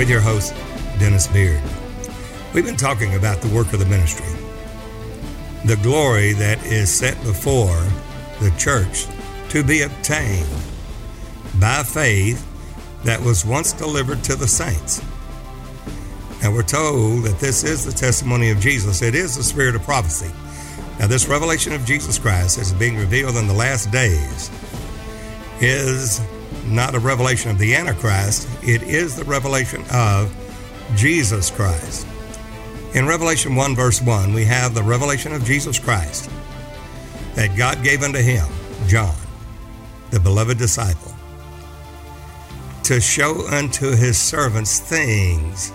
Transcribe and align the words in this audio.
with 0.00 0.08
your 0.08 0.22
host, 0.22 0.54
Dennis 0.98 1.26
Beard. 1.26 1.60
We've 2.54 2.64
been 2.64 2.78
talking 2.78 3.16
about 3.16 3.42
the 3.42 3.54
work 3.54 3.74
of 3.74 3.80
the 3.80 3.84
ministry, 3.84 4.24
the 5.66 5.76
glory 5.82 6.32
that 6.32 6.64
is 6.64 6.90
set 6.90 7.22
before 7.22 7.76
the 8.40 8.50
church 8.56 9.04
to 9.50 9.62
be 9.62 9.82
obtained 9.82 10.48
by 11.60 11.82
faith 11.82 12.42
that 13.04 13.20
was 13.20 13.44
once 13.44 13.74
delivered 13.74 14.24
to 14.24 14.36
the 14.36 14.48
saints. 14.48 15.02
Now 16.42 16.50
we're 16.54 16.62
told 16.62 17.24
that 17.24 17.38
this 17.38 17.62
is 17.62 17.84
the 17.84 17.92
testimony 17.92 18.50
of 18.50 18.58
Jesus. 18.58 19.02
It 19.02 19.14
is 19.14 19.36
the 19.36 19.42
spirit 19.42 19.74
of 19.74 19.82
prophecy. 19.82 20.32
Now, 20.98 21.08
this 21.08 21.28
revelation 21.28 21.74
of 21.74 21.84
Jesus 21.84 22.18
Christ 22.18 22.56
as 22.56 22.72
being 22.72 22.96
revealed 22.96 23.36
in 23.36 23.46
the 23.46 23.52
last 23.52 23.90
days 23.90 24.50
is 25.60 26.22
not 26.70 26.94
a 26.94 26.98
revelation 26.98 27.50
of 27.50 27.58
the 27.58 27.74
Antichrist, 27.74 28.48
it 28.62 28.82
is 28.82 29.16
the 29.16 29.24
revelation 29.24 29.82
of 29.92 30.34
Jesus 30.96 31.50
Christ. 31.50 32.06
In 32.94 33.06
Revelation 33.06 33.54
1, 33.54 33.76
verse 33.76 34.00
1, 34.02 34.34
we 34.34 34.44
have 34.44 34.74
the 34.74 34.82
revelation 34.82 35.32
of 35.32 35.44
Jesus 35.44 35.78
Christ 35.78 36.30
that 37.34 37.56
God 37.56 37.84
gave 37.84 38.02
unto 38.02 38.18
him, 38.18 38.46
John, 38.88 39.14
the 40.10 40.18
beloved 40.18 40.58
disciple, 40.58 41.14
to 42.84 43.00
show 43.00 43.46
unto 43.48 43.94
his 43.94 44.18
servants 44.18 44.80
things 44.80 45.70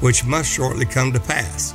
which 0.00 0.24
must 0.24 0.50
shortly 0.50 0.86
come 0.86 1.12
to 1.12 1.20
pass. 1.20 1.74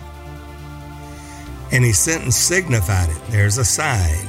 And 1.72 1.84
he 1.84 1.94
sent 1.94 2.24
and 2.24 2.34
signified 2.34 3.10
it. 3.10 3.22
There's 3.30 3.58
a 3.58 3.66
sign. 3.66 4.28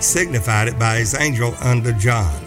Signified 0.00 0.68
it 0.68 0.78
by 0.78 0.98
his 0.98 1.14
angel 1.14 1.54
unto 1.60 1.92
John. 1.92 2.43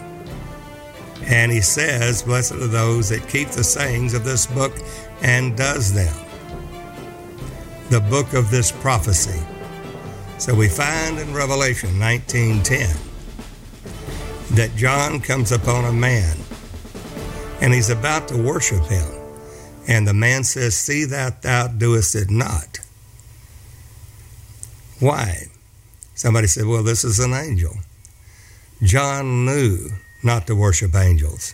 And 1.26 1.52
he 1.52 1.62
says, 1.62 2.24
Blessed 2.24 2.54
are 2.54 2.68
those 2.68 3.10
that 3.10 3.28
keep 3.28 3.50
the 3.50 3.64
sayings 3.64 4.14
of 4.14 4.24
this 4.24 4.46
book 4.46 4.74
and 5.22 5.58
does 5.58 5.94
them. 5.94 6.16
The 7.90 8.02
book 8.02 8.34
of 8.34 8.52
this 8.52 8.72
prophecy. 8.72 9.42
So 10.38 10.54
we 10.54 10.68
find 10.68 11.20
in 11.20 11.34
Revelation 11.34 11.98
19:10 12.00 12.96
that 14.56 14.76
John 14.76 15.20
comes 15.20 15.52
upon 15.52 15.86
a 15.86 15.92
man 15.92 16.38
and 17.62 17.74
he's 17.74 17.90
about 17.90 18.28
to 18.30 18.38
worship 18.38 18.86
him. 18.86 19.08
And 19.88 20.08
the 20.08 20.14
man 20.14 20.44
says, 20.44 20.76
See 20.76 21.06
that 21.06 21.42
thou 21.42 21.68
doest 21.68 22.16
it 22.16 22.30
not. 22.30 22.80
Why? 25.00 25.48
Somebody 26.14 26.48
said, 26.48 26.66
Well, 26.66 26.84
this 26.84 27.04
is 27.04 27.20
an 27.20 27.34
angel. 27.34 27.74
John 28.84 29.46
knew 29.46 29.90
not 30.24 30.48
to 30.48 30.56
worship 30.56 30.96
angels, 30.96 31.54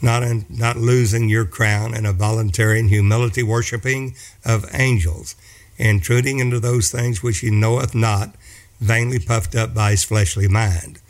not, 0.00 0.22
in, 0.22 0.46
not 0.48 0.76
losing 0.76 1.28
your 1.28 1.44
crown 1.44 1.94
in 1.94 2.06
a 2.06 2.12
voluntary 2.12 2.80
and 2.80 2.88
humility 2.88 3.42
worshiping 3.42 4.14
of 4.44 4.64
angels, 4.72 5.34
intruding 5.78 6.38
into 6.38 6.60
those 6.60 6.90
things 6.90 7.22
which 7.22 7.38
he 7.38 7.50
knoweth 7.50 7.94
not, 7.94 8.34
vainly 8.80 9.18
puffed 9.18 9.54
up 9.54 9.74
by 9.74 9.92
his 9.92 10.04
fleshly 10.04 10.48
mind. 10.48 11.00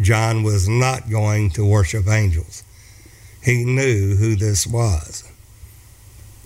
John 0.00 0.42
was 0.42 0.68
not 0.68 1.10
going 1.10 1.50
to 1.50 1.64
worship 1.64 2.08
angels. 2.08 2.64
He 3.42 3.64
knew 3.64 4.16
who 4.16 4.36
this 4.36 4.66
was. 4.66 5.30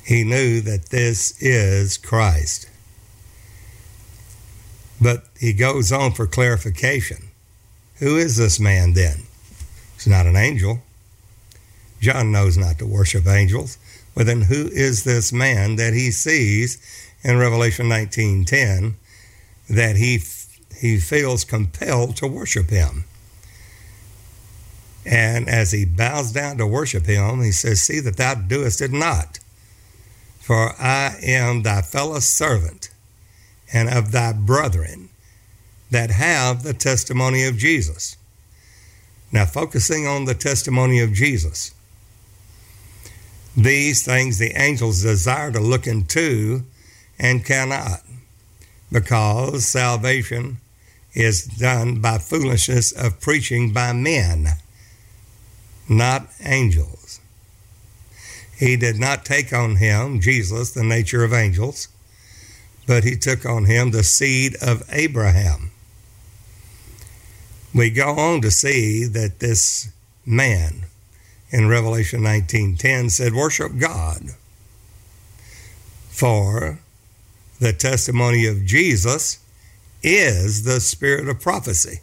He 0.05 0.25
knew 0.25 0.61
that 0.63 0.87
this 0.87 1.41
is 1.41 1.97
Christ. 1.97 2.69
But 5.01 5.25
he 5.39 5.53
goes 5.53 5.93
on 5.93 6.13
for 6.13 6.27
clarification. 6.27 7.29
Who 7.97 8.17
is 8.17 8.37
this 8.37 8.59
man 8.59 8.95
then? 8.95 9.28
He's 9.99 10.07
not 10.07 10.27
an 10.27 10.37
angel. 10.37 10.81
John 12.00 12.31
knows 12.31 12.56
not 12.56 12.78
to 12.78 12.87
worship 12.87 13.27
angels. 13.27 13.78
But 14.15 14.27
then 14.27 14.43
who 14.43 14.69
is 14.69 15.03
this 15.03 15.33
man 15.33 15.77
that 15.77 15.93
he 15.93 16.12
sees 16.12 16.78
in 17.25 17.37
Revelation 17.37 17.89
19:10 17.89 18.95
that 19.69 19.97
he 19.97 20.22
he 20.77 20.99
feels 21.00 21.45
compelled 21.45 22.17
to 22.17 22.28
worship 22.28 22.71
him? 22.71 23.05
And 25.05 25.49
as 25.49 25.72
he 25.72 25.84
bows 25.84 26.33
down 26.33 26.59
to 26.59 26.67
worship 26.67 27.06
him, 27.06 27.43
he 27.43 27.51
says, 27.51 27.83
See 27.83 27.99
that 28.01 28.19
thou 28.19 28.34
doest 28.34 28.81
it 28.81 28.93
not. 28.93 29.41
For 30.39 30.75
I 30.81 31.17
am 31.22 31.62
thy 31.62 31.83
fellow 31.83 32.21
servant 32.21 32.91
and 33.72 33.89
of 33.89 34.12
thy 34.12 34.33
brethren 34.33 35.09
that 35.91 36.11
have 36.11 36.62
the 36.62 36.75
testimony 36.75 37.45
of 37.45 37.56
Jesus. 37.56 38.18
Now, 39.31 39.44
focusing 39.44 40.06
on 40.06 40.25
the 40.25 40.34
testimony 40.34 41.00
of 41.00 41.12
Jesus, 41.12 41.75
these 43.56 44.05
things 44.05 44.39
the 44.39 44.53
angels 44.59 45.03
desire 45.03 45.50
to 45.53 45.61
look 45.61 45.87
into 45.87 46.62
and 47.19 47.44
cannot, 47.44 48.00
because 48.91 49.66
salvation 49.66 50.59
is 51.12 51.44
done 51.44 52.00
by 52.00 52.19
foolishness 52.19 52.93
of 52.93 53.21
preaching 53.21 53.72
by 53.72 53.93
men, 53.93 54.49
not 55.89 56.28
angels. 56.43 57.21
He 58.56 58.77
did 58.77 58.99
not 58.99 59.25
take 59.25 59.53
on 59.53 59.77
him, 59.77 60.21
Jesus, 60.21 60.71
the 60.71 60.84
nature 60.84 61.22
of 61.22 61.33
angels, 61.33 61.89
but 62.87 63.05
he 63.05 63.16
took 63.16 63.45
on 63.45 63.66
him 63.66 63.91
the 63.91 64.05
seed 64.05 64.56
of 64.62 64.89
Abraham 64.91 65.71
we 67.75 67.91
go 67.91 68.15
on 68.17 68.41
to 68.43 68.51
see 68.51 69.05
that 69.05 69.41
this 69.41 69.89
man 70.25 70.87
in 71.51 71.69
Revelation 71.69 72.23
19:10 72.23 73.11
said, 73.11 73.34
"Worship 73.34 73.79
God." 73.79 74.34
For 76.11 76.78
the 77.61 77.73
testimony 77.73 78.47
of 78.47 78.65
Jesus 78.65 79.39
is 80.03 80.62
the 80.62 80.81
spirit 80.81 81.28
of 81.28 81.41
prophecy. 81.41 82.01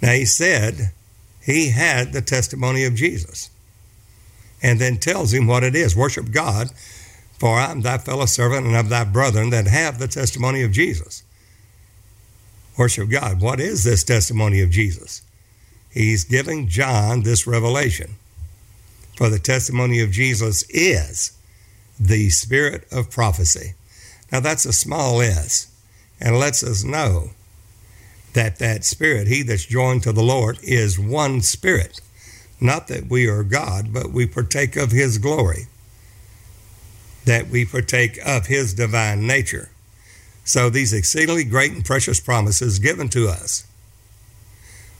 Now 0.00 0.12
he 0.12 0.24
said 0.24 0.92
he 1.42 1.70
had 1.70 2.12
the 2.12 2.22
testimony 2.22 2.84
of 2.84 2.94
Jesus. 2.94 3.50
And 4.62 4.78
then 4.78 4.98
tells 4.98 5.32
him 5.32 5.46
what 5.46 5.64
it 5.64 5.74
is. 5.74 5.96
Worship 5.96 6.30
God, 6.30 6.70
for 7.38 7.58
I 7.58 7.70
am 7.70 7.80
thy 7.80 7.96
fellow 7.96 8.26
servant 8.26 8.66
and 8.66 8.76
of 8.76 8.90
thy 8.90 9.04
brethren 9.04 9.50
that 9.50 9.66
have 9.66 9.98
the 9.98 10.08
testimony 10.08 10.62
of 10.62 10.70
Jesus 10.70 11.22
worship 12.76 13.10
God. 13.10 13.40
What 13.40 13.60
is 13.60 13.84
this 13.84 14.04
testimony 14.04 14.60
of 14.60 14.70
Jesus? 14.70 15.22
He's 15.90 16.24
giving 16.24 16.68
John 16.68 17.22
this 17.22 17.46
revelation. 17.46 18.16
For 19.16 19.28
the 19.28 19.38
testimony 19.38 20.00
of 20.00 20.10
Jesus 20.10 20.64
is 20.70 21.36
the 21.98 22.30
spirit 22.30 22.86
of 22.90 23.10
prophecy. 23.10 23.74
Now 24.32 24.40
that's 24.40 24.64
a 24.64 24.72
small 24.72 25.20
s 25.20 25.70
and 26.20 26.38
lets 26.38 26.62
us 26.62 26.84
know 26.84 27.30
that 28.32 28.58
that 28.58 28.84
spirit, 28.84 29.26
he 29.26 29.42
that's 29.42 29.66
joined 29.66 30.02
to 30.04 30.12
the 30.12 30.22
Lord, 30.22 30.58
is 30.62 30.98
one 30.98 31.40
spirit. 31.40 32.00
Not 32.60 32.88
that 32.88 33.08
we 33.08 33.26
are 33.26 33.42
God, 33.42 33.92
but 33.92 34.12
we 34.12 34.26
partake 34.26 34.76
of 34.76 34.92
his 34.92 35.18
glory, 35.18 35.66
that 37.24 37.48
we 37.48 37.64
partake 37.64 38.18
of 38.24 38.46
his 38.46 38.74
divine 38.74 39.26
nature. 39.26 39.70
So 40.50 40.68
these 40.68 40.92
exceedingly 40.92 41.44
great 41.44 41.70
and 41.70 41.84
precious 41.84 42.18
promises 42.18 42.80
given 42.80 43.08
to 43.10 43.28
us, 43.28 43.64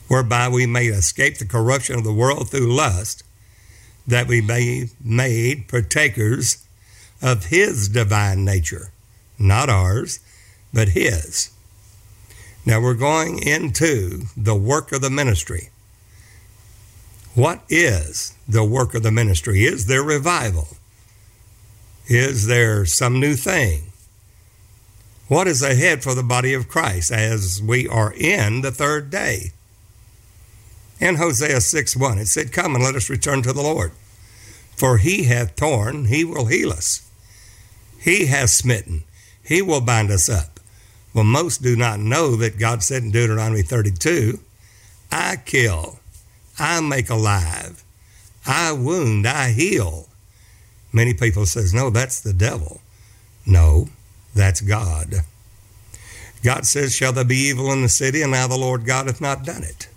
whereby 0.07 0.49
we 0.49 0.65
may 0.65 0.87
escape 0.87 1.39
the 1.39 1.45
corruption 1.45 1.97
of 1.97 2.05
the 2.05 2.13
world 2.13 2.49
through 2.49 2.73
lust, 2.73 3.25
that 4.07 4.29
we 4.29 4.41
may 4.41 4.85
be 4.85 4.91
made 5.03 5.67
partakers 5.67 6.65
of 7.21 7.47
His 7.47 7.89
divine 7.89 8.45
nature, 8.45 8.93
not 9.41 9.69
ours, 9.69 10.21
but 10.73 10.91
His. 10.91 11.51
Now 12.65 12.81
we're 12.81 12.95
going 12.95 13.43
into 13.43 14.27
the 14.37 14.55
work 14.55 14.93
of 14.93 15.01
the 15.01 15.11
ministry. 15.11 15.71
What 17.35 17.65
is 17.69 18.35
the 18.49 18.63
work 18.63 18.95
of 18.95 19.03
the 19.03 19.11
ministry? 19.11 19.65
Is 19.65 19.87
there 19.87 20.05
revival? 20.05 20.69
Is 22.07 22.47
there 22.47 22.87
some 22.87 23.19
new 23.19 23.35
thing? 23.35 23.90
What 25.31 25.47
is 25.47 25.63
ahead 25.63 26.03
for 26.03 26.13
the 26.13 26.25
body 26.25 26.53
of 26.55 26.67
Christ 26.67 27.13
as 27.13 27.63
we 27.63 27.87
are 27.87 28.13
in 28.13 28.63
the 28.63 28.73
third 28.73 29.11
day. 29.11 29.53
In 30.99 31.15
Hosea 31.15 31.61
6 31.61 31.97
1, 31.97 32.19
it 32.19 32.27
said, 32.27 32.53
Come 32.53 32.75
and 32.75 32.83
let 32.83 32.97
us 32.97 33.09
return 33.09 33.41
to 33.43 33.53
the 33.53 33.63
Lord. 33.63 33.93
For 34.77 34.99
he 34.99 35.25
hath 35.25 35.55
torn, 35.55 36.07
he 36.07 36.25
will 36.25 36.47
heal 36.47 36.73
us. 36.73 37.09
He 38.01 38.27
has 38.27 38.59
smitten, 38.59 39.05
he 39.41 39.63
will 39.63 39.81
bind 39.81 40.11
us 40.11 40.29
up. 40.29 40.59
Well, 41.15 41.23
most 41.23 41.63
do 41.63 41.77
not 41.77 42.01
know 42.01 42.35
that 42.35 42.59
God 42.59 42.83
said 42.83 43.05
in 43.05 43.13
Deuteronomy 43.13 43.63
32, 43.63 44.41
I 45.13 45.37
kill, 45.37 46.01
I 46.59 46.81
make 46.81 47.09
alive, 47.09 47.85
I 48.45 48.73
wound, 48.73 49.29
I 49.29 49.53
heal. 49.53 50.09
Many 50.93 51.15
people 51.15 51.47
says, 51.47 51.73
no, 51.73 51.89
that's 51.89 52.21
the 52.21 52.33
devil. 52.33 52.81
No, 53.47 53.89
that's 54.35 54.61
God. 54.61 55.17
God 56.43 56.67
says, 56.67 56.95
Shall 56.95 57.13
there 57.13 57.25
be 57.25 57.37
evil 57.37 57.73
in 57.73 57.83
the 57.83 57.89
city? 57.89 58.23
And 58.23 58.33
now 58.33 58.47
the 58.47 58.57
Lord 58.57 58.85
God 58.85 59.07
hath 59.07 59.21
not 59.21 59.45
done 59.45 59.63
it. 59.63 59.89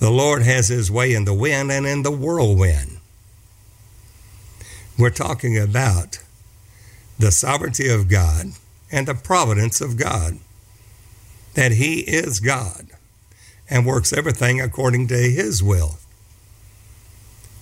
The 0.00 0.10
Lord 0.10 0.42
has 0.42 0.68
his 0.68 0.90
way 0.90 1.14
in 1.14 1.24
the 1.24 1.34
wind 1.34 1.70
and 1.70 1.86
in 1.86 2.02
the 2.02 2.10
whirlwind. 2.10 2.98
We're 4.98 5.10
talking 5.10 5.58
about 5.58 6.18
the 7.18 7.30
sovereignty 7.30 7.88
of 7.88 8.08
God 8.08 8.48
and 8.90 9.06
the 9.06 9.14
providence 9.14 9.80
of 9.80 9.96
God. 9.96 10.38
That 11.54 11.72
he 11.72 12.00
is 12.00 12.40
God 12.40 12.88
and 13.70 13.86
works 13.86 14.12
everything 14.12 14.60
according 14.60 15.06
to 15.08 15.14
his 15.14 15.62
will. 15.62 15.98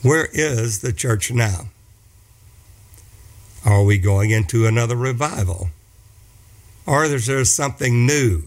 Where 0.03 0.29
is 0.33 0.81
the 0.81 0.93
church 0.93 1.31
now? 1.31 1.69
Are 3.65 3.85
we 3.85 3.99
going 3.99 4.31
into 4.31 4.67
another 4.67 4.97
revival? 4.97 5.71
Or 6.87 7.05
is 7.05 7.27
there 7.27 7.45
something 7.45 8.07
new 8.07 8.45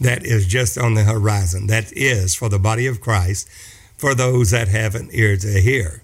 that 0.00 0.24
is 0.24 0.46
just 0.46 0.78
on 0.78 0.94
the 0.94 1.04
horizon, 1.04 1.66
that 1.66 1.92
is 1.92 2.34
for 2.34 2.48
the 2.48 2.58
body 2.58 2.86
of 2.86 3.00
Christ, 3.00 3.48
for 3.96 4.14
those 4.14 4.50
that 4.50 4.68
have 4.68 4.94
an 4.94 5.08
ear 5.12 5.36
to 5.36 5.60
hear? 5.60 6.02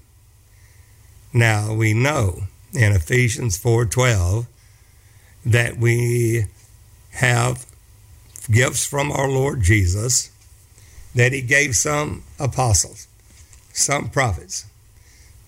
Now 1.32 1.72
we 1.72 1.94
know 1.94 2.44
in 2.72 2.92
Ephesians 2.92 3.56
4:12 3.56 4.46
that 5.44 5.78
we 5.78 6.46
have 7.12 7.66
gifts 8.50 8.84
from 8.84 9.10
our 9.10 9.28
Lord 9.28 9.62
Jesus 9.62 10.30
that 11.14 11.32
he 11.32 11.40
gave 11.40 11.74
some 11.76 12.22
apostles, 12.38 13.06
some 13.72 14.08
prophets, 14.10 14.66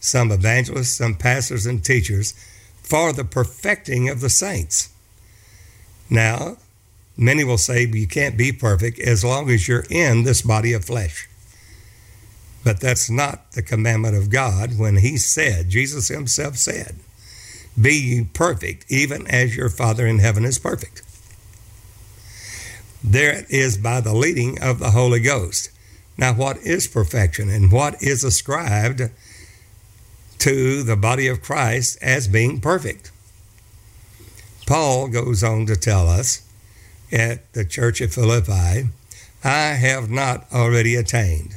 some 0.03 0.33
evangelists, 0.33 0.97
some 0.99 1.15
pastors 1.15 1.65
and 1.65 1.83
teachers 1.83 2.35
for 2.83 3.13
the 3.13 3.25
perfecting 3.25 4.09
of 4.09 4.21
the 4.21 4.29
saints. 4.29 4.93
Now, 6.11 6.57
many 7.17 7.45
will 7.45 7.57
say 7.57 7.87
you 7.87 8.09
can't 8.09 8.37
be 8.37 8.53
perfect 8.53 8.99
as 8.99 9.25
long 9.25 9.49
as 9.49 9.69
you're 9.69 9.87
in 9.89 10.25
this 10.25 10.43
body 10.43 10.73
of 10.73 10.85
flesh. 10.85 11.29
But 12.65 12.81
that's 12.81 13.09
not 13.09 13.53
the 13.53 13.63
commandment 13.63 14.17
of 14.17 14.29
God 14.29 14.77
when 14.77 14.97
He 14.97 15.17
said, 15.17 15.71
Jesus 15.71 16.09
Himself 16.09 16.57
said, 16.57 16.97
Be 17.81 17.95
ye 17.95 18.25
perfect, 18.25 18.91
even 18.91 19.27
as 19.29 19.57
your 19.57 19.69
Father 19.69 20.07
in 20.07 20.19
heaven 20.19 20.45
is 20.45 20.59
perfect. 20.59 21.03
There 23.05 23.45
is 23.49 23.79
by 23.79 24.01
the 24.01 24.15
leading 24.15 24.61
of 24.61 24.81
the 24.81 24.91
Holy 24.91 25.21
Ghost. 25.21 25.71
Now, 26.19 26.35
what 26.35 26.59
is 26.59 26.89
perfection 26.89 27.49
and 27.49 27.71
what 27.71 28.03
is 28.03 28.23
ascribed 28.25 29.11
to 30.43 30.83
the 30.83 30.97
body 30.97 31.29
of 31.29 31.41
Christ 31.41 31.97
as 32.03 32.27
being 32.27 32.61
perfect? 32.61 33.13
Paul 34.67 35.07
goes 35.07 35.45
on 35.45 35.67
to 35.67 35.77
tell 35.77 36.09
us 36.09 36.43
at 37.13 37.53
the 37.53 37.65
church 37.65 38.01
at 38.01 38.11
Philippi, 38.11 38.89
I 39.45 39.75
have 39.75 40.11
not 40.11 40.47
already 40.53 40.97
attained, 40.97 41.55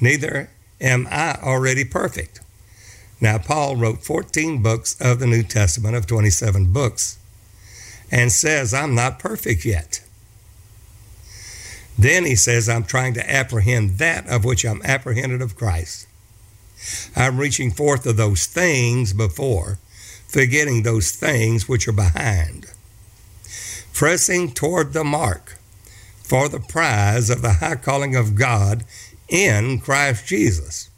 neither 0.00 0.50
am 0.80 1.08
I 1.10 1.36
already 1.42 1.84
perfect. 1.84 2.38
Now, 3.20 3.38
Paul 3.38 3.74
wrote 3.74 4.04
14 4.04 4.62
books 4.62 4.96
of 5.00 5.18
the 5.18 5.26
New 5.26 5.42
Testament 5.42 5.96
of 5.96 6.06
27 6.06 6.72
books 6.72 7.18
and 8.08 8.30
says, 8.30 8.72
I'm 8.72 8.94
not 8.94 9.18
perfect 9.18 9.64
yet. 9.64 10.00
Then 11.98 12.24
he 12.24 12.36
says, 12.36 12.68
I'm 12.68 12.84
trying 12.84 13.14
to 13.14 13.30
apprehend 13.30 13.98
that 13.98 14.28
of 14.28 14.44
which 14.44 14.64
I'm 14.64 14.80
apprehended 14.84 15.42
of 15.42 15.56
Christ. 15.56 16.06
I'm 17.14 17.38
reaching 17.38 17.70
forth 17.70 18.04
to 18.04 18.12
those 18.12 18.46
things 18.46 19.12
before, 19.12 19.78
forgetting 20.26 20.82
those 20.82 21.12
things 21.12 21.68
which 21.68 21.86
are 21.88 21.92
behind, 21.92 22.66
pressing 23.92 24.52
toward 24.52 24.92
the 24.92 25.04
mark 25.04 25.58
for 26.22 26.48
the 26.48 26.60
prize 26.60 27.28
of 27.28 27.42
the 27.42 27.54
high 27.54 27.76
calling 27.76 28.16
of 28.16 28.34
God 28.34 28.84
in 29.28 29.80
Christ 29.80 30.26
Jesus. 30.26 30.88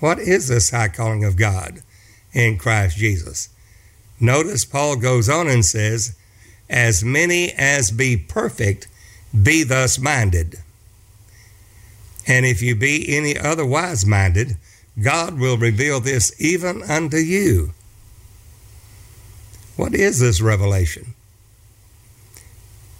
What 0.00 0.18
is 0.18 0.48
this 0.48 0.70
high 0.70 0.88
calling 0.88 1.24
of 1.24 1.36
God 1.36 1.82
in 2.32 2.58
Christ 2.58 2.98
Jesus? 2.98 3.48
Notice 4.20 4.64
Paul 4.64 4.96
goes 4.96 5.28
on 5.28 5.48
and 5.48 5.64
says, 5.64 6.16
As 6.68 7.04
many 7.04 7.52
as 7.52 7.90
be 7.90 8.16
perfect, 8.16 8.88
be 9.42 9.62
thus 9.62 9.98
minded. 9.98 10.62
And 12.26 12.44
if 12.44 12.60
you 12.60 12.74
be 12.74 13.16
any 13.16 13.38
otherwise 13.38 14.04
minded, 14.04 14.56
God 15.00 15.38
will 15.38 15.56
reveal 15.56 16.00
this 16.00 16.34
even 16.40 16.82
unto 16.82 17.18
you. 17.18 17.72
What 19.76 19.94
is 19.94 20.20
this 20.20 20.40
revelation? 20.40 21.14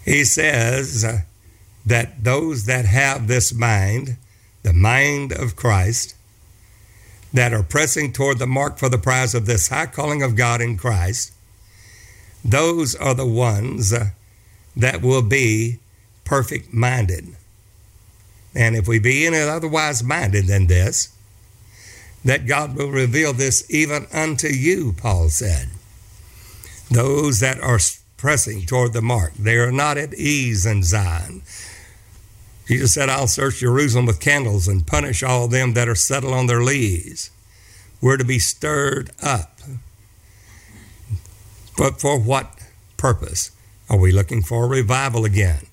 He 0.05 0.23
says 0.23 1.05
that 1.85 2.23
those 2.23 2.65
that 2.65 2.85
have 2.85 3.27
this 3.27 3.53
mind, 3.53 4.17
the 4.63 4.73
mind 4.73 5.31
of 5.31 5.55
Christ, 5.55 6.15
that 7.33 7.53
are 7.53 7.63
pressing 7.63 8.13
toward 8.13 8.39
the 8.39 8.47
mark 8.47 8.77
for 8.77 8.89
the 8.89 8.97
prize 8.97 9.35
of 9.35 9.45
this 9.45 9.67
high 9.67 9.87
calling 9.87 10.21
of 10.21 10.35
God 10.35 10.61
in 10.61 10.77
Christ, 10.77 11.33
those 12.45 12.95
are 12.95 13.13
the 13.13 13.27
ones 13.27 13.93
that 14.75 15.01
will 15.01 15.21
be 15.21 15.79
perfect 16.23 16.73
minded. 16.73 17.35
And 18.55 18.75
if 18.75 18.87
we 18.87 18.99
be 18.99 19.25
any 19.25 19.37
otherwise 19.37 20.03
minded 20.03 20.47
than 20.47 20.67
this, 20.67 21.13
that 22.25 22.47
God 22.47 22.75
will 22.75 22.89
reveal 22.89 23.33
this 23.33 23.65
even 23.69 24.07
unto 24.11 24.47
you, 24.47 24.93
Paul 24.93 25.29
said. 25.29 25.69
Those 26.89 27.39
that 27.39 27.59
are 27.61 27.79
pressing 28.17 28.65
toward 28.65 28.93
the 28.93 29.01
mark, 29.01 29.33
they 29.35 29.57
are 29.57 29.71
not 29.71 29.97
at 29.97 30.13
ease 30.13 30.65
in 30.65 30.83
Zion. 30.83 31.41
Jesus 32.67 32.93
said, 32.93 33.07
I'll 33.07 33.27
search 33.27 33.59
Jerusalem 33.59 34.05
with 34.05 34.19
candles 34.19 34.67
and 34.67 34.85
punish 34.85 35.23
all 35.23 35.47
them 35.47 35.73
that 35.73 35.87
are 35.87 35.95
settled 35.95 36.33
on 36.33 36.47
their 36.47 36.61
lees. 36.61 37.31
We're 38.01 38.17
to 38.17 38.25
be 38.25 38.39
stirred 38.39 39.11
up. 39.23 39.59
But 41.77 42.01
for 42.01 42.19
what 42.19 42.59
purpose? 42.97 43.51
Are 43.89 43.97
we 43.97 44.11
looking 44.11 44.41
for 44.41 44.65
a 44.65 44.67
revival 44.67 45.23
again? 45.23 45.66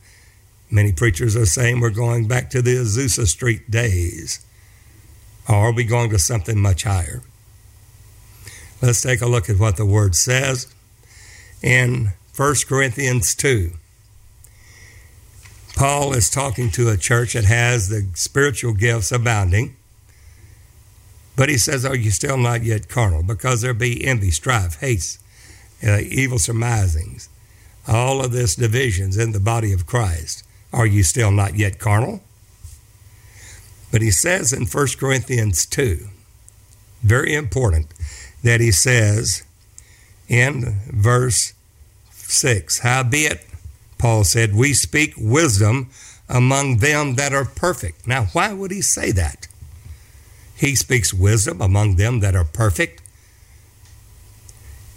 Many 0.71 0.93
preachers 0.93 1.37
are 1.37 1.47
saying 1.47 1.81
we're 1.81 1.91
going 1.91 2.27
back 2.27 2.51
to 2.51 2.63
the 2.63 2.77
Azusa 2.77 3.27
Street 3.27 3.71
days. 3.71 4.45
Or 5.49 5.57
are 5.57 5.73
we 5.73 5.85
going 5.85 6.11
to 6.11 6.19
something 6.19 6.61
much 6.61 6.85
higher? 6.85 7.23
Let's 8.81 9.03
take 9.03 9.21
a 9.21 9.27
look 9.27 9.49
at 9.49 9.59
what 9.59 9.77
the 9.77 9.87
Word 9.87 10.15
says 10.15 10.73
in 11.63 12.13
1 12.37 12.55
Corinthians 12.67 13.35
2. 13.35 13.73
Paul 15.77 16.13
is 16.15 16.31
talking 16.31 16.71
to 16.73 16.89
a 16.89 16.97
church 16.97 17.33
that 17.33 17.45
has 17.45 17.89
the 17.89 18.07
spiritual 18.15 18.75
gifts 18.75 19.11
abounding, 19.11 19.77
but 21.37 21.49
he 21.49 21.59
says, 21.59 21.85
Are 21.85 21.97
you 21.97 22.11
still 22.11 22.37
not 22.37 22.63
yet 22.63 22.89
carnal? 22.89 23.23
Because 23.23 23.61
there 23.61 23.75
be 23.75 24.05
envy, 24.05 24.31
strife, 24.31 24.81
hates, 24.81 25.19
uh, 25.85 25.99
evil 26.01 26.39
surmisings, 26.39 27.29
all 27.89 28.25
of 28.25 28.31
this 28.31 28.55
divisions 28.55 29.17
in 29.17 29.33
the 29.33 29.41
body 29.41 29.73
of 29.73 29.87
Christ. 29.87 30.44
Are 30.75 30.87
you 30.87 31.05
still 31.05 31.31
not 31.31 31.55
yet 31.55 31.79
carnal? 31.79 32.21
But 33.93 34.03
he 34.03 34.11
says 34.11 34.53
in 34.53 34.67
1 34.67 34.87
Corinthians 34.99 35.67
2, 35.67 36.09
very 37.01 37.33
important, 37.33 37.87
that 38.43 38.61
he 38.61 38.73
says 38.73 39.45
in 40.29 40.81
verse 40.89 41.55
6, 42.11 42.81
Howbeit, 42.81 43.47
Paul 43.99 44.25
said, 44.25 44.53
we 44.53 44.73
speak 44.73 45.15
wisdom 45.17 45.91
among 46.29 46.79
them 46.79 47.15
that 47.15 47.33
are 47.33 47.45
perfect. 47.45 48.09
Now, 48.09 48.25
why 48.33 48.53
would 48.53 48.73
he 48.73 48.83
say 48.83 49.13
that? 49.13 49.47
He 50.57 50.75
speaks 50.75 51.15
wisdom 51.15 51.61
among 51.61 51.97
them 51.97 52.19
that 52.19 52.35
are 52.35 52.45
perfect. 52.45 53.01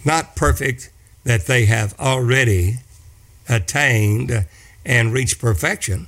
Not 0.03 0.35
perfect 0.35 0.89
that 1.23 1.45
they 1.45 1.65
have 1.65 1.93
already 1.99 2.77
attained 3.47 4.47
and 4.87 5.13
reach 5.13 5.37
perfection, 5.37 6.07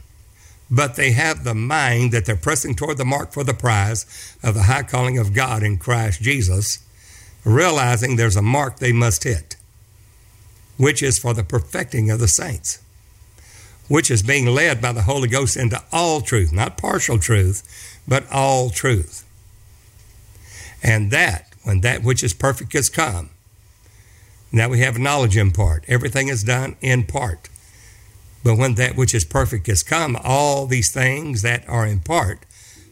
but 0.71 0.95
they 0.95 1.12
have 1.12 1.43
the 1.43 1.53
mind 1.53 2.12
that 2.13 2.25
they're 2.25 2.36
pressing 2.36 2.74
toward 2.74 2.98
the 2.98 3.05
mark 3.05 3.33
for 3.33 3.43
the 3.43 3.53
prize 3.53 4.38
of 4.41 4.53
the 4.53 4.63
high 4.63 4.83
calling 4.83 5.17
of 5.17 5.33
God 5.33 5.62
in 5.62 5.77
Christ 5.77 6.21
Jesus, 6.21 6.79
realizing 7.43 8.15
there's 8.15 8.38
a 8.38 8.41
mark 8.41 8.79
they 8.79 8.93
must 8.93 9.25
hit, 9.25 9.57
which 10.77 11.03
is 11.03 11.19
for 11.19 11.33
the 11.33 11.43
perfecting 11.43 12.09
of 12.09 12.19
the 12.19 12.27
saints, 12.27 12.79
which 13.89 14.09
is 14.09 14.24
being 14.24 14.45
led 14.45 14.81
by 14.81 14.93
the 14.93 15.01
Holy 15.01 15.27
Ghost 15.27 15.57
into 15.57 15.83
all 15.91 16.21
truth, 16.21 16.53
not 16.53 16.77
partial 16.77 17.19
truth, 17.19 18.00
but 18.07 18.31
all 18.31 18.69
truth. 18.69 19.25
And 20.81 21.12
that, 21.12 21.53
when 21.63 21.81
that 21.81 22.01
which 22.01 22.24
is 22.24 22.33
perfect 22.33 22.71
has 22.74 22.89
come, 22.89 23.31
now 24.53 24.69
we 24.69 24.79
have 24.79 24.98
knowledge 24.98 25.36
in 25.36 25.51
part. 25.51 25.83
Everything 25.89 26.29
is 26.29 26.43
done 26.43 26.77
in 26.81 27.03
part. 27.03 27.49
But 28.43 28.58
when 28.58 28.75
that 28.75 28.96
which 28.96 29.13
is 29.13 29.25
perfect 29.25 29.67
is 29.67 29.84
come, 29.84 30.17
all 30.24 30.65
these 30.65 30.91
things 30.91 31.41
that 31.41 31.67
are 31.67 31.86
in 31.86 32.00
part 32.00 32.39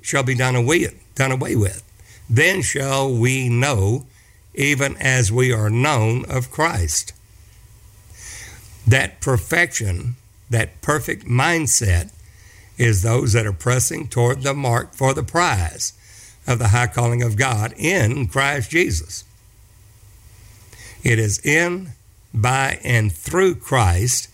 shall 0.02 0.24
be 0.24 0.36
done 0.36 0.56
away, 0.56 0.88
done 1.16 1.32
away 1.32 1.56
with. 1.56 1.84
Then 2.30 2.62
shall 2.62 3.14
we 3.14 3.48
know, 3.48 4.06
even 4.54 4.98
as 4.98 5.32
we 5.32 5.54
are 5.54 5.70
known 5.70 6.26
of 6.26 6.52
Christ. 6.52 7.14
That 8.86 9.22
perfection, 9.22 10.16
that 10.50 10.82
perfect 10.82 11.26
mindset, 11.26 12.12
is 12.78 13.02
those 13.02 13.34
that 13.34 13.46
are 13.46 13.54
pressing 13.54 14.08
toward 14.08 14.44
the 14.44 14.54
mark 14.54 14.94
for 14.94 15.14
the 15.14 15.24
prize 15.24 15.94
of 16.46 16.60
the 16.60 16.70
high 16.70 16.88
calling 16.88 17.22
of 17.22 17.36
God 17.36 17.74
in 17.78 18.28
Christ 18.28 18.70
Jesus. 18.70 19.24
It 21.04 21.20
is 21.20 21.40
in, 21.40 21.90
by, 22.34 22.80
and 22.84 23.12
through 23.12 23.56
Christ 23.56 24.30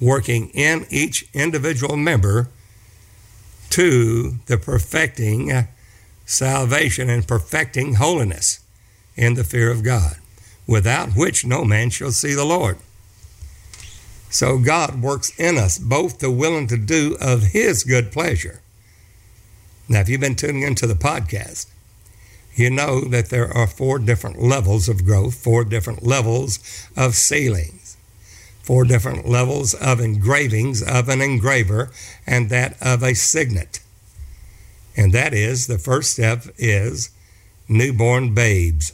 working 0.00 0.50
in 0.50 0.86
each 0.90 1.28
individual 1.32 1.96
member 1.96 2.48
to 3.70 4.36
the 4.46 4.58
perfecting 4.58 5.66
salvation 6.24 7.08
and 7.08 7.26
perfecting 7.26 7.94
holiness 7.94 8.60
in 9.16 9.34
the 9.34 9.44
fear 9.44 9.70
of 9.70 9.82
God, 9.82 10.16
without 10.66 11.10
which 11.10 11.46
no 11.46 11.64
man 11.64 11.90
shall 11.90 12.10
see 12.10 12.34
the 12.34 12.44
Lord. 12.44 12.78
So 14.28 14.58
God 14.58 15.00
works 15.00 15.38
in 15.38 15.56
us 15.56 15.78
both 15.78 16.18
the 16.18 16.30
willing 16.30 16.66
to 16.66 16.76
do 16.76 17.16
of 17.20 17.52
His 17.52 17.84
good 17.84 18.12
pleasure. 18.12 18.60
Now, 19.88 20.00
if 20.00 20.08
you've 20.08 20.20
been 20.20 20.34
tuning 20.34 20.62
into 20.62 20.86
the 20.86 20.94
podcast, 20.94 21.68
you 22.54 22.70
know 22.70 23.02
that 23.02 23.28
there 23.28 23.52
are 23.54 23.66
four 23.66 23.98
different 23.98 24.42
levels 24.42 24.88
of 24.88 25.04
growth, 25.04 25.34
four 25.34 25.64
different 25.64 26.02
levels 26.02 26.58
of 26.96 27.14
ceilings, 27.14 27.85
four 28.66 28.84
different 28.84 29.26
levels 29.26 29.72
of 29.72 30.00
engravings 30.00 30.82
of 30.82 31.08
an 31.08 31.22
engraver, 31.22 31.90
and 32.26 32.50
that 32.50 32.76
of 32.82 33.02
a 33.02 33.14
signet. 33.14 33.80
And 34.96 35.12
that 35.12 35.32
is 35.32 35.66
the 35.66 35.78
first 35.78 36.12
step 36.12 36.44
is 36.58 37.10
newborn 37.68 38.34
babes. 38.34 38.92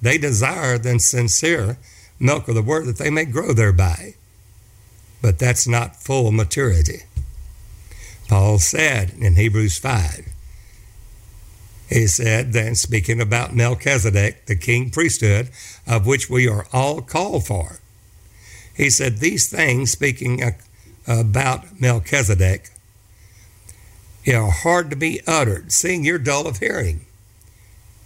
They 0.00 0.18
desire 0.18 0.78
the 0.78 0.98
sincere 0.98 1.78
milk 2.20 2.46
of 2.46 2.54
the 2.54 2.62
word 2.62 2.86
that 2.86 2.98
they 2.98 3.10
may 3.10 3.24
grow 3.24 3.52
thereby 3.52 4.14
but 5.26 5.40
that's 5.40 5.66
not 5.66 5.96
full 5.96 6.30
maturity. 6.30 7.02
Paul 8.28 8.60
said 8.60 9.12
in 9.18 9.34
Hebrews 9.34 9.76
5, 9.78 10.28
he 11.88 12.06
said, 12.06 12.52
then 12.52 12.76
speaking 12.76 13.20
about 13.20 13.52
Melchizedek, 13.52 14.46
the 14.46 14.54
king 14.54 14.90
priesthood, 14.90 15.50
of 15.86 16.06
which 16.06 16.30
we 16.30 16.48
are 16.48 16.66
all 16.72 17.00
called 17.00 17.44
for, 17.44 17.80
he 18.76 18.90
said, 18.90 19.18
These 19.18 19.48
things, 19.48 19.90
speaking 19.90 20.42
uh, 20.42 20.52
about 21.06 21.80
Melchizedek, 21.80 22.70
are 24.28 24.50
hard 24.50 24.90
to 24.90 24.96
be 24.96 25.20
uttered, 25.26 25.72
seeing 25.72 26.04
you're 26.04 26.18
dull 26.18 26.46
of 26.46 26.58
hearing. 26.58 27.06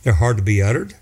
They're 0.02 0.14
hard 0.14 0.36
to 0.36 0.42
be 0.42 0.62
uttered. 0.62 0.94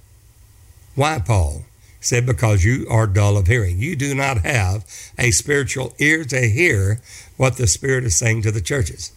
Why, 0.95 1.21
Paul? 1.25 1.65
said, 2.01 2.25
Because 2.25 2.65
you 2.65 2.87
are 2.89 3.07
dull 3.07 3.37
of 3.37 3.47
hearing. 3.47 3.79
You 3.79 3.97
do 3.97 4.15
not 4.15 4.39
have 4.39 4.85
a 5.19 5.33
spiritual 5.33 5.95
ear 5.99 6.25
to 6.25 6.49
hear 6.49 7.01
what 7.37 7.57
the 7.57 7.67
Spirit 7.67 8.05
is 8.05 8.17
saying 8.17 8.43
to 8.43 8.51
the 8.51 8.61
churches. 8.61 9.13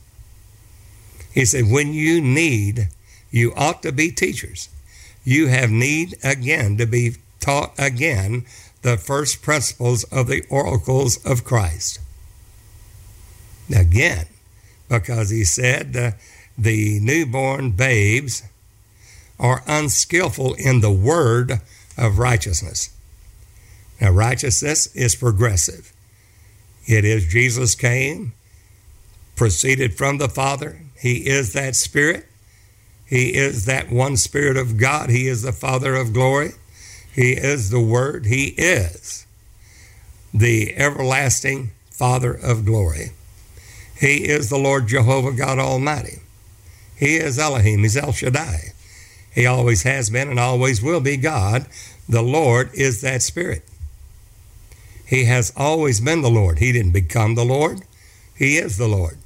He 1.31 1.45
said, 1.45 1.71
When 1.71 1.93
you 1.93 2.19
need, 2.19 2.89
you 3.29 3.53
ought 3.55 3.81
to 3.83 3.91
be 3.91 4.11
teachers. 4.11 4.67
You 5.23 5.47
have 5.47 5.69
need 5.69 6.15
again 6.23 6.77
to 6.77 6.85
be 6.85 7.17
taught 7.39 7.73
again 7.77 8.45
the 8.81 8.97
first 8.97 9.41
principles 9.41 10.03
of 10.05 10.27
the 10.27 10.43
oracles 10.49 11.23
of 11.25 11.43
Christ. 11.43 11.99
Again, 13.73 14.25
because 14.89 15.29
he 15.29 15.43
said 15.43 16.15
the 16.57 16.99
newborn 16.99 17.71
babes 17.71 18.43
are 19.39 19.63
unskillful 19.67 20.53
in 20.55 20.81
the 20.81 20.91
word 20.91 21.61
of 21.97 22.19
righteousness. 22.19 22.89
Now, 23.99 24.11
righteousness 24.11 24.93
is 24.95 25.15
progressive. 25.15 25.93
It 26.85 27.05
is 27.05 27.27
Jesus 27.27 27.75
came, 27.75 28.33
proceeded 29.35 29.95
from 29.95 30.17
the 30.17 30.29
Father. 30.29 30.79
He 30.99 31.27
is 31.27 31.53
that 31.53 31.75
Spirit. 31.75 32.27
He 33.05 33.35
is 33.35 33.65
that 33.65 33.91
one 33.91 34.17
Spirit 34.17 34.57
of 34.57 34.77
God. 34.77 35.09
He 35.09 35.27
is 35.27 35.43
the 35.43 35.51
Father 35.51 35.95
of 35.95 36.13
glory. 36.13 36.51
He 37.13 37.33
is 37.33 37.69
the 37.69 37.81
Word. 37.81 38.25
He 38.25 38.47
is 38.57 39.25
the 40.33 40.75
everlasting 40.77 41.71
Father 41.89 42.33
of 42.33 42.65
glory. 42.65 43.11
He 43.99 44.27
is 44.27 44.49
the 44.49 44.57
Lord 44.57 44.87
Jehovah 44.87 45.33
God 45.33 45.59
Almighty. 45.59 46.19
He 46.95 47.17
is 47.17 47.37
Elohim. 47.37 47.81
He's 47.81 47.97
El 47.97 48.11
Shaddai. 48.11 48.73
He 49.33 49.45
always 49.45 49.83
has 49.83 50.09
been 50.09 50.29
and 50.29 50.39
always 50.39 50.81
will 50.81 50.99
be 50.99 51.17
God. 51.17 51.67
The 52.07 52.21
Lord 52.21 52.71
is 52.73 53.01
that 53.01 53.21
Spirit. 53.21 53.63
He 55.05 55.25
has 55.25 55.51
always 55.57 55.99
been 55.99 56.21
the 56.21 56.29
Lord. 56.29 56.59
He 56.59 56.71
didn't 56.71 56.93
become 56.93 57.35
the 57.35 57.45
Lord, 57.45 57.81
He 58.35 58.57
is 58.57 58.77
the 58.77 58.87
Lord. 58.87 59.17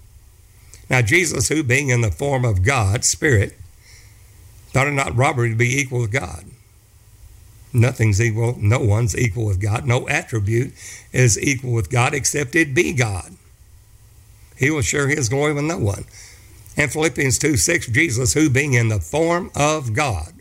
Now, 0.90 1.02
Jesus, 1.02 1.50
who 1.50 1.64
being 1.64 1.90
in 1.90 2.02
the 2.02 2.12
form 2.12 2.46
of 2.46 2.64
God, 2.64 3.04
Spirit, 3.04 3.58
thought 4.68 4.88
it 4.88 4.92
not 4.92 5.16
robbery 5.16 5.50
to 5.50 5.56
be 5.56 5.80
equal 5.80 6.02
with 6.02 6.12
God. 6.12 6.46
Nothing's 7.76 8.22
equal, 8.22 8.56
no 8.58 8.80
one's 8.80 9.18
equal 9.18 9.46
with 9.46 9.60
God. 9.60 9.86
No 9.86 10.08
attribute 10.08 10.74
is 11.12 11.38
equal 11.38 11.74
with 11.74 11.90
God 11.90 12.14
except 12.14 12.56
it 12.56 12.74
be 12.74 12.94
God. 12.94 13.36
He 14.56 14.72
will 14.72 14.82
share 14.82 15.10
his 15.10 15.28
glory 15.28 15.54
with 15.54 15.66
no 15.66 15.78
one. 15.78 16.06
And 16.78 16.92
Philippians 16.92 17.38
2 17.38 17.58
6, 17.58 17.88
Jesus, 17.88 18.34
who 18.34 18.50
being 18.50 18.74
in 18.74 18.88
the 18.88 19.02
form 19.02 19.52
of 19.56 19.94
God, 19.94 20.34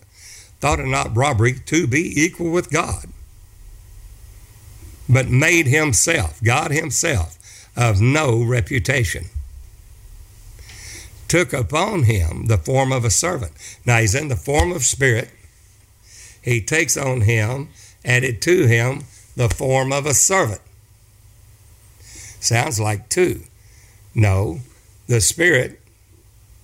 thought 0.60 0.78
it 0.78 0.86
not 0.86 1.16
robbery 1.16 1.54
to 1.54 1.88
be 1.88 2.12
equal 2.22 2.52
with 2.52 2.70
God, 2.70 3.06
but 5.08 5.28
made 5.28 5.66
himself, 5.66 6.40
God 6.40 6.70
himself, 6.70 7.36
of 7.76 8.00
no 8.00 8.44
reputation. 8.44 9.24
Took 11.26 11.52
upon 11.52 12.04
him 12.04 12.46
the 12.46 12.58
form 12.58 12.92
of 12.92 13.04
a 13.04 13.10
servant. 13.10 13.52
Now 13.84 13.98
he's 13.98 14.14
in 14.14 14.28
the 14.28 14.36
form 14.36 14.70
of 14.70 14.84
spirit. 14.84 15.30
He 16.44 16.60
takes 16.60 16.96
on 16.96 17.22
him, 17.22 17.70
added 18.04 18.42
to 18.42 18.66
him, 18.66 19.04
the 19.34 19.48
form 19.48 19.92
of 19.92 20.06
a 20.06 20.14
servant. 20.14 20.60
Sounds 22.38 22.78
like 22.78 23.08
two. 23.08 23.42
No, 24.14 24.60
the 25.08 25.20
spirit 25.20 25.80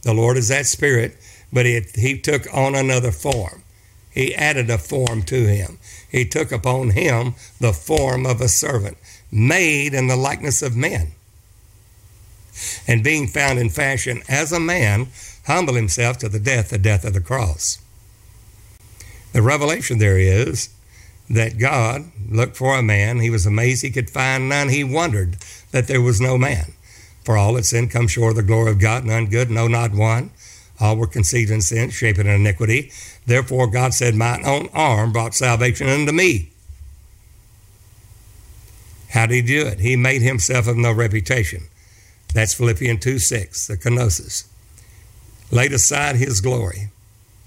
the 0.03 0.15
Lord 0.15 0.37
is 0.37 0.49
that 0.49 0.67
Spirit, 0.67 1.17
but 1.53 1.67
he, 1.67 1.81
he 1.95 2.19
took 2.19 2.47
on 2.55 2.75
another 2.75 3.13
form. 3.13 3.63
He 4.11 4.35
added 4.35 4.71
a 4.71 4.79
form 4.79 5.23
to 5.25 5.47
him. 5.47 5.79
He 6.11 6.25
took 6.25 6.51
upon 6.51 6.91
him 6.91 7.35
the 7.61 7.73
form 7.73 8.27
of 8.27 8.41
a 8.41 8.49
servant, 8.49 8.97
made 9.31 9.95
in 9.95 10.09
the 10.09 10.17
likeness 10.17 10.63
of 10.63 10.75
men. 10.75 11.13
And 12.87 13.05
being 13.05 13.27
found 13.29 13.59
in 13.59 13.71
fashion 13.71 14.23
as 14.29 14.53
a 14.53 14.61
man, 14.61 15.09
humbled 15.47 15.77
himself 15.77 16.19
to 16.19 16.29
the 16.29 16.41
death, 16.41 16.71
the 16.71 16.79
death 16.79 17.05
of 17.05 17.15
the 17.15 17.21
cross. 17.21 17.79
The 19.33 19.43
revelation 19.43 19.99
there 19.99 20.19
is 20.19 20.71
that 21.29 21.59
God 21.59 22.11
looked 22.29 22.57
for 22.57 22.77
a 22.77 22.83
man. 22.83 23.21
He 23.21 23.31
was 23.31 23.47
amazed 23.47 23.83
he 23.83 23.91
could 23.91 24.11
find 24.11 24.49
none. 24.49 24.69
He 24.69 24.83
wondered 24.83 25.37
that 25.71 25.87
there 25.87 26.01
was 26.01 26.21
no 26.21 26.37
man. 26.37 26.73
For 27.25 27.37
all 27.37 27.55
had 27.55 27.67
sinned, 27.67 27.91
come 27.91 28.09
short 28.09 28.33
of 28.33 28.37
the 28.37 28.43
glory 28.43 28.73
of 28.73 28.81
God, 28.81 29.05
none 29.05 29.27
good, 29.27 29.51
no, 29.51 29.69
not 29.69 29.93
one. 29.93 30.31
All 30.81 30.97
were 30.97 31.07
conceived 31.07 31.51
in 31.51 31.61
sin, 31.61 31.91
shaped 31.91 32.19
in 32.19 32.27
iniquity. 32.27 32.91
Therefore, 33.27 33.67
God 33.67 33.95
said, 33.95 34.15
Mine 34.15 34.43
own 34.45 34.69
arm 34.73 35.13
brought 35.13 35.35
salvation 35.35 35.89
unto 35.89 36.13
me. 36.13 36.51
How 39.11 39.27
did 39.27 39.35
he 39.35 39.43
do 39.43 39.67
it? 39.67 39.81
He 39.81 39.97
made 39.97 40.23
himself 40.23 40.67
of 40.67 40.77
no 40.77 40.93
reputation. 40.93 41.65
That's 42.33 42.55
Philippians 42.55 43.03
2 43.03 43.19
6, 43.19 43.67
the 43.67 43.77
kenosis. 43.77 44.47
Laid 45.51 45.73
aside 45.73 46.17
his 46.17 46.41
glory, 46.41 46.91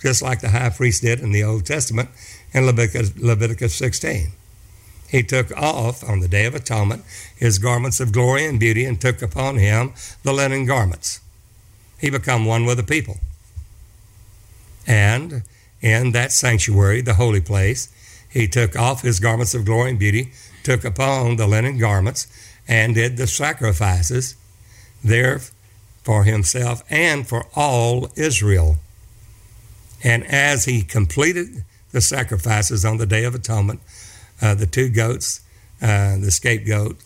just 0.03 0.21
like 0.21 0.41
the 0.41 0.49
high 0.49 0.69
priest 0.69 1.01
did 1.01 1.21
in 1.21 1.31
the 1.31 1.43
Old 1.43 1.65
Testament 1.65 2.09
in 2.53 2.65
Leviticus, 2.65 3.17
Leviticus 3.17 3.73
16. 3.73 4.33
He 5.09 5.23
took 5.23 5.55
off 5.55 6.03
on 6.03 6.19
the 6.19 6.27
Day 6.27 6.45
of 6.45 6.53
Atonement 6.53 7.05
his 7.37 7.57
garments 7.57 7.99
of 8.01 8.11
glory 8.11 8.45
and 8.45 8.59
beauty 8.59 8.83
and 8.83 8.99
took 8.99 9.21
upon 9.21 9.57
him 9.57 9.93
the 10.23 10.33
linen 10.33 10.65
garments. 10.65 11.21
He 11.99 12.09
became 12.09 12.45
one 12.45 12.65
with 12.65 12.77
the 12.77 12.83
people. 12.83 13.19
And 14.85 15.43
in 15.81 16.11
that 16.11 16.33
sanctuary, 16.33 16.99
the 16.99 17.13
holy 17.13 17.39
place, 17.39 17.87
he 18.29 18.47
took 18.47 18.75
off 18.75 19.03
his 19.03 19.21
garments 19.21 19.53
of 19.53 19.63
glory 19.63 19.91
and 19.91 19.99
beauty, 19.99 20.33
took 20.63 20.83
upon 20.83 21.37
the 21.37 21.47
linen 21.47 21.77
garments, 21.77 22.27
and 22.67 22.95
did 22.95 23.15
the 23.15 23.27
sacrifices 23.27 24.35
there 25.01 25.39
for 26.03 26.25
himself 26.25 26.83
and 26.89 27.25
for 27.25 27.45
all 27.55 28.09
Israel. 28.17 28.79
And 30.03 30.25
as 30.25 30.65
he 30.65 30.81
completed 30.83 31.63
the 31.91 32.01
sacrifices 32.01 32.83
on 32.83 32.97
the 32.97 33.05
Day 33.05 33.23
of 33.23 33.33
Atonement, 33.33 33.79
uh, 34.41 34.55
the 34.55 34.65
two 34.65 34.89
goats, 34.89 35.41
uh, 35.81 36.17
the 36.17 36.31
scapegoat, 36.31 36.97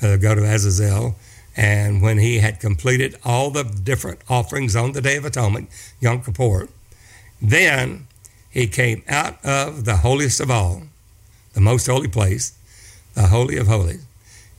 uh, 0.00 0.12
the 0.12 0.18
goat 0.18 0.38
of 0.38 0.44
Azazel. 0.44 1.16
And 1.56 2.02
when 2.02 2.18
he 2.18 2.38
had 2.38 2.60
completed 2.60 3.16
all 3.24 3.50
the 3.50 3.64
different 3.64 4.20
offerings 4.28 4.76
on 4.76 4.92
the 4.92 5.00
Day 5.00 5.16
of 5.16 5.24
Atonement, 5.24 5.68
Yom 6.00 6.22
Kippur, 6.22 6.68
then 7.40 8.06
he 8.50 8.66
came 8.66 9.02
out 9.08 9.44
of 9.44 9.84
the 9.84 9.98
holiest 9.98 10.40
of 10.40 10.50
all, 10.50 10.82
the 11.54 11.60
most 11.60 11.86
holy 11.86 12.08
place, 12.08 12.56
the 13.14 13.28
Holy 13.28 13.56
of 13.56 13.66
Holies, 13.66 14.04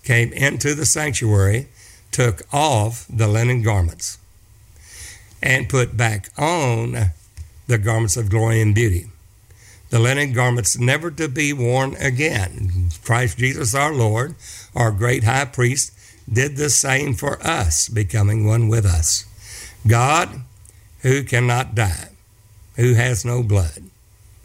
came 0.03 0.31
into 0.33 0.75
the 0.75 0.85
sanctuary 0.85 1.67
took 2.15 2.43
off 2.53 3.05
the 3.09 3.27
linen 3.27 3.61
garments 3.61 4.17
and 5.43 5.67
put 5.67 5.97
back 5.97 6.29
on 6.37 7.11
the 7.67 7.77
garments 7.77 8.17
of 8.17 8.29
glory 8.29 8.61
and 8.61 8.75
beauty. 8.75 9.07
The 9.89 9.99
linen 9.99 10.33
garments 10.33 10.77
never 10.77 11.11
to 11.11 11.27
be 11.27 11.53
worn 11.53 11.95
again. 11.95 12.89
Christ 13.03 13.37
Jesus 13.37 13.75
our 13.75 13.93
Lord, 13.93 14.35
our 14.75 14.91
great 14.91 15.23
high 15.23 15.45
priest, 15.45 15.91
did 16.31 16.57
the 16.57 16.69
same 16.69 17.13
for 17.13 17.41
us, 17.45 17.87
becoming 17.87 18.45
one 18.45 18.67
with 18.67 18.85
us. 18.85 19.25
God, 19.87 20.41
who 21.01 21.23
cannot 21.23 21.75
die, 21.75 22.09
who 22.75 22.95
has 22.95 23.23
no 23.23 23.43
blood, 23.43 23.83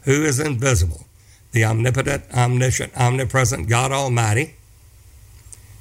who 0.03 0.23
is 0.23 0.39
invisible, 0.39 1.07
the 1.51 1.65
omnipotent, 1.65 2.23
omniscient, 2.33 2.95
omnipresent 2.95 3.67
God 3.67 3.91
Almighty, 3.91 4.55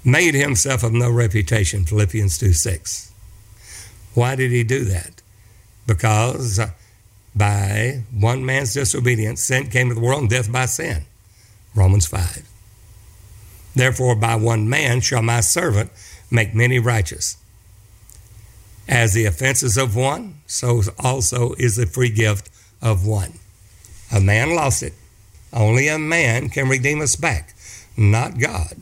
made 0.04 0.34
himself 0.34 0.82
of 0.82 0.92
no 0.92 1.10
reputation, 1.10 1.84
Philippians 1.84 2.38
2 2.38 2.52
6. 2.54 3.12
Why 4.14 4.34
did 4.34 4.50
he 4.50 4.64
do 4.64 4.84
that? 4.84 5.20
Because 5.86 6.58
by 7.34 8.04
one 8.12 8.44
man's 8.44 8.74
disobedience, 8.74 9.44
sin 9.44 9.68
came 9.68 9.88
to 9.88 9.94
the 9.94 10.00
world, 10.00 10.22
and 10.22 10.30
death 10.30 10.50
by 10.50 10.66
sin. 10.66 11.04
Romans 11.74 12.06
5. 12.06 12.42
Therefore, 13.74 14.16
by 14.16 14.34
one 14.34 14.68
man 14.68 15.00
shall 15.00 15.22
my 15.22 15.40
servant 15.40 15.90
make 16.30 16.54
many 16.54 16.78
righteous. 16.78 17.36
As 18.88 19.14
the 19.14 19.24
offenses 19.24 19.76
of 19.76 19.94
one, 19.94 20.40
so 20.46 20.82
also 20.98 21.52
is 21.54 21.76
the 21.76 21.86
free 21.86 22.10
gift 22.10 22.50
of 22.82 23.06
one. 23.06 23.34
A 24.12 24.20
man 24.20 24.56
lost 24.56 24.82
it. 24.82 24.94
Only 25.52 25.88
a 25.88 25.98
man 25.98 26.48
can 26.48 26.68
redeem 26.68 27.00
us 27.00 27.14
back, 27.14 27.54
not 27.96 28.38
God. 28.38 28.76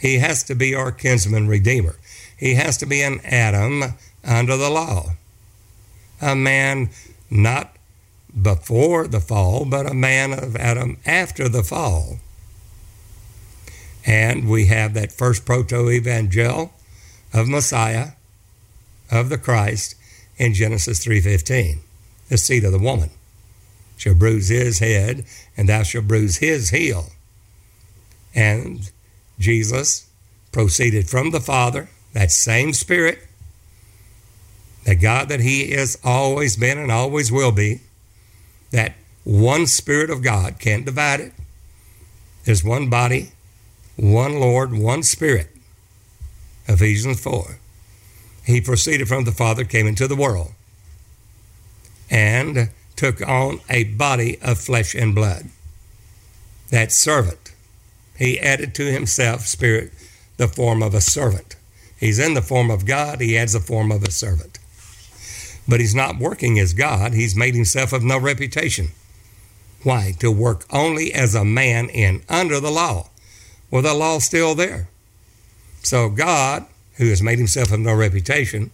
He 0.00 0.18
has 0.18 0.42
to 0.44 0.54
be 0.54 0.74
our 0.74 0.92
kinsman 0.92 1.48
redeemer. 1.48 1.96
He 2.36 2.54
has 2.54 2.76
to 2.78 2.86
be 2.86 3.02
an 3.02 3.20
Adam 3.24 3.82
under 4.24 4.56
the 4.56 4.70
law. 4.70 5.10
A 6.20 6.34
man 6.34 6.90
not 7.30 7.74
before 8.40 9.08
the 9.08 9.20
fall, 9.20 9.64
but 9.64 9.90
a 9.90 9.94
man 9.94 10.32
of 10.32 10.56
Adam 10.56 10.98
after 11.06 11.48
the 11.48 11.62
fall. 11.62 12.18
And 14.04 14.48
we 14.48 14.66
have 14.66 14.94
that 14.94 15.12
first 15.12 15.44
proto 15.44 15.90
evangel 15.90 16.72
of 17.32 17.48
Messiah, 17.48 18.12
of 19.10 19.28
the 19.28 19.38
Christ, 19.38 19.94
in 20.38 20.54
Genesis 20.54 21.00
3:15, 21.04 21.80
the 22.28 22.38
seed 22.38 22.64
of 22.64 22.72
the 22.72 22.78
woman 22.78 23.10
shall 23.96 24.14
bruise 24.14 24.48
his 24.48 24.78
head, 24.78 25.26
and 25.56 25.68
thou 25.68 25.82
shalt 25.82 26.06
bruise 26.06 26.36
his 26.36 26.70
heel. 26.70 27.12
And 28.34 28.90
Jesus 29.38 30.06
proceeded 30.52 31.10
from 31.10 31.30
the 31.30 31.40
Father, 31.40 31.88
that 32.12 32.30
same 32.30 32.72
Spirit, 32.72 33.27
the 34.88 34.94
God 34.94 35.28
that 35.28 35.40
He 35.40 35.72
has 35.72 35.98
always 36.02 36.56
been 36.56 36.78
and 36.78 36.90
always 36.90 37.30
will 37.30 37.52
be, 37.52 37.80
that 38.70 38.94
one 39.22 39.66
Spirit 39.66 40.08
of 40.08 40.22
God 40.22 40.58
can't 40.58 40.86
divide 40.86 41.20
it. 41.20 41.32
There's 42.44 42.64
one 42.64 42.88
body, 42.88 43.32
one 43.96 44.40
Lord, 44.40 44.72
one 44.72 45.02
Spirit. 45.02 45.54
Ephesians 46.66 47.20
4. 47.20 47.58
He 48.46 48.62
proceeded 48.62 49.08
from 49.08 49.24
the 49.24 49.32
Father, 49.32 49.62
came 49.62 49.86
into 49.86 50.08
the 50.08 50.16
world, 50.16 50.52
and 52.10 52.70
took 52.96 53.20
on 53.28 53.60
a 53.68 53.84
body 53.84 54.38
of 54.40 54.58
flesh 54.58 54.94
and 54.94 55.14
blood. 55.14 55.50
That 56.70 56.92
servant. 56.92 57.52
He 58.16 58.40
added 58.40 58.74
to 58.76 58.90
himself, 58.90 59.42
Spirit, 59.42 59.92
the 60.38 60.48
form 60.48 60.82
of 60.82 60.94
a 60.94 61.02
servant. 61.02 61.56
He's 62.00 62.18
in 62.18 62.32
the 62.32 62.40
form 62.40 62.70
of 62.70 62.86
God, 62.86 63.20
he 63.20 63.36
adds 63.36 63.52
the 63.52 63.60
form 63.60 63.92
of 63.92 64.02
a 64.02 64.10
servant. 64.10 64.57
But 65.68 65.80
he's 65.80 65.94
not 65.94 66.18
working 66.18 66.58
as 66.58 66.72
God, 66.72 67.12
he's 67.12 67.36
made 67.36 67.54
himself 67.54 67.92
of 67.92 68.02
no 68.02 68.18
reputation. 68.18 68.88
Why? 69.82 70.14
To 70.20 70.30
work 70.30 70.64
only 70.70 71.12
as 71.12 71.34
a 71.34 71.44
man 71.44 71.88
in 71.90 72.22
under 72.28 72.58
the 72.58 72.70
law. 72.70 73.10
Well, 73.70 73.82
the 73.82 73.94
law's 73.94 74.24
still 74.24 74.54
there. 74.54 74.88
So 75.82 76.08
God, 76.08 76.66
who 76.96 77.08
has 77.08 77.22
made 77.22 77.38
himself 77.38 77.70
of 77.70 77.80
no 77.80 77.94
reputation, 77.94 78.70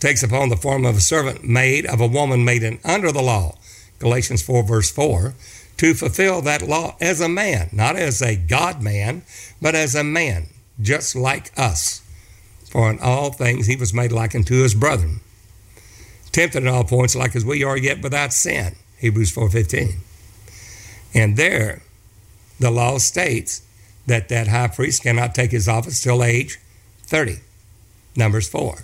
takes 0.00 0.22
upon 0.22 0.48
the 0.48 0.56
form 0.56 0.84
of 0.84 0.96
a 0.96 1.00
servant 1.00 1.44
made 1.44 1.86
of 1.86 2.00
a 2.00 2.06
woman 2.06 2.44
made 2.44 2.62
in 2.62 2.80
under 2.84 3.12
the 3.12 3.22
law. 3.22 3.56
Galatians 4.00 4.42
4, 4.42 4.64
verse 4.64 4.90
4, 4.90 5.34
to 5.76 5.94
fulfill 5.94 6.42
that 6.42 6.62
law 6.62 6.96
as 7.00 7.20
a 7.20 7.28
man, 7.28 7.68
not 7.70 7.96
as 7.96 8.20
a 8.20 8.34
God 8.34 8.82
man, 8.82 9.22
but 9.60 9.74
as 9.74 9.94
a 9.94 10.02
man, 10.02 10.48
just 10.80 11.14
like 11.14 11.56
us. 11.56 12.02
For 12.70 12.90
in 12.90 12.98
all 12.98 13.30
things 13.30 13.66
he 13.66 13.76
was 13.76 13.94
made 13.94 14.10
like 14.10 14.34
unto 14.34 14.62
his 14.62 14.74
brethren. 14.74 15.20
Tempted 16.32 16.62
in 16.62 16.68
all 16.68 16.84
points 16.84 17.14
like 17.14 17.36
as 17.36 17.44
we 17.44 17.62
are, 17.62 17.76
yet 17.76 18.02
without 18.02 18.32
sin. 18.32 18.74
Hebrews 18.98 19.34
4.15. 19.34 19.96
And 21.14 21.36
there, 21.36 21.82
the 22.58 22.70
law 22.70 22.98
states 22.98 23.62
that 24.06 24.28
that 24.28 24.48
high 24.48 24.68
priest 24.68 25.02
cannot 25.02 25.34
take 25.34 25.50
his 25.50 25.68
office 25.68 26.02
till 26.02 26.24
age 26.24 26.58
30. 27.04 27.36
Numbers 28.16 28.48
4. 28.48 28.78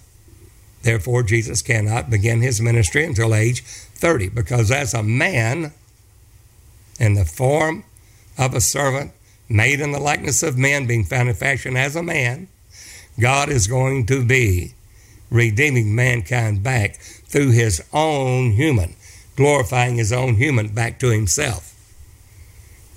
Therefore, 0.82 1.22
Jesus 1.22 1.62
cannot 1.62 2.10
begin 2.10 2.40
his 2.40 2.60
ministry 2.60 3.04
until 3.04 3.34
age 3.34 3.62
30, 3.62 4.28
because 4.28 4.70
as 4.70 4.94
a 4.94 5.02
man 5.02 5.72
in 7.00 7.14
the 7.14 7.24
form 7.24 7.84
of 8.36 8.54
a 8.54 8.60
servant, 8.60 9.12
made 9.48 9.80
in 9.80 9.92
the 9.92 9.98
likeness 9.98 10.42
of 10.42 10.58
men, 10.58 10.86
being 10.86 11.04
found 11.04 11.28
in 11.28 11.34
fashion 11.34 11.76
as 11.76 11.96
a 11.96 12.02
man, 12.02 12.48
God 13.18 13.48
is 13.48 13.66
going 13.66 14.06
to 14.06 14.24
be 14.24 14.74
redeeming 15.30 15.94
mankind 15.94 16.62
back 16.62 16.98
through 17.28 17.50
his 17.50 17.82
own 17.92 18.52
human, 18.52 18.96
glorifying 19.36 19.96
his 19.96 20.12
own 20.12 20.36
human 20.36 20.68
back 20.68 20.98
to 21.00 21.10
himself. 21.10 21.74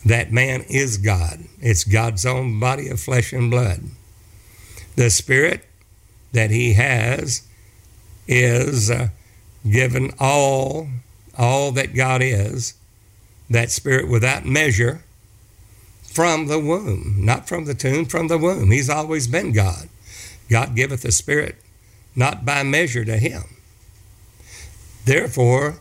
That 0.05 0.31
man 0.31 0.63
is 0.69 0.97
God. 0.97 1.41
It's 1.59 1.83
God's 1.83 2.25
own 2.25 2.59
body 2.59 2.89
of 2.89 2.99
flesh 2.99 3.33
and 3.33 3.51
blood. 3.51 3.81
The 4.95 5.09
Spirit 5.09 5.65
that 6.31 6.49
he 6.49 6.73
has 6.73 7.47
is 8.27 8.89
uh, 8.89 9.09
given 9.69 10.11
all 10.19 10.87
all 11.37 11.71
that 11.71 11.95
God 11.95 12.21
is, 12.21 12.75
that 13.49 13.71
spirit 13.71 14.09
without 14.09 14.45
measure 14.45 15.03
from 16.03 16.47
the 16.47 16.59
womb, 16.59 17.15
not 17.19 17.47
from 17.47 17.65
the 17.65 17.73
tomb, 17.73 18.05
from 18.05 18.27
the 18.27 18.37
womb. 18.37 18.69
He's 18.69 18.89
always 18.89 19.27
been 19.27 19.53
God. 19.53 19.87
God 20.49 20.75
giveth 20.75 21.03
the 21.03 21.11
spirit 21.11 21.55
not 22.15 22.43
by 22.45 22.63
measure 22.63 23.05
to 23.05 23.17
him. 23.17 23.43
Therefore, 25.05 25.79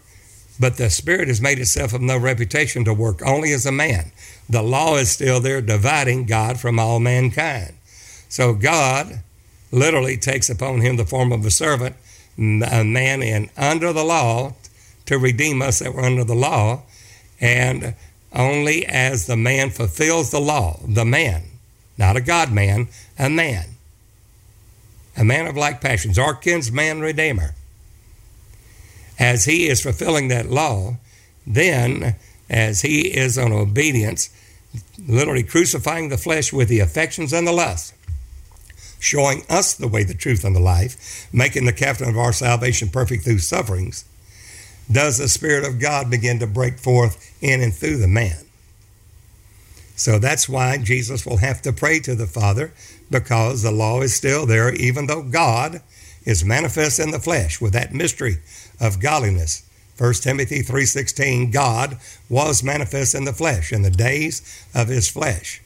but 0.58 0.76
the 0.76 0.90
spirit 0.90 1.28
has 1.28 1.40
made 1.40 1.58
itself 1.58 1.92
of 1.92 2.02
no 2.02 2.18
reputation 2.18 2.84
to 2.84 2.94
work 2.94 3.22
only 3.24 3.52
as 3.52 3.64
a 3.64 3.72
man. 3.72 4.12
The 4.48 4.62
law 4.62 4.96
is 4.96 5.10
still 5.10 5.40
there 5.40 5.60
dividing 5.60 6.26
God 6.26 6.60
from 6.60 6.78
all 6.78 7.00
mankind. 7.00 7.74
So 8.28 8.52
God 8.54 9.20
literally 9.72 10.16
takes 10.16 10.50
upon 10.50 10.80
him 10.80 10.96
the 10.96 11.06
form 11.06 11.32
of 11.32 11.44
a 11.46 11.50
servant 11.50 11.96
a 12.38 12.84
man 12.84 13.22
in 13.22 13.50
under 13.56 13.92
the 13.92 14.04
law 14.04 14.54
to 15.06 15.18
redeem 15.18 15.60
us 15.60 15.80
that 15.80 15.94
were 15.94 16.02
under 16.02 16.24
the 16.24 16.34
law, 16.34 16.82
and 17.40 17.94
only 18.32 18.86
as 18.86 19.26
the 19.26 19.36
man 19.36 19.70
fulfills 19.70 20.30
the 20.30 20.40
law, 20.40 20.78
the 20.86 21.04
man, 21.04 21.42
not 21.98 22.16
a 22.16 22.20
God 22.20 22.52
man, 22.52 22.88
a 23.18 23.28
man, 23.28 23.64
a 25.16 25.24
man 25.24 25.46
of 25.46 25.56
like 25.56 25.80
passions, 25.80 26.18
our 26.18 26.34
kinsman 26.34 27.00
redeemer. 27.00 27.54
As 29.20 29.44
he 29.44 29.68
is 29.68 29.82
fulfilling 29.82 30.28
that 30.28 30.50
law, 30.50 30.96
then 31.46 32.16
as 32.48 32.80
he 32.80 33.02
is 33.14 33.36
on 33.36 33.52
obedience, 33.52 34.30
literally 35.06 35.42
crucifying 35.42 36.08
the 36.08 36.16
flesh 36.16 36.52
with 36.52 36.68
the 36.68 36.80
affections 36.80 37.32
and 37.32 37.46
the 37.46 37.52
lusts, 37.52 37.92
showing 38.98 39.42
us 39.50 39.74
the 39.74 39.88
way, 39.88 40.04
the 40.04 40.14
truth, 40.14 40.42
and 40.42 40.56
the 40.56 40.60
life, 40.60 41.28
making 41.32 41.66
the 41.66 41.72
captain 41.72 42.08
of 42.08 42.16
our 42.16 42.32
salvation 42.32 42.88
perfect 42.88 43.24
through 43.24 43.38
sufferings, 43.38 44.06
does 44.90 45.18
the 45.18 45.28
Spirit 45.28 45.64
of 45.64 45.78
God 45.78 46.10
begin 46.10 46.38
to 46.38 46.46
break 46.46 46.78
forth 46.78 47.36
in 47.42 47.60
and 47.60 47.74
through 47.74 47.98
the 47.98 48.08
man. 48.08 48.38
So 49.96 50.18
that's 50.18 50.48
why 50.48 50.78
Jesus 50.78 51.26
will 51.26 51.36
have 51.36 51.60
to 51.62 51.74
pray 51.74 52.00
to 52.00 52.14
the 52.14 52.26
Father 52.26 52.72
because 53.10 53.62
the 53.62 53.70
law 53.70 54.00
is 54.00 54.14
still 54.14 54.46
there, 54.46 54.74
even 54.74 55.06
though 55.06 55.22
God 55.22 55.82
is 56.24 56.44
manifest 56.44 56.98
in 56.98 57.10
the 57.10 57.20
flesh 57.20 57.60
with 57.60 57.72
that 57.72 57.94
mystery 57.94 58.38
of 58.80 59.00
godliness. 59.00 59.62
1 59.96 60.22
Timothy 60.22 60.62
3:16 60.62 61.50
God 61.50 61.98
was 62.28 62.62
manifest 62.62 63.14
in 63.14 63.24
the 63.24 63.32
flesh 63.32 63.72
in 63.72 63.82
the 63.82 63.90
days 63.90 64.42
of 64.74 64.88
his 64.88 65.08
flesh. 65.08 65.60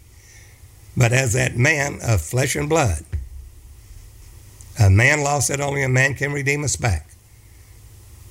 But 0.96 1.12
as 1.12 1.32
that 1.32 1.56
man 1.56 2.00
of 2.02 2.20
flesh 2.20 2.56
and 2.56 2.68
blood, 2.68 3.04
a 4.78 4.90
man 4.90 5.22
lost 5.22 5.48
that 5.48 5.60
only 5.60 5.82
a 5.82 5.88
man 5.88 6.14
can 6.14 6.32
redeem 6.32 6.64
us 6.64 6.76
back. 6.76 7.10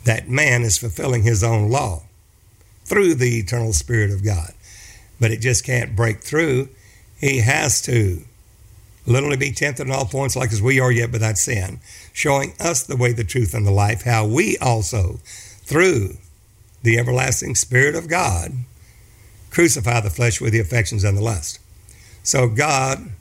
That 0.03 0.29
man 0.29 0.63
is 0.63 0.77
fulfilling 0.77 1.23
his 1.23 1.43
own 1.43 1.69
law 1.69 2.03
through 2.85 3.15
the 3.15 3.39
eternal 3.39 3.71
Spirit 3.71 4.11
of 4.11 4.23
God. 4.23 4.53
But 5.19 5.31
it 5.31 5.39
just 5.39 5.63
can't 5.63 5.95
break 5.95 6.21
through. 6.21 6.69
He 7.17 7.39
has 7.39 7.81
to 7.83 8.23
literally 9.05 9.37
be 9.37 9.51
tempted 9.51 9.87
in 9.87 9.93
all 9.93 10.05
points 10.05 10.35
like 10.35 10.51
as 10.51 10.61
we 10.61 10.79
are 10.79 10.91
yet 10.91 11.11
without 11.11 11.37
sin, 11.37 11.79
showing 12.13 12.53
us 12.59 12.83
the 12.83 12.97
way, 12.97 13.11
the 13.11 13.23
truth, 13.23 13.53
and 13.53 13.65
the 13.65 13.71
life, 13.71 14.03
how 14.03 14.25
we 14.25 14.57
also, 14.57 15.19
through 15.63 16.17
the 16.83 16.97
everlasting 16.97 17.55
Spirit 17.55 17.95
of 17.95 18.07
God, 18.07 18.51
crucify 19.49 19.99
the 19.99 20.09
flesh 20.09 20.41
with 20.41 20.53
the 20.53 20.59
affections 20.59 21.03
and 21.03 21.17
the 21.17 21.21
lust. 21.21 21.59
So 22.23 22.47
God 22.47 23.11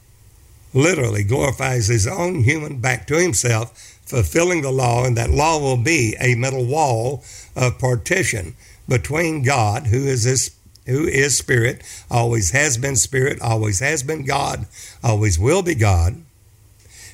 literally 0.72 1.24
glorifies 1.24 1.88
his 1.88 2.06
own 2.06 2.44
human 2.44 2.80
back 2.80 3.06
to 3.08 3.20
himself, 3.20 3.98
fulfilling 4.06 4.62
the 4.62 4.70
law, 4.70 5.04
and 5.04 5.16
that 5.16 5.30
law 5.30 5.60
will 5.60 5.76
be 5.76 6.16
a 6.20 6.34
metal 6.34 6.64
wall 6.64 7.22
of 7.54 7.78
partition 7.78 8.54
between 8.88 9.42
God, 9.42 9.88
who 9.88 10.06
is 10.06 10.24
his 10.24 10.56
who 10.86 11.06
is 11.06 11.36
spirit, 11.36 11.82
always 12.10 12.50
has 12.50 12.76
been 12.76 12.96
spirit, 12.96 13.40
always 13.40 13.80
has 13.80 14.02
been 14.02 14.24
God, 14.24 14.66
always 15.02 15.38
will 15.38 15.62
be 15.62 15.74
God, 15.74 16.22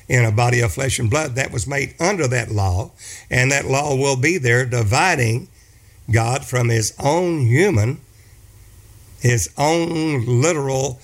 in 0.07 0.25
a 0.25 0.31
body 0.31 0.59
of 0.59 0.73
flesh 0.73 0.97
and 0.97 1.09
blood 1.09 1.35
that 1.35 1.51
was 1.51 1.67
made 1.67 1.93
under 1.99 2.27
that 2.27 2.49
law, 2.49 2.91
and 3.29 3.51
that 3.51 3.65
law 3.65 3.95
will 3.95 4.17
be 4.17 4.39
there 4.39 4.65
dividing 4.65 5.47
God 6.11 6.43
from 6.43 6.69
his 6.69 6.95
own 6.99 7.41
human, 7.41 8.01
his 9.19 9.49
own 9.55 10.25
literal 10.25 10.99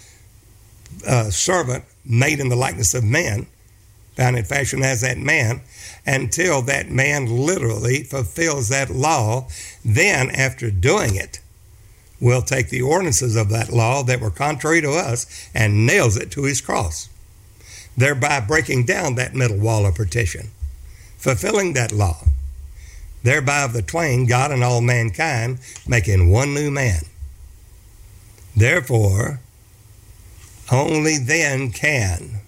uh, 1.08 1.30
servant 1.30 1.84
made 2.04 2.39
in 2.39 2.49
the 2.49 2.56
likeness 2.56 2.95
of 2.95 3.04
man, 3.04 3.45
found 4.15 4.38
in 4.38 4.45
fashion 4.45 4.82
as 4.82 5.01
that 5.01 5.17
man, 5.17 5.62
until 6.08 6.62
that 6.63 6.89
man 6.89 7.28
literally 7.28 8.04
fulfills 8.04 8.69
that 8.69 8.89
law. 8.89 9.47
Then, 9.84 10.32
after 10.32 10.71
doing 10.71 11.15
it, 11.15 11.39
will 12.19 12.41
take 12.41 12.69
the 12.69 12.82
ordinances 12.82 13.36
of 13.36 13.49
that 13.49 13.71
law 13.71 14.04
that 14.04 14.21
were 14.21 14.32
contrary 14.32 14.82
to 14.82 14.91
us 14.91 15.49
and 15.54 15.86
nails 15.86 16.17
it 16.17 16.32
to 16.32 16.43
his 16.43 16.62
cross, 16.62 17.10
thereby 17.97 18.39
breaking 18.39 18.86
down 18.86 19.15
that 19.15 19.36
middle 19.36 19.58
wall 19.58 19.86
of 19.86 19.95
partition, 19.95 20.49
fulfilling 21.17 21.73
that 21.73 21.91
law, 21.91 22.23
thereby 23.23 23.63
of 23.63 23.73
the 23.73 23.82
twain, 23.82 24.25
God 24.25 24.51
and 24.51 24.63
all 24.63 24.82
mankind, 24.82 25.60
making 25.88 26.32
one 26.32 26.54
new 26.54 26.71
man. 26.71 27.01
Therefore, 28.56 29.39
only 30.71 31.17
then 31.17 31.71
can 31.71 32.41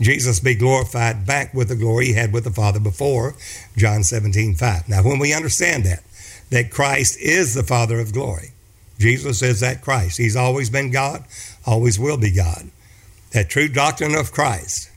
Jesus 0.00 0.38
be 0.40 0.54
glorified 0.54 1.26
back 1.26 1.52
with 1.52 1.68
the 1.68 1.76
glory 1.76 2.06
he 2.06 2.12
had 2.12 2.32
with 2.32 2.44
the 2.44 2.50
Father 2.50 2.78
before, 2.80 3.34
John 3.76 4.04
17, 4.04 4.54
5. 4.54 4.88
Now, 4.88 5.02
when 5.02 5.18
we 5.18 5.34
understand 5.34 5.84
that, 5.84 6.04
that 6.50 6.70
Christ 6.70 7.18
is 7.20 7.54
the 7.54 7.64
Father 7.64 7.98
of 7.98 8.12
glory, 8.12 8.52
Jesus 8.98 9.42
is 9.42 9.60
that 9.60 9.80
Christ. 9.80 10.18
He's 10.18 10.36
always 10.36 10.70
been 10.70 10.90
God, 10.90 11.24
always 11.64 11.98
will 11.98 12.16
be 12.16 12.32
God. 12.32 12.70
That 13.32 13.48
true 13.48 13.68
doctrine 13.68 14.14
of 14.14 14.32
Christ 14.32 14.90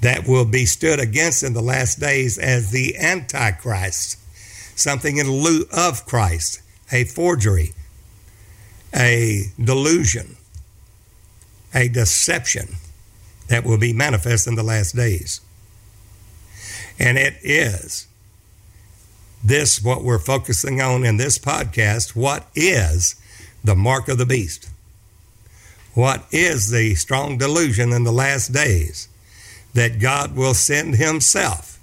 that 0.00 0.26
will 0.26 0.44
be 0.44 0.64
stood 0.64 1.00
against 1.00 1.42
in 1.42 1.54
the 1.54 1.62
last 1.62 2.00
days 2.00 2.38
as 2.38 2.70
the 2.70 2.96
Antichrist, 2.98 4.18
something 4.78 5.16
in 5.16 5.30
lieu 5.30 5.66
of 5.72 6.06
Christ, 6.06 6.60
a 6.92 7.04
forgery, 7.04 7.72
a 8.94 9.44
delusion, 9.62 10.36
a 11.74 11.88
deception 11.88 12.76
that 13.48 13.64
will 13.64 13.78
be 13.78 13.92
manifest 13.92 14.46
in 14.46 14.54
the 14.54 14.62
last 14.62 14.94
days. 14.94 15.40
And 16.98 17.18
it 17.18 17.36
is 17.42 18.07
this 19.42 19.82
what 19.82 20.02
we're 20.02 20.18
focusing 20.18 20.80
on 20.80 21.04
in 21.04 21.16
this 21.16 21.38
podcast. 21.38 22.16
What 22.16 22.46
is 22.54 23.14
the 23.62 23.76
mark 23.76 24.08
of 24.08 24.18
the 24.18 24.26
beast? 24.26 24.68
What 25.94 26.24
is 26.30 26.70
the 26.70 26.94
strong 26.94 27.38
delusion 27.38 27.92
in 27.92 28.04
the 28.04 28.12
last 28.12 28.52
days 28.52 29.08
that 29.74 30.00
God 30.00 30.36
will 30.36 30.54
send 30.54 30.96
Himself? 30.96 31.78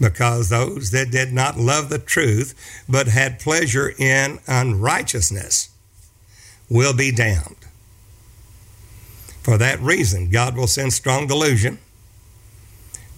Because 0.00 0.48
those 0.48 0.90
that 0.92 1.10
did 1.10 1.32
not 1.32 1.58
love 1.58 1.88
the 1.88 1.98
truth 1.98 2.54
but 2.88 3.08
had 3.08 3.40
pleasure 3.40 3.92
in 3.98 4.38
unrighteousness 4.46 5.70
will 6.70 6.94
be 6.94 7.10
damned. 7.10 7.56
For 9.42 9.56
that 9.56 9.80
reason, 9.80 10.30
God 10.30 10.56
will 10.56 10.66
send 10.66 10.92
strong 10.92 11.26
delusion 11.26 11.78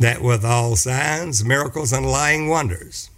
that 0.01 0.23
with 0.23 0.45
all 0.45 0.75
signs, 0.77 1.45
miracles, 1.45 1.93
and 1.93 2.11
lying 2.11 2.49
wonders, 2.49 3.11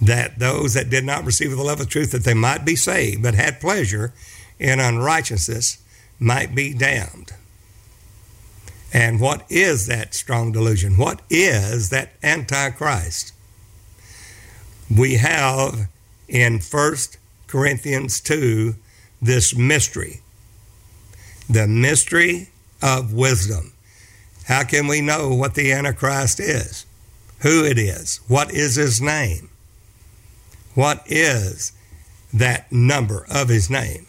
that 0.00 0.38
those 0.38 0.74
that 0.74 0.88
did 0.88 1.04
not 1.04 1.24
receive 1.24 1.50
the 1.50 1.62
love 1.62 1.80
of 1.80 1.88
truth 1.88 2.12
that 2.12 2.24
they 2.24 2.32
might 2.32 2.64
be 2.64 2.76
saved, 2.76 3.22
but 3.22 3.34
had 3.34 3.60
pleasure 3.60 4.14
in 4.58 4.78
unrighteousness, 4.78 5.82
might 6.18 6.54
be 6.54 6.72
damned. 6.72 7.32
And 8.92 9.20
what 9.20 9.44
is 9.50 9.88
that 9.88 10.14
strong 10.14 10.52
delusion? 10.52 10.96
What 10.96 11.20
is 11.28 11.90
that 11.90 12.12
Antichrist? 12.22 13.32
We 14.94 15.16
have 15.16 15.88
in 16.28 16.60
1 16.60 16.94
Corinthians 17.48 18.20
2 18.20 18.76
this 19.20 19.56
mystery, 19.56 20.20
the 21.50 21.66
mystery 21.66 22.50
of 22.80 23.12
wisdom. 23.12 23.72
How 24.46 24.62
can 24.62 24.86
we 24.86 25.00
know 25.00 25.34
what 25.34 25.54
the 25.54 25.72
Antichrist 25.72 26.38
is? 26.38 26.86
Who 27.40 27.64
it 27.64 27.78
is? 27.78 28.20
What 28.28 28.52
is 28.52 28.76
his 28.76 29.00
name? 29.00 29.50
What 30.74 31.02
is 31.06 31.72
that 32.32 32.70
number 32.70 33.26
of 33.30 33.48
his 33.48 33.68
name? 33.68 34.06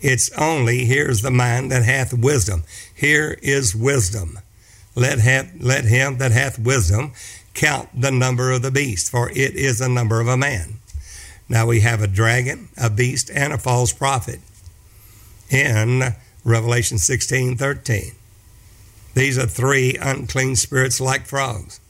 It's 0.00 0.30
only, 0.32 0.84
here's 0.84 1.22
the 1.22 1.30
mind 1.30 1.72
that 1.72 1.84
hath 1.84 2.12
wisdom. 2.12 2.64
Here 2.94 3.38
is 3.42 3.74
wisdom. 3.74 4.38
Let, 4.94 5.20
have, 5.20 5.50
let 5.58 5.84
him 5.84 6.18
that 6.18 6.32
hath 6.32 6.58
wisdom 6.58 7.12
count 7.54 7.88
the 7.98 8.10
number 8.10 8.52
of 8.52 8.62
the 8.62 8.70
beast, 8.70 9.10
for 9.10 9.30
it 9.30 9.54
is 9.54 9.78
the 9.78 9.88
number 9.88 10.20
of 10.20 10.28
a 10.28 10.36
man. 10.36 10.80
Now 11.48 11.66
we 11.66 11.80
have 11.80 12.02
a 12.02 12.06
dragon, 12.06 12.68
a 12.76 12.90
beast, 12.90 13.30
and 13.32 13.52
a 13.52 13.58
false 13.58 13.92
prophet 13.92 14.40
in 15.48 16.14
Revelation 16.44 16.98
16 16.98 17.56
13. 17.56 18.15
These 19.16 19.38
are 19.38 19.46
three 19.46 19.96
unclean 19.98 20.56
spirits 20.56 21.00
like 21.00 21.24
frogs. 21.24 21.80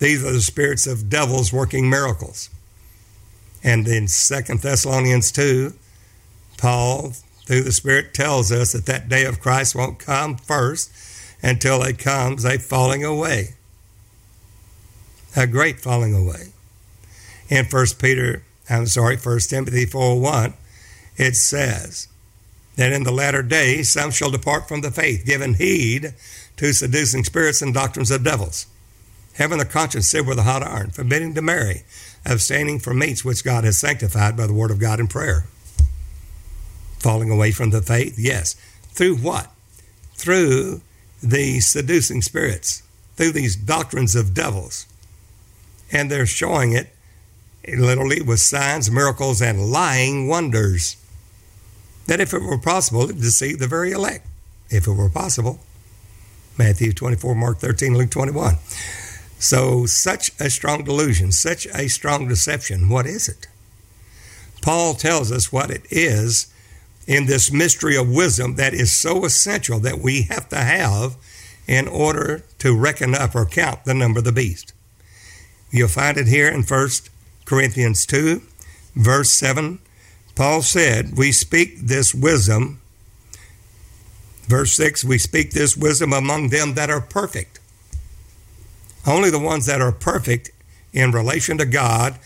These 0.00 0.22
are 0.22 0.32
the 0.32 0.42
spirits 0.42 0.86
of 0.86 1.08
devils 1.08 1.50
working 1.50 1.88
miracles. 1.88 2.50
And 3.64 3.88
in 3.88 4.06
Second 4.06 4.60
Thessalonians 4.60 5.32
2, 5.32 5.72
Paul, 6.58 7.14
through 7.46 7.62
the 7.62 7.72
Spirit, 7.72 8.12
tells 8.12 8.52
us 8.52 8.72
that 8.72 8.84
that 8.84 9.08
day 9.08 9.24
of 9.24 9.40
Christ 9.40 9.74
won't 9.74 9.98
come 9.98 10.36
first 10.36 10.92
until 11.42 11.82
it 11.82 11.98
comes 11.98 12.44
a 12.44 12.58
falling 12.58 13.02
away, 13.02 13.54
a 15.34 15.46
great 15.46 15.80
falling 15.80 16.14
away. 16.14 16.52
In 17.48 17.64
First 17.64 17.98
Peter, 17.98 18.42
I'm 18.68 18.84
sorry, 18.88 19.16
First 19.16 19.48
Timothy 19.48 19.86
4 19.86 20.20
1, 20.20 20.52
it 21.16 21.34
says 21.34 22.08
that 22.76 22.92
in 22.92 23.04
the 23.04 23.10
latter 23.10 23.42
days 23.42 23.90
some 23.90 24.10
shall 24.10 24.30
depart 24.30 24.68
from 24.68 24.82
the 24.82 24.90
faith, 24.90 25.24
giving 25.24 25.54
heed 25.54 26.14
to 26.62 26.72
seducing 26.72 27.24
spirits 27.24 27.60
and 27.60 27.74
doctrines 27.74 28.12
of 28.12 28.22
devils, 28.22 28.68
having 29.34 29.58
their 29.58 29.66
conscience 29.66 30.08
seared 30.08 30.28
with 30.28 30.38
a 30.38 30.44
hot 30.44 30.62
iron, 30.62 30.90
forbidding 30.90 31.34
to 31.34 31.42
marry, 31.42 31.82
abstaining 32.24 32.78
from 32.78 33.00
meats 33.00 33.24
which 33.24 33.42
God 33.42 33.64
has 33.64 33.76
sanctified 33.78 34.36
by 34.36 34.46
the 34.46 34.52
word 34.52 34.70
of 34.70 34.78
God 34.78 35.00
in 35.00 35.08
prayer. 35.08 35.42
Falling 37.00 37.32
away 37.32 37.50
from 37.50 37.70
the 37.70 37.82
faith, 37.82 38.16
yes. 38.16 38.54
Through 38.92 39.16
what? 39.16 39.50
Through 40.14 40.82
the 41.20 41.58
seducing 41.58 42.22
spirits, 42.22 42.84
through 43.16 43.32
these 43.32 43.56
doctrines 43.56 44.14
of 44.14 44.32
devils. 44.32 44.86
And 45.90 46.12
they're 46.12 46.26
showing 46.26 46.70
it 46.70 46.94
literally 47.66 48.22
with 48.22 48.38
signs, 48.38 48.88
miracles, 48.88 49.42
and 49.42 49.72
lying 49.72 50.28
wonders. 50.28 50.96
That 52.06 52.20
if 52.20 52.32
it 52.32 52.42
were 52.42 52.56
possible, 52.56 53.08
to 53.08 53.12
deceive 53.12 53.58
the 53.58 53.66
very 53.66 53.90
elect. 53.90 54.24
If 54.70 54.86
it 54.86 54.92
were 54.92 55.10
possible. 55.10 55.58
Matthew 56.58 56.92
24, 56.92 57.34
Mark 57.34 57.58
13, 57.58 57.96
Luke 57.96 58.10
21. 58.10 58.56
So, 59.38 59.86
such 59.86 60.30
a 60.38 60.50
strong 60.50 60.84
delusion, 60.84 61.32
such 61.32 61.66
a 61.66 61.88
strong 61.88 62.28
deception, 62.28 62.88
what 62.88 63.06
is 63.06 63.28
it? 63.28 63.48
Paul 64.60 64.94
tells 64.94 65.32
us 65.32 65.52
what 65.52 65.70
it 65.70 65.82
is 65.90 66.46
in 67.06 67.26
this 67.26 67.50
mystery 67.50 67.96
of 67.96 68.08
wisdom 68.08 68.54
that 68.56 68.74
is 68.74 68.92
so 68.92 69.24
essential 69.24 69.80
that 69.80 69.98
we 69.98 70.22
have 70.22 70.48
to 70.50 70.56
have 70.56 71.16
in 71.66 71.88
order 71.88 72.44
to 72.58 72.76
reckon 72.76 73.14
up 73.14 73.34
or 73.34 73.46
count 73.46 73.84
the 73.84 73.94
number 73.94 74.18
of 74.18 74.24
the 74.24 74.32
beast. 74.32 74.72
You'll 75.70 75.88
find 75.88 76.18
it 76.18 76.28
here 76.28 76.48
in 76.48 76.62
1 76.62 76.88
Corinthians 77.44 78.06
2, 78.06 78.42
verse 78.94 79.30
7. 79.30 79.78
Paul 80.34 80.62
said, 80.62 81.16
We 81.16 81.32
speak 81.32 81.80
this 81.80 82.14
wisdom 82.14 82.81
Verse 84.52 84.74
6 84.74 85.02
We 85.02 85.16
speak 85.16 85.52
this 85.52 85.78
wisdom 85.78 86.12
among 86.12 86.50
them 86.50 86.74
that 86.74 86.90
are 86.90 87.00
perfect. 87.00 87.58
Only 89.06 89.30
the 89.30 89.38
ones 89.38 89.64
that 89.64 89.80
are 89.80 89.92
perfect 89.92 90.50
in 90.92 91.10
relation 91.10 91.56
to 91.56 91.64
God, 91.64 92.18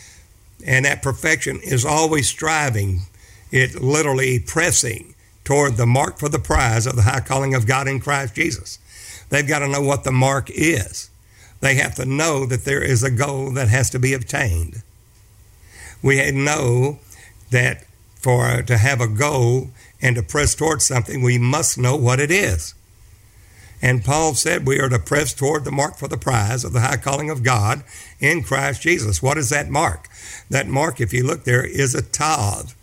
and 0.67 0.85
that 0.85 1.03
perfection 1.03 1.61
is 1.63 1.85
always 1.85 2.27
striving, 2.29 3.03
it 3.53 3.81
literally 3.81 4.41
pressing 4.41 5.15
toward 5.45 5.77
the 5.77 5.87
mark 5.87 6.19
for 6.19 6.29
the 6.29 6.41
prize 6.41 6.85
of 6.85 6.97
the 6.97 7.03
high 7.03 7.21
calling 7.21 7.55
of 7.55 7.65
God 7.65 7.87
in 7.87 8.01
Christ 8.01 8.35
Jesus. 8.35 8.81
They've 9.29 9.47
got 9.47 9.61
to 9.61 9.69
know 9.69 9.83
what 9.83 10.03
the 10.03 10.11
mark 10.11 10.51
is. 10.51 11.09
They 11.61 11.77
have 11.77 11.95
to 11.95 12.05
know 12.05 12.45
that 12.45 12.65
there 12.65 12.83
is 12.83 13.05
a 13.05 13.11
goal 13.13 13.53
that 13.53 13.69
has 13.69 13.89
to 13.91 14.01
be 14.01 14.13
obtained. 14.13 14.83
We 16.03 16.29
know 16.33 16.99
that 17.53 17.85
for 18.17 18.63
to 18.63 18.79
have 18.79 19.01
a 19.01 19.07
goal 19.07 19.71
and 20.07 20.15
to 20.15 20.23
press 20.23 20.55
towards 20.55 20.87
something, 20.87 21.21
we 21.21 21.37
must 21.37 21.77
know 21.77 21.97
what 21.97 22.21
it 22.21 22.31
is. 22.31 22.75
And 23.83 24.05
Paul 24.05 24.35
said 24.35 24.65
we 24.65 24.79
are 24.79 24.89
to 24.89 25.01
press 25.01 25.35
toward 25.35 25.65
the 25.65 25.73
mark 25.73 25.97
for 25.97 26.07
the 26.07 26.17
prize 26.17 26.63
of 26.63 26.73
the 26.73 26.81
high 26.81 26.97
calling 26.97 27.29
of 27.29 27.43
God 27.43 27.83
in 28.21 28.45
Christ 28.45 28.83
Jesus. 28.83 29.21
What 29.21 29.37
is 29.37 29.51
that 29.51 29.69
mark? 29.69 30.07
That 30.49 30.69
mark, 30.69 31.01
if 31.01 31.13
you 31.13 31.27
look 31.27 31.43
there, 31.43 31.67
is 31.67 31.93
a 31.93 32.03
tav. 32.03 32.77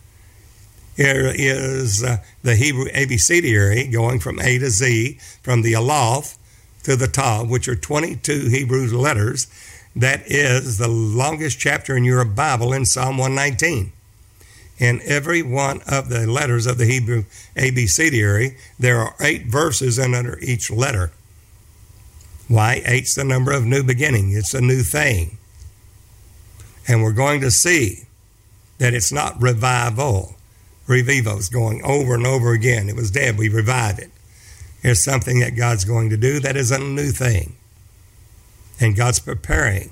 It 0.97 1.39
is 1.39 2.03
uh, 2.03 2.17
the 2.41 2.57
Hebrew 2.57 2.87
abecedary 2.93 3.87
going 3.87 4.19
from 4.19 4.41
A 4.41 4.57
to 4.59 4.69
Z, 4.69 5.17
from 5.41 5.61
the 5.61 5.75
Aleph 5.75 6.37
to 6.83 6.97
the 6.97 7.07
Tav, 7.07 7.49
which 7.49 7.69
are 7.69 7.75
22 7.77 8.49
Hebrew 8.49 8.85
letters. 8.87 9.47
That 9.95 10.23
is 10.25 10.77
the 10.77 10.89
longest 10.89 11.57
chapter 11.57 11.95
in 11.95 12.03
your 12.03 12.25
Bible 12.25 12.73
in 12.73 12.83
Psalm 12.83 13.17
119. 13.17 13.93
In 14.79 15.01
every 15.05 15.41
one 15.41 15.81
of 15.87 16.09
the 16.09 16.25
letters 16.25 16.65
of 16.65 16.77
the 16.77 16.85
Hebrew 16.85 17.25
abecedary, 17.55 18.57
there 18.79 18.97
are 18.97 19.15
eight 19.21 19.45
verses 19.45 19.99
in 19.99 20.13
under 20.15 20.39
each 20.39 20.71
letter. 20.71 21.11
Why? 22.47 22.81
Eight's 22.85 23.15
the 23.15 23.23
number 23.23 23.51
of 23.51 23.65
new 23.65 23.83
beginning. 23.83 24.31
It's 24.31 24.53
a 24.53 24.61
new 24.61 24.81
thing. 24.81 25.37
And 26.87 27.01
we're 27.01 27.13
going 27.13 27.41
to 27.41 27.51
see 27.51 28.07
that 28.79 28.93
it's 28.93 29.11
not 29.11 29.41
revival. 29.41 30.35
Revivo 30.87 31.37
is 31.37 31.49
going 31.49 31.81
over 31.83 32.15
and 32.15 32.27
over 32.27 32.51
again. 32.51 32.89
It 32.89 32.95
was 32.95 33.11
dead, 33.11 33.37
we 33.37 33.47
revive 33.47 33.99
it. 33.99 34.11
There's 34.81 35.03
something 35.03 35.39
that 35.39 35.55
God's 35.55 35.85
going 35.85 36.09
to 36.09 36.17
do 36.17 36.39
that 36.41 36.57
is 36.57 36.71
a 36.71 36.77
new 36.77 37.11
thing. 37.11 37.55
And 38.81 38.95
God's 38.95 39.19
preparing 39.19 39.91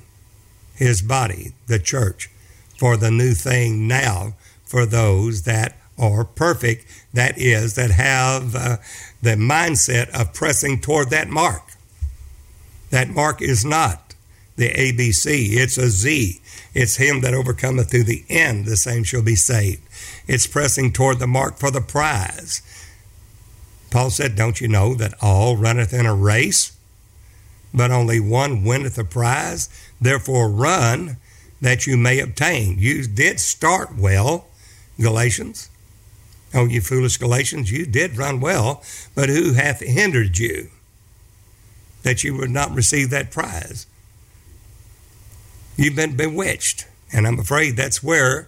his 0.76 1.02
body, 1.02 1.54
the 1.68 1.80
church, 1.80 2.30
for 2.78 2.98
the 2.98 3.12
new 3.12 3.34
thing 3.34 3.88
now 3.88 4.34
for 4.72 4.86
those 4.86 5.42
that 5.42 5.76
are 6.00 6.24
perfect, 6.24 6.86
that 7.14 7.38
is, 7.38 7.76
that 7.76 7.92
have 7.92 8.56
uh, 8.56 8.78
the 9.22 9.36
mindset 9.36 10.10
of 10.18 10.34
pressing 10.34 10.80
toward 10.80 11.10
that 11.10 11.28
mark. 11.28 11.74
That 12.90 13.10
mark 13.10 13.42
is 13.42 13.66
not 13.66 14.16
the 14.56 14.70
ABC, 14.70 15.50
it's 15.52 15.78
a 15.78 15.90
Z. 15.90 16.40
It's 16.74 16.96
him 16.96 17.20
that 17.20 17.34
overcometh 17.34 17.90
to 17.92 18.04
the 18.04 18.24
end, 18.30 18.66
the 18.66 18.78
same 18.78 19.04
shall 19.04 19.22
be 19.22 19.36
saved. 19.36 19.82
It's 20.26 20.48
pressing 20.48 20.94
toward 20.94 21.20
the 21.20 21.28
mark 21.28 21.58
for 21.58 21.70
the 21.70 21.82
prize. 21.82 22.62
Paul 23.90 24.10
said, 24.10 24.38
Don't 24.38 24.62
you 24.62 24.70
know 24.70 24.96
that 24.96 25.16
all 25.22 25.58
runneth 25.58 25.94
in 25.94 26.06
a 26.06 26.16
race, 26.16 26.78
but 27.74 27.92
only 27.92 28.22
one 28.22 28.64
winneth 28.64 28.96
the 28.96 29.04
prize? 29.04 29.68
Therefore, 30.00 30.50
run 30.50 31.18
that 31.60 31.86
you 31.86 31.98
may 31.98 32.20
obtain. 32.20 32.80
You 32.80 33.06
did 33.06 33.42
start 33.42 33.98
well, 33.98 34.48
Galatians. 35.02 35.70
Oh, 36.54 36.66
you 36.66 36.82
foolish 36.82 37.18
Galatians, 37.18 37.72
you 37.72 37.86
did 37.86 38.18
run 38.18 38.42
well, 38.42 38.84
but 39.16 39.30
who 39.30 39.54
hath 39.54 39.80
hindered 39.80 40.38
you 40.38 40.70
that 42.04 42.24
you 42.24 42.36
would 42.36 42.50
not 42.50 42.74
receive 42.74 43.10
that 43.10 43.32
prize? 43.32 43.86
You've 45.78 45.96
been 45.96 46.16
bewitched. 46.16 46.88
And 47.14 47.28
I'm 47.28 47.40
afraid 47.40 47.76
that's 47.76 48.04
where 48.04 48.48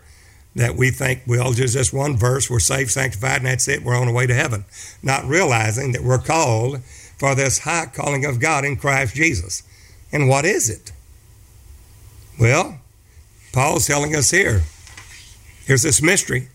that 0.55 0.75
we 0.75 0.91
think, 0.91 1.23
well, 1.25 1.51
just 1.53 1.73
this 1.73 1.91
one 1.91 2.15
verse, 2.15 2.49
we're 2.49 2.59
saved, 2.59 2.91
sanctified, 2.91 3.37
and 3.37 3.47
that's 3.47 3.67
it, 3.67 3.83
we're 3.83 3.97
on 3.97 4.07
the 4.07 4.13
way 4.13 4.27
to 4.27 4.33
heaven. 4.33 4.65
Not 5.01 5.25
realizing 5.25 5.93
that 5.93 6.03
we're 6.03 6.19
called 6.19 6.81
for 7.17 7.33
this 7.35 7.59
high 7.59 7.87
calling 7.87 8.23
of 8.25 8.39
God 8.39 8.63
in 8.63 8.75
Christ 8.75 9.15
Jesus. 9.15 9.63
And 10.11 10.29
what 10.29 10.45
is 10.45 10.69
it? 10.69 10.91
Well, 12.39 12.79
Paul's 13.51 13.87
telling 13.87 14.15
us 14.15 14.31
here 14.31 14.63
Here's 15.65 15.83
this 15.83 16.01
mystery. 16.01 16.49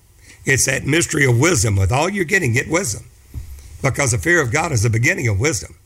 It's 0.44 0.66
that 0.66 0.87
mystery 0.87 1.25
of 1.25 1.38
wisdom. 1.38 1.77
With 1.77 1.92
all 1.92 2.09
you're 2.09 2.25
getting, 2.25 2.53
get 2.53 2.68
wisdom. 2.68 3.07
Because 3.83 4.12
the 4.12 4.18
fear 4.18 4.40
of 4.40 4.51
God 4.51 4.73
is 4.73 4.83
the 4.83 4.90
beginning 4.90 5.29
of 5.29 5.38
wisdom. 5.38 5.77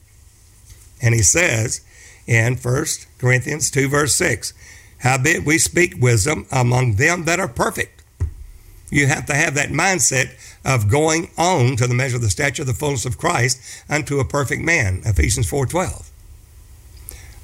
And 1.01 1.15
he 1.15 1.23
says 1.23 1.81
in 2.27 2.57
1 2.57 2.85
Corinthians 3.19 3.71
2, 3.71 3.89
verse 3.89 4.15
6, 4.17 4.55
Howbeit 5.01 5.45
we 5.45 5.59
speak 5.59 5.97
wisdom 5.99 6.47
among 6.53 6.95
them 6.95 7.25
that 7.25 7.41
are 7.41 7.49
perfect. 7.49 8.03
You 8.91 9.07
have 9.07 9.27
to 9.27 9.35
have 9.35 9.55
that 9.55 9.71
mindset 9.71 10.35
of 10.65 10.89
going 10.89 11.31
on 11.37 11.77
to 11.77 11.87
the 11.87 11.95
measure 11.95 12.17
of 12.17 12.23
the 12.23 12.31
stature 12.31 12.63
of 12.63 12.69
the 12.69 12.75
fullness 12.75 13.07
of 13.07 13.19
Christ 13.19 13.61
unto 13.89 14.21
a 14.21 14.25
perfect 14.25 14.63
man, 14.63 15.01
Ephesians 15.05 15.51
4.12. 15.51 16.11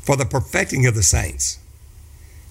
For 0.03 0.17
the 0.17 0.27
perfecting 0.27 0.87
of 0.87 0.95
the 0.95 1.03
saints 1.03 1.59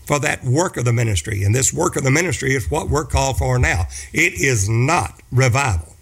for 0.07 0.19
that 0.19 0.43
work 0.43 0.77
of 0.77 0.85
the 0.85 0.93
ministry. 0.93 1.43
And 1.43 1.53
this 1.53 1.73
work 1.73 1.97
of 1.97 2.03
the 2.03 2.11
ministry 2.11 2.55
is 2.55 2.71
what 2.71 2.89
we're 2.89 3.05
called 3.05 3.37
for 3.37 3.59
now. 3.59 3.87
It 4.13 4.33
is 4.33 4.69
not 4.69 5.21
revival. 5.31 5.93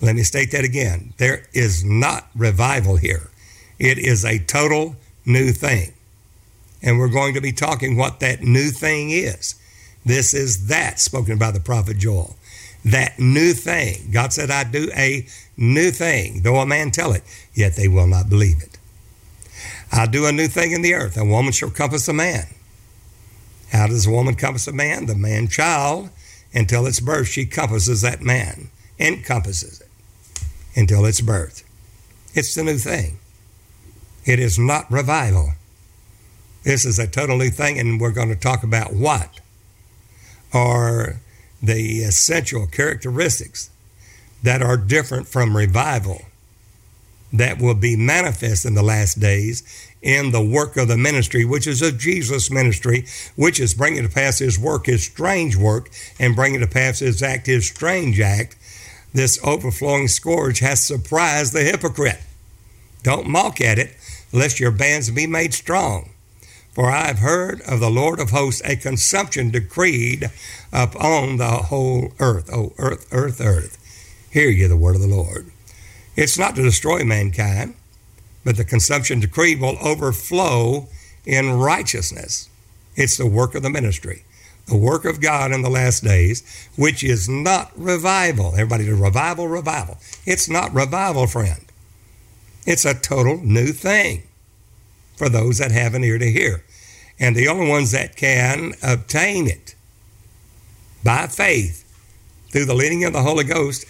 Let 0.00 0.16
me 0.16 0.24
state 0.24 0.50
that 0.50 0.64
again. 0.64 1.14
There 1.16 1.46
is 1.54 1.84
not 1.84 2.28
revival 2.34 2.96
here. 2.96 3.30
It 3.78 3.98
is 3.98 4.24
a 4.24 4.40
total 4.40 4.96
new 5.24 5.52
thing. 5.52 5.92
And 6.82 6.98
we're 6.98 7.08
going 7.08 7.34
to 7.34 7.40
be 7.40 7.52
talking 7.52 7.96
what 7.96 8.18
that 8.18 8.42
new 8.42 8.70
thing 8.70 9.10
is. 9.10 9.54
This 10.04 10.34
is 10.34 10.66
that 10.66 10.98
spoken 10.98 11.38
by 11.38 11.52
the 11.52 11.60
prophet 11.60 11.98
Joel. 11.98 12.34
That 12.84 13.20
new 13.20 13.52
thing. 13.52 14.10
God 14.10 14.32
said, 14.32 14.50
I 14.50 14.64
do 14.64 14.90
a 14.96 15.24
new 15.56 15.92
thing, 15.92 16.42
though 16.42 16.56
a 16.56 16.66
man 16.66 16.90
tell 16.90 17.12
it, 17.12 17.22
yet 17.54 17.76
they 17.76 17.86
will 17.86 18.08
not 18.08 18.28
believe 18.28 18.60
it. 18.60 18.78
I 19.92 20.06
do 20.06 20.26
a 20.26 20.32
new 20.32 20.48
thing 20.48 20.72
in 20.72 20.82
the 20.82 20.94
earth. 20.94 21.16
A 21.16 21.24
woman 21.24 21.52
shall 21.52 21.70
compass 21.70 22.08
a 22.08 22.12
man. 22.12 22.46
How 23.72 23.86
does 23.86 24.06
a 24.06 24.10
woman 24.10 24.34
compass 24.34 24.68
a 24.68 24.72
man? 24.72 25.06
The 25.06 25.14
man 25.14 25.48
child, 25.48 26.10
until 26.52 26.86
its 26.86 27.00
birth, 27.00 27.28
she 27.28 27.46
compasses 27.46 28.02
that 28.02 28.20
man, 28.20 28.70
encompasses 28.98 29.80
it 29.80 29.88
until 30.74 31.06
its 31.06 31.20
birth. 31.20 31.64
It's 32.34 32.54
the 32.54 32.64
new 32.64 32.78
thing. 32.78 33.18
It 34.24 34.38
is 34.38 34.58
not 34.58 34.90
revival. 34.90 35.52
This 36.64 36.84
is 36.84 36.98
a 36.98 37.06
total 37.06 37.38
new 37.38 37.50
thing, 37.50 37.78
and 37.78 38.00
we're 38.00 38.12
going 38.12 38.28
to 38.28 38.36
talk 38.36 38.62
about 38.62 38.92
what 38.92 39.40
are 40.52 41.16
the 41.62 42.02
essential 42.02 42.66
characteristics 42.66 43.70
that 44.42 44.62
are 44.62 44.76
different 44.76 45.28
from 45.28 45.56
revival 45.56 46.22
that 47.32 47.58
will 47.58 47.74
be 47.74 47.96
manifest 47.96 48.64
in 48.64 48.74
the 48.74 48.82
last 48.82 49.18
days 49.18 49.62
in 50.02 50.32
the 50.32 50.44
work 50.44 50.76
of 50.76 50.88
the 50.88 50.96
ministry, 50.96 51.44
which 51.44 51.66
is 51.66 51.80
of 51.80 51.98
Jesus' 51.98 52.50
ministry, 52.50 53.06
which 53.36 53.60
is 53.60 53.74
bringing 53.74 54.02
to 54.02 54.08
pass 54.08 54.38
his 54.38 54.58
work, 54.58 54.86
his 54.86 55.04
strange 55.04 55.56
work, 55.56 55.90
and 56.18 56.36
bringing 56.36 56.60
to 56.60 56.66
pass 56.66 56.98
his 56.98 57.22
act, 57.22 57.46
his 57.46 57.66
strange 57.66 58.18
act. 58.20 58.56
This 59.14 59.38
overflowing 59.44 60.08
scourge 60.08 60.58
has 60.58 60.84
surprised 60.84 61.52
the 61.52 61.62
hypocrite. 61.62 62.20
Don't 63.02 63.28
mock 63.28 63.60
at 63.60 63.78
it, 63.78 63.96
lest 64.32 64.58
your 64.58 64.70
bands 64.70 65.10
be 65.10 65.26
made 65.26 65.54
strong. 65.54 66.10
For 66.72 66.90
I 66.90 67.06
have 67.06 67.18
heard 67.18 67.60
of 67.62 67.80
the 67.80 67.90
Lord 67.90 68.18
of 68.18 68.30
hosts 68.30 68.62
a 68.64 68.76
consumption 68.76 69.50
decreed 69.50 70.30
upon 70.72 71.36
the 71.36 71.50
whole 71.50 72.12
earth. 72.18 72.48
Oh, 72.50 72.72
earth, 72.78 73.06
earth, 73.12 73.40
earth. 73.40 73.78
Hear 74.30 74.48
ye 74.48 74.66
the 74.66 74.76
word 74.76 74.94
of 74.94 75.02
the 75.02 75.06
Lord. 75.06 75.52
It's 76.16 76.38
not 76.38 76.56
to 76.56 76.62
destroy 76.62 77.04
mankind, 77.04 77.74
but 78.44 78.56
the 78.56 78.64
consumption 78.64 79.20
decree 79.20 79.54
will 79.54 79.76
overflow 79.82 80.88
in 81.24 81.52
righteousness. 81.52 82.48
It's 82.96 83.16
the 83.16 83.26
work 83.26 83.54
of 83.54 83.62
the 83.62 83.70
ministry, 83.70 84.24
the 84.66 84.76
work 84.76 85.04
of 85.04 85.20
God 85.20 85.52
in 85.52 85.62
the 85.62 85.70
last 85.70 86.04
days, 86.04 86.42
which 86.76 87.02
is 87.02 87.28
not 87.28 87.70
revival. 87.76 88.52
Everybody, 88.52 88.84
do 88.84 88.96
revival, 88.96 89.48
revival. 89.48 89.98
It's 90.26 90.48
not 90.48 90.74
revival, 90.74 91.26
friend. 91.26 91.64
It's 92.66 92.84
a 92.84 92.94
total 92.94 93.38
new 93.38 93.68
thing 93.68 94.24
for 95.16 95.28
those 95.28 95.58
that 95.58 95.70
have 95.70 95.94
an 95.94 96.04
ear 96.04 96.18
to 96.18 96.30
hear. 96.30 96.64
And 97.18 97.36
the 97.36 97.48
only 97.48 97.68
ones 97.68 97.92
that 97.92 98.16
can 98.16 98.72
obtain 98.82 99.46
it 99.46 99.74
by 101.04 101.26
faith 101.26 101.78
through 102.50 102.64
the 102.66 102.74
leading 102.74 103.04
of 103.04 103.12
the 103.12 103.22
Holy 103.22 103.44
Ghost, 103.44 103.86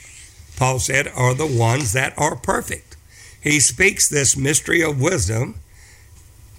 Paul 0.57 0.79
said, 0.79 1.09
are 1.15 1.35
the 1.35 1.47
ones 1.47 1.93
that 1.93 2.17
are 2.19 2.37
perfect 2.37 2.92
he 3.43 3.59
speaks 3.61 4.09
this 4.09 4.37
mystery 4.37 4.83
of 4.83 5.01
wisdom 5.01 5.57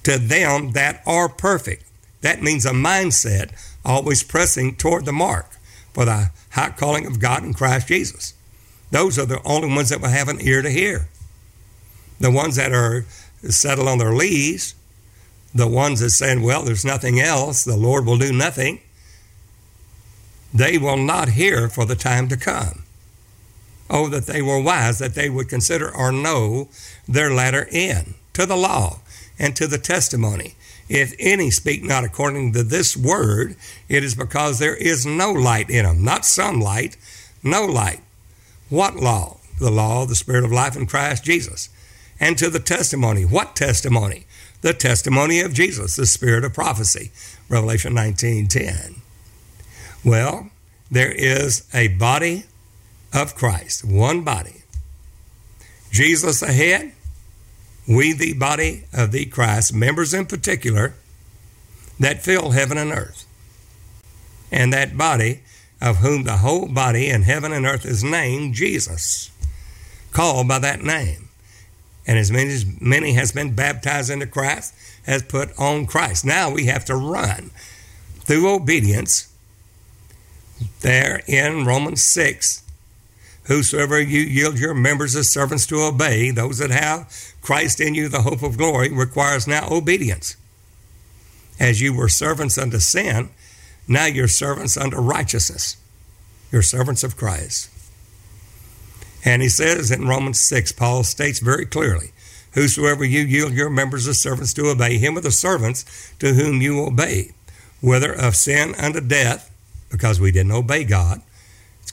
to 0.04 0.17
them 0.17 0.74
that 0.74 1.02
are 1.06 1.30
perfect. 1.30 1.86
That 2.22 2.41
means 2.41 2.65
a 2.65 2.72
mindset 2.72 3.52
always 3.86 4.24
pressing 4.24 4.76
toward 4.76 5.06
the 5.06 5.13
mark 5.13 5.58
for 5.93 6.06
the 6.06 6.32
high 6.52 6.72
calling 6.72 7.06
of 7.06 7.19
God 7.19 7.43
in 7.43 7.54
Christ 7.54 7.88
Jesus. 7.88 8.34
Those 8.91 9.17
are 9.17 9.26
the 9.26 9.41
only 9.43 9.74
ones 9.74 9.89
that 9.89 10.02
will 10.02 10.10
have 10.10 10.28
an 10.28 10.41
ear 10.41 10.62
to 10.62 10.69
hear. 10.69 11.08
The 12.19 12.32
ones 12.32 12.58
that 12.58 12.72
are 12.74 13.06
settled 13.50 13.88
on 13.88 13.98
their 13.98 14.13
lees, 14.13 14.76
the 15.56 15.67
ones 15.67 16.00
that 16.02 16.12
saying, 16.12 16.43
well, 16.43 16.63
there's 16.63 16.86
nothing 16.86 17.19
else, 17.19 17.63
the 17.63 17.78
Lord 17.78 18.06
will 18.06 18.17
do 18.17 18.32
nothing, 18.32 18.82
they 20.54 20.78
will 20.78 20.98
not 20.98 21.30
hear 21.30 21.69
for 21.69 21.86
the 21.86 21.96
time 21.96 22.28
to 22.28 22.38
come. 22.38 22.83
Oh, 23.89 24.08
that 24.10 24.26
they 24.26 24.41
were 24.41 24.62
wise, 24.62 25.00
that 25.00 25.13
they 25.13 25.30
would 25.30 25.50
consider 25.50 25.93
or 25.93 26.12
know 26.12 26.69
their 27.08 27.32
latter 27.32 27.67
end 27.72 28.15
to 28.34 28.46
the 28.46 28.56
law 28.56 29.02
and 29.38 29.56
to 29.56 29.67
the 29.67 29.78
testimony. 29.78 30.56
If 30.89 31.13
any 31.19 31.50
speak 31.52 31.84
not 31.84 32.04
according 32.04 32.54
to 32.54 32.63
this 32.63 32.96
word, 32.98 33.56
it 33.88 34.04
is 34.04 34.15
because 34.15 34.60
there 34.60 34.76
is 34.76 35.06
no 35.06 35.32
light 35.32 35.69
in 35.69 35.86
them, 35.86 36.04
not 36.04 36.26
some 36.26 36.60
light, 36.60 36.98
no 37.41 37.65
light. 37.65 38.02
What 38.69 38.96
law? 38.96 39.38
The 39.60 39.72
law 39.72 40.04
of 40.04 40.10
the 40.10 40.15
Spirit 40.15 40.43
of 40.43 40.52
life 40.52 40.76
in 40.76 40.88
Christ 40.88 41.24
Jesus. 41.24 41.69
And 42.19 42.38
to 42.38 42.50
the 42.50 42.60
testimony. 42.60 43.24
What 43.24 43.56
testimony? 43.56 44.26
The 44.62 44.74
testimony 44.74 45.41
of 45.41 45.54
Jesus, 45.54 45.96
the 45.96 46.06
Spirit 46.06 46.43
of 46.43 46.54
prophecy. 46.54 47.12
Revelation 47.50 47.93
19:10. 47.93 49.02
Well, 50.04 50.50
there 50.89 51.12
is 51.12 51.63
a 51.74 51.89
body 51.89 52.46
of 53.13 53.36
Christ, 53.36 53.86
one 53.86 54.23
body. 54.23 54.63
Jesus 55.91 56.39
the 56.39 56.47
head, 56.47 56.93
we 57.88 58.13
the 58.13 58.34
body 58.34 58.86
of 58.93 59.12
the 59.12 59.26
Christ, 59.26 59.73
members 59.73 60.13
in 60.13 60.26
particular, 60.26 60.95
that 61.99 62.23
fill 62.23 62.52
heaven 62.52 62.78
and 62.78 62.91
earth. 62.91 63.26
And 64.52 64.73
that 64.73 64.97
body 64.97 65.41
of 65.82 65.97
whom 65.97 66.23
the 66.23 66.38
whole 66.38 66.67
body 66.67 67.10
in 67.10 67.23
heaven 67.23 67.52
and 67.52 67.65
earth 67.65 67.86
is 67.86 68.04
named 68.04 68.56
Jesus, 68.56 69.30
called 70.12 70.47
by 70.47 70.60
that 70.60 70.82
name. 70.82 71.30
And 72.08 72.17
as 72.17 72.32
many 72.32 72.52
as 72.52 72.65
many 72.82 73.13
has 73.13 73.32
been 73.32 73.54
baptized 73.54 74.10
into 74.10 74.26
Christ, 74.26 74.73
has 75.06 75.23
put 75.23 75.58
on 75.60 75.86
Christ. 75.86 76.26
Now 76.26 76.49
we 76.49 76.65
have 76.65 76.86
to 76.86 76.95
run 76.95 77.52
through 78.19 78.49
obedience. 78.49 79.30
There 80.82 81.21
in 81.28 81.65
Romans 81.65 82.04
6, 82.04 82.62
whosoever 83.45 83.99
you 84.01 84.21
yield 84.21 84.60
your 84.60 84.73
members 84.73 85.15
as 85.15 85.29
servants 85.29 85.65
to 85.67 85.82
obey, 85.82 86.32
those 86.32 86.60
that 86.60 86.71
have 86.71 87.12
Christ 87.41 87.79
in 87.79 87.95
you, 87.95 88.08
the 88.08 88.21
hope 88.21 88.43
of 88.43 88.58
glory, 88.58 88.89
requires 88.89 89.47
now 89.47 89.67
obedience. 89.69 90.36
As 91.60 91.82
you 91.82 91.93
were 91.93 92.10
servants 92.10 92.58
unto 92.58 92.79
sin, 92.79 93.29
now 93.88 94.06
you're 94.06 94.27
servants 94.27 94.77
unto 94.77 94.97
righteousness. 94.97 95.77
You're 96.51 96.62
servants 96.62 97.03
of 97.03 97.17
Christ. 97.17 97.69
And 99.25 99.41
he 99.41 99.49
says 99.49 99.91
in 99.91 100.08
Romans 100.08 100.39
6, 100.39 100.71
Paul 100.73 101.03
states 101.03 101.39
very 101.39 101.65
clearly, 101.65 102.12
Whosoever 102.53 103.03
you 103.03 103.21
yield 103.21 103.53
your 103.53 103.69
members 103.69 104.08
as 104.08 104.21
servants 104.21 104.53
to 104.53 104.69
obey, 104.69 104.97
him 104.97 105.17
are 105.17 105.21
the 105.21 105.32
servants 105.32 106.13
to 106.19 106.34
whom 106.34 106.62
you 106.62 106.82
obey, 106.82 107.32
whether 107.82 108.13
of 108.13 108.36
sin 108.36 108.75
unto 108.75 109.01
death, 109.01 109.49
because 109.89 110.19
we 110.19 110.32
didn't 110.32 110.51
obey 110.51 110.84
God. 110.84 111.21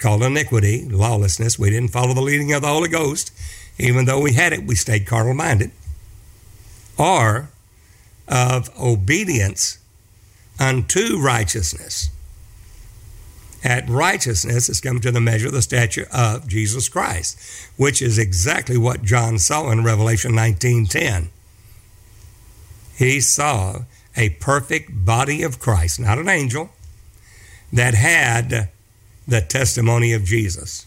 Called 0.01 0.23
iniquity, 0.23 0.89
lawlessness. 0.89 1.59
We 1.59 1.71
didn't 1.71 1.91
follow 1.91 2.15
the 2.15 2.23
leading 2.23 2.53
of 2.53 2.63
the 2.63 2.69
Holy 2.69 2.89
Ghost. 2.89 3.33
Even 3.79 4.07
though 4.07 4.21
we 4.21 4.33
had 4.33 4.53
it, 4.53 4.65
we 4.65 4.75
stayed 4.75 5.07
carnal 5.07 5.35
minded. 5.35 5.71
Or 6.99 7.51
of 8.27 8.71
obedience 8.79 9.79
unto 10.59 11.19
righteousness. 11.19 12.09
At 13.63 13.89
righteousness 13.91 14.71
is 14.71 14.81
come 14.81 15.01
to 15.01 15.11
the 15.11 15.21
measure 15.21 15.49
of 15.49 15.53
the 15.53 15.61
stature 15.61 16.09
of 16.11 16.49
Jesus 16.49 16.89
Christ, 16.89 17.39
which 17.77 18.01
is 18.01 18.19
exactly 18.19 18.79
what 18.79 19.03
John 19.03 19.39
saw 19.39 19.71
in 19.71 19.85
Revelation 19.85 20.33
19:10. 20.33 21.29
He 22.97 23.21
saw 23.21 23.85
a 24.17 24.31
perfect 24.31 25.05
body 25.05 25.43
of 25.43 25.59
Christ, 25.59 26.01
not 26.01 26.19
an 26.19 26.29
angel, 26.29 26.71
that 27.71 27.95
had 27.95 28.71
the 29.27 29.41
testimony 29.41 30.13
of 30.13 30.25
Jesus. 30.25 30.87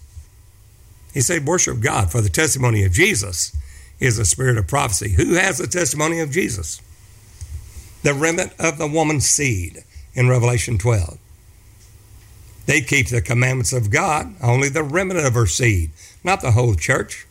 He 1.13 1.22
said, 1.22 1.46
Worship 1.46 1.80
God, 1.80 2.12
for 2.12 2.22
the 2.22 2.30
testimony 2.30 2.84
of 2.84 2.91
Jesus 2.91 3.56
is 4.00 4.17
the 4.17 4.26
spirit 4.26 4.58
of 4.58 4.67
prophecy. 4.67 5.12
Who 5.13 5.36
has 5.36 5.58
the 5.58 5.67
testimony 5.67 6.19
of 6.19 6.32
Jesus? 6.32 6.82
The 8.02 8.13
remnant 8.13 8.54
of 8.60 8.78
the 8.78 8.88
woman's 8.88 9.30
seed 9.30 9.84
in 10.13 10.28
Revelation 10.28 10.78
12. 10.78 11.17
They 12.65 12.82
keep 12.82 13.10
the 13.10 13.22
commandments 13.22 13.74
of 13.74 13.91
God, 13.91 14.36
only 14.41 14.69
the 14.69 14.84
remnant 14.84 15.26
of 15.26 15.34
her 15.34 15.46
seed, 15.46 15.91
not 16.24 16.41
the 16.41 16.52
whole 16.52 16.76
church, 16.76 17.28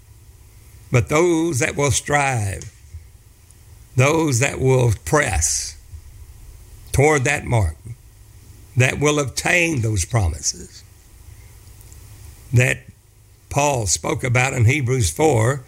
but 0.91 1.09
those 1.09 1.59
that 1.59 1.77
will 1.77 1.91
strive, 1.91 2.73
those 3.97 4.39
that 4.41 4.61
will 4.61 4.93
press 5.05 5.79
toward 6.93 7.25
that 7.25 7.45
mark, 7.45 7.77
that 8.77 9.01
will 9.01 9.19
obtain 9.19 9.81
those 9.81 10.05
promises 10.05 10.82
that 12.53 12.85
Paul 13.51 13.87
spoke 13.87 14.25
about 14.25 14.53
in 14.53 14.65
Hebrews 14.65 15.11
4 15.11 15.65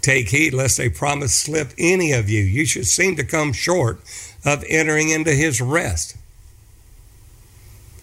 Take 0.00 0.30
heed 0.30 0.54
lest 0.54 0.80
a 0.80 0.88
promise 0.90 1.34
slip 1.34 1.72
any 1.76 2.12
of 2.12 2.30
you. 2.30 2.42
You 2.42 2.64
should 2.64 2.86
seem 2.86 3.16
to 3.16 3.24
come 3.24 3.52
short 3.52 4.00
of 4.44 4.64
entering 4.68 5.10
into 5.10 5.32
his 5.32 5.60
rest. 5.60 6.16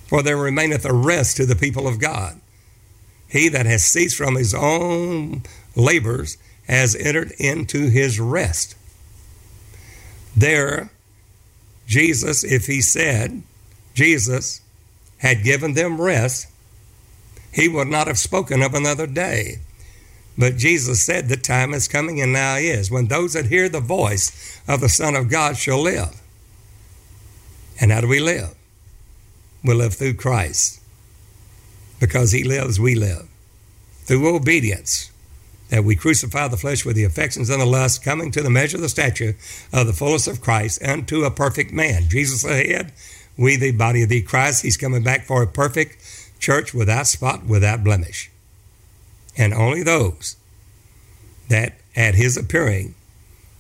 For 0.08 0.22
there 0.22 0.38
remaineth 0.38 0.86
a 0.86 0.94
rest 0.94 1.38
to 1.38 1.46
the 1.46 1.56
people 1.56 1.88
of 1.88 2.00
God. 2.00 2.40
He 3.28 3.50
that 3.50 3.66
has 3.66 3.84
ceased 3.84 4.16
from 4.16 4.36
his 4.36 4.54
own 4.54 5.44
labors 5.76 6.38
has 6.68 6.96
entered 6.96 7.32
into 7.40 7.90
his 7.90 8.20
rest. 8.20 8.76
There, 10.36 10.92
Jesus, 11.88 12.44
if 12.44 12.68
he 12.68 12.82
said, 12.82 13.42
Jesus 13.94 14.62
had 15.20 15.44
given 15.44 15.74
them 15.74 16.00
rest, 16.00 16.48
he 17.56 17.70
would 17.70 17.88
not 17.88 18.08
have 18.08 18.20
spoken 18.20 18.62
of 18.62 18.74
another 18.74 19.08
day. 19.08 19.60
But 20.38 20.58
Jesus 20.58 21.06
said, 21.06 21.30
The 21.30 21.38
time 21.38 21.74
is 21.74 21.88
coming, 21.88 22.20
and 22.22 22.34
now 22.34 22.56
is, 22.56 22.92
when 22.92 23.08
those 23.08 23.32
that 23.32 23.46
hear 23.46 23.70
the 23.70 23.80
voice 23.80 24.62
of 24.68 24.82
the 24.82 24.90
Son 24.90 25.16
of 25.16 25.30
God 25.30 25.56
shall 25.56 25.82
live. 25.82 26.22
And 27.80 27.94
how 27.94 28.02
do 28.02 28.10
we 28.10 28.20
live? 28.20 28.54
We 29.64 29.74
live 29.74 29.94
through 29.94 30.16
Christ. 30.16 30.82
Because 32.02 32.34
he 32.34 32.44
lives, 32.44 32.78
we 32.78 32.94
live. 32.94 33.30
Through 34.04 34.36
obedience, 34.36 35.10
that 35.70 35.86
we 35.86 35.96
crucify 35.96 36.50
the 36.50 36.58
flesh 36.58 36.84
with 36.84 36.98
the 36.98 37.06
affections 37.06 37.50
and 37.50 37.62
the 37.62 37.66
lusts, 37.66 38.04
coming 38.04 38.32
to 38.32 38.42
the 38.42 38.50
measure 38.50 38.76
of 38.76 38.82
the 38.82 38.90
stature 38.90 39.38
of 39.72 39.88
the 39.88 39.94
fullness 39.94 40.28
of 40.28 40.42
Christ, 40.42 40.84
unto 40.84 41.24
a 41.24 41.32
perfect 41.32 41.72
man. 41.72 42.10
Jesus 42.10 42.44
ahead, 42.44 42.92
we 43.38 43.56
the 43.56 43.72
body 43.72 44.04
of 44.04 44.10
the 44.10 44.22
Christ. 44.22 44.62
He's 44.62 44.78
coming 44.78 45.04
back 45.04 45.26
for 45.26 45.42
a 45.42 45.48
perfect 45.48 45.98
church 46.40 46.74
without 46.74 47.08
spot, 47.08 47.46
without 47.46 47.84
blemish. 47.84 48.32
And 49.38 49.54
only 49.54 49.84
those 49.84 50.38
that 51.50 51.76
at 51.96 52.16
his 52.16 52.38
appearing, 52.38 52.96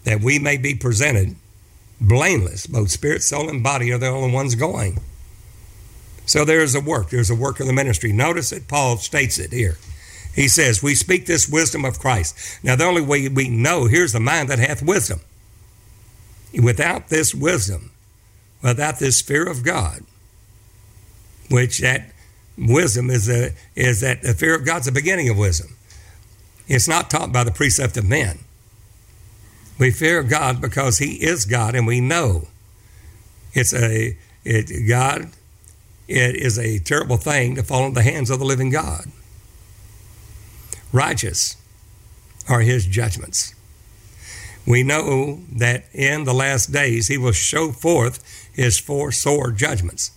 that 0.03 0.21
we 0.21 0.39
may 0.39 0.57
be 0.57 0.75
presented 0.75 1.35
blameless, 1.99 2.67
both 2.67 2.91
spirit, 2.91 3.23
soul, 3.23 3.49
and 3.49 3.63
body 3.63 3.91
are 3.91 3.97
the 3.97 4.07
only 4.07 4.33
ones 4.33 4.55
going. 4.55 4.99
So 6.25 6.43
there 6.43 6.61
is 6.61 6.75
a 6.75 6.81
work. 6.81 7.09
There's 7.09 7.29
a 7.29 7.35
work 7.35 7.59
of 7.59 7.67
the 7.67 7.73
ministry. 7.73 8.11
Notice 8.11 8.49
that 8.49 8.67
Paul 8.67 8.97
states 8.97 9.37
it 9.37 9.51
here. 9.51 9.77
He 10.33 10.47
says, 10.47 10.83
We 10.83 10.95
speak 10.95 11.25
this 11.25 11.47
wisdom 11.47 11.85
of 11.85 11.99
Christ. 11.99 12.35
Now, 12.63 12.75
the 12.75 12.83
only 12.83 13.01
way 13.01 13.27
we 13.29 13.47
know, 13.47 13.85
here's 13.85 14.11
the 14.11 14.19
mind 14.19 14.49
that 14.49 14.59
hath 14.59 14.81
wisdom. 14.81 15.21
Without 16.61 17.09
this 17.09 17.33
wisdom, 17.33 17.91
without 18.61 18.99
this 18.99 19.21
fear 19.21 19.47
of 19.47 19.63
God, 19.63 20.01
which 21.49 21.79
that 21.79 22.11
wisdom 22.57 23.09
is, 23.09 23.29
a, 23.29 23.53
is 23.75 24.01
that 24.01 24.21
the 24.21 24.33
fear 24.33 24.55
of 24.55 24.65
God's 24.65 24.85
the 24.85 24.91
beginning 24.91 25.29
of 25.29 25.37
wisdom. 25.37 25.75
It's 26.67 26.87
not 26.87 27.09
taught 27.09 27.31
by 27.31 27.43
the 27.43 27.51
precept 27.51 27.97
of 27.97 28.05
men. 28.05 28.39
We 29.77 29.91
fear 29.91 30.23
God 30.23 30.61
because 30.61 30.99
He 30.99 31.23
is 31.23 31.45
God, 31.45 31.75
and 31.75 31.85
we 31.85 31.99
know 31.99 32.47
it's 33.53 33.73
a 33.73 34.17
it, 34.43 34.87
God. 34.87 35.31
It 36.07 36.35
is 36.35 36.59
a 36.59 36.77
terrible 36.79 37.17
thing 37.17 37.55
to 37.55 37.63
fall 37.63 37.85
into 37.85 37.95
the 37.95 38.03
hands 38.03 38.29
of 38.29 38.37
the 38.37 38.45
living 38.45 38.69
God. 38.69 39.05
Righteous 40.93 41.57
are 42.47 42.61
His 42.61 42.85
judgments. 42.85 43.55
We 44.67 44.83
know 44.83 45.39
that 45.51 45.85
in 45.93 46.23
the 46.23 46.33
last 46.33 46.71
days 46.71 47.07
He 47.07 47.17
will 47.17 47.31
show 47.31 47.71
forth 47.71 48.49
His 48.53 48.79
four 48.79 49.11
sore 49.11 49.51
judgments 49.51 50.11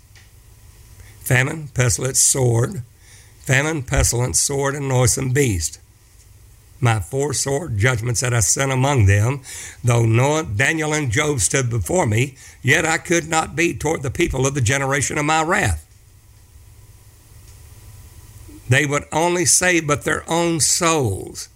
famine, 1.29 1.69
pestilence, 1.75 2.19
sword, 2.19 2.83
famine, 3.41 3.83
pestilence, 3.83 4.41
sword, 4.41 4.75
and 4.75 4.89
noisome 4.89 5.31
beast. 5.31 5.79
My 6.81 7.01
four 7.01 7.35
sword 7.35 7.77
judgments 7.77 8.23
that 8.23 8.33
I 8.33 8.41
sent 8.41 8.73
among 8.73 9.05
them, 9.05 9.43
though 9.85 10.07
Noah, 10.07 10.45
Daniel, 10.45 10.95
and 10.95 11.11
Job 11.11 11.41
stood 11.41 11.69
before 11.69 12.07
me, 12.07 12.37
yet 12.63 12.87
I 12.87 12.97
could 12.97 13.29
not 13.29 13.55
be 13.55 13.75
toward 13.75 14.03
the 14.03 14.11
people 14.11 14.47
of 14.47 14.55
the 14.55 14.63
generation 14.63 15.19
of 15.19 15.27
my 15.27 15.43
wrath. 15.43 15.85
They 18.71 18.87
would 18.87 19.05
only 19.13 19.45
save 19.45 19.87
but 19.87 20.05
their 20.05 20.29
own 20.31 20.61
souls. 20.61 21.51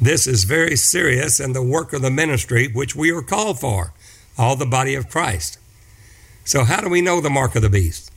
This 0.00 0.26
is 0.26 0.44
very 0.44 0.74
serious 0.74 1.38
in 1.38 1.52
the 1.52 1.62
work 1.62 1.92
of 1.92 2.02
the 2.02 2.10
ministry 2.10 2.66
which 2.66 2.96
we 2.96 3.12
are 3.12 3.22
called 3.22 3.60
for, 3.60 3.92
all 4.36 4.56
the 4.56 4.66
body 4.66 4.96
of 4.96 5.08
Christ. 5.08 5.58
So, 6.44 6.64
how 6.64 6.80
do 6.80 6.88
we 6.88 7.00
know 7.00 7.20
the 7.20 7.30
mark 7.30 7.56
of 7.56 7.62
the 7.62 7.70
beast? 7.70 8.10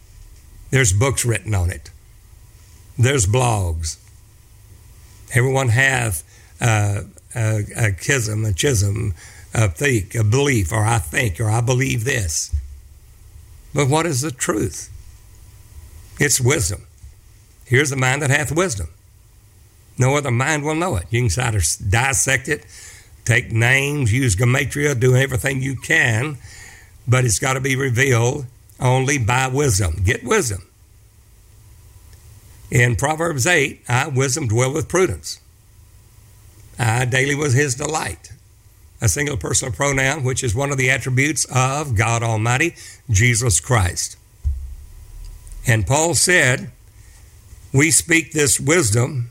There's 0.70 0.92
books 0.92 1.26
written 1.26 1.56
on 1.56 1.70
it. 1.70 1.92
There's 2.98 3.26
blogs. 3.26 3.98
Everyone 5.34 5.70
has 5.70 6.24
uh, 6.60 7.02
a, 7.36 7.40
a 7.40 7.88
a 7.88 7.92
chism, 8.54 9.14
a 9.54 9.68
think, 9.70 10.16
a 10.16 10.24
belief, 10.24 10.72
or 10.72 10.84
I 10.84 10.98
think, 10.98 11.40
or 11.40 11.50
I 11.50 11.62
believe 11.62 12.04
this. 12.04 12.54
But 13.74 13.90
what 13.90 14.06
is 14.06 14.22
the 14.22 14.32
truth? 14.32 14.92
It's 16.20 16.42
wisdom. 16.42 16.88
Here's 17.66 17.90
the 17.90 17.96
mind 17.96 18.22
that 18.22 18.30
hath 18.30 18.52
wisdom. 18.52 18.88
No 19.98 20.16
other 20.16 20.32
mind 20.32 20.64
will 20.64 20.76
know 20.76 20.96
it. 20.96 21.06
You 21.10 21.22
can 21.22 21.30
try 21.30 21.52
to 21.52 21.84
dissect 21.90 22.48
it, 22.48 22.66
take 23.26 23.52
names, 23.52 24.14
use 24.14 24.36
gematria, 24.36 25.00
do 25.00 25.16
everything 25.16 25.62
you 25.62 25.76
can, 25.76 26.38
but 27.08 27.26
it's 27.26 27.40
got 27.40 27.54
to 27.54 27.62
be 27.62 27.76
revealed 27.76 28.46
only 28.80 29.18
by 29.18 29.48
wisdom. 29.48 30.02
Get 30.04 30.24
wisdom. 30.24 30.64
In 32.70 32.96
Proverbs 32.96 33.48
8, 33.48 33.82
I, 33.88 34.08
wisdom, 34.10 34.48
dwell 34.48 34.74
with 34.74 34.90
prudence. 34.90 35.40
I 36.78 37.06
daily 37.06 37.34
was 37.34 37.54
his 37.54 37.76
delight. 37.76 38.32
A 39.02 39.08
single 39.08 39.38
personal 39.38 39.74
pronoun, 39.74 40.24
which 40.24 40.44
is 40.44 40.54
one 40.54 40.72
of 40.72 40.78
the 40.78 40.90
attributes 40.90 41.46
of 41.46 41.96
God 41.96 42.24
Almighty, 42.24 42.76
Jesus 43.10 43.60
Christ. 43.60 44.18
And 45.66 45.86
Paul 45.86 46.16
said, 46.16 46.72
We 47.74 47.92
speak 47.92 48.32
this 48.32 48.60
wisdom 48.60 49.30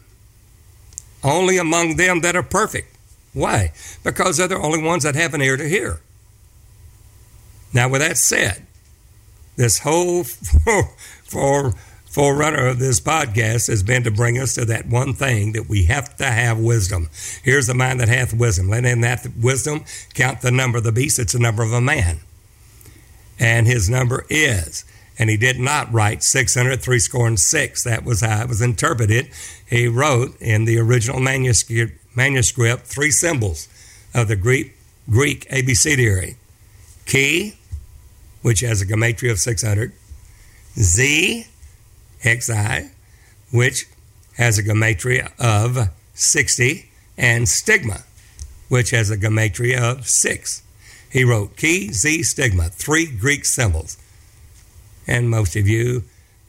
only 1.22 1.58
among 1.58 1.96
them 1.96 2.20
that 2.20 2.36
are 2.36 2.42
perfect. 2.42 2.96
Why? 3.32 3.72
Because 4.04 4.36
they're 4.36 4.48
the 4.48 4.56
only 4.56 4.82
ones 4.82 5.02
that 5.02 5.14
have 5.14 5.34
an 5.34 5.42
ear 5.42 5.56
to 5.56 5.68
hear. 5.68 6.00
Now, 7.76 7.90
with 7.90 8.00
that 8.00 8.16
said, 8.16 8.62
this 9.56 9.80
whole 9.80 10.24
for, 11.24 11.74
forerunner 12.06 12.68
of 12.68 12.78
this 12.78 13.00
podcast 13.00 13.68
has 13.68 13.82
been 13.82 14.02
to 14.04 14.10
bring 14.10 14.38
us 14.38 14.54
to 14.54 14.64
that 14.64 14.86
one 14.86 15.12
thing 15.12 15.52
that 15.52 15.68
we 15.68 15.84
have 15.84 16.16
to 16.16 16.24
have 16.24 16.58
wisdom. 16.58 17.10
Here's 17.42 17.66
the 17.66 17.74
mind 17.74 18.00
that 18.00 18.08
hath 18.08 18.32
wisdom. 18.32 18.70
Let 18.70 18.84
him 18.84 19.02
that 19.02 19.26
wisdom 19.38 19.84
count 20.14 20.40
the 20.40 20.50
number 20.50 20.78
of 20.78 20.84
the 20.84 20.90
beast. 20.90 21.18
It's 21.18 21.34
the 21.34 21.38
number 21.38 21.62
of 21.62 21.74
a 21.74 21.82
man. 21.82 22.20
And 23.38 23.66
his 23.66 23.90
number 23.90 24.24
is 24.30 24.86
and 25.18 25.28
he 25.28 25.36
did 25.36 25.58
not 25.58 25.92
write 25.92 26.22
600, 26.22 26.80
three 26.80 26.98
score 26.98 27.26
and 27.26 27.38
six. 27.38 27.84
That 27.84 28.04
was 28.04 28.22
how 28.22 28.40
it 28.40 28.48
was 28.48 28.62
interpreted. 28.62 29.28
He 29.68 29.86
wrote 29.86 30.40
in 30.40 30.64
the 30.64 30.78
original 30.78 31.20
manuscript, 31.20 31.92
manuscript 32.16 32.86
three 32.86 33.10
symbols 33.10 33.68
of 34.14 34.28
the 34.28 34.36
Greek, 34.36 34.76
Greek 35.10 35.46
abecedary. 35.50 36.36
Chi, 37.06 37.54
which 38.46 38.60
has 38.60 38.80
a 38.80 38.86
gematria 38.86 39.32
of 39.32 39.40
600, 39.40 39.90
Z, 40.78 41.46
XI, 42.22 42.90
which 43.50 43.86
has 44.36 44.56
a 44.56 44.62
gematria 44.62 45.32
of 45.40 45.90
60, 46.14 46.88
and 47.18 47.48
stigma, 47.48 48.04
which 48.68 48.90
has 48.90 49.10
a 49.10 49.16
gematria 49.16 49.80
of 49.80 50.06
6. 50.06 50.62
He 51.10 51.24
wrote 51.24 51.56
Chi, 51.56 51.88
Z, 51.90 52.22
stigma, 52.22 52.68
three 52.68 53.06
Greek 53.10 53.44
symbols 53.44 53.96
and 55.08 55.28
most 55.28 55.56
of 55.56 55.66
you 55.66 56.04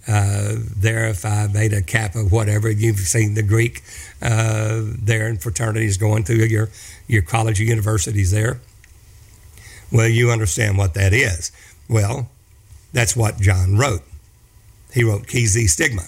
uh, 0.08 0.54
there, 0.56 1.12
Phi 1.16 1.48
Beta 1.48 1.82
Kappa, 1.82 2.20
whatever. 2.20 2.70
You've 2.70 3.00
seen 3.00 3.34
the 3.34 3.42
Greek 3.42 3.82
uh, 4.22 4.84
there 4.84 5.28
in 5.28 5.38
fraternities 5.38 5.98
going 5.98 6.26
through 6.26 6.46
your, 6.46 6.70
your 7.08 7.24
college 7.24 7.60
or 7.60 7.64
universities 7.64 8.30
there. 8.30 8.60
Well, 9.92 10.08
you 10.08 10.32
understand 10.32 10.78
what 10.78 10.94
that 10.94 11.14
is. 11.14 11.52
Well, 11.90 12.30
that's 12.94 13.16
what 13.16 13.40
John 13.40 13.78
wrote. 13.78 14.04
He 14.94 15.04
wrote 15.04 15.28
Chi 15.28 15.46
Z 15.46 15.68
Stigma, 15.68 16.04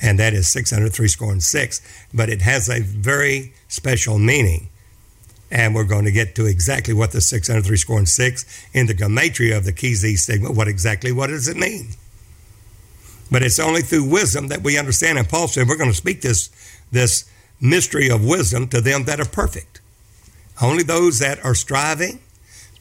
and 0.00 0.18
that 0.18 0.34
is 0.34 0.52
603 0.52 1.08
score 1.08 1.32
and 1.32 1.42
six, 1.42 1.80
but 2.14 2.28
it 2.28 2.42
has 2.42 2.68
a 2.68 2.80
very 2.80 3.52
special 3.68 4.18
meaning 4.18 4.68
and 5.52 5.74
we're 5.74 5.84
going 5.84 6.06
to 6.06 6.10
get 6.10 6.34
to 6.34 6.46
exactly 6.46 6.94
what 6.94 7.12
the 7.12 7.20
603 7.20 7.76
score 7.76 7.98
and 7.98 8.08
six 8.08 8.66
in 8.72 8.86
the 8.86 8.94
gematria 8.94 9.56
of 9.56 9.64
the 9.64 9.72
Chi 9.72 9.92
Z 9.92 10.16
stigma. 10.16 10.50
What 10.50 10.66
exactly 10.66 11.12
what 11.12 11.26
does 11.26 11.46
it 11.46 11.58
mean? 11.58 11.90
But 13.30 13.42
it's 13.42 13.58
only 13.58 13.82
through 13.82 14.08
wisdom 14.08 14.48
that 14.48 14.62
we 14.62 14.78
understand. 14.78 15.18
And 15.18 15.28
Paul 15.28 15.48
said 15.48 15.68
we're 15.68 15.76
going 15.76 15.90
to 15.90 15.96
speak 15.96 16.22
this 16.22 16.48
this 16.90 17.30
mystery 17.60 18.10
of 18.10 18.24
wisdom 18.24 18.66
to 18.68 18.80
them 18.80 19.04
that 19.04 19.20
are 19.20 19.28
perfect. 19.28 19.80
Only 20.60 20.82
those 20.82 21.18
that 21.18 21.44
are 21.44 21.54
striving, 21.54 22.20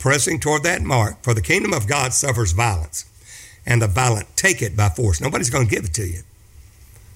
pressing 0.01 0.39
toward 0.39 0.63
that 0.63 0.81
mark. 0.81 1.23
For 1.23 1.33
the 1.33 1.41
kingdom 1.41 1.73
of 1.73 1.87
God 1.87 2.13
suffers 2.13 2.51
violence, 2.51 3.05
and 3.65 3.81
the 3.81 3.87
violent 3.87 4.35
take 4.35 4.61
it 4.61 4.75
by 4.75 4.89
force. 4.89 5.21
Nobody's 5.21 5.49
going 5.49 5.67
to 5.67 5.75
give 5.75 5.85
it 5.85 5.93
to 5.93 6.05
you. 6.05 6.23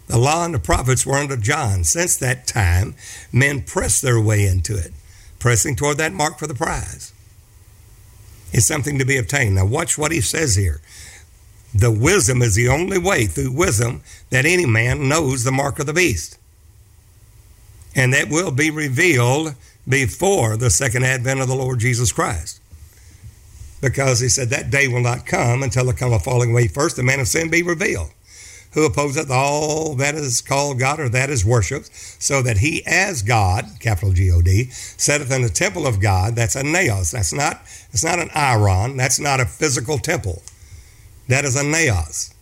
The 0.07 0.17
law 0.17 0.45
and 0.45 0.53
the 0.53 0.59
prophets 0.59 1.05
were 1.05 1.17
under 1.17 1.35
John. 1.35 1.83
Since 1.83 2.15
that 2.17 2.47
time, 2.47 2.95
men 3.33 3.63
press 3.63 3.99
their 3.99 4.21
way 4.21 4.45
into 4.45 4.77
it 4.77 4.93
pressing 5.45 5.75
toward 5.75 5.95
that 5.95 6.11
mark 6.11 6.39
for 6.39 6.47
the 6.47 6.55
prize. 6.55 7.13
It's 8.51 8.65
something 8.65 8.97
to 8.97 9.05
be 9.05 9.15
obtained. 9.15 9.53
Now, 9.53 9.67
watch 9.67 9.95
what 9.95 10.11
he 10.11 10.19
says 10.19 10.55
here. 10.55 10.81
The 11.71 11.91
wisdom 11.91 12.41
is 12.41 12.55
the 12.55 12.67
only 12.67 12.97
way 12.97 13.27
through 13.27 13.51
wisdom 13.51 14.01
that 14.31 14.47
any 14.47 14.65
man 14.65 15.07
knows 15.07 15.43
the 15.43 15.51
mark 15.51 15.77
of 15.77 15.85
the 15.85 15.93
beast. 15.93 16.39
And 17.95 18.11
that 18.13 18.29
will 18.29 18.49
be 18.49 18.71
revealed 18.71 19.53
before 19.87 20.57
the 20.57 20.71
second 20.71 21.05
advent 21.05 21.41
of 21.41 21.47
the 21.47 21.55
Lord 21.55 21.77
Jesus 21.77 22.11
Christ. 22.11 22.59
Because 23.81 24.19
he 24.19 24.29
said 24.29 24.49
that 24.49 24.71
day 24.71 24.87
will 24.87 25.01
not 25.01 25.25
come 25.25 25.61
until 25.61 25.85
the 25.85 25.93
come 25.93 26.13
of 26.13 26.23
falling 26.23 26.51
away 26.51 26.67
first, 26.67 26.95
the 26.95 27.03
man 27.03 27.19
of 27.19 27.27
sin 27.27 27.49
be 27.49 27.61
revealed 27.61 28.11
who 28.75 28.85
opposeth 28.85 29.31
all 29.31 29.95
that 29.95 30.15
is 30.15 30.41
called 30.41 30.77
God 30.77 30.99
or 30.99 31.07
that 31.09 31.29
is 31.29 31.45
worshipped, 31.45 31.89
so 32.21 32.41
that 32.41 32.57
he 32.57 32.85
as 32.85 33.21
God, 33.21 33.65
capital 33.79 34.11
G-O-D, 34.11 34.65
setteth 34.69 35.31
in 35.31 35.41
the 35.41 35.49
temple 35.49 35.87
of 35.87 36.01
God, 36.01 36.35
that's 36.35 36.55
a 36.55 36.63
naos. 36.63 37.11
That's 37.11 37.33
not, 37.33 37.61
it's 37.91 38.03
not 38.03 38.19
an 38.19 38.27
hieron. 38.29 38.97
That's 38.97 39.17
not 39.17 39.39
a 39.39 39.45
physical 39.45 39.97
temple. 39.97 40.43
That 41.29 41.45
is 41.45 41.55
a 41.55 41.63
naos, 41.63 42.33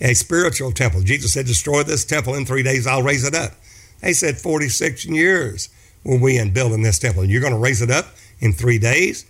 a 0.00 0.12
spiritual 0.14 0.72
temple. 0.72 1.02
Jesus 1.02 1.32
said, 1.32 1.46
destroy 1.46 1.84
this 1.84 2.04
temple 2.04 2.34
in 2.34 2.44
three 2.44 2.64
days, 2.64 2.88
I'll 2.88 3.04
raise 3.04 3.24
it 3.24 3.34
up. 3.34 3.52
They 4.00 4.14
said 4.14 4.38
46 4.38 5.06
years 5.06 5.68
will 6.02 6.18
we 6.18 6.36
in 6.36 6.52
building 6.52 6.82
this 6.82 6.98
temple. 6.98 7.24
You're 7.24 7.40
going 7.40 7.52
to 7.52 7.60
raise 7.60 7.80
it 7.80 7.92
up 7.92 8.06
in 8.40 8.52
three 8.52 8.80
days? 8.80 9.24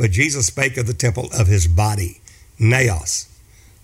But 0.00 0.12
Jesus 0.12 0.46
spake 0.46 0.78
of 0.78 0.86
the 0.86 0.94
temple 0.94 1.28
of 1.38 1.46
his 1.46 1.66
body, 1.66 2.22
naos. 2.58 3.28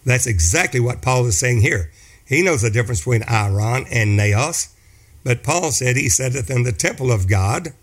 That's 0.07 0.27
exactly 0.27 0.81
what 0.81 1.03
Paul 1.03 1.27
is 1.27 1.39
saying 1.39 1.61
here. 1.61 1.91
He 2.25 2.41
knows 2.41 2.63
the 2.63 2.71
difference 2.71 3.01
between 3.01 3.21
Hieron 3.21 3.87
and 3.93 4.17
Naos, 4.17 4.75
but 5.25 5.43
Paul 5.43 5.73
said 5.73 5.97
he 5.97 6.09
setteth 6.09 6.49
in 6.49 6.63
the 6.63 6.73
temple 6.73 7.13
of 7.13 7.29
God, 7.29 7.75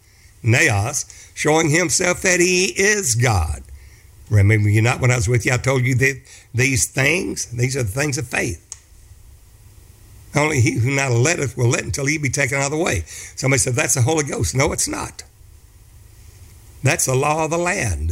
Naos, 0.42 1.06
showing 1.36 1.70
himself 1.70 2.24
that 2.24 2.40
he 2.40 2.74
is 2.76 3.14
God. 3.14 3.62
Remember 4.32 4.68
you 4.68 4.82
not 4.82 5.00
when 5.00 5.12
I 5.12 5.18
was 5.18 5.28
with 5.28 5.46
you, 5.46 5.54
I 5.54 5.58
told 5.58 5.84
you 5.84 5.94
that 5.94 6.20
these 6.56 6.90
things, 6.92 7.46
these 7.52 7.78
are 7.78 7.84
the 7.84 7.90
things 7.90 8.18
of 8.18 8.28
faith. 8.28 8.68
Only 10.36 10.60
he 10.60 10.80
who 10.80 10.90
not 10.90 11.12
letteth 11.12 11.56
will 11.56 11.70
let 11.70 11.84
until 11.84 12.08
he 12.08 12.18
be 12.18 12.30
taken 12.30 12.58
out 12.58 12.66
of 12.66 12.72
the 12.72 12.84
way. 12.84 13.04
Somebody 13.36 13.60
said, 13.60 13.76
that's 13.76 13.94
the 13.94 14.02
Holy 14.02 14.24
Ghost. 14.24 14.56
No, 14.56 14.72
it's 14.72 14.88
not. 14.88 15.22
That's 16.84 17.06
the 17.06 17.16
law 17.16 17.46
of 17.46 17.52
the 17.52 17.58
land. 17.58 18.12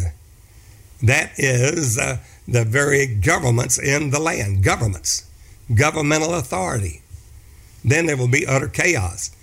That 1.03 1.31
is 1.37 1.97
uh, 1.97 2.17
the 2.47 2.63
very 2.63 3.05
governments 3.05 3.77
in 3.77 4.11
the 4.11 4.19
land, 4.19 4.63
governments, 4.63 5.29
governmental 5.73 6.33
authority. 6.33 7.01
Then 7.83 8.05
there 8.05 8.17
will 8.17 8.27
be 8.27 8.47
utter 8.47 8.67
chaos. 8.67 9.35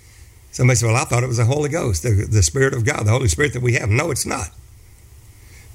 Somebody 0.51 0.77
said, 0.77 0.87
Well, 0.87 0.95
I 0.95 1.05
thought 1.05 1.23
it 1.23 1.27
was 1.27 1.37
the 1.37 1.45
Holy 1.45 1.69
Ghost, 1.69 2.03
the, 2.03 2.27
the 2.29 2.43
Spirit 2.43 2.73
of 2.73 2.85
God, 2.85 3.05
the 3.05 3.11
Holy 3.11 3.27
Spirit 3.27 3.53
that 3.53 3.61
we 3.61 3.73
have. 3.73 3.89
No, 3.89 4.11
it's 4.11 4.25
not. 4.25 4.49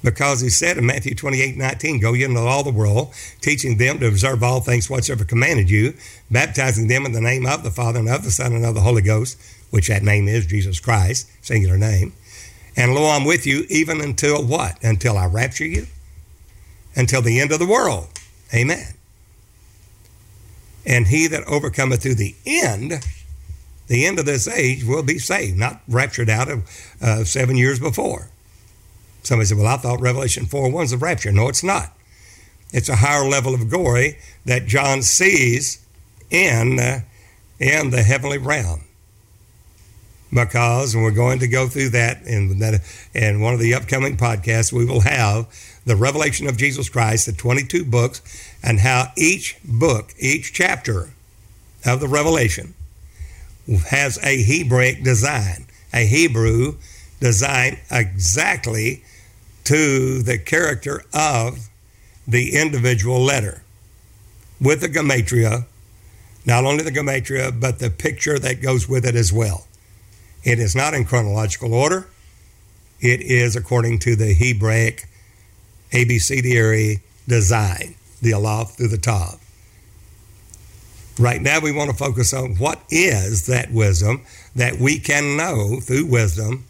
Because 0.03 0.41
he 0.41 0.49
said 0.49 0.77
in 0.77 0.85
Matthew 0.85 1.15
28 1.15 1.57
19, 1.57 1.99
Go 1.99 2.13
ye 2.13 2.23
into 2.23 2.39
all 2.39 2.63
the 2.63 2.71
world, 2.71 3.13
teaching 3.41 3.77
them 3.77 3.99
to 3.99 4.07
observe 4.07 4.43
all 4.43 4.59
things 4.59 4.89
whatsoever 4.89 5.23
commanded 5.23 5.69
you, 5.69 5.93
baptizing 6.29 6.87
them 6.87 7.05
in 7.05 7.11
the 7.11 7.21
name 7.21 7.45
of 7.45 7.63
the 7.63 7.71
Father 7.71 7.99
and 7.99 8.09
of 8.09 8.23
the 8.23 8.31
Son 8.31 8.53
and 8.53 8.65
of 8.65 8.75
the 8.75 8.81
Holy 8.81 9.01
Ghost, 9.01 9.39
which 9.71 9.87
that 9.87 10.03
name 10.03 10.27
is 10.27 10.45
Jesus 10.45 10.79
Christ, 10.79 11.29
singular 11.43 11.77
name. 11.77 12.13
And 12.77 12.93
lo, 12.93 13.09
I'm 13.09 13.25
with 13.25 13.45
you 13.45 13.65
even 13.69 14.01
until 14.01 14.43
what? 14.45 14.83
Until 14.83 15.17
I 15.17 15.27
rapture 15.27 15.65
you? 15.65 15.87
until 16.95 17.21
the 17.21 17.39
end 17.39 17.51
of 17.51 17.59
the 17.59 17.65
world. 17.65 18.07
Amen. 18.53 18.93
And 20.85 21.07
he 21.07 21.27
that 21.27 21.43
overcometh 21.45 22.01
to 22.03 22.15
the 22.15 22.35
end, 22.45 23.05
the 23.87 24.05
end 24.05 24.19
of 24.19 24.25
this 24.25 24.47
age, 24.47 24.83
will 24.83 25.03
be 25.03 25.19
saved, 25.19 25.57
not 25.57 25.81
raptured 25.87 26.29
out 26.29 26.49
of 26.49 26.63
uh, 27.01 27.23
seven 27.23 27.57
years 27.57 27.79
before. 27.79 28.29
Somebody 29.23 29.47
said, 29.47 29.57
Well, 29.57 29.67
I 29.67 29.77
thought 29.77 29.99
Revelation 29.99 30.45
4 30.45 30.71
1 30.71 30.83
is 30.85 30.91
the 30.91 30.97
rapture. 30.97 31.31
No, 31.31 31.49
it's 31.49 31.63
not. 31.63 31.91
It's 32.71 32.89
a 32.89 32.97
higher 32.97 33.27
level 33.27 33.53
of 33.53 33.69
glory 33.69 34.17
that 34.45 34.67
John 34.67 35.01
sees 35.01 35.83
in, 36.29 36.79
uh, 36.79 36.99
in 37.59 37.89
the 37.89 38.03
heavenly 38.03 38.37
realm. 38.37 38.84
Because, 40.35 40.93
and 40.93 41.03
we're 41.03 41.11
going 41.11 41.39
to 41.39 41.47
go 41.47 41.67
through 41.67 41.89
that 41.89 42.21
in, 42.23 42.59
that 42.59 42.81
in 43.13 43.39
one 43.39 43.53
of 43.53 43.59
the 43.61 43.73
upcoming 43.73 44.17
podcasts, 44.17 44.71
we 44.71 44.83
will 44.83 44.99
have 44.99 45.47
the 45.85 45.95
revelation 45.95 46.47
of 46.47 46.57
Jesus 46.57 46.89
Christ, 46.89 47.25
the 47.25 47.31
22 47.31 47.85
books, 47.85 48.21
and 48.61 48.81
how 48.81 49.13
each 49.17 49.57
book, 49.63 50.13
each 50.19 50.51
chapter 50.53 51.11
of 51.85 52.01
the 52.01 52.07
revelation 52.09 52.73
has 53.87 54.19
a 54.23 54.43
Hebraic 54.43 55.03
design, 55.03 55.67
a 55.93 56.05
Hebrew 56.05 56.79
design 57.21 57.79
exactly 57.89 59.03
to 59.63 60.21
the 60.21 60.37
character 60.37 61.03
of 61.13 61.69
the 62.27 62.55
individual 62.55 63.21
letter 63.21 63.63
with 64.59 64.81
the 64.81 64.87
gematria, 64.87 65.65
not 66.45 66.65
only 66.65 66.83
the 66.83 66.91
gematria, 66.91 67.57
but 67.57 67.79
the 67.79 67.89
picture 67.89 68.37
that 68.37 68.61
goes 68.61 68.89
with 68.89 69.05
it 69.05 69.15
as 69.15 69.31
well. 69.31 69.65
It 70.45 70.59
is 70.59 70.75
not 70.75 70.93
in 70.93 71.05
chronological 71.05 71.73
order. 71.73 72.07
It 73.01 73.21
is 73.21 73.55
according 73.55 73.99
to 73.99 74.15
the 74.15 74.33
Hebraic 74.33 75.07
abecedary 75.91 77.01
design, 77.27 77.95
the 78.21 78.33
Aleph 78.33 78.77
through 78.77 78.89
the 78.89 78.97
Tav. 78.97 79.41
Right 81.17 81.41
now, 81.41 81.59
we 81.59 81.71
want 81.71 81.89
to 81.89 81.97
focus 81.97 82.33
on 82.33 82.55
what 82.55 82.81
is 82.89 83.47
that 83.47 83.71
wisdom 83.71 84.21
that 84.55 84.77
we 84.77 84.99
can 84.99 85.35
know 85.35 85.79
through 85.79 86.05
wisdom 86.05 86.65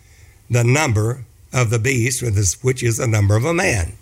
the 0.49 0.63
number 0.63 1.25
of 1.51 1.69
the 1.69 1.79
beast, 1.79 2.23
which 2.63 2.83
is 2.83 2.97
the 2.97 3.07
number 3.07 3.35
of 3.35 3.43
a 3.43 3.53
man. 3.53 3.93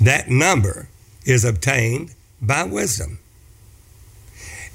That 0.00 0.28
number 0.28 0.88
is 1.24 1.44
obtained 1.44 2.14
by 2.40 2.64
wisdom. 2.64 3.18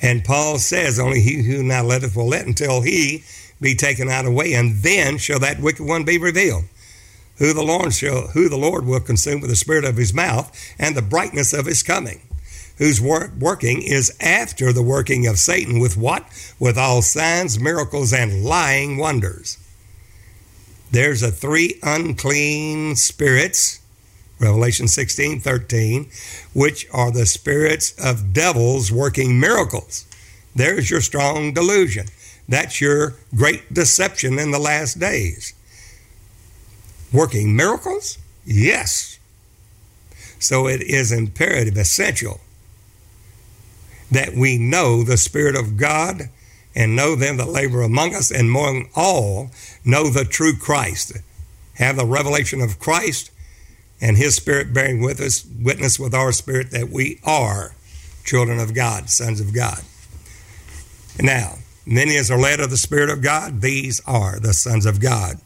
And 0.02 0.24
Paul 0.24 0.60
says, 0.60 1.00
Only 1.00 1.22
he 1.22 1.44
who 1.44 1.64
now 1.64 1.84
letteth 1.84 2.16
will 2.16 2.28
let 2.28 2.46
until 2.46 2.82
he 2.82 3.24
be 3.62 3.76
taken 3.76 4.10
out 4.10 4.26
of 4.26 4.32
the 4.32 4.38
way, 4.38 4.54
and 4.54 4.78
then 4.78 5.18
shall 5.18 5.40
that 5.40 5.60
wicked 5.60 5.86
one 5.86 6.04
be 6.04 6.18
revealed. 6.18 6.66
Who 7.38 7.54
the 7.54 7.64
Lord 7.64 7.94
shall 7.94 8.28
who 8.28 8.50
the 8.50 8.58
Lord 8.58 8.86
will 8.86 9.00
consume 9.00 9.42
with 9.42 9.50
the 9.50 9.56
spirit 9.56 9.86
of 9.86 9.98
his 9.98 10.14
mouth 10.14 10.56
and 10.78 10.96
the 10.96 11.02
brightness 11.02 11.54
of 11.54 11.66
his 11.66 11.84
coming, 11.84 12.22
whose 12.78 13.02
work, 13.02 13.32
working 13.40 13.82
is 13.82 14.16
after 14.20 14.74
the 14.74 14.84
working 14.84 15.26
of 15.26 15.40
Satan 15.40 15.80
with 15.80 15.96
what? 15.96 16.26
With 16.60 16.78
all 16.78 17.02
signs, 17.02 17.60
miracles, 17.60 18.14
and 18.14 18.44
lying 18.44 18.98
wonders. 18.98 19.58
There's 20.92 21.24
a 21.24 21.32
three 21.32 21.80
unclean 21.84 22.96
spirits 22.96 23.80
Revelation 24.40 24.88
16, 24.88 25.42
13, 25.42 26.10
which 26.54 26.88
are 26.94 27.12
the 27.12 27.26
spirits 27.26 27.94
of 28.00 28.34
devils 28.34 28.92
working 28.92 29.40
miracles. 29.40 30.06
There's 30.56 30.90
your 30.90 31.02
strong 31.02 31.54
delusion. 31.54 32.08
That's 32.48 32.82
your 32.82 33.16
great 33.36 33.74
deception 33.74 34.40
in 34.40 34.52
the 34.52 34.60
last 34.60 35.00
days. 35.00 35.54
Working 37.12 37.56
miracles? 37.56 38.18
Yes. 38.46 39.20
So 40.40 40.68
it 40.68 40.82
is 40.82 41.12
imperative, 41.12 41.78
essential, 41.78 42.40
that 44.10 44.34
we 44.34 44.58
know 44.58 45.04
the 45.04 45.18
Spirit 45.18 45.56
of 45.56 45.78
God 45.78 46.30
and 46.76 46.96
know 46.96 47.16
them 47.16 47.38
that 47.38 47.50
labor 47.50 47.82
among 47.82 48.16
us, 48.16 48.32
and 48.32 48.50
among 48.50 48.90
all, 48.96 49.52
know 49.84 50.10
the 50.10 50.24
true 50.24 50.56
Christ. 50.56 51.14
Have 51.76 51.98
the 51.98 52.06
revelation 52.06 52.62
of 52.62 52.80
Christ 52.80 53.32
and 54.02 54.18
his 54.18 54.36
spirit 54.36 54.74
bearing 54.74 55.02
with 55.02 55.20
us, 55.20 55.46
witness 55.62 56.00
with 56.00 56.14
our 56.14 56.32
spirit 56.32 56.72
that 56.72 56.90
we 56.90 57.20
are 57.24 57.76
children 58.24 58.60
of 58.60 58.74
God, 58.74 59.10
sons 59.10 59.42
of 59.42 59.54
God. 59.54 59.82
Now, 61.20 61.56
many 61.86 62.16
as 62.18 62.32
are 62.32 62.40
led 62.40 62.60
of 62.60 62.70
the 62.70 62.78
Spirit 62.78 63.10
of 63.10 63.22
God, 63.22 63.62
these 63.62 64.02
are 64.06 64.40
the 64.40 64.54
sons 64.54 64.86
of 64.86 65.02
God. 65.02 65.38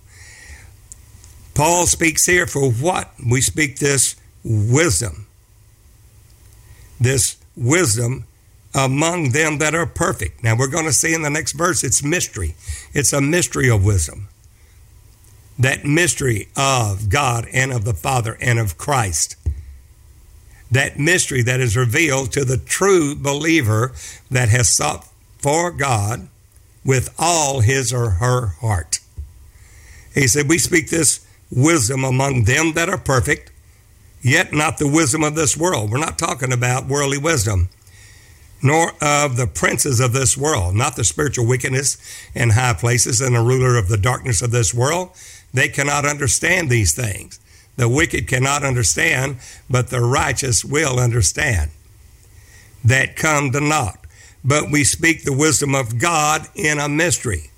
Paul 1.56 1.86
speaks 1.86 2.26
here 2.26 2.46
for 2.46 2.72
what? 2.72 3.12
We 3.26 3.42
speak 3.42 3.80
this 3.80 4.16
wisdom. 4.44 5.28
This 7.00 7.38
wisdom 7.56 8.26
among 8.76 9.32
them 9.32 9.60
that 9.60 9.76
are 9.76 9.86
perfect. 9.86 10.44
Now, 10.44 10.56
we're 10.58 10.68
going 10.68 10.86
to 10.86 10.94
see 10.94 11.14
in 11.14 11.22
the 11.22 11.30
next 11.30 11.54
verse, 11.54 11.84
it's 11.84 12.04
mystery. 12.04 12.56
It's 12.94 13.14
a 13.14 13.22
mystery 13.22 13.70
of 13.70 13.86
wisdom 13.86 14.30
that 15.58 15.86
mystery 15.86 16.50
of 16.58 17.10
God 17.10 17.48
and 17.54 17.72
of 17.72 17.86
the 17.86 17.94
Father 17.94 18.38
and 18.42 18.60
of 18.60 18.78
Christ. 18.78 19.36
That 20.72 20.98
mystery 20.98 21.44
that 21.44 21.60
is 21.60 21.78
revealed 21.78 22.32
to 22.32 22.44
the 22.44 22.58
true 22.58 23.16
believer 23.16 23.94
that 24.32 24.50
has 24.50 24.76
sought 24.76 25.08
for 25.38 25.72
God 25.72 26.28
with 26.84 27.14
all 27.20 27.62
his 27.62 27.94
or 27.94 28.12
her 28.12 28.48
heart. 28.60 29.00
He 30.14 30.28
said, 30.28 30.50
We 30.50 30.58
speak 30.58 30.90
this 30.90 31.26
wisdom 31.52 32.04
among 32.04 32.44
them 32.44 32.74
that 32.74 32.90
are 32.90 32.98
perfect, 32.98 33.52
yet 34.22 34.54
not 34.54 34.78
the 34.78 34.88
wisdom 34.88 35.24
of 35.24 35.36
this 35.36 35.56
world. 35.58 35.92
We're 35.92 35.98
not 35.98 36.18
talking 36.18 36.52
about 36.52 36.88
worldly 36.88 37.18
wisdom, 37.18 37.70
nor 38.62 38.94
of 39.02 39.38
the 39.38 39.48
princes 39.48 40.00
of 40.00 40.14
this 40.14 40.38
world, 40.38 40.76
not 40.76 40.96
the 40.96 41.04
spiritual 41.04 41.46
wickedness 41.46 41.98
in 42.34 42.52
high 42.52 42.74
places 42.74 43.22
and 43.22 43.36
the 43.36 43.42
ruler 43.42 43.78
of 43.78 43.90
the 43.90 43.98
darkness 43.98 44.42
of 44.42 44.52
this 44.52 44.74
world, 44.74 45.12
they 45.54 45.70
cannot 45.70 46.06
understand 46.06 46.70
these 46.70 46.94
things. 46.94 47.40
The 47.76 47.90
wicked 47.90 48.28
cannot 48.28 48.64
understand, 48.64 49.38
but 49.70 49.90
the 49.90 50.02
righteous 50.02 50.64
will 50.64 51.00
understand. 51.00 51.72
That 52.84 53.16
come 53.16 53.52
to 53.52 53.62
naught. 53.62 54.00
But 54.44 54.70
we 54.70 54.84
speak 54.84 55.24
the 55.24 55.34
wisdom 55.34 55.74
of 55.74 56.00
God 56.00 56.48
in 56.54 56.78
a 56.80 56.90
mystery, 56.90 57.52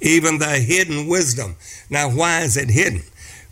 even 0.00 0.38
the 0.38 0.58
hidden 0.58 1.08
wisdom. 1.08 1.56
Now, 1.90 2.08
why 2.08 2.42
is 2.42 2.56
it 2.56 2.70
hidden? 2.70 3.02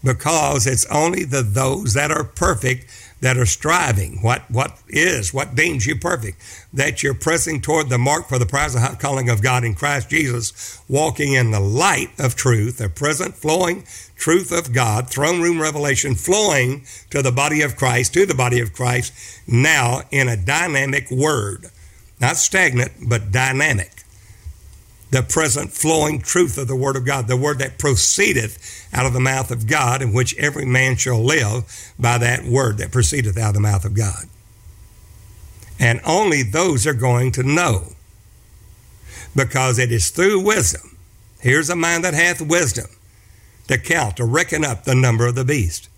Because 0.05 0.67
it's 0.67 0.87
only 0.87 1.25
the 1.25 1.43
those 1.43 1.95
that 1.95 2.11
are 2.11 2.25
perfect 2.25 2.87
that 3.21 3.37
are 3.37 3.47
striving. 3.47 4.19
What 4.23 4.51
what 4.51 4.79
is 4.89 5.33
what 5.33 5.55
deems 5.55 5.87
you 5.87 5.99
perfect? 5.99 6.41
That 6.73 7.03
you're 7.03 7.15
pressing 7.15 7.61
toward 7.61 7.89
the 7.89 7.99
mark 7.99 8.29
for 8.29 8.39
the 8.39 8.47
prize 8.47 8.75
of 8.75 8.83
high 8.83 8.95
calling 8.95 9.29
of 9.29 9.43
God 9.43 9.65
in 9.65 9.75
Christ 9.75 10.11
Jesus, 10.11 10.81
walking 10.89 11.35
in 11.35 11.51
the 11.51 11.61
light 11.61 12.11
of 12.19 12.35
truth, 12.35 12.79
the 12.79 12.89
present 12.89 13.35
flowing 13.35 13.85
truth 14.17 14.53
of 14.53 14.73
God, 14.73 15.09
throne 15.09 15.41
room 15.41 15.61
revelation 15.61 16.15
flowing 16.15 16.85
to 17.11 17.23
the 17.23 17.33
body 17.33 17.63
of 17.63 17.77
Christ, 17.77 18.15
to 18.15 18.27
the 18.27 18.35
body 18.35 18.61
of 18.61 18.73
Christ, 18.73 19.13
now 19.47 20.03
in 20.11 20.29
a 20.29 20.37
dynamic 20.37 21.11
word. 21.11 21.67
Not 22.21 22.37
stagnant, 22.37 22.93
but 23.09 23.33
dynamic 23.33 24.00
the 25.11 25.23
present 25.23 25.73
flowing 25.73 26.21
truth 26.21 26.57
of 26.57 26.69
the 26.69 26.77
Word 26.77 26.97
of 26.97 27.05
God, 27.05 27.27
the 27.27 27.37
Word 27.37 27.59
that 27.59 27.79
proceedeth 27.79 28.89
out 28.93 29.07
of 29.07 29.13
the 29.13 29.21
mouth 29.21 29.51
of 29.51 29.67
God, 29.67 30.03
in 30.03 30.13
which 30.13 30.37
every 30.37 30.65
man 30.65 30.97
shall 30.97 31.23
live 31.23 31.93
by 31.99 32.19
that 32.19 32.45
Word 32.45 32.79
that 32.79 32.93
proceedeth 32.93 33.37
out 33.37 33.49
of 33.49 33.55
the 33.55 33.61
mouth 33.61 33.85
of 33.85 33.95
God. 33.95 34.27
And 35.79 36.01
only 36.05 36.43
those 36.43 36.87
are 36.87 36.95
going 36.95 37.33
to 37.33 37.43
know, 37.43 37.95
because 39.35 39.79
it 39.79 39.91
is 39.91 40.11
through 40.11 40.45
wisdom. 40.45 40.97
Here's 41.41 41.71
a 41.71 41.77
man 41.77 42.03
that 42.03 42.15
hath 42.15 42.41
wisdom 42.41 42.87
to 43.69 43.79
count, 43.79 44.17
to 44.19 44.25
reckon 44.25 44.65
up 44.65 44.85
the 44.85 44.95
number 44.95 45.27
of 45.27 45.35
the 45.35 45.45
beast. 45.45 45.89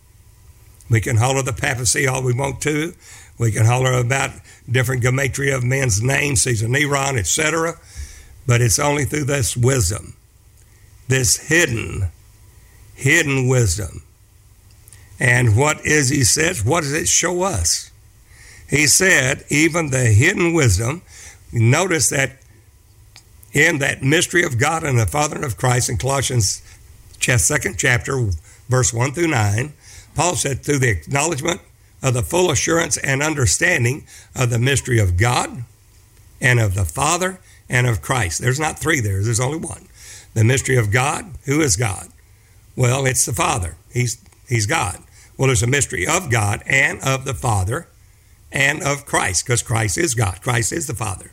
We 0.88 1.00
can 1.00 1.16
holler 1.16 1.42
the 1.42 1.52
papacy 1.52 2.06
all 2.06 2.22
we 2.22 2.34
want 2.34 2.60
to. 2.62 2.94
We 3.38 3.50
can 3.50 3.64
holler 3.64 3.94
about 3.94 4.30
different 4.70 5.02
gematria 5.02 5.56
of 5.56 5.64
men's 5.64 6.02
names, 6.02 6.42
Caesar 6.42 6.68
Neron, 6.68 7.18
etc. 7.18 7.80
But 8.46 8.60
it's 8.60 8.78
only 8.78 9.04
through 9.04 9.24
this 9.24 9.56
wisdom, 9.56 10.14
this 11.08 11.48
hidden, 11.48 12.08
hidden 12.94 13.48
wisdom. 13.48 14.02
And 15.20 15.56
what 15.56 15.84
is, 15.86 16.08
he 16.08 16.24
says, 16.24 16.64
what 16.64 16.82
does 16.82 16.92
it 16.92 17.08
show 17.08 17.42
us? 17.42 17.90
He 18.68 18.86
said, 18.86 19.44
even 19.48 19.90
the 19.90 20.06
hidden 20.06 20.54
wisdom, 20.54 21.02
notice 21.52 22.08
that 22.10 22.38
in 23.52 23.78
that 23.78 24.02
mystery 24.02 24.44
of 24.44 24.58
God 24.58 24.82
and 24.82 24.98
the 24.98 25.06
Father 25.06 25.44
of 25.44 25.56
Christ 25.56 25.88
in 25.88 25.98
Colossians 25.98 26.62
second 27.20 27.78
chapter, 27.78 28.30
verse 28.68 28.92
1 28.92 29.12
through 29.12 29.28
9, 29.28 29.72
Paul 30.14 30.34
said, 30.34 30.62
through 30.62 30.78
the 30.78 30.90
acknowledgement 30.90 31.60
of 32.02 32.14
the 32.14 32.22
full 32.22 32.50
assurance 32.50 32.96
and 32.96 33.22
understanding 33.22 34.06
of 34.34 34.50
the 34.50 34.58
mystery 34.58 34.98
of 34.98 35.16
God 35.16 35.64
and 36.40 36.58
of 36.58 36.74
the 36.74 36.84
Father 36.84 37.38
and 37.72 37.86
of 37.86 38.02
Christ. 38.02 38.40
There's 38.40 38.60
not 38.60 38.78
three 38.78 39.00
there, 39.00 39.24
there's 39.24 39.40
only 39.40 39.58
one. 39.58 39.88
The 40.34 40.44
mystery 40.44 40.76
of 40.76 40.92
God. 40.92 41.34
Who 41.46 41.60
is 41.60 41.76
God? 41.76 42.08
Well, 42.76 43.06
it's 43.06 43.26
the 43.26 43.32
Father. 43.32 43.76
He's, 43.92 44.22
he's 44.48 44.66
God. 44.66 45.02
Well, 45.36 45.48
there's 45.48 45.62
a 45.62 45.66
mystery 45.66 46.06
of 46.06 46.30
God 46.30 46.62
and 46.66 47.00
of 47.02 47.24
the 47.24 47.34
Father 47.34 47.88
and 48.52 48.82
of 48.82 49.06
Christ, 49.06 49.46
because 49.46 49.62
Christ 49.62 49.96
is 49.96 50.14
God. 50.14 50.42
Christ 50.42 50.72
is 50.72 50.86
the 50.86 50.94
Father. 50.94 51.32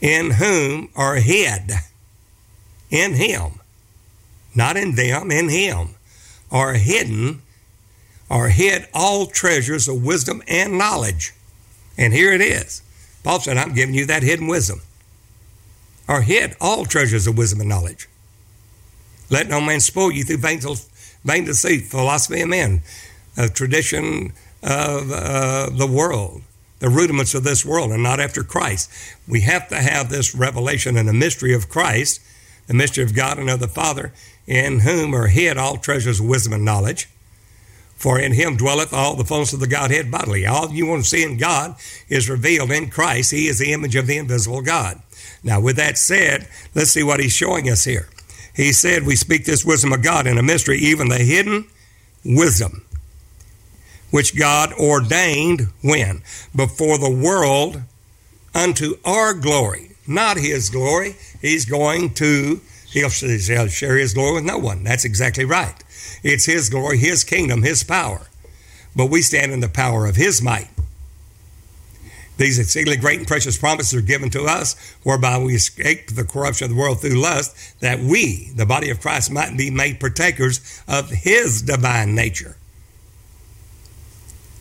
In 0.00 0.32
whom 0.32 0.88
are 0.96 1.16
hid, 1.16 1.70
in 2.90 3.14
Him, 3.14 3.60
not 4.54 4.76
in 4.76 4.94
them, 4.94 5.30
in 5.30 5.50
Him, 5.50 5.90
are 6.50 6.74
hidden, 6.74 7.42
are 8.30 8.48
hid 8.48 8.88
all 8.94 9.26
treasures 9.26 9.88
of 9.88 10.02
wisdom 10.02 10.42
and 10.48 10.78
knowledge. 10.78 11.34
And 11.98 12.12
here 12.12 12.32
it 12.32 12.40
is. 12.40 12.82
Paul 13.22 13.40
said, 13.40 13.56
I'm 13.56 13.74
giving 13.74 13.94
you 13.94 14.06
that 14.06 14.22
hidden 14.22 14.46
wisdom. 14.46 14.80
Are 16.08 16.22
hid 16.22 16.54
all 16.60 16.84
treasures 16.84 17.26
of 17.26 17.36
wisdom 17.36 17.60
and 17.60 17.68
knowledge. 17.68 18.08
Let 19.28 19.48
no 19.48 19.60
man 19.60 19.80
spoil 19.80 20.12
you 20.12 20.22
through 20.24 20.38
vain, 20.38 20.60
vain 21.24 21.44
deceit, 21.44 21.86
philosophy 21.86 22.42
of 22.42 22.48
men, 22.48 22.82
a 23.36 23.48
tradition 23.48 24.32
of 24.62 25.10
uh, 25.10 25.70
the 25.70 25.86
world, 25.86 26.42
the 26.78 26.88
rudiments 26.88 27.34
of 27.34 27.44
this 27.44 27.64
world 27.64 27.90
and 27.90 28.02
not 28.02 28.20
after 28.20 28.42
Christ. 28.42 28.90
We 29.26 29.40
have 29.42 29.68
to 29.68 29.76
have 29.76 30.08
this 30.08 30.34
revelation 30.34 30.96
and 30.96 31.08
the 31.08 31.12
mystery 31.12 31.54
of 31.54 31.68
Christ, 31.68 32.20
the 32.66 32.74
mystery 32.74 33.04
of 33.04 33.14
God 33.14 33.38
and 33.38 33.50
of 33.50 33.60
the 33.60 33.68
Father, 33.68 34.12
in 34.46 34.80
whom 34.80 35.14
are 35.14 35.28
hid 35.28 35.58
all 35.58 35.76
treasures 35.76 36.20
of 36.20 36.26
wisdom 36.26 36.52
and 36.52 36.64
knowledge. 36.64 37.08
For 37.96 38.20
in 38.20 38.32
him 38.32 38.56
dwelleth 38.56 38.92
all 38.92 39.16
the 39.16 39.24
fullness 39.24 39.54
of 39.54 39.60
the 39.60 39.66
Godhead 39.66 40.10
bodily. 40.10 40.46
All 40.46 40.70
you 40.70 40.86
want 40.86 41.04
to 41.04 41.08
see 41.08 41.24
in 41.24 41.38
God 41.38 41.76
is 42.08 42.28
revealed 42.28 42.70
in 42.70 42.90
Christ. 42.90 43.30
He 43.30 43.48
is 43.48 43.58
the 43.58 43.72
image 43.72 43.96
of 43.96 44.06
the 44.06 44.18
invisible 44.18 44.60
God. 44.60 45.00
Now, 45.42 45.60
with 45.60 45.76
that 45.76 45.98
said, 45.98 46.48
let's 46.74 46.90
see 46.90 47.02
what 47.02 47.20
he's 47.20 47.32
showing 47.32 47.68
us 47.68 47.84
here. 47.84 48.08
He 48.54 48.72
said, 48.72 49.04
We 49.04 49.16
speak 49.16 49.44
this 49.44 49.64
wisdom 49.64 49.92
of 49.92 50.02
God 50.02 50.26
in 50.26 50.38
a 50.38 50.42
mystery, 50.42 50.78
even 50.78 51.08
the 51.08 51.18
hidden 51.18 51.66
wisdom, 52.24 52.84
which 54.10 54.36
God 54.36 54.72
ordained 54.72 55.68
when? 55.82 56.22
Before 56.54 56.98
the 56.98 57.10
world 57.10 57.82
unto 58.54 58.94
our 59.04 59.34
glory, 59.34 59.90
not 60.06 60.38
his 60.38 60.70
glory. 60.70 61.16
He's 61.42 61.66
going 61.66 62.14
to, 62.14 62.60
he'll 62.90 63.10
share 63.10 63.96
his 63.96 64.14
glory 64.14 64.34
with 64.34 64.44
no 64.44 64.58
one. 64.58 64.84
That's 64.84 65.04
exactly 65.04 65.44
right. 65.44 65.82
It's 66.22 66.46
His 66.46 66.68
glory, 66.68 66.98
His 66.98 67.24
kingdom, 67.24 67.62
His 67.62 67.82
power. 67.82 68.26
But 68.94 69.06
we 69.06 69.22
stand 69.22 69.52
in 69.52 69.60
the 69.60 69.68
power 69.68 70.06
of 70.06 70.16
His 70.16 70.42
might. 70.42 70.68
These 72.36 72.58
exceedingly 72.58 72.98
great 72.98 73.18
and 73.18 73.26
precious 73.26 73.56
promises 73.56 73.94
are 73.94 74.02
given 74.02 74.30
to 74.30 74.44
us, 74.44 74.76
whereby 75.02 75.38
we 75.38 75.54
escape 75.54 76.08
the 76.08 76.24
corruption 76.24 76.66
of 76.66 76.70
the 76.70 76.80
world 76.80 77.00
through 77.00 77.20
lust, 77.20 77.80
that 77.80 78.00
we, 78.00 78.50
the 78.54 78.66
body 78.66 78.90
of 78.90 79.00
Christ, 79.00 79.30
might 79.30 79.56
be 79.56 79.70
made 79.70 80.00
partakers 80.00 80.82
of 80.86 81.10
His 81.10 81.62
divine 81.62 82.14
nature, 82.14 82.56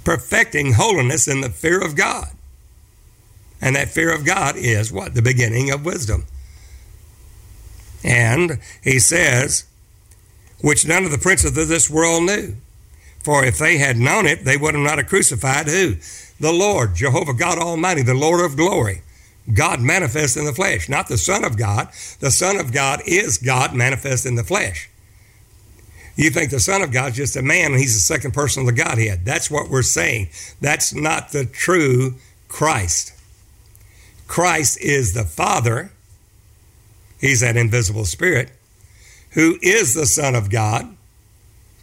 perfecting 0.04 0.74
holiness 0.74 1.28
in 1.28 1.42
the 1.42 1.50
fear 1.50 1.84
of 1.84 1.96
God. 1.96 2.30
And 3.62 3.76
that 3.76 3.90
fear 3.90 4.14
of 4.14 4.26
God 4.26 4.56
is 4.58 4.92
what? 4.92 5.14
The 5.14 5.22
beginning 5.22 5.72
of 5.72 5.86
wisdom. 5.86 6.26
And 8.04 8.60
he 8.84 9.00
says, 9.00 9.66
which 10.62 10.88
none 10.88 11.06
of 11.06 11.12
the 11.12 11.18
princes 11.18 11.58
of 11.58 11.68
this 11.68 11.90
world 11.90 12.24
knew. 12.24 12.56
For 13.24 13.44
if 13.44 13.58
they 13.58 13.78
had 13.80 13.98
known 13.98 14.28
it, 14.28 14.46
they 14.46 14.58
would 14.58 14.76
have 14.76 14.84
not 14.84 15.00
have 15.00 15.08
crucified 15.08 15.68
who? 15.68 15.96
The 16.40 16.52
Lord, 16.52 16.96
Jehovah 16.96 17.34
God 17.34 17.58
Almighty, 17.58 18.02
the 18.02 18.14
Lord 18.14 18.44
of 18.44 18.58
glory. 18.58 19.02
God 19.54 19.80
manifest 19.80 20.38
in 20.38 20.46
the 20.46 20.54
flesh, 20.54 20.90
not 20.90 21.08
the 21.08 21.18
Son 21.18 21.44
of 21.44 21.58
God. 21.58 21.90
The 22.20 22.32
Son 22.32 22.58
of 22.58 22.74
God 22.74 23.02
is 23.06 23.38
God 23.38 23.74
manifest 23.74 24.26
in 24.26 24.36
the 24.36 24.44
flesh. 24.44 24.90
You 26.16 26.30
think 26.30 26.50
the 26.50 26.60
Son 26.60 26.82
of 26.82 26.92
God 26.92 27.12
is 27.12 27.18
just 27.18 27.36
a 27.36 27.42
man 27.42 27.72
and 27.72 27.80
he's 27.80 27.94
the 27.94 28.00
second 28.00 28.34
person 28.34 28.62
of 28.62 28.68
the 28.68 28.84
Godhead. 28.84 29.26
That's 29.26 29.52
what 29.52 29.70
we're 29.70 29.82
saying. 29.82 30.30
That's 30.62 30.94
not 30.94 31.32
the 31.32 31.46
true 31.46 32.16
Christ. 32.48 33.14
Christ 34.28 34.82
is 34.82 35.14
the 35.14 35.26
Father, 35.26 35.92
he's 37.20 37.42
that 37.42 37.58
invisible 37.58 38.06
spirit 38.06 38.52
who 39.36 39.58
is 39.62 39.94
the 39.94 40.06
Son 40.06 40.34
of 40.34 40.50
God, 40.50 40.96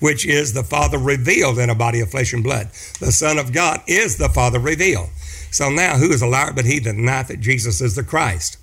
which 0.02 0.26
is 0.26 0.52
the 0.52 0.64
Father 0.64 0.98
revealed 0.98 1.60
in 1.60 1.70
a 1.70 1.76
body 1.76 2.00
of 2.00 2.10
flesh 2.10 2.32
and 2.32 2.42
blood. 2.42 2.66
The 2.98 3.12
Son 3.12 3.38
of 3.38 3.52
God 3.52 3.80
is 3.86 4.16
the 4.16 4.28
Father 4.28 4.58
revealed. 4.58 5.10
So 5.52 5.70
now, 5.70 5.96
who 5.96 6.10
is 6.10 6.20
a 6.20 6.26
liar 6.26 6.52
but 6.52 6.64
he 6.64 6.80
that 6.80 6.96
denieth 6.96 7.28
that 7.28 7.38
Jesus 7.38 7.80
is 7.80 7.94
the 7.94 8.02
Christ? 8.02 8.58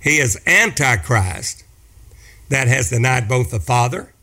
He 0.00 0.16
is 0.16 0.40
Antichrist 0.46 1.64
that 2.48 2.66
has 2.66 2.88
denied 2.88 3.28
both 3.28 3.50
the 3.50 3.60
Father. 3.60 4.14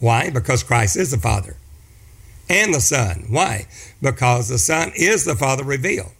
Why? 0.00 0.28
Because 0.28 0.64
Christ 0.64 0.96
is 0.96 1.12
the 1.12 1.18
Father. 1.18 1.54
And 2.50 2.74
the 2.74 2.80
Son. 2.80 3.26
Why? 3.30 3.68
Because 4.02 4.48
the 4.48 4.58
Son 4.58 4.90
is 4.96 5.24
the 5.24 5.36
Father 5.36 5.62
revealed. 5.62 6.10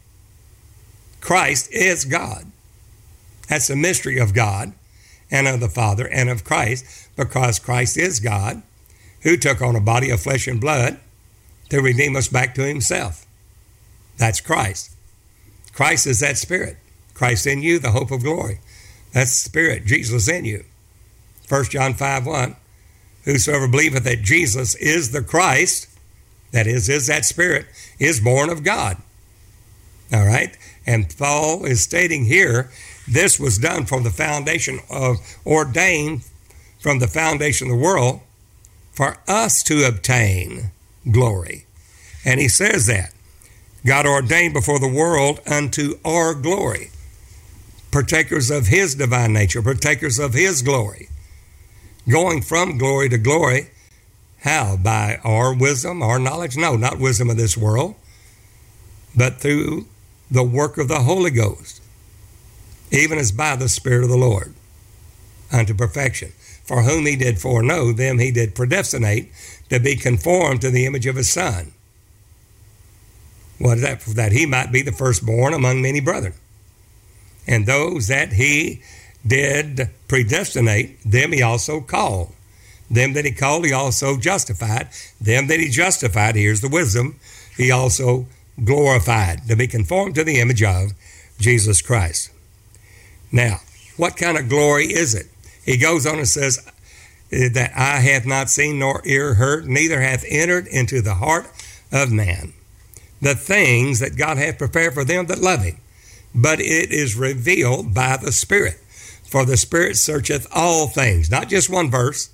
Christ 1.20 1.72
is 1.72 2.04
God. 2.04 2.46
That's 3.48 3.66
the 3.66 3.74
mystery 3.74 4.18
of 4.18 4.32
God 4.32 4.74
and 5.28 5.48
of 5.48 5.58
the 5.58 5.68
Father 5.68 6.06
and 6.06 6.30
of 6.30 6.44
Christ 6.44 7.08
because 7.16 7.58
Christ 7.58 7.96
is 7.96 8.20
God 8.20 8.62
who 9.22 9.36
took 9.36 9.60
on 9.60 9.76
a 9.76 9.80
body 9.80 10.10
of 10.10 10.20
flesh 10.20 10.46
and 10.46 10.60
blood 10.60 10.98
to 11.70 11.80
redeem 11.80 12.16
us 12.16 12.28
back 12.28 12.54
to 12.54 12.66
himself. 12.66 13.26
That's 14.18 14.40
Christ. 14.40 14.94
Christ 15.72 16.06
is 16.06 16.20
that 16.20 16.36
spirit. 16.36 16.76
Christ 17.14 17.46
in 17.46 17.62
you, 17.62 17.78
the 17.78 17.92
hope 17.92 18.10
of 18.10 18.22
glory. 18.22 18.60
That's 19.12 19.32
spirit. 19.32 19.84
Jesus 19.86 20.28
in 20.28 20.44
you. 20.44 20.64
1 21.48 21.64
John 21.66 21.94
5 21.94 22.26
1. 22.26 22.56
Whosoever 23.24 23.68
believeth 23.68 24.04
that 24.04 24.22
Jesus 24.22 24.74
is 24.76 25.12
the 25.12 25.22
Christ, 25.22 25.88
that 26.50 26.66
is, 26.66 26.88
is 26.88 27.06
that 27.06 27.24
spirit, 27.24 27.66
is 27.98 28.20
born 28.20 28.50
of 28.50 28.64
God. 28.64 28.96
All 30.12 30.26
right? 30.26 30.56
And 30.86 31.14
Paul 31.16 31.64
is 31.64 31.82
stating 31.82 32.24
here 32.24 32.70
this 33.08 33.38
was 33.38 33.58
done 33.58 33.86
from 33.86 34.02
the 34.02 34.10
foundation 34.10 34.80
of 34.90 35.16
ordained 35.46 36.24
from 36.78 36.98
the 36.98 37.06
foundation 37.06 37.68
of 37.68 37.76
the 37.76 37.82
world 37.82 38.20
for 38.92 39.16
us 39.26 39.62
to 39.64 39.84
obtain 39.84 40.70
glory. 41.10 41.66
And 42.24 42.38
he 42.38 42.48
says 42.48 42.86
that 42.86 43.12
God 43.84 44.06
ordained 44.06 44.54
before 44.54 44.78
the 44.78 44.92
world 44.92 45.40
unto 45.46 45.98
our 46.04 46.34
glory, 46.34 46.90
partakers 47.90 48.50
of 48.50 48.68
his 48.68 48.94
divine 48.94 49.32
nature, 49.32 49.60
partakers 49.60 50.18
of 50.18 50.34
his 50.34 50.62
glory, 50.62 51.08
going 52.08 52.42
from 52.42 52.78
glory 52.78 53.08
to 53.08 53.18
glory. 53.18 53.70
How? 54.42 54.76
By 54.76 55.18
our 55.24 55.54
wisdom, 55.54 56.02
our 56.02 56.18
knowledge? 56.18 56.56
No, 56.56 56.76
not 56.76 56.98
wisdom 56.98 57.30
of 57.30 57.36
this 57.36 57.56
world, 57.56 57.96
but 59.16 59.40
through 59.40 59.86
the 60.30 60.42
work 60.44 60.78
of 60.78 60.88
the 60.88 61.00
Holy 61.00 61.30
Ghost, 61.30 61.82
even 62.90 63.18
as 63.18 63.32
by 63.32 63.56
the 63.56 63.68
Spirit 63.68 64.04
of 64.04 64.10
the 64.10 64.16
Lord, 64.16 64.54
unto 65.52 65.74
perfection. 65.74 66.32
For 66.64 66.82
whom 66.82 67.06
he 67.06 67.16
did 67.16 67.38
foreknow, 67.38 67.92
them 67.92 68.18
he 68.18 68.30
did 68.30 68.54
predestinate 68.54 69.32
to 69.68 69.80
be 69.80 69.96
conformed 69.96 70.60
to 70.60 70.70
the 70.70 70.86
image 70.86 71.06
of 71.06 71.16
his 71.16 71.30
Son. 71.30 71.72
What 73.58 73.80
that? 73.80 74.00
That 74.00 74.32
he 74.32 74.46
might 74.46 74.72
be 74.72 74.82
the 74.82 74.92
firstborn 74.92 75.54
among 75.54 75.82
many 75.82 76.00
brethren. 76.00 76.34
And 77.46 77.66
those 77.66 78.08
that 78.08 78.32
he 78.32 78.82
did 79.26 79.90
predestinate, 80.08 80.98
them 81.04 81.32
he 81.32 81.42
also 81.42 81.80
called. 81.80 82.32
Them 82.90 83.14
that 83.14 83.24
he 83.24 83.32
called, 83.32 83.64
he 83.64 83.72
also 83.72 84.18
justified. 84.18 84.88
Them 85.20 85.46
that 85.46 85.60
he 85.60 85.68
justified, 85.68 86.34
here's 86.34 86.60
the 86.60 86.68
wisdom, 86.68 87.18
he 87.56 87.70
also 87.70 88.26
glorified 88.62 89.48
to 89.48 89.56
be 89.56 89.66
conformed 89.66 90.14
to 90.16 90.24
the 90.24 90.40
image 90.40 90.62
of 90.62 90.92
Jesus 91.38 91.80
Christ. 91.80 92.30
Now, 93.30 93.60
what 93.96 94.16
kind 94.16 94.36
of 94.36 94.48
glory 94.48 94.86
is 94.86 95.14
it? 95.14 95.26
He 95.64 95.76
goes 95.76 96.06
on 96.06 96.18
and 96.18 96.28
says, 96.28 96.64
That 97.30 97.72
eye 97.76 98.00
hath 98.00 98.26
not 98.26 98.50
seen 98.50 98.78
nor 98.78 99.02
ear 99.04 99.34
heard, 99.34 99.66
neither 99.66 100.00
hath 100.00 100.24
entered 100.28 100.66
into 100.66 101.00
the 101.00 101.14
heart 101.14 101.50
of 101.92 102.10
man 102.10 102.52
the 103.22 103.34
things 103.36 104.00
that 104.00 104.16
God 104.16 104.36
hath 104.36 104.58
prepared 104.58 104.92
for 104.92 105.04
them 105.04 105.26
that 105.26 105.38
love 105.38 105.62
him. 105.62 105.76
But 106.34 106.60
it 106.60 106.90
is 106.90 107.16
revealed 107.16 107.94
by 107.94 108.16
the 108.16 108.32
Spirit. 108.32 108.78
For 109.24 109.46
the 109.46 109.56
Spirit 109.56 109.96
searcheth 109.96 110.46
all 110.52 110.88
things, 110.88 111.30
not 111.30 111.48
just 111.48 111.70
one 111.70 111.90
verse. 111.90 112.30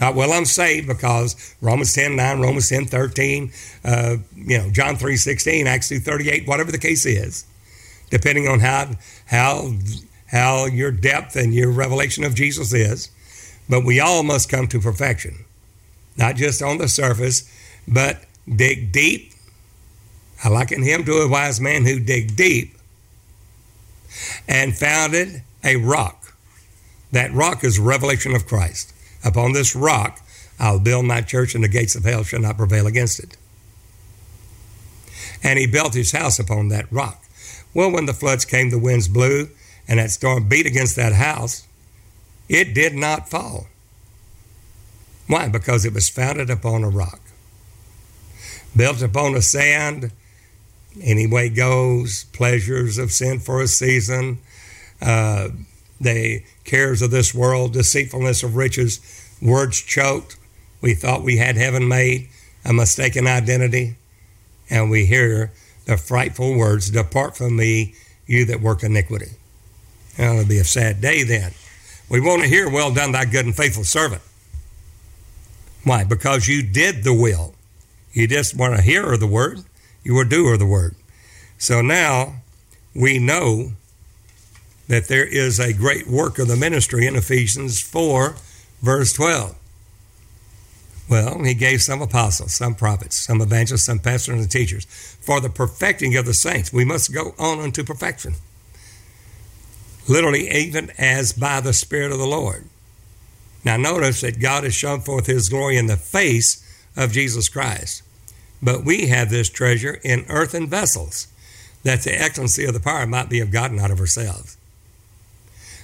Not 0.00 0.14
well, 0.14 0.32
I'm 0.32 0.44
saved 0.44 0.88
because 0.88 1.54
Romans 1.60 1.94
10 1.94 2.16
9, 2.16 2.40
Romans 2.40 2.68
10 2.68 2.86
13, 2.86 3.52
uh, 3.84 4.16
you 4.34 4.58
know, 4.58 4.70
John 4.70 4.96
3 4.96 5.16
16, 5.16 5.66
Acts 5.66 5.88
2 5.88 6.00
38, 6.00 6.46
whatever 6.48 6.72
the 6.72 6.78
case 6.78 7.06
is, 7.06 7.46
depending 8.10 8.48
on 8.48 8.60
how, 8.60 8.90
how 9.26 9.72
how 10.36 10.66
your 10.66 10.90
depth 10.90 11.34
and 11.34 11.54
your 11.54 11.70
revelation 11.70 12.22
of 12.22 12.34
Jesus 12.34 12.72
is. 12.72 13.10
But 13.68 13.84
we 13.84 13.98
all 13.98 14.22
must 14.22 14.48
come 14.48 14.68
to 14.68 14.80
perfection, 14.80 15.44
not 16.16 16.36
just 16.36 16.62
on 16.62 16.78
the 16.78 16.88
surface, 16.88 17.50
but 17.88 18.20
dig 18.54 18.92
deep. 18.92 19.32
I 20.44 20.48
liken 20.48 20.82
him 20.82 21.04
to 21.04 21.22
a 21.22 21.28
wise 21.28 21.60
man 21.60 21.84
who 21.84 21.98
dig 21.98 22.36
deep 22.36 22.76
and 24.46 24.76
founded 24.76 25.42
a 25.64 25.76
rock. 25.76 26.34
That 27.12 27.32
rock 27.32 27.64
is 27.64 27.78
revelation 27.78 28.34
of 28.36 28.46
Christ. 28.46 28.92
Upon 29.24 29.52
this 29.52 29.74
rock 29.74 30.20
I'll 30.58 30.80
build 30.80 31.04
my 31.04 31.20
church, 31.20 31.54
and 31.54 31.62
the 31.62 31.68
gates 31.68 31.94
of 31.94 32.04
hell 32.04 32.22
shall 32.22 32.40
not 32.40 32.56
prevail 32.56 32.86
against 32.86 33.18
it. 33.18 33.36
And 35.42 35.58
he 35.58 35.66
built 35.66 35.94
his 35.94 36.12
house 36.12 36.38
upon 36.38 36.68
that 36.68 36.90
rock. 36.90 37.22
Well, 37.74 37.90
when 37.90 38.06
the 38.06 38.14
floods 38.14 38.44
came, 38.44 38.70
the 38.70 38.78
winds 38.78 39.08
blew, 39.08 39.50
and 39.88 39.98
that 39.98 40.10
storm 40.10 40.48
beat 40.48 40.66
against 40.66 40.96
that 40.96 41.12
house, 41.12 41.66
it 42.48 42.74
did 42.74 42.94
not 42.94 43.28
fall. 43.28 43.66
Why? 45.26 45.48
Because 45.48 45.84
it 45.84 45.92
was 45.92 46.08
founded 46.08 46.50
upon 46.50 46.84
a 46.84 46.88
rock. 46.88 47.20
Built 48.76 49.02
upon 49.02 49.34
a 49.34 49.42
sand, 49.42 50.12
anyway 51.02 51.48
goes, 51.48 52.24
pleasures 52.32 52.98
of 52.98 53.10
sin 53.10 53.40
for 53.40 53.60
a 53.60 53.66
season, 53.66 54.38
uh, 55.00 55.48
the 56.00 56.44
cares 56.64 57.02
of 57.02 57.10
this 57.10 57.34
world, 57.34 57.72
deceitfulness 57.72 58.42
of 58.42 58.56
riches, 58.56 59.00
words 59.40 59.80
choked. 59.80 60.36
We 60.80 60.94
thought 60.94 61.22
we 61.22 61.38
had 61.38 61.56
heaven 61.56 61.88
made, 61.88 62.28
a 62.64 62.72
mistaken 62.72 63.26
identity, 63.26 63.96
and 64.68 64.90
we 64.90 65.06
hear 65.06 65.52
the 65.86 65.96
frightful 65.96 66.56
words, 66.56 66.90
Depart 66.90 67.36
from 67.36 67.56
me, 67.56 67.94
you 68.26 68.44
that 68.46 68.60
work 68.60 68.82
iniquity. 68.82 69.32
Well, 70.18 70.34
it'll 70.34 70.48
be 70.48 70.58
a 70.58 70.64
sad 70.64 71.00
day 71.00 71.22
then. 71.22 71.52
We 72.08 72.20
want 72.20 72.42
to 72.42 72.48
hear, 72.48 72.70
Well 72.70 72.92
done, 72.92 73.12
thy 73.12 73.24
good 73.24 73.46
and 73.46 73.56
faithful 73.56 73.84
servant. 73.84 74.22
Why? 75.84 76.04
Because 76.04 76.48
you 76.48 76.62
did 76.62 77.04
the 77.04 77.14
will. 77.14 77.54
You 78.12 78.26
just 78.26 78.56
want 78.56 78.74
to 78.76 78.82
hear 78.82 79.16
the 79.16 79.26
word, 79.26 79.60
you 80.02 80.14
were 80.14 80.24
doer 80.24 80.54
of 80.54 80.58
the 80.58 80.66
word. 80.66 80.94
So 81.58 81.82
now 81.82 82.36
we 82.94 83.18
know 83.18 83.72
that 84.88 85.08
there 85.08 85.26
is 85.26 85.58
a 85.58 85.72
great 85.72 86.06
work 86.06 86.38
of 86.38 86.48
the 86.48 86.56
ministry 86.56 87.06
in 87.06 87.16
Ephesians 87.16 87.80
4, 87.80 88.36
verse 88.80 89.12
12. 89.12 89.54
Well, 91.08 91.42
he 91.44 91.54
gave 91.54 91.82
some 91.82 92.02
apostles, 92.02 92.54
some 92.54 92.74
prophets, 92.74 93.16
some 93.16 93.40
evangelists, 93.40 93.84
some 93.84 93.98
pastors 93.98 94.40
and 94.40 94.50
teachers 94.50 94.86
for 95.20 95.40
the 95.40 95.48
perfecting 95.48 96.16
of 96.16 96.26
the 96.26 96.34
saints. 96.34 96.72
We 96.72 96.84
must 96.84 97.12
go 97.12 97.34
on 97.38 97.60
unto 97.60 97.84
perfection. 97.84 98.34
Literally, 100.08 100.48
even 100.48 100.90
as 100.98 101.32
by 101.32 101.60
the 101.60 101.72
Spirit 101.72 102.12
of 102.12 102.18
the 102.18 102.26
Lord. 102.26 102.64
Now, 103.64 103.76
notice 103.76 104.20
that 104.20 104.40
God 104.40 104.62
has 104.64 104.74
shown 104.74 105.00
forth 105.00 105.26
his 105.26 105.48
glory 105.48 105.76
in 105.76 105.86
the 105.86 105.96
face 105.96 106.62
of 106.96 107.12
Jesus 107.12 107.48
Christ. 107.48 108.02
But 108.62 108.84
we 108.84 109.08
have 109.08 109.28
this 109.28 109.50
treasure 109.50 109.98
in 110.04 110.24
earthen 110.28 110.68
vessels, 110.68 111.26
that 111.82 112.02
the 112.02 112.20
excellency 112.20 112.64
of 112.64 112.74
the 112.74 112.80
power 112.80 113.06
might 113.06 113.28
be 113.28 113.40
of 113.40 113.50
God, 113.50 113.72
not 113.72 113.90
of 113.90 114.00
ourselves. 114.00 114.56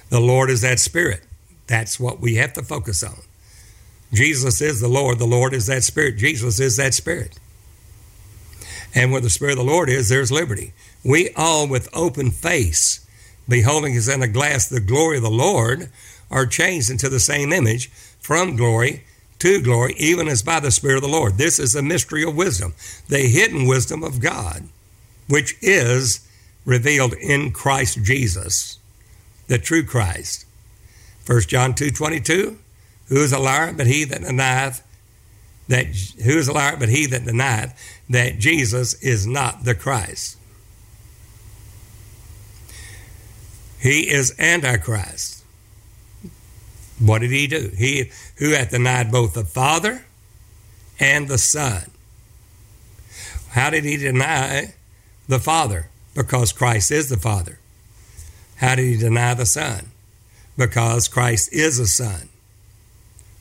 The 0.09 0.19
Lord 0.19 0.49
is 0.49 0.61
that 0.61 0.79
Spirit. 0.79 1.23
That's 1.67 1.99
what 1.99 2.19
we 2.19 2.35
have 2.35 2.53
to 2.53 2.63
focus 2.63 3.03
on. 3.03 3.17
Jesus 4.13 4.61
is 4.61 4.79
the 4.79 4.87
Lord. 4.87 5.17
The 5.19 5.25
Lord 5.25 5.53
is 5.53 5.65
that 5.67 5.83
Spirit. 5.83 6.17
Jesus 6.17 6.59
is 6.59 6.77
that 6.77 6.93
Spirit. 6.93 7.39
And 8.93 9.11
where 9.11 9.21
the 9.21 9.29
Spirit 9.29 9.53
of 9.53 9.65
the 9.65 9.71
Lord 9.71 9.89
is, 9.89 10.07
there's 10.07 10.31
liberty. 10.31 10.73
We 11.03 11.31
all, 11.35 11.67
with 11.67 11.89
open 11.93 12.31
face, 12.31 13.02
beholding 13.47 13.95
as 13.95 14.07
in 14.07 14.21
a 14.21 14.27
glass 14.27 14.67
the 14.67 14.79
glory 14.79 15.17
of 15.17 15.23
the 15.23 15.29
Lord, 15.29 15.89
are 16.31 16.45
changed 16.45 16.89
into 16.89 17.09
the 17.09 17.19
same 17.19 17.53
image 17.53 17.89
from 18.19 18.55
glory 18.55 19.03
to 19.39 19.61
glory, 19.61 19.93
even 19.97 20.27
as 20.27 20.41
by 20.41 20.59
the 20.59 20.71
Spirit 20.71 20.97
of 20.97 21.01
the 21.03 21.07
Lord. 21.09 21.37
This 21.37 21.59
is 21.59 21.73
the 21.73 21.83
mystery 21.83 22.23
of 22.23 22.35
wisdom, 22.35 22.73
the 23.09 23.27
hidden 23.27 23.67
wisdom 23.67 24.03
of 24.03 24.19
God, 24.19 24.63
which 25.27 25.55
is 25.61 26.27
revealed 26.65 27.13
in 27.13 27.51
Christ 27.51 28.03
Jesus, 28.03 28.79
the 29.47 29.57
true 29.57 29.83
Christ. 29.83 30.45
1 31.25 31.41
John 31.41 31.73
2 31.73 31.91
22 31.91 32.57
who 33.07 33.23
is 33.23 33.31
a 33.31 33.39
liar 33.39 33.73
but 33.73 33.87
he 33.87 34.03
that 34.05 34.21
denieth 34.21 34.81
that 35.67 35.85
who 36.23 36.37
is 36.37 36.47
a 36.47 36.53
liar 36.53 36.75
but 36.77 36.89
he 36.89 37.05
that 37.05 37.25
denieth 37.25 37.73
that 38.09 38.39
Jesus 38.39 38.93
is 39.01 39.25
not 39.25 39.63
the 39.63 39.75
Christ. 39.75 40.37
He 43.83 44.09
is 44.09 44.33
Antichrist. 44.39 45.43
What 46.99 47.19
did 47.19 47.31
he 47.31 47.47
do? 47.47 47.69
He 47.77 48.11
who 48.37 48.51
hath 48.51 48.71
denied 48.71 49.11
both 49.11 49.33
the 49.33 49.43
Father 49.43 50.05
and 51.01 51.27
the 51.27 51.37
Son. 51.37 51.91
How 53.49 53.69
did 53.69 53.83
he 53.83 53.97
deny 53.97 54.75
the 55.27 55.37
Father? 55.37 55.89
Because 56.15 56.53
Christ 56.53 56.91
is 56.91 57.09
the 57.09 57.17
Father. 57.17 57.59
How 58.55 58.75
did 58.75 58.85
he 58.85 58.97
deny 58.97 59.33
the 59.33 59.45
Son? 59.45 59.91
Because 60.57 61.09
Christ 61.09 61.51
is 61.51 61.77
a 61.77 61.87
Son. 61.87 62.29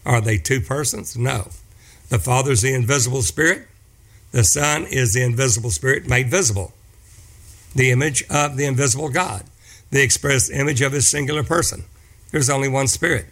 Are 0.05 0.21
they 0.21 0.39
two 0.39 0.61
persons? 0.61 1.17
No. 1.17 1.51
The 2.09 2.19
Father 2.19 2.51
is 2.51 2.63
the 2.63 2.75
invisible 2.75 3.23
Spirit. 3.23 3.69
The 4.33 4.43
Son 4.43 4.87
is 4.87 5.13
the 5.13 5.23
invisible 5.23 5.71
Spirit 5.71 6.09
made 6.09 6.29
visible, 6.29 6.73
the 7.77 7.93
image 7.93 8.25
of 8.29 8.57
the 8.57 8.65
invisible 8.65 9.09
God, 9.09 9.45
the 9.93 10.03
express 10.03 10.51
image 10.51 10.81
of 10.81 10.93
His 10.93 11.07
singular 11.07 11.45
person. 11.45 11.85
There's 12.33 12.51
only 12.51 12.69
one 12.69 12.89
Spirit. 12.89 13.27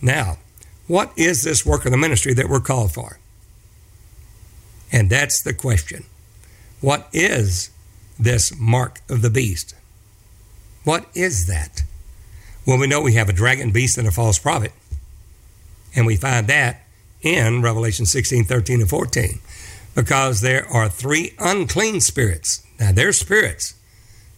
Now, 0.00 0.36
what 0.86 1.12
is 1.16 1.42
this 1.42 1.66
work 1.66 1.86
of 1.86 1.90
the 1.90 1.96
ministry 1.96 2.34
that 2.34 2.48
we're 2.48 2.60
called 2.60 2.92
for? 2.92 3.18
And 4.92 5.10
that's 5.10 5.42
the 5.42 5.54
question. 5.54 6.04
What 6.80 7.08
is 7.12 7.70
this 8.18 8.56
mark 8.58 9.00
of 9.08 9.22
the 9.22 9.30
beast? 9.30 9.74
What 10.84 11.06
is 11.14 11.46
that? 11.46 11.82
Well, 12.66 12.78
we 12.78 12.86
know 12.86 13.00
we 13.00 13.14
have 13.14 13.30
a 13.30 13.32
dragon 13.32 13.72
beast 13.72 13.96
and 13.96 14.06
a 14.06 14.12
false 14.12 14.38
prophet. 14.38 14.72
And 15.96 16.04
we 16.04 16.16
find 16.16 16.46
that 16.48 16.82
in 17.22 17.62
Revelation 17.62 18.04
16, 18.04 18.44
13, 18.44 18.82
and 18.82 18.90
14. 18.90 19.40
Because 19.94 20.42
there 20.42 20.68
are 20.68 20.88
three 20.90 21.34
unclean 21.38 22.00
spirits. 22.00 22.66
Now, 22.78 22.92
they're 22.92 23.12
spirits, 23.12 23.74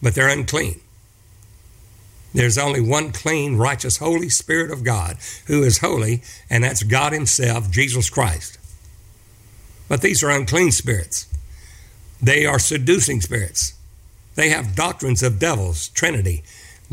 but 0.01 0.15
they're 0.15 0.29
unclean. 0.29 0.79
There's 2.33 2.57
only 2.57 2.81
one 2.81 3.11
clean, 3.11 3.55
righteous, 3.55 3.97
holy 3.97 4.29
Spirit 4.29 4.71
of 4.71 4.83
God 4.83 5.17
who 5.47 5.63
is 5.63 5.79
holy, 5.79 6.21
and 6.49 6.63
that's 6.63 6.83
God 6.83 7.13
Himself, 7.13 7.71
Jesus 7.71 8.09
Christ. 8.09 8.57
But 9.87 10.01
these 10.01 10.23
are 10.23 10.29
unclean 10.29 10.71
spirits. 10.71 11.27
They 12.21 12.45
are 12.45 12.59
seducing 12.59 13.21
spirits. 13.21 13.73
They 14.35 14.49
have 14.49 14.75
doctrines 14.75 15.23
of 15.23 15.39
devils, 15.39 15.89
Trinity, 15.89 16.43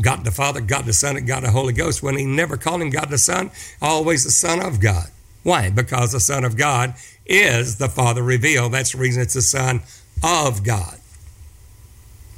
God 0.01 0.23
the 0.23 0.31
Father, 0.31 0.61
God 0.61 0.85
the 0.85 0.93
Son, 0.93 1.15
and 1.15 1.27
God 1.27 1.43
the 1.43 1.51
Holy 1.51 1.73
Ghost, 1.73 2.01
when 2.01 2.17
he 2.17 2.25
never 2.25 2.57
called 2.57 2.81
him 2.81 2.89
God 2.89 3.09
the 3.09 3.17
Son, 3.17 3.51
always 3.81 4.23
the 4.23 4.31
Son 4.31 4.59
of 4.61 4.79
God. 4.79 5.07
Why? 5.43 5.69
Because 5.69 6.11
the 6.11 6.19
Son 6.19 6.43
of 6.43 6.57
God 6.57 6.95
is 7.25 7.77
the 7.77 7.87
Father 7.87 8.23
revealed. 8.23 8.71
That's 8.71 8.93
the 8.93 8.97
reason 8.97 9.21
it's 9.21 9.35
the 9.35 9.41
Son 9.41 9.81
of 10.23 10.63
God, 10.63 10.99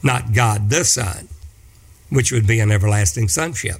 not 0.03 0.33
God 0.33 0.69
the 0.69 0.83
Son, 0.83 1.29
which 2.09 2.31
would 2.31 2.47
be 2.47 2.59
an 2.59 2.71
everlasting 2.71 3.27
sonship. 3.27 3.77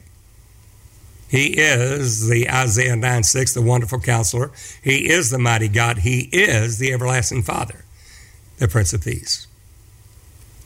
He 1.29 1.57
is 1.57 2.27
the 2.27 2.49
Isaiah 2.49 2.95
9 2.95 3.23
6, 3.23 3.53
the 3.53 3.61
wonderful 3.61 3.99
counselor. 3.99 4.51
He 4.81 5.09
is 5.09 5.29
the 5.29 5.39
mighty 5.39 5.67
God. 5.67 5.99
He 5.99 6.29
is 6.31 6.77
the 6.77 6.93
everlasting 6.93 7.43
Father, 7.43 7.83
the 8.57 8.67
Prince 8.67 8.93
of 8.93 9.03
Peace. 9.03 9.47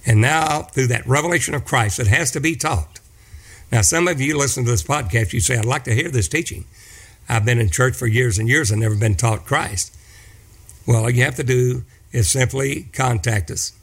And 0.05 0.22
now, 0.22 0.64
through 0.64 0.88
that 0.88 1.07
revelation 1.07 1.53
of 1.55 1.66
Christ, 1.66 1.99
it 1.99 2.07
has 2.07 2.32
to 2.32 2.39
be 2.39 2.55
taught. 2.55 2.99
Now, 3.72 3.82
some 3.82 4.07
of 4.07 4.20
you 4.20 4.38
listen 4.38 4.66
to 4.66 4.72
this 4.72 4.84
podcast, 4.84 5.34
you 5.34 5.39
say, 5.39 5.57
I'd 5.57 5.66
like 5.66 5.86
to 5.86 5.95
hear 5.95 6.09
this 6.09 6.28
teaching. 6.28 6.66
I've 7.30 7.45
been 7.45 7.59
in 7.59 7.70
church 7.70 7.95
for 7.95 8.07
years 8.07 8.38
and 8.38 8.49
years 8.49 8.72
and 8.72 8.82
never 8.82 8.95
been 8.95 9.16
taught 9.16 9.45
Christ. 9.45 9.95
Well, 10.86 11.03
all 11.03 11.09
you 11.09 11.24
have 11.24 11.36
to 11.36 11.43
do 11.43 11.84
is 12.12 12.30
simply 12.30 12.89
contact 12.93 13.49
us. 13.49 13.74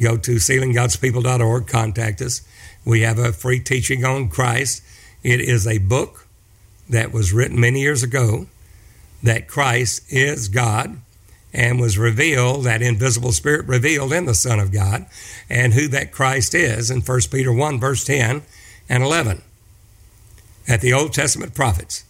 Go 0.00 0.16
to 0.16 0.32
sealinggodspeople.org, 0.36 1.66
contact 1.66 2.20
us. 2.20 2.42
We 2.84 3.02
have 3.02 3.18
a 3.18 3.32
free 3.32 3.60
teaching 3.60 4.04
on 4.04 4.28
Christ. 4.28 4.82
It 5.22 5.40
is 5.40 5.66
a 5.66 5.78
book 5.78 6.26
that 6.88 7.12
was 7.12 7.32
written 7.32 7.60
many 7.60 7.80
years 7.80 8.02
ago 8.02 8.46
that 9.22 9.48
Christ 9.48 10.02
is 10.08 10.48
God 10.48 10.98
and 11.52 11.80
was 11.80 11.98
revealed, 11.98 12.64
that 12.64 12.82
invisible 12.82 13.32
spirit 13.32 13.66
revealed 13.66 14.12
in 14.12 14.24
the 14.24 14.34
Son 14.34 14.60
of 14.60 14.72
God, 14.72 15.06
and 15.48 15.74
who 15.74 15.88
that 15.88 16.12
Christ 16.12 16.54
is 16.54 16.90
in 16.90 17.00
1 17.00 17.20
Peter 17.30 17.52
1, 17.52 17.80
verse 17.80 18.04
10 18.04 18.42
and 18.88 19.02
11. 19.02 19.42
At 20.68 20.80
the 20.80 20.92
Old 20.92 21.12
Testament 21.12 21.54
prophets, 21.54 22.04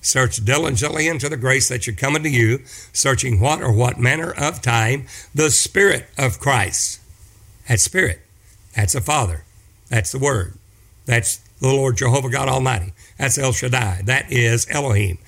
search 0.00 0.44
diligently 0.44 1.08
into 1.08 1.28
the 1.28 1.36
grace 1.36 1.68
that 1.68 1.82
should 1.82 1.98
come 1.98 2.14
unto 2.14 2.28
you, 2.28 2.60
searching 2.92 3.40
what 3.40 3.60
or 3.60 3.72
what 3.72 3.98
manner 3.98 4.30
of 4.30 4.62
time 4.62 5.06
the 5.34 5.50
Spirit 5.50 6.06
of 6.16 6.38
Christ. 6.38 7.00
That 7.68 7.80
Spirit, 7.80 8.20
that's 8.76 8.92
the 8.92 9.00
Father, 9.00 9.42
that's 9.88 10.12
the 10.12 10.18
Word, 10.18 10.54
that's 11.04 11.38
the 11.60 11.68
Lord 11.68 11.96
Jehovah 11.96 12.30
God 12.30 12.48
Almighty, 12.48 12.92
that's 13.18 13.38
El 13.38 13.52
Shaddai, 13.52 14.02
that 14.04 14.30
is 14.30 14.66
Elohim. 14.70 15.18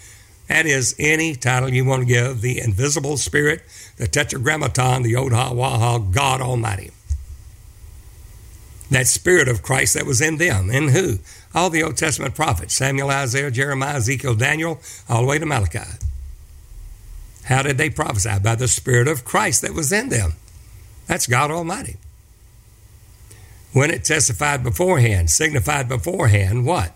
That 0.49 0.65
is 0.65 0.97
any 0.99 1.35
title 1.35 1.69
you 1.69 1.85
want 1.85 2.03
to 2.03 2.07
give 2.07 2.41
the 2.41 2.61
invisible 2.61 3.19
spirit, 3.19 3.63
the 3.99 4.07
tetragrammaton, 4.07 5.03
the 5.03 5.13
Odha 5.13 5.55
Waha, 5.55 5.99
God 6.11 6.41
Almighty 6.41 6.91
that 8.91 9.07
spirit 9.07 9.49
of 9.49 9.63
Christ 9.63 9.95
that 9.95 10.07
was 10.07 10.21
in 10.21 10.39
them. 10.39 10.71
In 10.71 10.89
who? 10.89 11.19
All 11.55 11.71
the 11.71 11.83
Old 11.83 11.97
Testament 11.97 12.35
prophets 12.35 12.77
Samuel, 12.77 13.11
Isaiah, 13.11 13.51
Jeremiah, 13.51 13.97
Ezekiel, 13.97 14.35
Daniel, 14.35 14.81
all 15.09 15.23
the 15.23 15.27
way 15.27 15.39
to 15.39 15.47
Malachi. 15.47 15.99
How 17.45 17.63
did 17.63 17.79
they 17.79 17.91
prophesy? 17.91 18.39
By 18.43 18.55
the 18.55 18.69
Spirit 18.69 19.09
of 19.09 19.25
Christ 19.25 19.63
that 19.63 19.75
was 19.75 19.93
in 19.93 20.11
them. 20.11 20.35
That's 21.07 21.27
God 21.27 21.51
Almighty. 21.51 21.97
When 23.73 23.91
it 23.91 24.05
testified 24.05 24.63
beforehand, 24.63 25.31
signified 25.31 25.89
beforehand 25.89 26.65
what? 26.65 26.95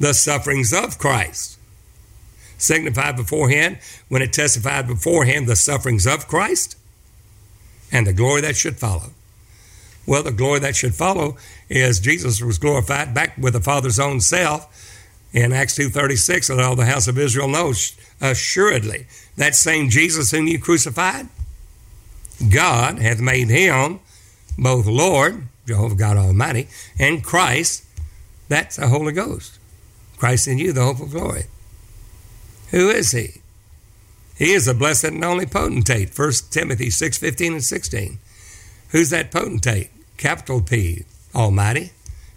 The 0.00 0.14
sufferings 0.14 0.72
of 0.72 0.98
Christ. 0.98 1.58
Signified 2.56 3.16
beforehand, 3.16 3.78
when 4.08 4.22
it 4.22 4.32
testified 4.32 4.86
beforehand 4.86 5.46
the 5.46 5.56
sufferings 5.56 6.06
of 6.06 6.26
Christ 6.26 6.76
and 7.92 8.06
the 8.06 8.12
glory 8.12 8.40
that 8.40 8.56
should 8.56 8.78
follow. 8.78 9.10
Well, 10.06 10.22
the 10.22 10.32
glory 10.32 10.60
that 10.60 10.74
should 10.74 10.94
follow 10.94 11.36
is 11.68 12.00
Jesus 12.00 12.40
was 12.40 12.58
glorified 12.58 13.12
back 13.14 13.36
with 13.36 13.52
the 13.52 13.60
Father's 13.60 13.98
own 13.98 14.20
self 14.20 14.66
in 15.32 15.52
Acts 15.52 15.78
2.36, 15.78 16.48
and 16.50 16.60
all 16.60 16.74
the 16.74 16.86
house 16.86 17.06
of 17.06 17.18
Israel 17.18 17.48
knows 17.48 17.94
assuredly 18.20 19.06
that 19.36 19.54
same 19.54 19.90
Jesus 19.90 20.30
whom 20.30 20.48
you 20.48 20.58
crucified, 20.58 21.28
God 22.50 22.98
hath 22.98 23.20
made 23.20 23.50
him 23.50 24.00
both 24.58 24.86
Lord, 24.86 25.44
Jehovah 25.66 25.94
God 25.94 26.16
Almighty, 26.16 26.68
and 26.98 27.22
Christ, 27.22 27.84
that's 28.48 28.76
the 28.76 28.88
Holy 28.88 29.12
Ghost. 29.12 29.58
Christ 30.18 30.48
in 30.48 30.58
you, 30.58 30.72
the 30.72 30.84
hope 30.84 31.00
of 31.00 31.12
glory. 31.12 31.44
Who 32.72 32.90
is 32.90 33.12
he? 33.12 33.40
He 34.36 34.52
is 34.52 34.66
the 34.66 34.74
blessed 34.74 35.04
and 35.04 35.24
only 35.24 35.46
potentate. 35.46 36.16
1 36.16 36.32
Timothy 36.50 36.90
6, 36.90 37.18
15 37.18 37.52
and 37.54 37.64
16. 37.64 38.18
Who's 38.90 39.10
that 39.10 39.30
potentate? 39.30 39.90
Capital 40.16 40.60
P, 40.60 41.04
Almighty, 41.34 41.92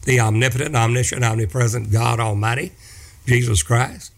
the 0.05 0.19
omnipotent, 0.19 0.76
omniscient, 0.76 1.24
omnipresent 1.24 1.91
God 1.91 2.19
Almighty, 2.19 2.72
Jesus 3.26 3.63
Christ. 3.63 4.11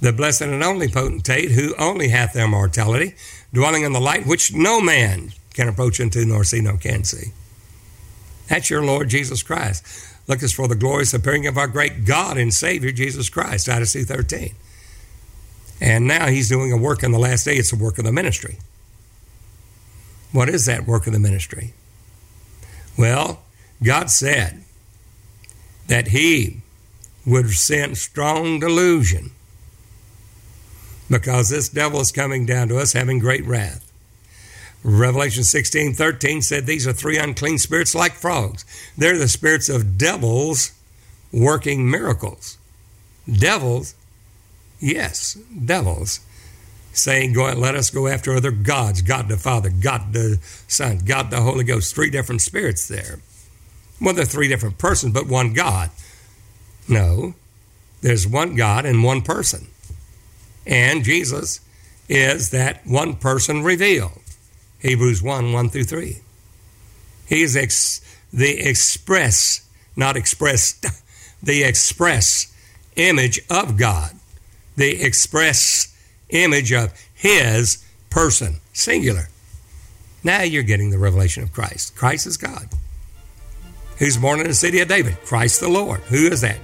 The 0.00 0.12
blessed 0.12 0.42
and 0.42 0.62
only 0.62 0.88
potentate, 0.88 1.52
who 1.52 1.74
only 1.76 2.08
hath 2.08 2.36
immortality, 2.36 3.14
dwelling 3.52 3.82
in 3.82 3.92
the 3.92 4.00
light 4.00 4.26
which 4.26 4.52
no 4.52 4.80
man 4.80 5.32
can 5.54 5.68
approach 5.68 6.00
unto 6.00 6.24
nor 6.24 6.44
see 6.44 6.60
nor 6.60 6.76
can 6.76 7.04
see. 7.04 7.32
That's 8.48 8.68
your 8.68 8.84
Lord 8.84 9.08
Jesus 9.08 9.42
Christ. 9.42 9.84
Look 10.26 10.42
us 10.42 10.52
for 10.52 10.68
the 10.68 10.74
glorious 10.74 11.14
appearing 11.14 11.46
of 11.46 11.56
our 11.56 11.66
great 11.66 12.04
God 12.04 12.36
and 12.36 12.52
Savior 12.52 12.92
Jesus 12.92 13.28
Christ, 13.28 13.66
Titus 13.66 13.94
13. 13.94 14.54
And 15.80 16.06
now 16.06 16.26
he's 16.26 16.48
doing 16.48 16.72
a 16.72 16.76
work 16.76 17.02
in 17.02 17.12
the 17.12 17.18
last 17.18 17.44
day. 17.44 17.56
It's 17.56 17.72
a 17.72 17.76
work 17.76 17.98
of 17.98 18.04
the 18.04 18.12
ministry. 18.12 18.58
What 20.32 20.48
is 20.48 20.66
that 20.66 20.86
work 20.86 21.06
of 21.06 21.12
the 21.12 21.18
ministry? 21.18 21.74
Well, 22.96 23.42
God 23.82 24.10
said 24.10 24.64
that 25.88 26.08
he 26.08 26.62
would 27.26 27.50
send 27.50 27.98
strong 27.98 28.60
delusion 28.60 29.30
because 31.10 31.50
this 31.50 31.68
devil 31.68 32.00
is 32.00 32.12
coming 32.12 32.46
down 32.46 32.68
to 32.68 32.78
us 32.78 32.92
having 32.92 33.18
great 33.18 33.44
wrath. 33.44 33.84
Revelation 34.84 35.44
16 35.44 35.94
13 35.94 36.42
said 36.42 36.66
these 36.66 36.86
are 36.86 36.92
three 36.92 37.16
unclean 37.16 37.58
spirits 37.58 37.94
like 37.94 38.12
frogs. 38.12 38.64
They're 38.96 39.18
the 39.18 39.28
spirits 39.28 39.70
of 39.70 39.96
devils 39.96 40.72
working 41.32 41.90
miracles. 41.90 42.58
Devils, 43.30 43.94
yes, 44.78 45.34
devils, 45.64 46.20
saying, 46.92 47.32
go, 47.32 47.50
Let 47.52 47.74
us 47.74 47.88
go 47.88 48.06
after 48.06 48.34
other 48.34 48.50
gods 48.50 49.00
God 49.00 49.28
the 49.28 49.38
Father, 49.38 49.70
God 49.70 50.12
the 50.12 50.38
Son, 50.68 50.98
God 50.98 51.30
the 51.30 51.40
Holy 51.40 51.64
Ghost. 51.64 51.94
Three 51.94 52.10
different 52.10 52.42
spirits 52.42 52.86
there. 52.86 53.20
Well, 54.00 54.14
they're 54.14 54.26
three 54.26 54.48
different 54.48 54.76
persons, 54.76 55.14
but 55.14 55.26
one 55.26 55.54
God. 55.54 55.90
No, 56.86 57.34
there's 58.02 58.26
one 58.26 58.54
God 58.54 58.84
and 58.84 59.02
one 59.02 59.22
person. 59.22 59.68
And 60.66 61.04
Jesus 61.04 61.60
is 62.06 62.50
that 62.50 62.86
one 62.86 63.16
person 63.16 63.62
revealed. 63.62 64.20
Hebrews 64.84 65.22
1 65.22 65.54
1 65.54 65.70
through 65.70 65.84
3. 65.84 66.18
He 67.26 67.42
is 67.42 67.56
ex- 67.56 68.02
the 68.30 68.60
express, 68.68 69.66
not 69.96 70.14
expressed, 70.14 70.84
the 71.42 71.62
express 71.62 72.54
image 72.94 73.40
of 73.48 73.78
God, 73.78 74.12
the 74.76 75.02
express 75.02 75.96
image 76.28 76.70
of 76.70 76.92
His 77.14 77.82
person, 78.10 78.60
singular. 78.74 79.28
Now 80.22 80.42
you're 80.42 80.62
getting 80.62 80.90
the 80.90 80.98
revelation 80.98 81.42
of 81.42 81.52
Christ. 81.54 81.96
Christ 81.96 82.26
is 82.26 82.36
God. 82.36 82.68
Who's 83.98 84.18
born 84.18 84.40
in 84.40 84.48
the 84.48 84.54
city 84.54 84.80
of 84.80 84.88
David? 84.88 85.16
Christ 85.24 85.60
the 85.60 85.68
Lord. 85.68 86.00
Who 86.02 86.26
is 86.26 86.42
that? 86.42 86.58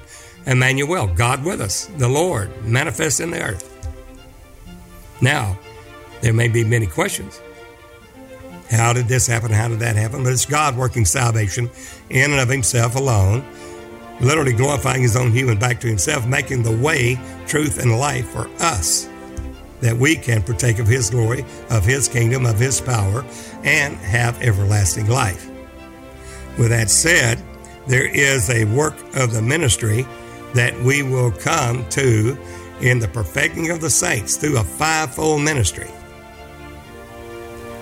Emmanuel, 0.47 1.07
God 1.07 1.43
with 1.43 1.63
us, 1.63 1.87
the 1.97 2.09
Lord, 2.09 2.65
manifest 2.67 3.21
in 3.21 3.31
the 3.31 3.43
earth. 3.43 3.67
Now, 5.23 5.59
there 6.21 6.35
may 6.35 6.49
be 6.49 6.65
many 6.65 6.87
questions. 6.87 7.41
How 8.71 8.93
did 8.93 9.09
this 9.09 9.27
happen? 9.27 9.51
How 9.51 9.69
did 9.69 9.81
that 9.81 9.97
happen? 9.97 10.23
But 10.23 10.33
it's 10.33 10.47
God 10.47 10.77
working 10.77 11.05
salvation 11.05 11.69
in 12.09 12.31
and 12.31 12.41
of 12.41 12.49
Himself 12.49 12.95
alone, 12.95 13.45
literally 14.21 14.53
glorifying 14.53 15.03
His 15.03 15.17
own 15.17 15.33
human 15.33 15.59
back 15.59 15.81
to 15.81 15.89
Himself, 15.89 16.27
making 16.27 16.63
the 16.63 16.77
way, 16.77 17.19
truth, 17.47 17.79
and 17.81 17.99
life 17.99 18.29
for 18.31 18.49
us, 18.61 19.09
that 19.81 19.97
we 19.97 20.15
can 20.15 20.43
partake 20.43 20.79
of 20.79 20.87
His 20.87 21.11
glory, 21.11 21.45
of 21.69 21.85
His 21.85 22.07
kingdom, 22.07 22.47
of 22.47 22.59
His 22.59 22.81
power, 22.81 23.25
and 23.65 23.97
have 23.97 24.41
everlasting 24.41 25.09
life. 25.09 25.49
With 26.57 26.69
that 26.69 26.91
said, 26.91 27.43
there 27.89 28.07
is 28.07 28.51
a 28.51 28.65
work 28.67 28.97
of 29.17 29.33
the 29.33 29.43
ministry 29.43 30.07
that 30.55 30.79
we 30.83 31.03
will 31.03 31.33
come 31.33 31.89
to 31.91 32.39
in 32.81 32.99
the 32.99 33.09
perfecting 33.09 33.71
of 33.71 33.81
the 33.81 33.91
saints 33.91 34.37
through 34.37 34.59
a 34.59 34.65
fivefold 34.65 35.43
ministry. 35.43 35.89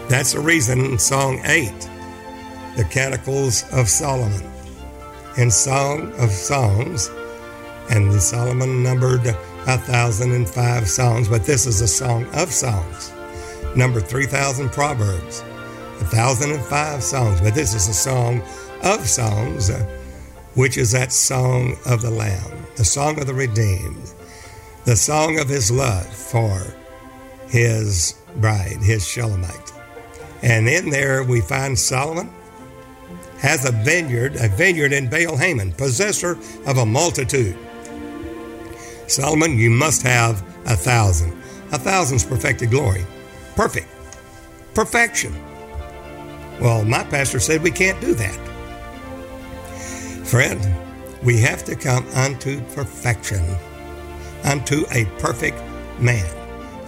That's 0.08 0.32
the 0.32 0.40
reason 0.40 0.98
Song 0.98 1.38
8, 1.44 1.70
the 2.76 2.84
Canticles 2.84 3.70
of 3.74 3.90
Solomon, 3.90 4.42
and 5.36 5.52
Song 5.52 6.14
of 6.14 6.30
Songs, 6.30 7.10
and 7.90 8.10
the 8.10 8.18
Solomon 8.18 8.82
numbered 8.82 9.26
a 9.26 9.76
thousand 9.76 10.32
and 10.32 10.48
five 10.48 10.88
songs, 10.88 11.28
but 11.28 11.44
this 11.44 11.66
is 11.66 11.82
a 11.82 11.86
song 11.86 12.24
of 12.34 12.50
songs. 12.50 13.12
Number 13.76 14.00
3,000 14.00 14.70
Proverbs, 14.70 15.40
a 16.00 16.06
thousand 16.06 16.52
and 16.52 16.64
five 16.64 17.02
songs, 17.02 17.42
but 17.42 17.54
this 17.54 17.74
is 17.74 17.86
a 17.86 17.92
song 17.92 18.40
of 18.82 19.06
songs, 19.06 19.70
which 20.54 20.78
is 20.78 20.90
that 20.92 21.12
song 21.12 21.76
of 21.84 22.00
the 22.00 22.10
Lamb, 22.10 22.66
the 22.76 22.84
song 22.84 23.20
of 23.20 23.26
the 23.26 23.34
redeemed, 23.34 24.14
the 24.86 24.96
song 24.96 25.38
of 25.38 25.50
his 25.50 25.70
love 25.70 26.06
for 26.06 26.74
his 27.48 28.14
bride, 28.36 28.78
his 28.80 29.06
Shulamite. 29.06 29.77
And 30.42 30.68
in 30.68 30.90
there 30.90 31.24
we 31.24 31.40
find 31.40 31.78
Solomon 31.78 32.30
has 33.38 33.64
a 33.64 33.72
vineyard, 33.72 34.36
a 34.36 34.48
vineyard 34.48 34.92
in 34.92 35.08
Baal 35.08 35.36
Hamon, 35.36 35.72
possessor 35.72 36.32
of 36.66 36.78
a 36.78 36.86
multitude. 36.86 37.56
Solomon, 39.06 39.56
you 39.56 39.70
must 39.70 40.02
have 40.02 40.42
a 40.66 40.76
thousand. 40.76 41.32
A 41.72 41.78
thousand's 41.78 42.24
perfected 42.24 42.70
glory. 42.70 43.04
Perfect. 43.54 43.88
Perfection. 44.74 45.34
Well, 46.60 46.84
my 46.84 47.04
pastor 47.04 47.40
said 47.40 47.62
we 47.62 47.70
can't 47.70 48.00
do 48.00 48.14
that. 48.14 48.36
Friend, 50.26 50.60
we 51.22 51.38
have 51.40 51.64
to 51.64 51.76
come 51.76 52.06
unto 52.14 52.60
perfection, 52.74 53.44
unto 54.44 54.84
a 54.90 55.04
perfect 55.18 55.58
man 56.00 56.37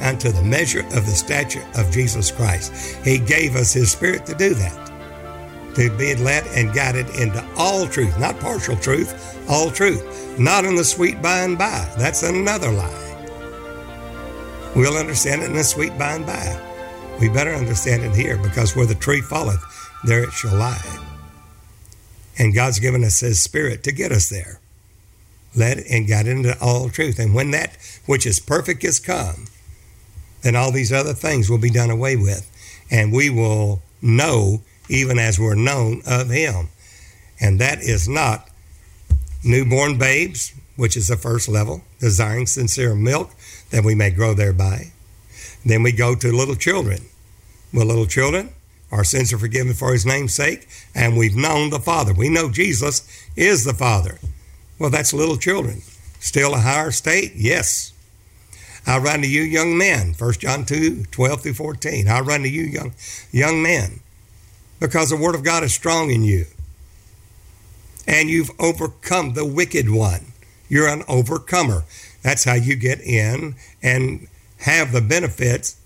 unto 0.01 0.31
the 0.31 0.43
measure 0.43 0.85
of 0.87 1.07
the 1.07 1.13
stature 1.13 1.67
of 1.77 1.91
Jesus 1.91 2.31
Christ. 2.31 2.73
He 3.05 3.19
gave 3.19 3.57
us 3.57 3.73
His 3.73 3.93
Spirit 3.93 4.27
to 4.27 4.35
do 4.35 4.55
that, 4.55 5.75
to 5.75 5.97
be 5.97 6.15
led 6.15 6.47
and 6.49 6.75
guided 6.75 7.09
into 7.11 7.45
all 7.57 7.87
truth, 7.87 8.19
not 8.19 8.41
partial 8.41 8.77
truth, 8.77 9.45
all 9.49 9.71
truth, 9.71 10.39
not 10.39 10.65
in 10.65 10.75
the 10.75 10.85
sweet 10.85 11.21
by 11.21 11.41
and 11.41 11.59
by. 11.59 11.89
That's 11.99 12.23
another 12.23 12.71
lie. 12.71 13.07
We'll 14.77 14.97
understand 14.97 15.43
it 15.43 15.51
in 15.51 15.57
the 15.57 15.65
sweet 15.65 15.97
by 15.99 16.15
and 16.15 16.27
by. 16.27 16.61
We 17.21 17.29
better 17.29 17.53
understand 17.53 18.03
it 18.03 18.15
here 18.15 18.39
because 18.39 18.75
where 18.75 18.87
the 18.87 18.95
tree 18.95 19.21
falleth, 19.21 19.63
there 20.05 20.23
it 20.23 20.33
shall 20.33 20.57
lie. 20.57 21.07
And 22.39 22.55
God's 22.55 22.79
given 22.79 23.05
us 23.05 23.21
His 23.21 23.41
Spirit 23.41 23.83
to 23.85 23.93
get 23.93 24.13
us 24.13 24.29
there. 24.31 24.61
Led 25.55 25.79
and 25.91 26.07
guided 26.07 26.39
into 26.39 26.59
all 26.61 26.89
truth. 26.89 27.19
And 27.19 27.35
when 27.35 27.51
that 27.51 27.77
which 28.07 28.25
is 28.25 28.39
perfect 28.39 28.85
is 28.85 29.01
come, 29.01 29.47
then 30.43 30.57
all 30.57 30.73
these 30.73 30.93
other 30.93 31.13
things 31.13 31.51
will 31.51 31.59
be 31.59 31.71
done 31.71 31.91
away 31.91 32.17
with. 32.17 32.47
And 32.91 33.13
we 33.13 33.31
will 33.31 33.83
know, 34.03 34.63
even 34.89 35.19
as 35.19 35.39
we're 35.39 35.55
known 35.55 36.03
of 36.07 36.31
Him. 36.31 36.69
And 37.41 37.61
that 37.61 37.81
is 37.81 38.09
not 38.09 38.49
newborn 39.45 39.99
babes, 39.99 40.53
which 40.77 40.97
is 40.97 41.09
the 41.09 41.17
first 41.17 41.49
level, 41.49 41.83
desiring 41.99 42.47
sincere 42.47 42.95
milk 42.95 43.31
that 43.71 43.85
we 43.85 43.95
may 43.95 44.11
grow 44.11 44.35
thereby. 44.35 44.93
Then 45.65 45.83
we 45.83 45.93
go 45.93 46.15
to 46.15 46.33
little 46.33 46.55
children. 46.55 47.07
Well, 47.73 47.87
little 47.87 48.07
children, 48.07 48.51
our 48.91 49.05
sins 49.05 49.33
are 49.33 49.39
forgiven 49.39 49.75
for 49.75 49.93
His 49.93 50.05
name's 50.05 50.35
sake, 50.35 50.67
and 50.95 51.17
we've 51.17 51.37
known 51.37 51.71
the 51.71 51.79
Father. 51.79 52.13
We 52.13 52.29
know 52.29 52.51
Jesus 52.51 53.07
is 53.37 53.65
the 53.65 53.75
Father. 53.75 54.19
Well, 54.79 54.91
that's 54.91 55.13
little 55.13 55.37
children. 55.37 55.83
Still 56.19 56.55
a 56.55 56.59
higher 56.59 56.91
state? 56.91 57.33
Yes. 57.37 57.93
I 58.87 58.99
run 58.99 59.23
to 59.23 59.29
you, 59.29 59.43
young 59.43 59.77
men. 59.77 60.15
1 60.19 60.33
John 60.35 60.65
2 60.65 61.05
12 61.11 61.43
through 61.43 61.55
14. 61.55 62.09
I 62.09 62.21
run 62.21 62.43
to 62.43 62.49
you, 62.49 62.63
young, 62.63 62.95
young 63.31 63.63
men, 63.63 64.01
because 64.79 65.11
the 65.11 65.17
Word 65.17 65.35
of 65.35 65.45
God 65.45 65.63
is 65.63 65.75
strong 65.75 66.11
in 66.11 66.23
you. 66.23 66.47
And 68.07 68.29
you've 68.29 68.51
overcome 68.59 69.35
the 69.35 69.45
wicked 69.45 69.91
one. 69.91 70.33
You're 70.69 70.89
an 70.89 71.05
overcomer. 71.09 71.85
That's 72.23 72.45
how 72.45 72.55
you 72.55 72.77
get 72.77 73.01
in 73.01 73.57
and 73.83 74.27
have 74.59 74.93
the 74.93 75.01
benefits 75.01 75.77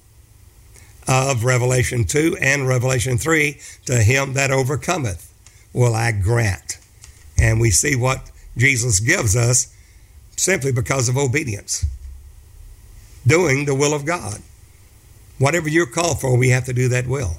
of 1.07 1.45
Revelation 1.45 2.05
2 2.05 2.39
and 2.41 2.67
Revelation 2.67 3.19
3 3.19 3.59
to 3.87 4.03
him 4.03 4.33
that 4.35 4.51
overcometh 4.51 5.33
will 5.73 5.95
I 5.95 6.13
grant. 6.13 6.79
And 7.39 7.61
we 7.61 7.71
see 7.71 7.95
what 7.97 8.31
Jesus 8.57 9.01
gives 9.01 9.37
us 9.37 9.75
simply 10.37 10.73
because 10.73 11.09
of 11.09 11.17
obedience 11.17 11.85
doing 13.27 13.65
the 13.65 13.75
will 13.75 13.95
of 13.95 14.05
God. 14.05 14.39
Whatever 15.39 15.69
you're 15.69 15.87
called 15.87 16.21
for, 16.21 16.37
we 16.37 16.51
have 16.51 16.65
to 16.67 16.73
do 16.73 16.89
that 16.89 17.07
will. 17.07 17.39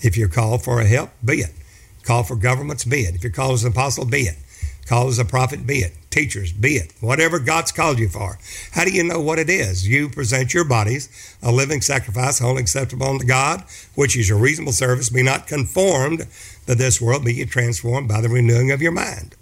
If 0.00 0.16
you're 0.16 0.28
called 0.28 0.62
for 0.62 0.80
a 0.80 0.86
help, 0.86 1.10
be 1.24 1.34
it. 1.34 1.52
Call 2.02 2.24
for 2.24 2.36
governments, 2.36 2.84
be 2.84 3.00
it. 3.00 3.14
If 3.14 3.22
you're 3.22 3.32
called 3.32 3.54
as 3.54 3.64
an 3.64 3.72
apostle, 3.72 4.04
be 4.04 4.22
it. 4.22 4.36
Called 4.86 5.10
as 5.10 5.18
a 5.18 5.24
prophet, 5.24 5.66
be 5.66 5.78
it. 5.78 5.92
Teachers, 6.10 6.52
be 6.52 6.74
it. 6.74 6.92
Whatever 7.00 7.38
God's 7.38 7.72
called 7.72 7.98
you 7.98 8.08
for. 8.08 8.38
How 8.72 8.84
do 8.84 8.92
you 8.92 9.04
know 9.04 9.20
what 9.20 9.38
it 9.38 9.48
is? 9.48 9.88
You 9.88 10.08
present 10.08 10.52
your 10.52 10.64
bodies 10.64 11.08
a 11.42 11.52
living 11.52 11.80
sacrifice, 11.80 12.40
holy 12.40 12.60
acceptable 12.60 13.06
unto 13.06 13.24
God, 13.24 13.64
which 13.94 14.16
is 14.16 14.28
your 14.28 14.38
reasonable 14.38 14.72
service. 14.72 15.08
Be 15.08 15.22
not 15.22 15.46
conformed 15.46 16.26
to 16.66 16.74
this 16.74 17.00
world, 17.00 17.24
be 17.24 17.44
transformed 17.46 18.08
by 18.08 18.20
the 18.20 18.28
renewing 18.28 18.70
of 18.70 18.82
your 18.82 18.92
mind 18.92 19.36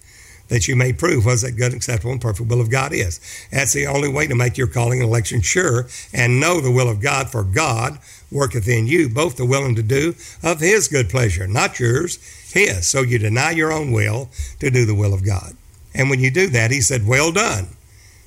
that 0.50 0.68
you 0.68 0.76
may 0.76 0.92
prove 0.92 1.24
was 1.24 1.42
that 1.42 1.52
good, 1.52 1.72
acceptable, 1.72 2.12
and 2.12 2.20
perfect 2.20 2.50
will 2.50 2.60
of 2.60 2.70
God 2.70 2.92
is. 2.92 3.20
That's 3.50 3.72
the 3.72 3.86
only 3.86 4.08
way 4.08 4.26
to 4.26 4.34
make 4.34 4.58
your 4.58 4.66
calling 4.66 5.00
and 5.00 5.08
election 5.08 5.40
sure 5.40 5.86
and 6.12 6.40
know 6.40 6.60
the 6.60 6.70
will 6.70 6.90
of 6.90 7.00
God, 7.00 7.30
for 7.30 7.42
God 7.42 7.98
worketh 8.30 8.68
in 8.68 8.86
you 8.86 9.08
both 9.08 9.36
the 9.36 9.46
willing 9.46 9.76
to 9.76 9.82
do 9.82 10.14
of 10.42 10.60
His 10.60 10.88
good 10.88 11.08
pleasure, 11.08 11.46
not 11.46 11.80
yours, 11.80 12.16
His. 12.52 12.86
So 12.86 13.02
you 13.02 13.18
deny 13.18 13.52
your 13.52 13.72
own 13.72 13.92
will 13.92 14.28
to 14.58 14.70
do 14.70 14.84
the 14.84 14.94
will 14.94 15.14
of 15.14 15.24
God. 15.24 15.54
And 15.94 16.10
when 16.10 16.20
you 16.20 16.30
do 16.30 16.48
that, 16.48 16.70
He 16.70 16.80
said, 16.80 17.06
Well 17.06 17.32
done, 17.32 17.68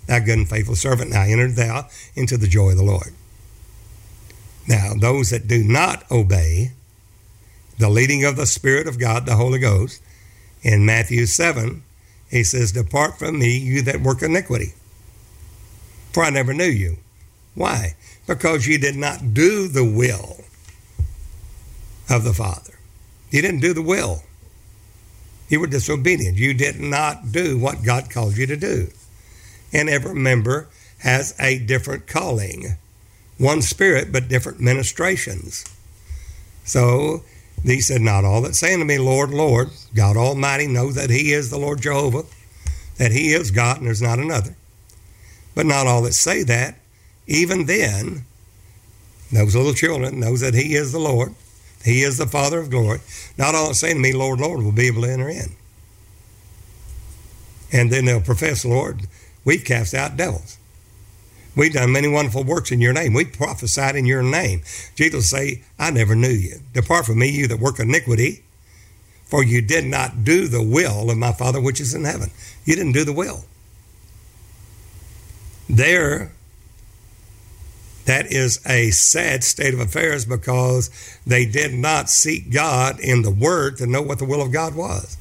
thou 0.07 0.19
good 0.19 0.37
and 0.37 0.49
faithful 0.49 0.75
servant. 0.75 1.11
Now 1.11 1.23
enter 1.23 1.51
thou 1.51 1.89
into 2.15 2.37
the 2.37 2.47
joy 2.47 2.71
of 2.71 2.77
the 2.77 2.83
Lord. 2.83 3.13
Now, 4.65 4.93
those 4.97 5.29
that 5.29 5.47
do 5.47 5.61
not 5.61 6.09
obey 6.09 6.71
the 7.77 7.89
leading 7.89 8.23
of 8.23 8.37
the 8.37 8.45
Spirit 8.45 8.87
of 8.87 8.97
God, 8.97 9.25
the 9.25 9.35
Holy 9.35 9.59
Ghost, 9.59 10.01
in 10.61 10.85
Matthew 10.85 11.25
7, 11.25 11.83
he 12.33 12.43
says, 12.43 12.71
Depart 12.71 13.19
from 13.19 13.37
me, 13.37 13.55
you 13.55 13.83
that 13.83 14.01
work 14.01 14.23
iniquity. 14.23 14.73
For 16.11 16.23
I 16.23 16.31
never 16.31 16.51
knew 16.51 16.65
you. 16.65 16.97
Why? 17.53 17.95
Because 18.25 18.65
you 18.65 18.79
did 18.79 18.95
not 18.95 19.35
do 19.35 19.67
the 19.67 19.85
will 19.85 20.43
of 22.09 22.23
the 22.23 22.33
Father. 22.33 22.79
You 23.29 23.43
didn't 23.43 23.59
do 23.59 23.75
the 23.75 23.83
will. 23.83 24.23
You 25.47 25.59
were 25.59 25.67
disobedient. 25.67 26.39
You 26.39 26.55
did 26.55 26.79
not 26.79 27.31
do 27.31 27.59
what 27.59 27.83
God 27.83 28.09
called 28.09 28.35
you 28.35 28.47
to 28.47 28.57
do. 28.57 28.87
And 29.71 29.87
every 29.87 30.15
member 30.15 30.69
has 30.99 31.35
a 31.39 31.59
different 31.59 32.07
calling. 32.07 32.77
One 33.37 33.61
spirit, 33.61 34.11
but 34.11 34.27
different 34.27 34.59
ministrations. 34.59 35.65
So 36.63 37.23
he 37.71 37.79
said, 37.79 38.01
Not 38.01 38.25
all 38.25 38.41
that 38.41 38.55
say 38.55 38.73
unto 38.73 38.85
me, 38.85 38.97
Lord, 38.97 39.29
Lord, 39.31 39.69
God 39.95 40.17
Almighty 40.17 40.67
knows 40.67 40.95
that 40.95 41.09
He 41.09 41.31
is 41.31 41.49
the 41.49 41.57
Lord 41.57 41.81
Jehovah, 41.81 42.23
that 42.97 43.11
He 43.11 43.33
is 43.33 43.51
God 43.51 43.77
and 43.77 43.87
there's 43.87 44.01
not 44.01 44.19
another. 44.19 44.55
But 45.55 45.65
not 45.65 45.87
all 45.87 46.01
that 46.03 46.13
say 46.13 46.43
that, 46.43 46.75
even 47.25 47.65
then, 47.65 48.25
those 49.31 49.55
little 49.55 49.73
children 49.73 50.19
knows 50.19 50.41
that 50.41 50.53
He 50.53 50.75
is 50.75 50.91
the 50.91 50.99
Lord, 50.99 51.35
He 51.85 52.01
is 52.01 52.17
the 52.17 52.27
Father 52.27 52.59
of 52.59 52.69
glory. 52.69 52.99
Not 53.37 53.55
all 53.55 53.69
that 53.69 53.75
say 53.75 53.93
to 53.93 53.99
me, 53.99 54.13
Lord, 54.13 54.39
Lord, 54.39 54.61
will 54.61 54.71
be 54.71 54.87
able 54.87 55.03
to 55.03 55.11
enter 55.11 55.29
in. 55.29 55.55
And 57.71 57.91
then 57.91 58.05
they'll 58.05 58.21
profess, 58.21 58.65
Lord, 58.65 59.07
we've 59.45 59.63
cast 59.63 59.93
out 59.93 60.17
devils. 60.17 60.57
We've 61.55 61.73
done 61.73 61.91
many 61.91 62.07
wonderful 62.07 62.43
works 62.43 62.71
in 62.71 62.81
your 62.81 62.93
name. 62.93 63.13
We 63.13 63.25
prophesied 63.25 63.95
in 63.95 64.05
your 64.05 64.23
name. 64.23 64.63
Jesus 64.95 65.29
say, 65.29 65.61
I 65.77 65.91
never 65.91 66.15
knew 66.15 66.29
you. 66.29 66.57
Depart 66.73 67.05
from 67.05 67.19
me, 67.19 67.29
you 67.29 67.47
that 67.47 67.59
work 67.59 67.79
iniquity, 67.79 68.43
for 69.25 69.43
you 69.43 69.61
did 69.61 69.85
not 69.85 70.23
do 70.23 70.47
the 70.47 70.63
will 70.63 71.11
of 71.11 71.17
my 71.17 71.31
Father 71.31 71.61
which 71.61 71.79
is 71.79 71.93
in 71.93 72.05
heaven. 72.05 72.31
You 72.65 72.75
didn't 72.75 72.93
do 72.93 73.05
the 73.05 73.13
will. 73.13 73.45
There, 75.69 76.31
that 78.05 78.31
is 78.31 78.59
a 78.65 78.89
sad 78.91 79.43
state 79.43 79.73
of 79.73 79.79
affairs 79.79 80.25
because 80.25 80.89
they 81.25 81.45
did 81.45 81.73
not 81.73 82.09
seek 82.09 82.51
God 82.51 82.99
in 82.99 83.21
the 83.21 83.31
Word 83.31 83.77
to 83.77 83.87
know 83.87 84.01
what 84.01 84.19
the 84.19 84.25
will 84.25 84.41
of 84.41 84.51
God 84.51 84.75
was 84.75 85.17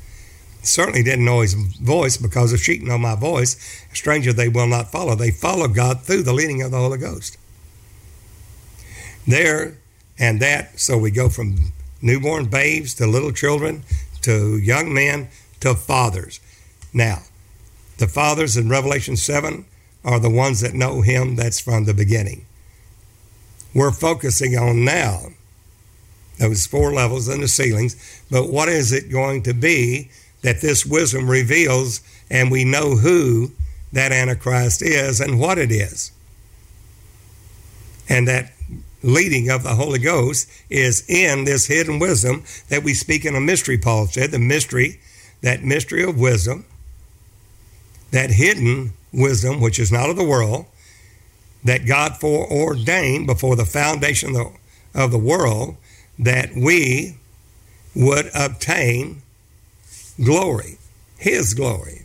certainly 0.62 1.02
didn't 1.02 1.24
know 1.24 1.40
his 1.40 1.54
voice 1.54 2.16
because 2.16 2.50
the 2.50 2.58
sheep 2.58 2.82
know 2.82 2.98
my 2.98 3.14
voice. 3.14 3.56
A 3.92 3.96
stranger 3.96 4.32
they 4.32 4.48
will 4.48 4.66
not 4.66 4.92
follow. 4.92 5.14
They 5.14 5.30
follow 5.30 5.68
God 5.68 6.02
through 6.02 6.22
the 6.22 6.32
leading 6.32 6.62
of 6.62 6.70
the 6.70 6.78
Holy 6.78 6.98
Ghost. 6.98 7.36
There 9.26 9.78
and 10.18 10.40
that, 10.40 10.78
so 10.78 10.98
we 10.98 11.10
go 11.10 11.28
from 11.28 11.72
newborn 12.00 12.46
babes 12.46 12.94
to 12.94 13.06
little 13.06 13.32
children 13.32 13.84
to 14.22 14.56
young 14.58 14.92
men 14.92 15.28
to 15.60 15.74
fathers. 15.74 16.40
Now, 16.92 17.22
the 17.98 18.08
fathers 18.08 18.56
in 18.56 18.68
Revelation 18.68 19.16
7 19.16 19.64
are 20.04 20.18
the 20.18 20.30
ones 20.30 20.60
that 20.60 20.74
know 20.74 21.02
him 21.02 21.36
that's 21.36 21.60
from 21.60 21.84
the 21.84 21.94
beginning. 21.94 22.44
We're 23.74 23.92
focusing 23.92 24.56
on 24.56 24.84
now 24.84 25.28
those 26.38 26.66
four 26.66 26.92
levels 26.92 27.28
and 27.28 27.42
the 27.42 27.48
ceilings, 27.48 28.24
but 28.30 28.50
what 28.50 28.68
is 28.68 28.92
it 28.92 29.10
going 29.10 29.42
to 29.44 29.54
be 29.54 30.10
that 30.42 30.60
this 30.60 30.84
wisdom 30.84 31.30
reveals, 31.30 32.00
and 32.30 32.50
we 32.50 32.64
know 32.64 32.96
who 32.96 33.52
that 33.92 34.12
Antichrist 34.12 34.82
is 34.82 35.20
and 35.20 35.38
what 35.40 35.58
it 35.58 35.70
is. 35.70 36.12
And 38.08 38.26
that 38.28 38.52
leading 39.02 39.48
of 39.48 39.62
the 39.62 39.74
Holy 39.74 39.98
Ghost 39.98 40.48
is 40.70 41.08
in 41.08 41.44
this 41.44 41.66
hidden 41.66 41.98
wisdom 41.98 42.44
that 42.68 42.82
we 42.82 42.94
speak 42.94 43.24
in 43.24 43.34
a 43.34 43.40
mystery, 43.40 43.78
Paul 43.78 44.06
said, 44.06 44.30
the 44.30 44.38
mystery, 44.38 45.00
that 45.42 45.62
mystery 45.62 46.04
of 46.04 46.18
wisdom, 46.18 46.64
that 48.10 48.30
hidden 48.30 48.92
wisdom, 49.12 49.60
which 49.60 49.78
is 49.78 49.90
not 49.90 50.10
of 50.10 50.16
the 50.16 50.24
world, 50.24 50.66
that 51.64 51.86
God 51.86 52.16
foreordained 52.16 53.26
before 53.26 53.56
the 53.56 53.64
foundation 53.64 54.34
of 54.94 55.10
the 55.10 55.18
world 55.18 55.76
that 56.18 56.50
we 56.54 57.16
would 57.94 58.30
obtain 58.34 59.21
glory, 60.20 60.78
His 61.18 61.54
glory. 61.54 62.02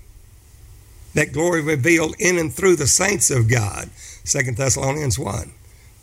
That 1.13 1.33
glory 1.33 1.61
revealed 1.61 2.15
in 2.19 2.37
and 2.37 2.53
through 2.53 2.75
the 2.75 2.87
saints 2.87 3.31
of 3.31 3.49
God, 3.49 3.89
Second 4.23 4.57
Thessalonians 4.57 5.17
1. 5.17 5.51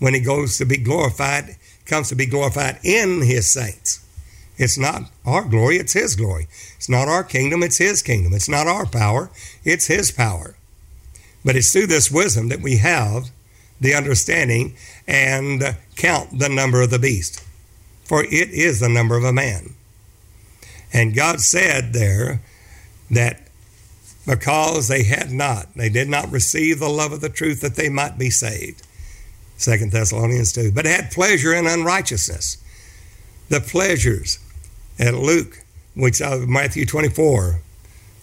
When 0.01 0.15
He 0.15 0.21
goes 0.21 0.59
to 0.59 0.65
be 0.65 0.77
glorified, 0.77 1.57
comes 1.87 2.09
to 2.09 2.17
be 2.17 2.27
glorified 2.27 2.79
in 2.83 3.23
His 3.23 3.51
saints. 3.51 4.05
It's 4.57 4.79
not 4.79 5.11
our 5.27 5.45
glory, 5.45 5.77
it's 5.77 5.93
His 5.93 6.17
glory. 6.17 6.47
It's 6.77 6.89
not 6.89 7.09
our 7.09 7.25
kingdom, 7.25 7.63
it's 7.63 7.79
His 7.79 8.03
kingdom. 8.03 8.33
It's 8.33 8.49
not 8.49 8.67
our 8.67 8.87
power, 8.87 9.31
it's 9.65 9.87
His 9.87 10.11
power. 10.11 10.57
But 11.45 11.57
it's 11.57 11.73
through 11.73 11.89
this 11.89 12.11
wisdom 12.11 12.49
that 12.49 12.61
we 12.61 12.79
have 12.79 13.31
the 13.81 13.95
understanding 13.95 14.75
and 15.07 15.77
count 15.97 16.39
the 16.39 16.49
number 16.49 16.83
of 16.83 16.91
the 16.91 16.99
beast, 16.99 17.45
for 18.05 18.25
it 18.25 18.51
is 18.51 18.81
the 18.81 18.89
number 18.89 19.17
of 19.17 19.25
a 19.25 19.33
man. 19.33 19.75
And 20.95 21.15
God 21.15 21.41
said 21.41 21.93
there 21.93 22.41
that 23.11 23.41
because 24.27 24.89
they 24.89 25.03
had 25.03 25.31
not, 25.31 25.75
they 25.75 25.89
did 25.89 26.09
not 26.09 26.31
receive 26.31 26.79
the 26.79 26.89
love 26.89 27.13
of 27.13 27.21
the 27.21 27.29
truth 27.29 27.61
that 27.61 27.75
they 27.75 27.89
might 27.89 28.17
be 28.17 28.31
saved. 28.31 28.87
Second 29.57 29.93
Thessalonians 29.93 30.53
2. 30.53 30.73
But 30.73 30.87
had 30.87 31.11
pleasure 31.11 31.53
in 31.53 31.67
unrighteousness. 31.67 32.57
The 33.51 33.61
pleasures 33.61 34.39
at 34.99 35.15
Luke, 35.15 35.65
which 35.95 36.23
uh, 36.23 36.39
Matthew 36.47 36.87
24, 36.87 37.61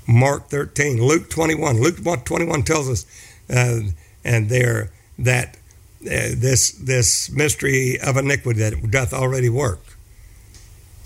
Mark 0.08 0.48
13, 0.48 1.04
Luke 1.04 1.30
21. 1.30 1.80
Luke 1.80 1.98
21 2.26 2.64
tells 2.64 2.90
us, 2.90 3.06
uh, 3.50 3.82
and 4.24 4.50
there 4.50 4.92
that 5.20 5.58
uh, 6.04 6.34
this 6.36 6.72
this 6.72 7.30
mystery 7.30 8.00
of 8.00 8.18
iniquity 8.18 8.60
that 8.60 8.90
doth 8.90 9.14
already 9.14 9.50
work 9.50 9.91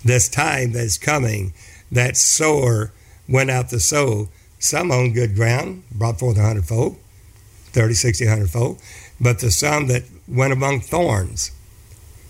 this 0.06 0.30
time 0.30 0.72
that's 0.72 0.97
coming, 0.97 1.51
that 1.91 2.16
sower 2.16 2.93
went 3.28 3.49
out 3.49 3.70
to 3.70 3.80
sow. 3.80 4.30
Some 4.60 4.91
on 4.91 5.12
good 5.12 5.36
ground, 5.36 5.84
brought 5.91 6.20
forth 6.20 6.38
a 6.38 6.41
hundredfold, 6.41 6.97
30, 7.74 7.93
60, 7.95 8.26
hundredfold. 8.28 8.80
But 9.20 9.39
the 9.39 9.51
some 9.51 9.88
that 9.88 10.03
went 10.28 10.53
among 10.53 10.82
thorns, 10.82 11.51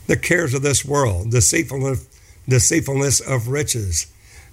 the 0.07 0.17
cares 0.17 0.53
of 0.53 0.61
this 0.61 0.83
world, 0.83 1.27
the 1.27 1.37
deceitfulness, 1.37 2.07
deceitfulness 2.47 3.19
of 3.19 3.49
riches, 3.49 4.07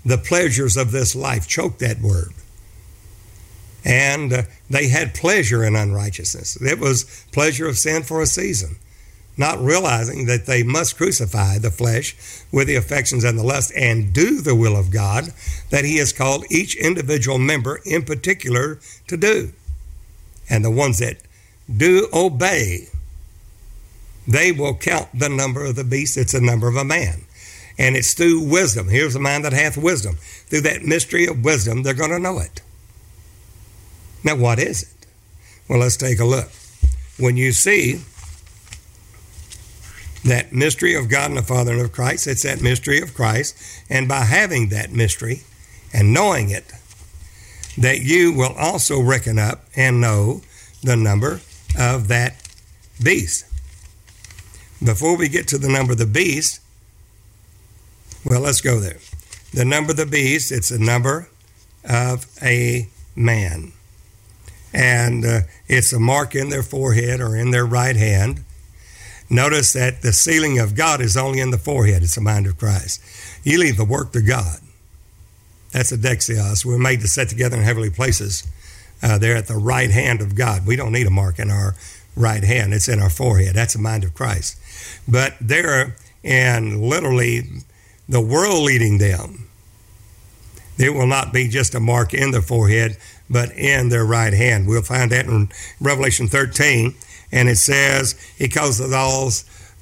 the 0.05 0.19
pleasures 0.19 0.77
of 0.77 0.91
this 0.91 1.15
life, 1.15 1.47
choke 1.49 1.79
that 1.79 2.01
word. 2.01 2.33
And 3.85 4.33
uh, 4.33 4.43
they 4.69 4.89
had 4.89 5.15
pleasure 5.15 5.65
in 5.65 5.75
unrighteousness. 5.77 6.61
It 6.61 6.79
was 6.79 7.25
pleasure 7.33 7.67
of 7.67 7.79
sin 7.79 8.03
for 8.03 8.21
a 8.21 8.27
season 8.27 8.77
not 9.37 9.59
realizing 9.59 10.27
that 10.27 10.47
they 10.47 10.63
must 10.63 10.97
crucify 10.97 11.59
the 11.59 11.71
flesh 11.71 12.15
with 12.53 12.67
the 12.67 12.77
affections 12.77 13.25
and 13.25 13.39
the 13.39 13.43
lust 13.43 13.73
and 13.77 14.13
do 14.13 14.41
the 14.41 14.55
will 14.55 14.77
of 14.77 14.91
God 14.91 15.33
that 15.71 15.85
He 15.85 15.97
has 15.97 16.13
called 16.13 16.45
each 16.51 16.77
individual 16.77 17.39
member 17.39 17.81
in 17.85 18.05
particular 18.05 18.79
to 19.09 19.17
do. 19.17 19.53
And 20.51 20.65
the 20.65 20.71
ones 20.71 20.99
that 20.99 21.17
do 21.75 22.09
obey, 22.13 22.89
they 24.29 24.53
will 24.53 24.75
count 24.75 25.09
the 25.15 25.29
number 25.29 25.65
of 25.65 25.77
the 25.77 25.85
beast. 25.85 26.17
It's 26.19 26.33
the 26.33 26.41
number 26.41 26.69
of 26.69 26.77
a 26.77 26.85
man. 26.85 27.23
And 27.79 27.97
it's 27.97 28.13
through 28.13 28.49
wisdom. 28.49 28.89
Here's 28.89 29.17
a 29.17 29.21
man 29.21 29.43
that 29.43 29.55
hath 29.55 29.79
wisdom. 29.79 30.17
Through 30.17 30.61
that 30.63 30.83
mystery 30.83 31.27
of 31.27 31.43
wisdom, 31.43 31.83
they're 31.83 31.95
going 31.95 32.11
to 32.11 32.19
know 32.19 32.39
it. 32.39 32.61
Now, 34.23 34.37
what 34.37 34.59
is 34.59 34.83
it? 34.83 35.07
Well, 35.69 35.79
let's 35.79 35.97
take 35.97 36.21
a 36.21 36.25
look. 36.25 36.51
When 37.19 37.37
you 37.37 37.53
see 37.53 38.03
that 40.25 40.53
mystery 40.53 40.95
of 40.95 41.09
God 41.09 41.31
and 41.31 41.39
the 41.39 41.43
Father 41.43 41.73
and 41.73 41.81
of 41.81 41.93
Christ. 41.93 42.27
It's 42.27 42.45
that 42.45 42.63
mystery 42.63 43.01
of 43.01 43.15
Christ. 43.15 43.57
And 43.91 44.09
by 44.09 44.21
having 44.21 44.69
that 44.69 44.93
mystery 44.93 45.43
and 45.93 46.13
knowing 46.15 46.51
it, 46.51 46.73
that 47.79 48.01
you 48.01 48.33
will 48.33 48.53
also 48.53 49.01
reckon 49.01 49.39
up 49.39 49.65
and 49.75 50.01
know 50.01 50.43
the 50.83 50.97
number 50.97 51.41
of 51.79 52.09
that 52.09 52.37
beast. 53.03 53.47
Before 54.85 55.17
we 55.17 55.29
get 55.29 55.49
to 55.49 55.59
the 55.59 55.69
number 55.69 55.93
of 55.93 55.99
the 55.99 56.07
beast, 56.07 56.61
well, 58.25 58.41
let's 58.41 58.61
go 58.61 58.79
there. 58.79 58.99
The 59.53 59.65
number 59.65 59.93
of 59.93 59.97
the 59.97 60.07
beast, 60.07 60.53
it's 60.53 60.71
a 60.71 60.79
number 60.79 61.29
of 61.89 62.27
a 62.43 62.89
man. 63.15 63.73
And 64.73 65.25
uh, 65.25 65.41
it's 65.69 65.93
a 65.93 66.01
mark 66.01 66.35
in 66.35 66.49
their 66.49 66.63
forehead 66.63 67.21
or 67.21 67.37
in 67.37 67.51
their 67.51 67.67
right 67.67 67.97
hand. 67.97 68.45
Notice 69.33 69.73
that 69.73 70.03
the 70.03 70.13
sealing 70.13 70.59
of 70.59 70.75
God 70.75 71.01
is 71.01 71.17
only 71.17 71.41
in 71.41 71.53
the 71.53 71.57
forehead, 71.57 72.03
it's 72.03 72.17
the 72.17 72.21
mind 72.21 72.47
of 72.47 72.59
Christ. 72.59 73.01
You 73.43 73.59
leave 73.59 73.79
the 73.79 73.85
work 73.85 74.13
to 74.13 74.21
God. 74.21 74.59
That's 75.73 75.91
a 75.91 75.97
Dexios. 75.97 76.67
We're 76.67 76.77
made 76.77 77.01
to 77.01 77.09
sit 77.09 77.31
together 77.31 77.57
in 77.57 77.63
heavenly 77.63 77.89
places. 77.89 78.47
Uh, 79.03 79.17
they're 79.17 79.35
at 79.35 79.47
the 79.47 79.57
right 79.57 79.91
hand 79.91 80.21
of 80.21 80.35
God. 80.35 80.67
We 80.67 80.77
don't 80.77 80.93
need 80.93 81.07
a 81.07 81.11
mark 81.11 81.39
in 81.39 81.51
our 81.51 81.75
right 82.15 82.45
hand, 82.45 82.75
it's 82.75 82.91
in 82.91 83.01
our 83.01 83.09
forehead. 83.09 83.55
That's 83.55 83.73
the 83.73 83.79
mind 83.79 84.05
of 84.05 84.13
Christ. 84.13 84.59
But 85.09 85.33
they're 85.41 85.97
in 86.23 86.83
literally 86.83 87.45
the 88.07 88.21
world 88.21 88.65
leading 88.65 88.99
them. 88.99 89.49
There 90.77 90.93
will 90.93 91.07
not 91.07 91.33
be 91.33 91.49
just 91.49 91.75
a 91.75 91.81
mark 91.81 92.13
in 92.13 92.33
the 92.33 92.43
forehead, 92.43 92.99
but 93.31 93.51
in 93.53 93.89
their 93.89 94.05
right 94.05 94.35
hand. 94.35 94.69
We'll 94.69 94.83
find 94.83 95.11
that 95.11 95.25
in 95.25 95.49
Revelation 95.81 96.29
13 96.29 96.95
and 97.33 97.49
it 97.49 97.57
says 97.57 98.13
he 98.37 98.49
causeth 98.49 98.93
all, 98.93 99.31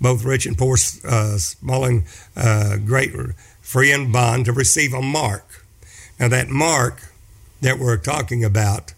both 0.01 0.25
rich 0.25 0.47
and 0.47 0.57
poor, 0.57 0.77
uh, 1.05 1.37
small 1.37 1.85
and 1.85 2.05
uh, 2.37 2.77
great, 2.79 3.13
free 3.61 3.93
and 3.93 4.13
bond, 4.13 4.47
to 4.47 4.53
receive 4.53 4.95
a 4.95 5.03
mark. 5.03 5.67
Now 6.19 6.29
that 6.29 6.49
mark 6.49 7.13
that 7.61 7.79
we're 7.79 7.97
talking 7.97 8.45
about, 8.45 8.95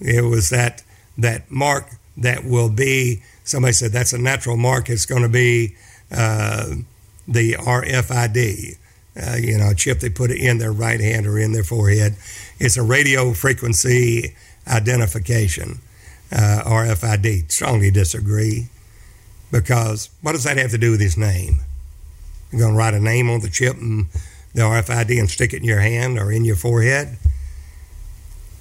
it 0.00 0.24
was 0.24 0.50
that 0.50 0.82
that 1.16 1.50
mark 1.50 1.90
that 2.16 2.44
will 2.44 2.68
be. 2.68 3.22
Somebody 3.44 3.72
said 3.72 3.92
that's 3.92 4.12
a 4.12 4.18
natural 4.18 4.56
mark. 4.56 4.90
It's 4.90 5.06
going 5.06 5.22
to 5.22 5.28
be 5.28 5.76
uh, 6.10 6.74
the 7.26 7.52
RFID. 7.54 8.76
Uh, 9.20 9.36
you 9.36 9.58
know, 9.58 9.70
a 9.70 9.74
chip 9.74 9.98
they 9.98 10.10
put 10.10 10.30
in 10.30 10.58
their 10.58 10.70
right 10.70 11.00
hand 11.00 11.26
or 11.26 11.38
in 11.38 11.52
their 11.52 11.64
forehead. 11.64 12.14
It's 12.60 12.76
a 12.76 12.82
radio 12.82 13.32
frequency 13.32 14.36
identification 14.68 15.80
uh, 16.32 16.62
RFID. 16.64 17.50
Strongly 17.50 17.90
disagree 17.90 18.68
because 19.50 20.10
what 20.22 20.32
does 20.32 20.44
that 20.44 20.56
have 20.56 20.70
to 20.70 20.78
do 20.78 20.90
with 20.90 21.00
his 21.00 21.16
name? 21.16 21.60
You're 22.50 22.60
going 22.60 22.72
to 22.72 22.78
write 22.78 22.94
a 22.94 23.00
name 23.00 23.30
on 23.30 23.40
the 23.40 23.50
chip 23.50 23.76
and 23.76 24.06
the 24.54 24.62
RFID 24.62 25.18
and 25.18 25.28
stick 25.30 25.52
it 25.52 25.58
in 25.58 25.64
your 25.64 25.80
hand 25.80 26.18
or 26.18 26.32
in 26.32 26.44
your 26.44 26.56
forehead? 26.56 27.18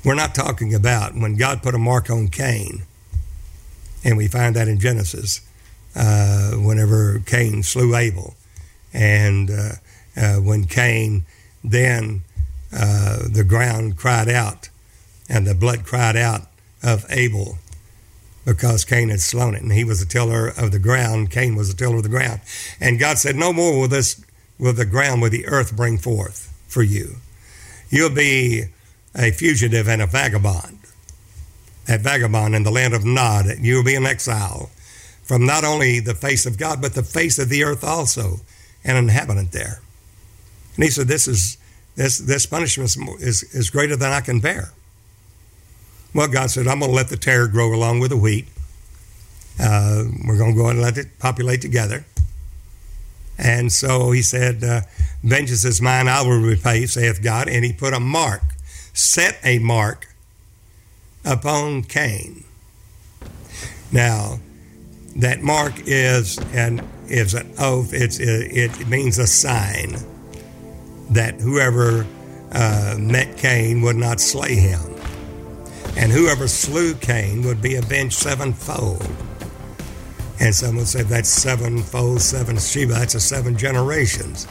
We're 0.04 0.16
not 0.16 0.36
talking 0.36 0.74
about 0.74 1.16
when 1.16 1.36
God 1.36 1.64
put 1.64 1.76
a 1.76 1.80
mark 1.80 2.10
on 2.10 2.30
Cain, 2.30 2.84
and 4.04 4.16
we 4.16 4.28
find 4.28 4.56
that 4.56 4.68
in 4.68 4.80
Genesis, 4.80 5.42
uh, 5.96 6.52
whenever 6.52 7.20
Cain 7.26 7.64
slew 7.64 7.96
Abel, 7.96 8.36
and 8.94 9.50
uh, 9.50 9.70
uh, 10.16 10.36
when 10.36 10.66
Cain 10.66 11.26
then 11.64 12.22
uh, 12.72 13.20
the 13.30 13.44
ground 13.44 13.98
cried 13.98 14.30
out, 14.30 14.70
and 15.28 15.46
the 15.46 15.56
blood 15.56 15.84
cried 15.84 16.16
out 16.16 16.47
of 16.84 17.06
Abel 17.10 17.58
because 18.48 18.86
Cain 18.86 19.10
had 19.10 19.20
slain 19.20 19.56
it, 19.56 19.62
and 19.62 19.74
he 19.74 19.84
was 19.84 20.02
a 20.02 20.06
tiller 20.06 20.48
of 20.48 20.72
the 20.72 20.80
ground. 20.80 21.30
Cain 21.30 21.54
was 21.56 21.70
a 21.70 21.76
tiller 21.76 21.98
of 21.98 22.04
the 22.04 22.10
ground, 22.10 22.40
and 22.80 22.98
God 22.98 23.18
said, 23.20 23.36
"No 23.36 23.52
more 23.52 23.78
will 23.78 23.88
this 23.90 24.22
will 24.58 24.74
the 24.74 24.86
ground, 24.86 25.22
will 25.22 25.30
the 25.30 25.46
earth 25.48 25.76
bring 25.76 25.98
forth 25.98 26.50
for 26.68 26.82
you. 26.82 27.18
You'll 27.90 28.10
be 28.10 28.66
a 29.14 29.32
fugitive 29.32 29.88
and 29.88 30.02
a 30.02 30.08
vagabond, 30.08 30.80
a 31.88 31.98
vagabond 31.98 32.56
in 32.56 32.64
the 32.64 32.72
land 32.72 32.94
of 32.94 33.04
Nod. 33.06 33.46
And 33.48 33.66
You'll 33.66 33.84
be 33.84 33.96
an 33.96 34.06
exile 34.06 34.72
from 35.24 35.46
not 35.46 35.64
only 35.66 36.00
the 36.00 36.16
face 36.16 36.46
of 36.46 36.58
God, 36.58 36.82
but 36.82 36.94
the 36.94 37.04
face 37.04 37.38
of 37.38 37.50
the 37.50 37.66
earth 37.66 37.84
also, 37.84 38.40
an 38.86 38.96
inhabitant 38.96 39.52
there." 39.52 39.82
And 40.76 40.86
he 40.86 40.90
said, 40.90 41.10
"This 41.10 41.28
is 41.28 41.58
this 41.98 42.18
this 42.18 42.46
punishment 42.46 42.96
is 43.20 43.44
is 43.44 43.70
greater 43.70 43.98
than 43.98 44.14
I 44.14 44.22
can 44.22 44.40
bear." 44.40 44.72
Well, 46.18 46.28
God 46.28 46.50
said, 46.50 46.68
I'm 46.68 46.80
going 46.80 46.90
to 46.90 46.96
let 46.96 47.10
the 47.10 47.16
tare 47.16 47.48
grow 47.48 47.76
along 47.76 48.00
with 48.00 48.10
the 48.10 48.18
wheat. 48.18 48.48
Uh, 49.60 50.06
we're 50.28 50.40
going 50.40 50.56
to 50.56 50.58
go 50.58 50.68
and 50.68 50.82
let 50.82 50.98
it 50.98 51.20
populate 51.20 51.62
together. 51.62 52.08
And 53.38 53.72
so 53.72 54.10
he 54.10 54.24
said, 54.24 54.64
uh, 54.64 54.82
Vengeance 55.22 55.64
is 55.64 55.80
mine, 55.80 56.08
I 56.08 56.24
will 56.24 56.40
repay, 56.40 56.88
saith 56.88 57.22
God. 57.22 57.48
And 57.48 57.64
he 57.64 57.72
put 57.72 57.94
a 57.94 58.00
mark, 58.00 58.42
set 58.94 59.38
a 59.44 59.60
mark 59.60 60.08
upon 61.24 61.84
Cain. 61.84 62.44
Now, 63.92 64.40
that 65.18 65.44
mark 65.44 65.74
is 65.86 66.40
an 66.52 66.82
is 67.08 67.36
an 67.36 67.54
oath. 67.60 67.94
It's 67.94 68.20
it, 68.20 68.58
it 68.80 68.88
means 68.88 69.20
a 69.20 69.28
sign 69.28 69.98
that 71.12 71.40
whoever 71.40 72.08
uh, 72.52 72.96
met 72.98 73.38
Cain 73.38 73.84
would 73.84 73.98
not 73.98 74.20
slay 74.20 74.56
him 74.56 74.97
and 75.98 76.12
whoever 76.12 76.48
slew 76.48 76.94
Cain 76.94 77.42
would 77.42 77.62
be 77.62 77.76
avenged 77.76 78.18
sevenfold. 78.18 79.06
And 80.40 80.54
some 80.54 80.78
would 80.78 80.88
say 80.88 81.02
that's 81.02 81.28
sevenfold, 81.28 82.22
seven 82.22 82.58
Sheba, 82.58 82.94
that's 82.94 83.16
a 83.16 83.20
seven 83.20 83.58
generations. 83.58 84.46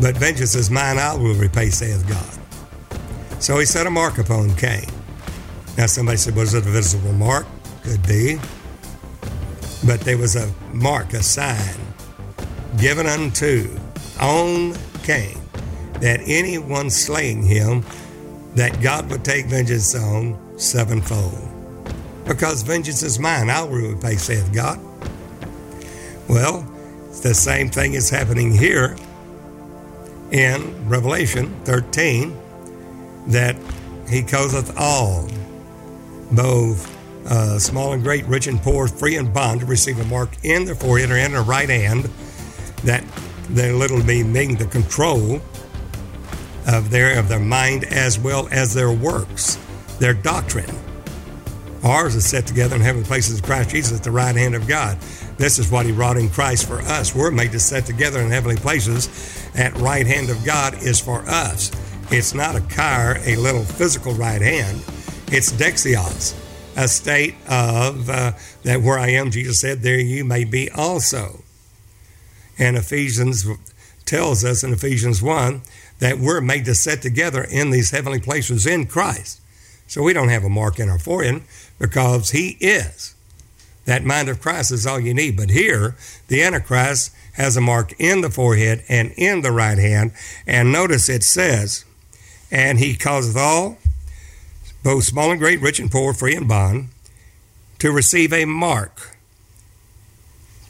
But 0.00 0.16
vengeance 0.16 0.54
is 0.54 0.70
mine, 0.70 0.98
I 0.98 1.14
will 1.14 1.34
repay, 1.34 1.68
saith 1.68 2.08
God. 2.08 3.38
So 3.42 3.58
he 3.58 3.66
set 3.66 3.86
a 3.86 3.90
mark 3.90 4.16
upon 4.16 4.56
Cain. 4.56 4.86
Now 5.76 5.86
somebody 5.86 6.16
said, 6.16 6.34
was 6.34 6.54
it 6.54 6.66
a 6.66 6.70
visible 6.70 7.12
mark? 7.12 7.46
Could 7.82 8.06
be. 8.06 8.38
But 9.86 10.00
there 10.00 10.16
was 10.16 10.36
a 10.36 10.50
mark, 10.72 11.12
a 11.12 11.22
sign, 11.22 11.76
given 12.78 13.06
unto 13.06 13.78
on 14.18 14.74
Cain, 15.02 15.38
that 16.00 16.20
anyone 16.24 16.88
slaying 16.88 17.42
him 17.42 17.84
that 18.54 18.80
God 18.80 19.10
would 19.10 19.24
take 19.24 19.46
vengeance 19.46 19.94
on 19.94 20.58
sevenfold. 20.58 21.48
Because 22.26 22.62
vengeance 22.62 23.02
is 23.02 23.18
mine, 23.18 23.50
I'll 23.50 23.68
repay, 23.68 24.16
saith 24.16 24.52
God. 24.52 24.78
Well, 26.28 26.62
the 27.22 27.34
same 27.34 27.68
thing 27.70 27.94
is 27.94 28.08
happening 28.08 28.52
here 28.52 28.96
in 30.30 30.88
Revelation 30.88 31.54
13 31.64 32.36
that 33.28 33.56
he 34.08 34.22
causeth 34.22 34.76
all, 34.78 35.28
both 36.32 36.96
uh, 37.28 37.58
small 37.58 37.92
and 37.92 38.02
great, 38.02 38.24
rich 38.26 38.46
and 38.46 38.60
poor, 38.60 38.88
free 38.88 39.16
and 39.16 39.32
bond, 39.32 39.60
to 39.60 39.66
receive 39.66 40.00
a 40.00 40.04
mark 40.04 40.30
in 40.42 40.64
their 40.64 40.74
forehead 40.74 41.10
or 41.10 41.16
in 41.16 41.32
their 41.32 41.42
right 41.42 41.68
hand, 41.68 42.08
that 42.84 43.04
they 43.50 43.72
literally 43.72 44.22
mean 44.22 44.56
the 44.56 44.66
control 44.66 45.40
of 46.70 46.90
their 46.90 47.18
of 47.18 47.28
their 47.28 47.40
mind 47.40 47.84
as 47.84 48.18
well 48.18 48.48
as 48.50 48.72
their 48.72 48.92
works, 48.92 49.58
their 49.98 50.14
doctrine. 50.14 50.74
Ours 51.82 52.14
is 52.14 52.26
set 52.26 52.46
together 52.46 52.76
in 52.76 52.82
heavenly 52.82 53.06
places 53.06 53.38
in 53.38 53.44
Christ 53.44 53.70
Jesus 53.70 53.98
at 53.98 54.04
the 54.04 54.10
right 54.10 54.36
hand 54.36 54.54
of 54.54 54.68
God. 54.68 54.98
This 55.38 55.58
is 55.58 55.70
what 55.70 55.86
He 55.86 55.92
wrought 55.92 56.18
in 56.18 56.28
Christ 56.28 56.66
for 56.66 56.80
us. 56.82 57.14
We're 57.14 57.30
made 57.30 57.52
to 57.52 57.60
set 57.60 57.86
together 57.86 58.20
in 58.20 58.30
heavenly 58.30 58.56
places 58.56 59.08
at 59.56 59.74
right 59.78 60.06
hand 60.06 60.30
of 60.30 60.44
God 60.44 60.74
is 60.82 61.00
for 61.00 61.20
us. 61.26 61.70
It's 62.10 62.34
not 62.34 62.54
a 62.54 62.60
car, 62.60 63.16
a 63.24 63.36
little 63.36 63.64
physical 63.64 64.12
right 64.12 64.42
hand. 64.42 64.78
It's 65.32 65.52
Dexios, 65.52 66.36
a 66.76 66.86
state 66.86 67.34
of 67.48 68.10
uh, 68.10 68.32
that 68.64 68.82
where 68.82 68.98
I 68.98 69.10
am, 69.10 69.30
Jesus 69.30 69.60
said, 69.60 69.80
there 69.80 70.00
you 70.00 70.24
may 70.24 70.44
be 70.44 70.70
also. 70.70 71.42
And 72.58 72.76
Ephesians 72.76 73.46
tells 74.04 74.44
us 74.44 74.62
in 74.62 74.72
Ephesians 74.72 75.22
1 75.22 75.62
that 76.00 76.18
we're 76.18 76.40
made 76.40 76.64
to 76.64 76.74
set 76.74 77.02
together 77.02 77.44
in 77.44 77.70
these 77.70 77.90
heavenly 77.90 78.20
places 78.20 78.66
in 78.66 78.86
Christ. 78.86 79.40
So 79.86 80.02
we 80.02 80.12
don't 80.12 80.28
have 80.28 80.44
a 80.44 80.48
mark 80.48 80.78
in 80.78 80.88
our 80.88 80.98
forehead 80.98 81.42
because 81.78 82.30
He 82.30 82.56
is. 82.60 83.14
That 83.84 84.04
mind 84.04 84.28
of 84.28 84.40
Christ 84.40 84.72
is 84.72 84.86
all 84.86 85.00
you 85.00 85.14
need. 85.14 85.36
But 85.36 85.50
here, 85.50 85.96
the 86.28 86.42
Antichrist 86.42 87.14
has 87.34 87.56
a 87.56 87.60
mark 87.60 87.92
in 87.98 88.20
the 88.20 88.30
forehead 88.30 88.84
and 88.88 89.12
in 89.16 89.42
the 89.42 89.52
right 89.52 89.78
hand. 89.78 90.12
And 90.46 90.72
notice 90.72 91.08
it 91.08 91.22
says, 91.22 91.84
And 92.50 92.78
he 92.78 92.94
causeth 92.96 93.36
all, 93.36 93.78
both 94.82 95.04
small 95.04 95.30
and 95.30 95.40
great, 95.40 95.60
rich 95.60 95.80
and 95.80 95.90
poor, 95.90 96.12
free 96.12 96.34
and 96.34 96.48
bond, 96.48 96.88
to 97.78 97.90
receive 97.90 98.32
a 98.32 98.44
mark 98.44 99.16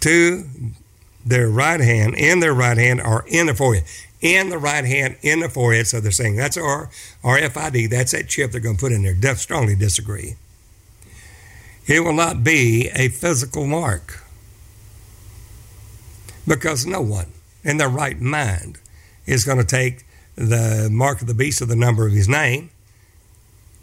to 0.00 0.44
their 1.24 1.48
right 1.48 1.80
hand, 1.80 2.14
in 2.14 2.40
their 2.40 2.54
right 2.54 2.78
hand, 2.78 3.00
or 3.02 3.24
in 3.28 3.46
the 3.46 3.54
forehead 3.54 3.84
in 4.20 4.50
the 4.50 4.58
right 4.58 4.84
hand, 4.84 5.16
in 5.22 5.40
the 5.40 5.48
forehead. 5.48 5.86
So 5.86 6.00
they're 6.00 6.10
saying 6.10 6.36
that's 6.36 6.56
our 6.56 6.90
RFID, 7.22 7.90
that's 7.90 8.12
that 8.12 8.28
chip 8.28 8.52
they're 8.52 8.60
going 8.60 8.76
to 8.76 8.80
put 8.80 8.92
in 8.92 9.02
there. 9.02 9.14
Def 9.14 9.38
strongly 9.38 9.74
disagree. 9.74 10.36
It 11.86 12.00
will 12.00 12.12
not 12.12 12.44
be 12.44 12.90
a 12.94 13.08
physical 13.08 13.66
mark. 13.66 14.22
Because 16.46 16.86
no 16.86 17.00
one 17.00 17.32
in 17.64 17.76
their 17.76 17.88
right 17.88 18.20
mind 18.20 18.78
is 19.26 19.44
going 19.44 19.58
to 19.58 19.64
take 19.64 20.04
the 20.36 20.88
mark 20.90 21.20
of 21.20 21.26
the 21.26 21.34
beast 21.34 21.60
of 21.60 21.68
the 21.68 21.76
number 21.76 22.06
of 22.06 22.12
his 22.12 22.28
name. 22.28 22.70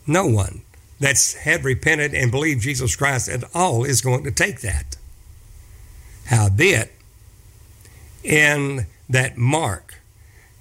No 0.06 0.26
one 0.26 0.62
that's 1.00 1.36
had 1.36 1.64
repented 1.64 2.14
and 2.14 2.32
believed 2.32 2.62
Jesus 2.62 2.96
Christ 2.96 3.30
at 3.30 3.44
all 3.54 3.84
is 3.84 4.02
going 4.02 4.24
to 4.24 4.32
take 4.32 4.62
that. 4.62 4.96
Howbeit, 6.26 6.92
in 8.24 8.88
that 9.10 9.38
mark, 9.38 9.97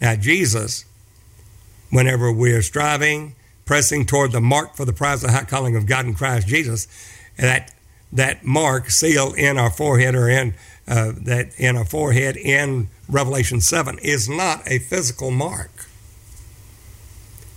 now 0.00 0.16
Jesus, 0.16 0.84
whenever 1.90 2.32
we're 2.32 2.62
striving, 2.62 3.34
pressing 3.64 4.06
toward 4.06 4.32
the 4.32 4.40
mark 4.40 4.76
for 4.76 4.84
the 4.84 4.92
prize 4.92 5.22
of 5.22 5.30
the 5.30 5.36
high 5.36 5.44
calling 5.44 5.76
of 5.76 5.86
God 5.86 6.06
in 6.06 6.14
Christ 6.14 6.46
Jesus, 6.46 6.86
that 7.36 7.72
that 8.12 8.44
mark 8.44 8.88
seal 8.90 9.32
in 9.34 9.58
our 9.58 9.70
forehead 9.70 10.14
or 10.14 10.28
in 10.28 10.54
uh, 10.88 11.12
that 11.16 11.48
in 11.58 11.76
our 11.76 11.84
forehead 11.84 12.36
in 12.36 12.88
Revelation 13.08 13.60
7 13.60 13.98
is 13.98 14.28
not 14.28 14.62
a 14.66 14.78
physical 14.78 15.30
mark. 15.30 15.88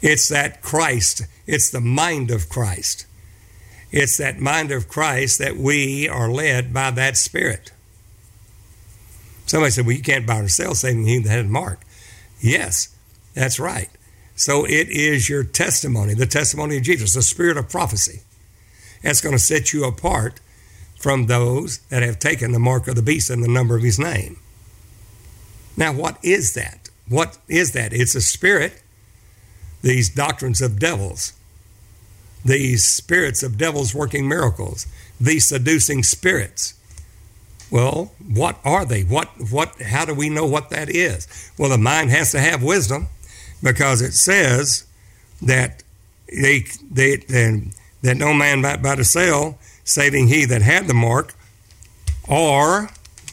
It's 0.01 0.29
that 0.29 0.61
Christ, 0.61 1.23
it's 1.45 1.69
the 1.69 1.81
mind 1.81 2.31
of 2.31 2.49
Christ. 2.49 3.05
It's 3.91 4.17
that 4.17 4.39
mind 4.39 4.71
of 4.71 4.87
Christ 4.87 5.39
that 5.39 5.57
we 5.57 6.07
are 6.07 6.29
led 6.29 6.73
by 6.73 6.91
that 6.91 7.17
Spirit. 7.17 7.71
Somebody 9.45 9.71
said, 9.71 9.85
Well, 9.85 9.95
you 9.95 10.03
can't 10.03 10.27
buy 10.27 10.39
or 10.39 10.47
sell 10.47 10.75
saving 10.75 11.05
him 11.05 11.23
that 11.23 11.29
had 11.29 11.45
a 11.45 11.49
mark. 11.49 11.81
Yes, 12.39 12.95
that's 13.33 13.59
right. 13.59 13.89
So 14.35 14.65
it 14.65 14.89
is 14.89 15.29
your 15.29 15.43
testimony, 15.43 16.13
the 16.13 16.25
testimony 16.25 16.77
of 16.77 16.83
Jesus, 16.83 17.13
the 17.13 17.21
spirit 17.21 17.57
of 17.57 17.69
prophecy. 17.69 18.21
That's 19.03 19.21
going 19.21 19.35
to 19.35 19.39
set 19.39 19.73
you 19.73 19.85
apart 19.85 20.39
from 20.97 21.27
those 21.27 21.79
that 21.89 22.03
have 22.03 22.19
taken 22.19 22.51
the 22.51 22.59
mark 22.59 22.87
of 22.87 22.95
the 22.95 23.01
beast 23.01 23.29
and 23.29 23.43
the 23.43 23.47
number 23.47 23.75
of 23.75 23.83
his 23.83 23.99
name. 23.99 24.37
Now, 25.77 25.93
what 25.93 26.17
is 26.23 26.53
that? 26.53 26.89
What 27.07 27.37
is 27.47 27.71
that? 27.71 27.93
It's 27.93 28.15
a 28.15 28.21
spirit, 28.21 28.81
these 29.81 30.13
doctrines 30.13 30.61
of 30.61 30.79
devils, 30.79 31.33
these 32.43 32.85
spirits 32.85 33.43
of 33.43 33.57
devils 33.57 33.95
working 33.95 34.27
miracles, 34.27 34.87
these 35.19 35.45
seducing 35.45 36.03
spirits. 36.03 36.73
Well, 37.71 38.11
what 38.27 38.59
are 38.65 38.85
they? 38.85 39.03
What 39.03 39.27
what 39.51 39.81
how 39.81 40.05
do 40.05 40.13
we 40.13 40.29
know 40.29 40.45
what 40.45 40.69
that 40.71 40.89
is? 40.89 41.27
Well, 41.57 41.69
the 41.69 41.77
mind 41.77 42.09
has 42.09 42.31
to 42.31 42.39
have 42.39 42.63
wisdom 42.63 43.07
because 43.61 44.01
it 44.01 44.13
says 44.13 44.85
that 45.41 45.83
they 46.27 46.65
they 46.89 47.17
that 48.01 48.17
no 48.17 48.33
man 48.33 48.61
might 48.61 48.81
buy 48.81 48.95
to 48.95 49.03
sell 49.03 49.57
saving 49.83 50.27
he 50.27 50.45
that 50.45 50.61
had 50.61 50.87
the 50.87 50.93
mark, 50.93 51.33
or 52.27 52.89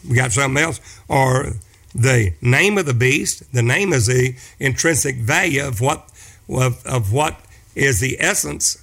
we 0.08 0.16
got 0.16 0.32
something 0.32 0.62
else, 0.62 0.80
or 1.08 1.54
the 1.94 2.34
name 2.40 2.78
of 2.78 2.86
the 2.86 2.94
beast. 2.94 3.52
The 3.52 3.62
name 3.62 3.92
is 3.92 4.06
the 4.06 4.36
intrinsic 4.58 5.16
value 5.16 5.66
of 5.66 5.80
what 5.80 6.10
of, 6.48 6.84
of 6.86 7.12
what 7.12 7.40
is 7.74 8.00
the 8.00 8.16
essence 8.20 8.82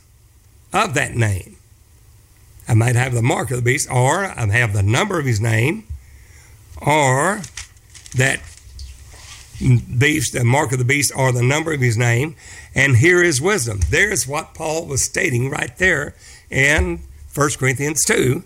of 0.71 0.93
that 0.95 1.15
name. 1.15 1.57
I 2.67 2.73
might 2.73 2.95
have 2.95 3.13
the 3.13 3.21
mark 3.21 3.51
of 3.51 3.57
the 3.57 3.63
beast, 3.63 3.89
or 3.89 4.25
I 4.25 4.45
have 4.47 4.73
the 4.73 4.83
number 4.83 5.19
of 5.19 5.25
his 5.25 5.41
name, 5.41 5.85
or 6.81 7.41
that 8.15 8.39
beast, 9.59 10.33
the 10.33 10.43
mark 10.43 10.71
of 10.71 10.79
the 10.79 10.85
beast, 10.85 11.11
or 11.15 11.31
the 11.31 11.43
number 11.43 11.73
of 11.73 11.81
his 11.81 11.97
name. 11.97 12.35
And 12.73 12.97
here 12.97 13.21
is 13.21 13.41
wisdom. 13.41 13.81
There's 13.89 14.27
what 14.27 14.53
Paul 14.53 14.85
was 14.85 15.01
stating 15.01 15.49
right 15.49 15.75
there 15.77 16.15
in 16.49 17.01
1 17.33 17.49
Corinthians 17.57 18.03
2, 18.05 18.43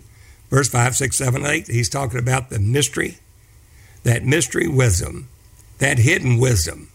verse 0.50 0.68
5, 0.68 0.96
6, 0.96 1.16
7, 1.16 1.46
8. 1.46 1.66
He's 1.68 1.88
talking 1.88 2.18
about 2.18 2.50
the 2.50 2.58
mystery, 2.58 3.18
that 4.02 4.24
mystery 4.24 4.68
wisdom, 4.68 5.28
that 5.78 5.98
hidden 5.98 6.38
wisdom 6.38 6.88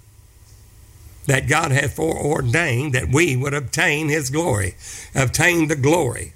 that 1.26 1.48
God 1.48 1.72
hath 1.72 1.96
foreordained 1.96 2.94
that 2.94 3.10
we 3.10 3.36
would 3.36 3.54
obtain 3.54 4.10
his 4.10 4.30
glory, 4.30 4.76
obtain 5.16 5.68
the 5.68 5.76
glory. 5.76 6.34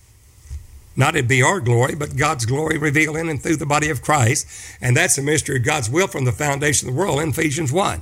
Not 0.98 1.16
it 1.16 1.28
be 1.28 1.44
our 1.44 1.62
glory, 1.62 1.94
but 1.94 2.18
God's 2.18 2.48
glory 2.48 2.80
revealed 2.80 3.18
in 3.18 3.30
and 3.30 3.42
through 3.42 3.58
the 3.58 3.68
body 3.68 3.90
of 3.90 4.02
Christ. 4.02 4.48
And 4.82 4.98
that's 4.98 5.16
the 5.16 5.22
mystery 5.22 5.58
of 5.58 5.64
God's 5.64 5.92
will 5.92 6.08
from 6.08 6.26
the 6.26 6.32
foundation 6.32 6.90
of 6.90 6.96
the 6.96 7.00
world 7.00 7.22
in 7.22 7.30
Ephesians 7.30 7.72
1. 7.72 8.02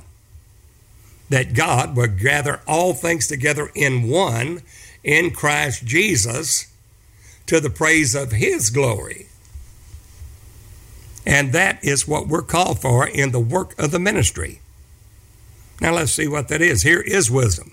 That 1.28 1.52
God 1.52 1.94
would 1.94 2.18
gather 2.18 2.62
all 2.66 2.94
things 2.94 3.26
together 3.26 3.70
in 3.74 4.08
one 4.08 4.62
in 5.04 5.30
Christ 5.30 5.84
Jesus 5.84 6.72
to 7.46 7.60
the 7.60 7.68
praise 7.68 8.14
of 8.14 8.32
His 8.32 8.70
glory. 8.70 9.26
And 11.26 11.52
that 11.52 11.84
is 11.84 12.08
what 12.08 12.28
we're 12.28 12.42
called 12.42 12.80
for 12.80 13.06
in 13.06 13.30
the 13.30 13.40
work 13.40 13.78
of 13.78 13.90
the 13.90 13.98
ministry. 13.98 14.60
Now 15.82 15.92
let's 15.92 16.12
see 16.12 16.28
what 16.28 16.48
that 16.48 16.62
is. 16.62 16.82
Here 16.82 17.00
is 17.00 17.30
wisdom. 17.30 17.72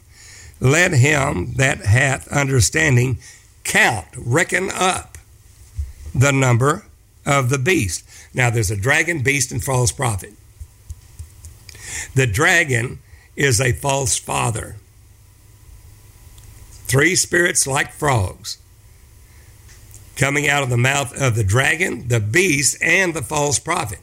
Let 0.60 0.92
him 0.92 1.54
that 1.56 1.86
hath 1.86 2.28
understanding 2.30 3.20
count, 3.64 4.08
reckon 4.18 4.70
up 4.74 5.13
the 6.14 6.32
number 6.32 6.86
of 7.26 7.50
the 7.50 7.58
beast. 7.58 8.04
Now 8.34 8.50
there's 8.50 8.72
a 8.72 8.78
dragon, 8.78 9.22
beast, 9.24 9.52
and 9.52 9.64
false 9.64 9.92
prophet. 9.92 10.34
The 12.16 12.28
dragon 12.28 13.00
is 13.36 13.60
a 13.60 13.72
false 13.72 14.18
father. 14.18 14.76
Three 16.86 17.16
spirits 17.16 17.66
like 17.66 17.92
frogs 17.92 18.58
coming 20.16 20.48
out 20.48 20.64
of 20.64 20.70
the 20.70 20.78
mouth 20.78 21.20
of 21.20 21.36
the 21.36 21.44
dragon, 21.44 22.08
the 22.08 22.20
beast, 22.20 22.78
and 22.82 23.14
the 23.14 23.22
false 23.22 23.58
prophet. 23.58 24.00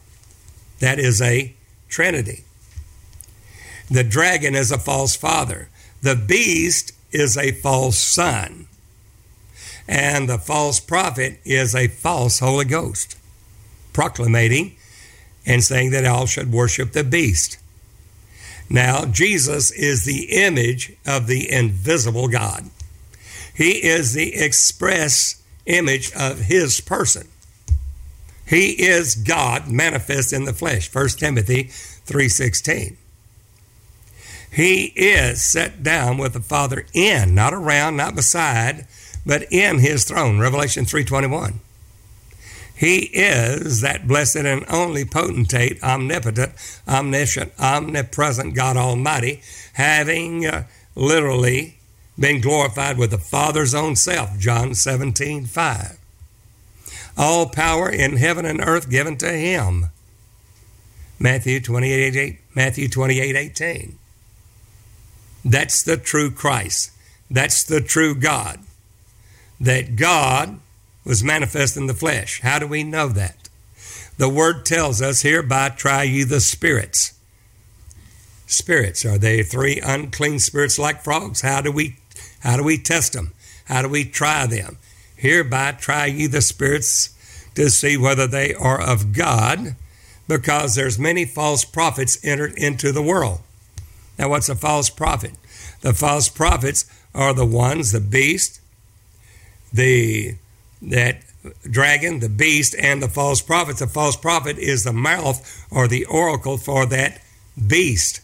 That 0.81 0.99
is 0.99 1.23
a 1.23 1.55
trinity. 1.89 2.45
The 3.91 4.05
dragon 4.05 4.55
is 4.55 4.73
a 4.73 4.79
false 4.79 5.15
father. 5.15 5.69
The 6.03 6.17
beast 6.17 6.93
is 7.13 7.37
a 7.37 7.53
false 7.53 7.99
son. 7.99 8.67
And 9.91 10.29
the 10.29 10.39
false 10.39 10.79
prophet 10.79 11.41
is 11.45 11.75
a 11.75 11.89
false 11.89 12.39
Holy 12.39 12.65
Ghost, 12.65 13.19
proclamating 13.93 14.77
and 15.45 15.65
saying 15.65 15.91
that 15.91 16.07
all 16.07 16.27
should 16.27 16.53
worship 16.53 16.93
the 16.93 17.03
beast. 17.03 17.59
Now, 18.69 19.05
Jesus 19.05 19.73
is 19.73 20.05
the 20.05 20.27
image 20.31 20.93
of 21.05 21.27
the 21.27 21.51
invisible 21.51 22.29
God. 22.29 22.71
He 23.53 23.85
is 23.85 24.13
the 24.13 24.37
express 24.37 25.43
image 25.67 26.13
of 26.13 26.43
his 26.43 26.81
person. 26.81 27.27
He 28.47 28.81
is 28.81 29.17
God 29.17 29.69
manifest 29.69 30.33
in 30.33 30.45
the 30.45 30.53
flesh. 30.53 30.89
1 30.89 31.19
Timothy 31.19 31.65
3:16. 32.07 32.97
He 34.53 34.93
is 34.95 35.43
set 35.43 35.83
down 35.83 36.17
with 36.17 36.35
the 36.35 36.41
Father 36.41 36.87
in, 36.93 37.35
not 37.35 37.53
around, 37.53 37.97
not 37.97 38.15
beside, 38.15 38.87
but 39.31 39.47
in 39.53 39.79
his 39.79 40.03
throne. 40.03 40.41
Revelation 40.41 40.85
3:21. 40.85 41.61
He 42.75 42.97
is 43.13 43.81
that 43.81 44.09
blessed 44.09 44.35
and 44.35 44.65
only 44.69 45.05
potentate, 45.05 45.81
omnipotent, 45.85 46.53
omniscient, 46.89 47.53
omnipresent 47.57 48.55
God 48.55 48.77
Almighty, 48.77 49.41
having 49.75 50.45
uh, 50.47 50.65
literally 50.97 51.79
been 52.19 52.41
glorified 52.41 52.99
with 52.99 53.13
the 53.13 53.19
Father's 53.19 53.73
own 53.73 53.95
self, 53.95 54.37
John 54.37 54.75
17, 54.75 55.47
5. 55.47 55.97
All 57.17 57.49
power 57.51 57.89
in 57.89 58.17
heaven 58.17 58.45
and 58.45 58.61
earth 58.61 58.91
given 58.91 59.17
to 59.19 59.31
him. 59.31 59.91
Matthew 61.21 61.61
28, 61.61 62.17
8, 62.17 62.39
Matthew 62.57 62.89
28, 62.89 63.37
18. 63.37 63.97
That's 65.45 65.85
the 65.85 65.97
true 65.97 66.33
Christ. 66.33 66.91
That's 67.31 67.63
the 67.63 67.81
true 67.81 68.17
God. 68.17 68.59
That 69.61 69.97
God 69.97 70.59
was 71.05 71.23
manifest 71.23 71.77
in 71.77 71.87
the 71.87 71.95
flesh. 71.95 72.41
How 72.41 72.59
do 72.59 72.67
we 72.67 72.83
know 72.83 73.09
that? 73.09 73.49
The 74.17 74.29
word 74.29 74.65
tells 74.65 75.01
us, 75.01 75.23
hereby 75.23 75.71
try 75.71 76.03
ye 76.03 76.25
the 76.25 76.41
spirits. 76.41 77.15
Spirits, 78.47 79.05
are 79.05 79.19
they 79.19 79.43
three 79.43 79.81
unclean 79.81 80.39
spirits 80.41 80.79
like 80.79 81.03
frogs? 81.03 81.43
How 81.43 81.61
do 81.61 81.71
we 81.71 81.97
how 82.41 82.57
do 82.57 82.65
we 82.65 82.79
test 82.79 83.13
them? 83.13 83.33
How 83.67 83.83
do 83.83 83.89
we 83.89 84.05
try 84.05 84.47
them? 84.47 84.79
Hereby 85.17 85.73
try 85.73 86.07
ye 86.07 86.27
the 86.27 86.41
spirits 86.41 87.15
to 87.55 87.71
see 87.71 87.97
whether 87.97 88.27
they 88.27 88.55
are 88.55 88.81
of 88.81 89.13
God, 89.13 89.77
because 90.27 90.75
there's 90.75 90.99
many 90.99 91.25
false 91.25 91.65
prophets 91.65 92.19
entered 92.25 92.55
into 92.57 92.93
the 92.93 93.03
world. 93.03 93.41
Now, 94.19 94.31
what's 94.31 94.49
a 94.49 94.55
false 94.55 94.91
prophet? 94.91 95.33
The 95.81 95.93
false 95.93 96.29
prophets 96.29 96.85
are 97.15 97.35
the 97.35 97.47
ones, 97.47 97.93
the 97.93 98.01
beast, 98.01 98.60
the 99.73 100.35
that 100.83 101.23
dragon, 101.71 102.21
the 102.21 102.29
beast, 102.29 102.75
and 102.79 103.03
the 103.03 103.09
false 103.09 103.41
prophet. 103.41 103.79
The 103.79 103.87
false 103.87 104.17
prophet 104.17 104.59
is 104.59 104.85
the 104.85 104.93
mouth 104.93 105.67
or 105.71 105.89
the 105.89 106.05
oracle 106.05 106.59
for 106.59 106.87
that 106.87 107.21
beast. 107.67 108.21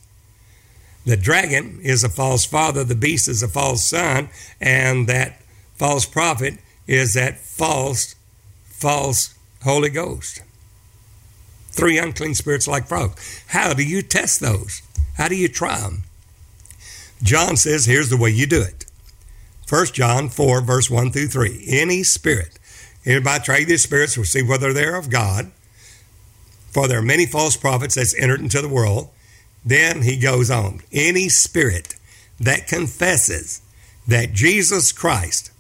The 1.05 1.17
dragon 1.17 1.79
is 1.83 2.03
a 2.03 2.09
false 2.09 2.45
father, 2.45 2.83
the 2.83 2.95
beast 2.97 3.29
is 3.29 3.43
a 3.43 3.49
false 3.49 3.85
son, 3.85 4.29
and 4.61 5.07
that 5.07 5.41
false 5.77 6.05
prophet 6.05 6.59
is 6.87 7.15
that 7.15 7.39
false, 7.39 8.17
false 8.65 9.35
Holy 9.63 9.91
Ghost. 9.91 10.43
three 11.77 11.99
unclean 11.99 12.35
spirits 12.35 12.67
like 12.67 12.89
frogs. 12.89 13.45
How 13.49 13.75
do 13.75 13.85
you 13.85 14.01
test 14.03 14.41
those? 14.41 14.81
How 15.17 15.29
do 15.29 15.37
you 15.37 15.49
try 15.49 15.79
them? 15.81 16.05
John 17.23 17.57
says, 17.57 17.85
here's 17.85 18.09
the 18.09 18.17
way 18.17 18.31
you 18.31 18.47
do 18.47 18.63
it. 18.63 18.86
1 19.69 19.87
John 19.87 20.29
4, 20.29 20.61
verse 20.61 20.91
1 20.91 21.11
through 21.11 21.29
3. 21.29 21.65
Any 21.69 22.03
spirit, 22.03 22.59
hereby 23.03 23.39
try 23.39 23.65
these 23.65 23.83
spirits 23.83 24.17
will 24.17 24.25
see 24.25 24.43
whether 24.43 24.73
they're 24.73 24.97
of 24.97 25.11
God. 25.11 25.51
For 26.71 26.87
there 26.87 26.99
are 26.99 27.03
many 27.03 27.27
false 27.27 27.57
prophets 27.57 27.95
that's 27.95 28.15
entered 28.17 28.41
into 28.41 28.63
the 28.63 28.69
world. 28.69 29.09
Then 29.65 30.03
he 30.03 30.17
goes 30.17 30.51
on. 30.51 30.83
Any 30.93 31.29
spirit 31.29 31.97
that 32.39 32.69
confesses 32.69 33.61
that 34.07 34.33
Jesus 34.33 34.93
Christ, 34.93 35.51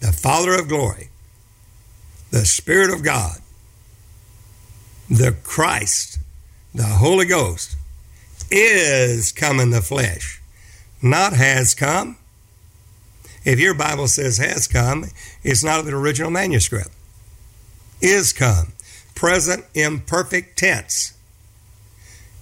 the 0.00 0.12
Father 0.12 0.54
of 0.54 0.68
glory, 0.68 1.10
the 2.30 2.46
Spirit 2.46 2.90
of 2.92 3.02
God, 3.02 3.38
the 5.08 5.36
Christ, 5.44 6.18
the 6.74 6.84
Holy 6.84 7.26
Ghost, 7.26 7.76
is 8.50 9.32
come 9.32 9.60
in 9.60 9.70
the 9.70 9.82
flesh, 9.82 10.40
not 11.02 11.32
has 11.34 11.74
come. 11.74 12.16
If 13.44 13.58
your 13.58 13.74
Bible 13.74 14.08
says 14.08 14.38
has 14.38 14.66
come, 14.66 15.06
it's 15.42 15.64
not 15.64 15.84
the 15.84 15.94
original 15.94 16.30
manuscript. 16.30 16.90
Is 18.00 18.32
come. 18.32 18.72
Present 19.14 19.64
imperfect 19.74 20.58
tense. 20.58 21.14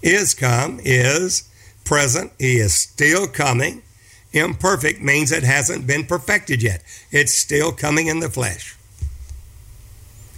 Is 0.02 0.34
come 0.34 0.80
is 0.84 1.48
present. 1.84 2.32
He 2.38 2.58
is 2.58 2.74
still 2.74 3.26
coming. 3.26 3.82
Imperfect 4.32 5.00
means 5.00 5.32
it 5.32 5.42
hasn't 5.42 5.86
been 5.86 6.04
perfected 6.04 6.62
yet. 6.62 6.82
It's 7.10 7.36
still 7.36 7.72
coming 7.72 8.06
in 8.06 8.20
the 8.20 8.28
flesh. 8.28 8.76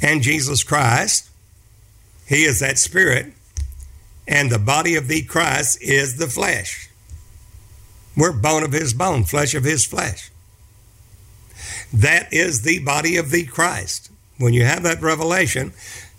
And 0.01 0.23
Jesus 0.23 0.62
Christ, 0.62 1.28
He 2.27 2.45
is 2.45 2.61
that 2.61 2.78
Spirit, 2.78 3.32
and 4.27 4.51
the 4.51 4.59
body 4.59 4.95
of 4.95 5.09
the 5.09 5.23
Christ 5.23 5.82
is 5.82 6.16
the 6.16 6.28
flesh. 6.28 6.89
We're 8.16 8.32
bone 8.32 8.62
of 8.62 8.73
His 8.73 8.95
bone, 8.95 9.24
flesh 9.24 9.55
of 9.55 9.65
His 9.65 9.85
flesh. 9.85 10.30
That 11.93 12.33
is 12.33 12.62
the 12.62 12.79
body 12.81 13.17
of 13.17 13.31
the 13.31 13.45
Christ. 13.45 14.11
When 14.39 14.55
you 14.55 14.65
have 14.65 14.83
that 14.85 15.03
revelation, 15.03 15.73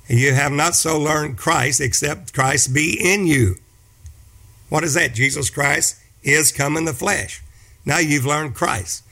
you 0.07 0.34
have 0.34 0.52
not 0.52 0.76
so 0.76 0.99
learned 0.99 1.38
Christ 1.38 1.80
except 1.80 2.34
Christ 2.34 2.73
be 2.73 2.98
in 3.02 3.26
you. 3.26 3.56
What 4.69 4.84
is 4.84 4.93
that? 4.93 5.14
Jesus 5.14 5.49
Christ 5.49 5.98
is 6.23 6.52
come 6.52 6.77
in 6.77 6.85
the 6.85 6.93
flesh. 6.93 7.41
Now 7.85 7.99
you've 7.99 8.26
learned 8.26 8.56
Christ. 8.56 9.03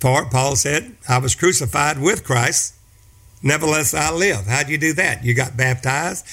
For 0.00 0.28
Paul 0.28 0.56
said, 0.56 0.96
I 1.08 1.18
was 1.18 1.34
crucified 1.34 2.00
with 2.00 2.22
Christ, 2.24 2.74
nevertheless 3.42 3.94
I 3.94 4.12
live. 4.12 4.46
How'd 4.46 4.68
you 4.68 4.78
do 4.78 4.92
that? 4.94 5.24
You 5.24 5.34
got 5.34 5.56
baptized, 5.56 6.26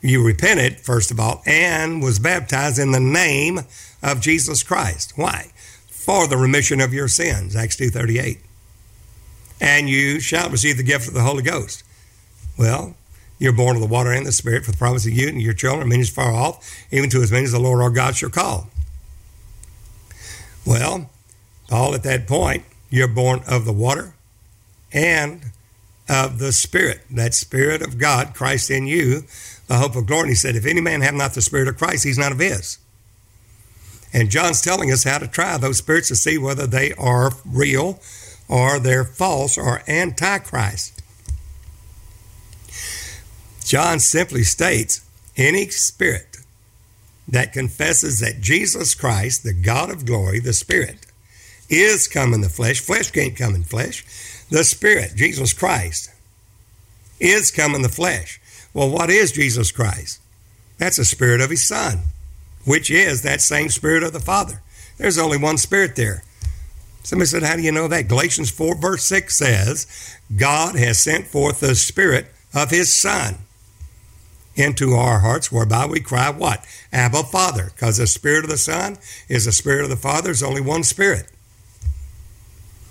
you 0.00 0.24
repented, 0.24 0.80
first 0.80 1.10
of 1.10 1.18
all, 1.18 1.42
and 1.44 2.02
was 2.02 2.18
baptized 2.18 2.78
in 2.78 2.92
the 2.92 3.00
name 3.00 3.60
of 4.02 4.20
Jesus 4.20 4.62
Christ. 4.62 5.14
Why? 5.16 5.50
For 5.90 6.28
the 6.28 6.36
remission 6.36 6.80
of 6.80 6.94
your 6.94 7.08
sins, 7.08 7.56
Acts 7.56 7.76
2.38. 7.76 8.38
And 9.60 9.88
you 9.88 10.20
shall 10.20 10.50
receive 10.50 10.76
the 10.76 10.82
gift 10.82 11.08
of 11.08 11.14
the 11.14 11.22
Holy 11.22 11.42
Ghost. 11.42 11.82
Well, 12.56 12.94
you're 13.38 13.52
born 13.52 13.76
of 13.76 13.82
the 13.82 13.88
water 13.88 14.12
and 14.12 14.26
the 14.26 14.32
Spirit 14.32 14.64
for 14.64 14.72
the 14.72 14.76
promise 14.76 15.06
of 15.06 15.12
you 15.12 15.28
and 15.28 15.40
your 15.40 15.54
children, 15.54 15.88
many 15.88 16.02
as 16.02 16.10
far 16.10 16.32
off, 16.32 16.86
even 16.90 17.08
to 17.10 17.22
as 17.22 17.30
many 17.30 17.44
as 17.44 17.52
the 17.52 17.60
Lord 17.60 17.80
our 17.80 17.90
God 17.90 18.16
shall 18.16 18.30
call. 18.30 18.68
Well, 20.66 21.10
Paul, 21.68 21.94
at 21.94 22.02
that 22.02 22.26
point, 22.26 22.64
you're 22.90 23.08
born 23.08 23.40
of 23.46 23.64
the 23.64 23.72
water 23.72 24.14
and 24.92 25.46
of 26.08 26.38
the 26.38 26.52
Spirit, 26.52 27.02
that 27.10 27.34
Spirit 27.34 27.82
of 27.82 27.98
God, 27.98 28.34
Christ 28.34 28.70
in 28.70 28.86
you, 28.86 29.24
the 29.66 29.76
hope 29.76 29.94
of 29.94 30.06
glory. 30.06 30.22
And 30.22 30.30
he 30.30 30.34
said, 30.34 30.56
If 30.56 30.66
any 30.66 30.80
man 30.80 31.02
have 31.02 31.14
not 31.14 31.34
the 31.34 31.42
Spirit 31.42 31.68
of 31.68 31.76
Christ, 31.76 32.04
he's 32.04 32.18
not 32.18 32.32
of 32.32 32.38
his. 32.38 32.78
And 34.12 34.30
John's 34.30 34.62
telling 34.62 34.90
us 34.90 35.04
how 35.04 35.18
to 35.18 35.28
try 35.28 35.58
those 35.58 35.78
spirits 35.78 36.08
to 36.08 36.16
see 36.16 36.38
whether 36.38 36.66
they 36.66 36.94
are 36.94 37.32
real 37.44 38.00
or 38.48 38.78
they're 38.78 39.04
false 39.04 39.58
or 39.58 39.82
antichrist. 39.88 41.02
John 43.64 44.00
simply 44.00 44.44
states 44.44 45.04
any 45.36 45.68
spirit 45.68 46.38
that 47.28 47.52
confesses 47.52 48.20
that 48.20 48.40
Jesus 48.40 48.94
Christ, 48.94 49.44
the 49.44 49.52
God 49.52 49.90
of 49.90 50.06
glory, 50.06 50.40
the 50.40 50.54
Spirit, 50.54 51.06
is 51.68 52.08
come 52.08 52.32
in 52.32 52.40
the 52.40 52.48
flesh. 52.48 52.80
Flesh 52.80 53.10
can't 53.10 53.36
come 53.36 53.54
in 53.54 53.64
flesh. 53.64 54.04
The 54.50 54.64
Spirit, 54.64 55.12
Jesus 55.14 55.52
Christ, 55.52 56.10
is 57.20 57.50
come 57.50 57.74
in 57.74 57.82
the 57.82 57.90
flesh. 57.90 58.40
Well, 58.72 58.88
what 58.88 59.10
is 59.10 59.32
Jesus 59.32 59.70
Christ? 59.70 60.20
That's 60.78 60.96
the 60.96 61.04
Spirit 61.04 61.42
of 61.42 61.50
His 61.50 61.68
Son, 61.68 61.98
which 62.64 62.90
is 62.90 63.22
that 63.22 63.42
same 63.42 63.68
Spirit 63.68 64.02
of 64.02 64.14
the 64.14 64.20
Father. 64.20 64.62
There's 64.96 65.18
only 65.18 65.36
one 65.36 65.58
Spirit 65.58 65.96
there. 65.96 66.24
Somebody 67.08 67.28
said, 67.28 67.42
How 67.42 67.56
do 67.56 67.62
you 67.62 67.72
know 67.72 67.88
that? 67.88 68.06
Galatians 68.06 68.50
4, 68.50 68.74
verse 68.74 69.02
6 69.04 69.38
says, 69.38 69.86
God 70.36 70.76
has 70.76 71.00
sent 71.00 71.26
forth 71.26 71.60
the 71.60 71.74
Spirit 71.74 72.26
of 72.52 72.68
His 72.68 73.00
Son 73.00 73.36
into 74.54 74.92
our 74.92 75.20
hearts, 75.20 75.50
whereby 75.50 75.86
we 75.86 76.00
cry, 76.00 76.28
What? 76.28 76.66
Abba, 76.92 77.22
Father. 77.22 77.70
Because 77.74 77.96
the 77.96 78.06
Spirit 78.06 78.44
of 78.44 78.50
the 78.50 78.58
Son 78.58 78.98
is 79.26 79.46
the 79.46 79.52
Spirit 79.52 79.84
of 79.84 79.88
the 79.88 79.96
Father. 79.96 80.24
There's 80.24 80.42
only 80.42 80.60
one 80.60 80.84
Spirit. 80.84 81.32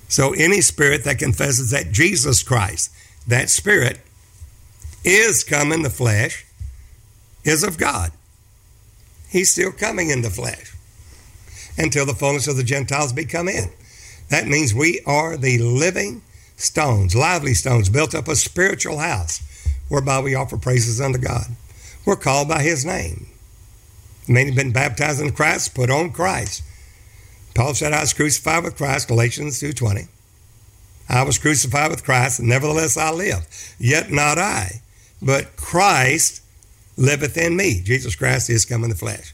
So 0.08 0.34
any 0.34 0.62
spirit 0.62 1.04
that 1.04 1.20
confesses 1.20 1.70
that 1.70 1.92
Jesus 1.92 2.42
Christ, 2.42 2.92
that 3.28 3.52
Spirit, 3.52 4.00
is 5.04 5.44
come 5.44 5.72
in 5.72 5.84
the 5.84 5.92
flesh, 5.92 6.44
is 7.44 7.64
of 7.64 7.78
God. 7.78 8.12
He's 9.30 9.52
still 9.52 9.72
coming 9.72 10.10
in 10.10 10.24
the 10.24 10.32
flesh 10.32 10.76
until 11.78 12.08
the 12.08 12.16
fullness 12.16 12.48
of 12.48 12.58
the 12.58 12.64
Gentiles 12.64 13.14
be 13.14 13.24
come 13.24 13.48
in. 13.48 13.70
That 14.30 14.48
means 14.48 14.74
we 14.74 15.02
are 15.06 15.38
the 15.38 15.58
living 15.58 16.22
stones, 16.56 17.16
lively 17.16 17.54
stones, 17.54 17.90
built 17.90 18.14
up 18.14 18.28
a 18.28 18.36
spiritual 18.36 18.98
house 18.98 19.42
whereby 19.90 20.20
we 20.20 20.36
offer 20.36 20.58
praises 20.58 21.00
unto 21.00 21.20
God. 21.20 21.46
We're 22.06 22.16
called 22.16 22.48
by 22.48 22.62
his 22.62 22.86
name. 22.86 23.28
Many 24.28 24.48
have 24.48 24.56
been 24.56 24.74
baptized 24.74 25.22
in 25.22 25.32
Christ, 25.32 25.74
put 25.74 25.90
on 25.90 26.12
Christ. 26.12 26.64
Paul 27.56 27.74
said, 27.74 27.94
I 27.94 28.02
was 28.02 28.14
crucified 28.14 28.64
with 28.64 28.76
Christ, 28.76 29.08
Galatians 29.08 29.62
2.20. 29.62 30.08
I 31.10 31.24
was 31.24 31.38
crucified 31.38 31.92
with 31.92 32.04
Christ, 32.04 32.42
nevertheless 32.42 32.98
I 32.98 33.12
live. 33.12 33.48
Yet 33.80 34.12
not 34.12 34.38
I, 34.38 34.82
but 35.22 35.56
Christ 35.56 36.42
liveth 36.98 37.38
in 37.38 37.56
me. 37.56 37.82
Jesus 37.82 38.16
Christ 38.16 38.50
is 38.50 38.66
come 38.66 38.84
in 38.84 38.90
the 38.90 38.96
flesh. 38.96 39.34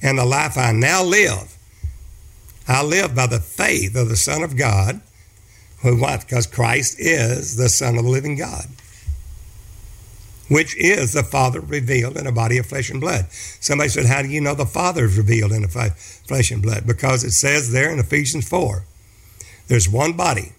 And 0.00 0.18
the 0.18 0.24
life 0.24 0.56
I 0.56 0.72
now 0.72 1.02
live, 1.02 1.56
I 2.70 2.82
live 2.82 3.14
by 3.14 3.26
the 3.26 3.40
faith 3.40 3.96
of 3.96 4.08
the 4.08 4.16
Son 4.16 4.42
of 4.42 4.56
God. 4.56 5.00
Who 5.82 6.00
what? 6.00 6.20
Because 6.20 6.46
Christ 6.46 6.98
is 6.98 7.56
the 7.56 7.68
Son 7.68 7.96
of 7.96 8.04
the 8.04 8.10
living 8.10 8.36
God 8.36 8.66
which 10.50 10.76
is 10.76 11.12
the 11.12 11.22
Father 11.22 11.60
revealed 11.60 12.16
in 12.16 12.26
a 12.26 12.32
body 12.32 12.58
of 12.58 12.66
flesh 12.66 12.90
and 12.90 13.00
blood. 13.00 13.26
Somebody 13.30 13.88
said, 13.88 14.06
How 14.06 14.20
do 14.20 14.28
you 14.28 14.40
know 14.40 14.56
the 14.56 14.66
Father 14.66 15.04
is 15.04 15.16
revealed 15.16 15.52
in 15.52 15.62
a 15.62 15.68
flesh 15.68 16.50
and 16.50 16.60
blood? 16.60 16.86
Because 16.86 17.22
it 17.22 17.30
says 17.30 17.70
there 17.70 17.90
in 17.90 18.00
Ephesians 18.00 18.48
4 18.48 18.84
there's 19.68 19.88
one 19.88 20.14
body, 20.14 20.52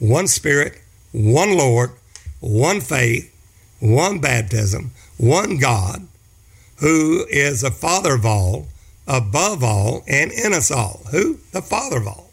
one 0.00 0.26
Spirit, 0.26 0.80
one 1.12 1.56
Lord, 1.56 1.92
one 2.40 2.80
faith, 2.80 3.32
one 3.78 4.18
baptism, 4.18 4.90
one 5.18 5.58
God, 5.58 6.08
who 6.80 7.26
is 7.30 7.60
the 7.60 7.70
Father 7.70 8.14
of 8.14 8.26
all, 8.26 8.66
above 9.06 9.62
all, 9.62 10.02
and 10.06 10.32
in 10.32 10.52
us 10.52 10.70
all. 10.70 11.02
Who? 11.10 11.38
The 11.52 11.62
Father 11.62 11.98
of 11.98 12.08
all. 12.08 12.30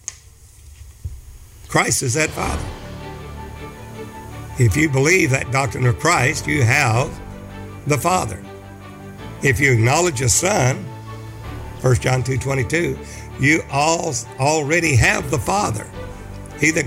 Christ 1.67 2.03
is 2.03 2.13
that 2.13 2.29
Father. 2.29 2.63
If 4.59 4.77
you 4.77 4.89
believe 4.89 5.31
that 5.31 5.51
doctrine 5.51 5.85
of 5.87 5.99
Christ, 5.99 6.45
you 6.45 6.63
have 6.63 7.11
the 7.87 7.97
Father. 7.97 8.43
If 9.41 9.59
you 9.59 9.73
acknowledge 9.73 10.19
the 10.19 10.29
Son, 10.29 10.77
1 11.81 11.95
John 11.95 12.23
2 12.23 12.37
22, 12.37 12.97
you 13.39 13.61
all 13.71 14.13
already 14.39 14.95
have 14.95 15.31
the 15.31 15.39
Father. 15.39 15.89
He 16.59 16.71
that 16.71 16.85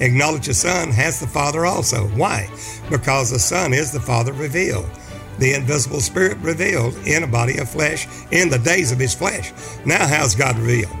acknowledges 0.00 0.46
the 0.46 0.68
Son 0.68 0.90
has 0.90 1.18
the 1.18 1.26
Father 1.26 1.66
also. 1.66 2.06
Why? 2.08 2.48
Because 2.90 3.30
the 3.30 3.38
Son 3.38 3.72
is 3.72 3.90
the 3.90 4.00
Father 4.00 4.32
revealed, 4.32 4.88
the 5.38 5.54
invisible 5.54 6.00
Spirit 6.00 6.38
revealed 6.38 6.94
in 7.06 7.22
a 7.22 7.26
body 7.26 7.58
of 7.58 7.68
flesh 7.68 8.06
in 8.30 8.48
the 8.48 8.58
days 8.58 8.92
of 8.92 8.98
His 8.98 9.14
flesh. 9.14 9.52
Now, 9.84 10.06
how's 10.06 10.34
God 10.34 10.58
revealed? 10.58 10.96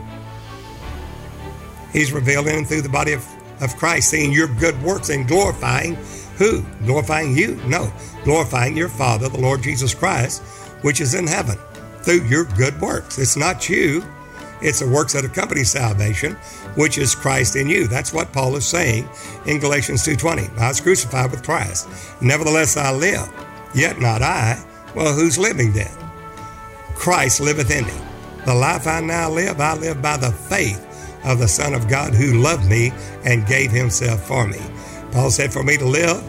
He's 1.92 2.12
revealed 2.12 2.46
in 2.46 2.56
and 2.56 2.66
through 2.66 2.82
the 2.82 2.88
body 2.88 3.12
of 3.12 3.26
of 3.60 3.76
Christ, 3.76 4.10
seeing 4.10 4.32
your 4.32 4.48
good 4.48 4.80
works 4.82 5.08
and 5.08 5.26
glorifying 5.26 5.96
who? 6.36 6.62
Glorifying 6.84 7.36
you? 7.36 7.54
No, 7.66 7.92
glorifying 8.24 8.76
your 8.76 8.88
Father, 8.88 9.28
the 9.28 9.40
Lord 9.40 9.62
Jesus 9.62 9.94
Christ, 9.94 10.42
which 10.82 11.00
is 11.00 11.14
in 11.14 11.26
heaven, 11.26 11.56
through 12.02 12.26
your 12.26 12.44
good 12.44 12.80
works. 12.80 13.18
It's 13.18 13.36
not 13.36 13.68
you, 13.68 14.04
it's 14.60 14.80
the 14.80 14.88
works 14.88 15.12
that 15.12 15.24
accompany 15.24 15.62
salvation, 15.62 16.34
which 16.74 16.98
is 16.98 17.14
Christ 17.14 17.54
in 17.54 17.68
you. 17.68 17.86
That's 17.86 18.12
what 18.12 18.32
Paul 18.32 18.56
is 18.56 18.66
saying 18.66 19.08
in 19.46 19.60
Galatians 19.60 20.02
2:20. 20.04 20.50
I 20.58 20.68
was 20.68 20.80
crucified 20.80 21.30
with 21.30 21.44
Christ. 21.44 21.88
Nevertheless 22.20 22.76
I 22.76 22.92
live. 22.92 23.28
Yet 23.74 24.00
not 24.00 24.22
I. 24.22 24.62
Well, 24.94 25.14
who's 25.14 25.38
living 25.38 25.72
then? 25.72 25.90
Christ 26.94 27.40
liveth 27.40 27.70
in 27.70 27.86
me. 27.86 27.94
The 28.44 28.54
life 28.54 28.86
I 28.86 29.00
now 29.00 29.30
live, 29.30 29.60
I 29.60 29.74
live 29.74 30.02
by 30.02 30.16
the 30.16 30.32
faith 30.32 30.80
of 31.24 31.38
the 31.38 31.48
Son 31.48 31.74
of 31.74 31.88
God 31.88 32.14
who 32.14 32.42
loved 32.42 32.68
me 32.68 32.92
and 33.24 33.46
gave 33.46 33.70
himself 33.70 34.26
for 34.26 34.46
me. 34.46 34.58
Paul 35.12 35.30
said, 35.30 35.52
For 35.52 35.62
me 35.62 35.76
to 35.76 35.84
live, 35.84 36.22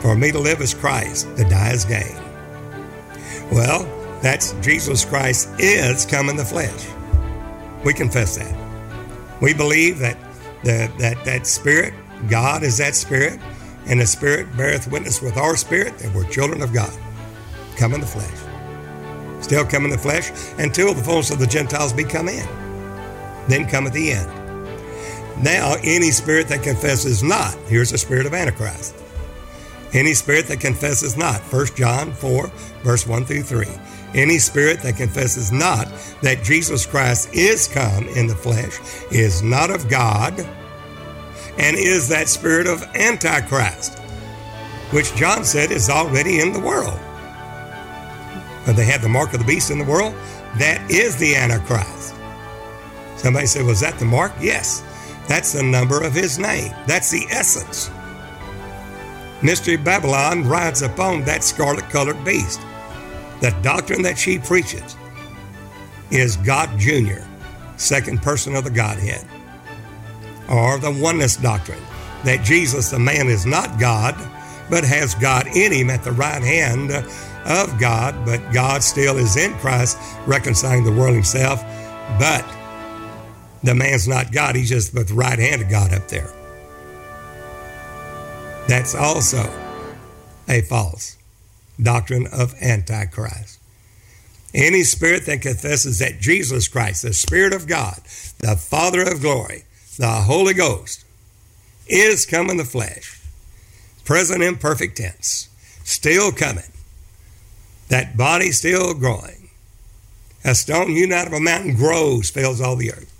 for 0.00 0.16
me 0.16 0.30
to 0.32 0.38
live 0.38 0.60
is 0.60 0.74
Christ, 0.74 1.28
to 1.36 1.44
die 1.44 1.72
is 1.72 1.84
gain. 1.84 2.16
Well, 3.50 3.84
that's 4.22 4.52
Jesus 4.60 5.04
Christ 5.04 5.48
is 5.58 6.06
come 6.06 6.28
in 6.28 6.36
the 6.36 6.44
flesh. 6.44 6.86
We 7.84 7.94
confess 7.94 8.36
that. 8.36 8.56
We 9.40 9.54
believe 9.54 9.98
that 9.98 10.16
the, 10.62 10.92
that 10.98 11.24
that 11.24 11.46
Spirit, 11.46 11.94
God 12.28 12.62
is 12.62 12.78
that 12.78 12.94
Spirit, 12.94 13.40
and 13.90 14.00
the 14.00 14.06
Spirit 14.06 14.56
beareth 14.56 14.90
witness 14.90 15.20
with 15.20 15.36
our 15.36 15.56
spirit 15.56 15.98
that 15.98 16.14
we're 16.14 16.24
children 16.30 16.62
of 16.62 16.72
God. 16.72 16.96
Come 17.76 17.92
in 17.92 18.00
the 18.00 18.06
flesh. 18.06 19.42
Still 19.42 19.64
come 19.64 19.84
in 19.84 19.90
the 19.90 19.98
flesh 19.98 20.30
until 20.58 20.94
the 20.94 21.02
fullness 21.02 21.32
of 21.32 21.40
the 21.40 21.46
Gentiles 21.46 21.92
be 21.92 22.04
come 22.04 22.28
in. 22.28 22.46
Then 23.48 23.66
come 23.66 23.88
at 23.88 23.92
the 23.92 24.12
end. 24.12 24.30
Now, 25.42 25.74
any 25.82 26.12
spirit 26.12 26.46
that 26.48 26.62
confesses 26.62 27.22
not, 27.24 27.54
here's 27.66 27.90
the 27.90 27.98
spirit 27.98 28.26
of 28.26 28.34
Antichrist. 28.34 28.94
Any 29.92 30.14
spirit 30.14 30.46
that 30.46 30.60
confesses 30.60 31.16
not, 31.16 31.40
1 31.40 31.66
John 31.74 32.12
4, 32.12 32.46
verse 32.84 33.06
1 33.08 33.24
through 33.24 33.42
3. 33.42 33.66
Any 34.14 34.38
spirit 34.38 34.82
that 34.82 34.96
confesses 34.96 35.50
not 35.50 35.88
that 36.22 36.44
Jesus 36.44 36.86
Christ 36.86 37.34
is 37.34 37.66
come 37.66 38.06
in 38.08 38.28
the 38.28 38.36
flesh 38.36 38.78
is 39.10 39.42
not 39.42 39.70
of 39.70 39.88
God 39.88 40.46
and 41.58 41.76
is 41.76 42.08
that 42.08 42.28
spirit 42.28 42.66
of 42.66 42.82
Antichrist, 42.94 43.98
which 44.90 45.14
John 45.14 45.44
said 45.44 45.70
is 45.70 45.88
already 45.90 46.40
in 46.40 46.52
the 46.52 46.60
world. 46.60 46.98
They 48.66 48.84
have 48.84 49.02
the 49.02 49.08
mark 49.08 49.32
of 49.32 49.40
the 49.40 49.44
beast 49.44 49.70
in 49.70 49.78
the 49.78 49.84
world. 49.84 50.14
That 50.58 50.88
is 50.90 51.16
the 51.16 51.34
Antichrist. 51.34 52.14
Somebody 53.16 53.46
said, 53.46 53.66
Was 53.66 53.80
that 53.80 53.98
the 53.98 54.04
mark? 54.04 54.32
Yes. 54.40 54.82
That's 55.26 55.52
the 55.52 55.62
number 55.62 56.02
of 56.02 56.14
his 56.14 56.38
name. 56.38 56.72
That's 56.86 57.10
the 57.10 57.26
essence. 57.30 57.90
Mystery 59.42 59.76
Babylon 59.76 60.46
rides 60.46 60.82
upon 60.82 61.24
that 61.24 61.42
scarlet 61.42 61.88
colored 61.90 62.22
beast. 62.24 62.60
The 63.40 63.56
doctrine 63.62 64.02
that 64.02 64.18
she 64.18 64.38
preaches 64.38 64.96
is 66.10 66.36
God 66.36 66.78
Jr., 66.78 67.22
second 67.76 68.22
person 68.22 68.54
of 68.54 68.64
the 68.64 68.70
Godhead, 68.70 69.26
or 70.50 70.78
the 70.78 70.90
oneness 70.90 71.36
doctrine 71.36 71.82
that 72.24 72.44
Jesus, 72.44 72.90
the 72.90 72.98
man, 72.98 73.28
is 73.28 73.46
not 73.46 73.78
God, 73.78 74.14
but 74.68 74.84
has 74.84 75.14
God 75.14 75.46
in 75.48 75.72
him 75.72 75.90
at 75.90 76.04
the 76.04 76.12
right 76.12 76.42
hand 76.42 76.90
of 77.46 77.80
God, 77.80 78.26
but 78.26 78.52
God 78.52 78.82
still 78.82 79.16
is 79.16 79.36
in 79.36 79.54
Christ, 79.54 79.98
reconciling 80.26 80.84
the 80.84 80.92
world 80.92 81.14
himself. 81.14 81.62
But 82.18 82.44
the 83.62 83.74
man's 83.74 84.06
not 84.06 84.32
God, 84.32 84.56
he's 84.56 84.68
just 84.68 84.94
with 84.94 85.08
the 85.08 85.14
right 85.14 85.38
hand 85.38 85.62
of 85.62 85.70
God 85.70 85.92
up 85.92 86.08
there. 86.08 86.30
That's 88.68 88.94
also 88.94 89.42
a 90.48 90.62
false 90.62 91.16
doctrine 91.82 92.26
of 92.32 92.54
Antichrist. 92.60 93.58
Any 94.52 94.82
spirit 94.82 95.26
that 95.26 95.42
confesses 95.42 96.00
that 96.00 96.20
Jesus 96.20 96.68
Christ, 96.68 97.02
the 97.02 97.12
Spirit 97.12 97.52
of 97.54 97.66
God, 97.66 98.00
the 98.38 98.56
Father 98.56 99.02
of 99.02 99.20
glory, 99.20 99.64
the 100.00 100.22
Holy 100.22 100.54
Ghost, 100.54 101.04
is 101.86 102.24
come 102.24 102.48
in 102.48 102.56
the 102.56 102.64
flesh, 102.64 103.20
present 104.02 104.42
in 104.42 104.56
perfect 104.56 104.96
tense, 104.96 105.50
still 105.84 106.32
coming, 106.32 106.72
that 107.90 108.16
body 108.16 108.50
still 108.50 108.94
growing. 108.94 109.50
A 110.42 110.54
stone 110.54 110.88
hewn 110.88 111.12
out 111.12 111.26
of 111.26 111.34
a 111.34 111.40
mountain 111.40 111.74
grows, 111.74 112.30
fills 112.30 112.62
all 112.62 112.76
the 112.76 112.92
earth. 112.92 113.12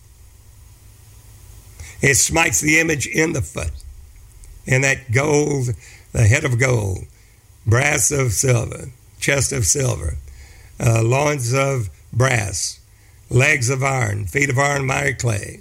It 2.00 2.14
smites 2.14 2.62
the 2.62 2.80
image 2.80 3.06
in 3.06 3.34
the 3.34 3.42
foot 3.42 3.72
and 4.66 4.82
that 4.82 5.12
gold, 5.12 5.74
the 6.12 6.22
head 6.22 6.44
of 6.44 6.58
gold, 6.58 7.00
brass 7.66 8.10
of 8.10 8.32
silver, 8.32 8.88
chest 9.18 9.52
of 9.52 9.66
silver, 9.66 10.16
uh, 10.82 11.02
loins 11.02 11.52
of 11.52 11.90
brass, 12.10 12.80
legs 13.28 13.68
of 13.68 13.84
iron, 13.84 14.24
feet 14.24 14.48
of 14.48 14.58
iron, 14.58 14.86
miry 14.86 15.12
clay. 15.12 15.60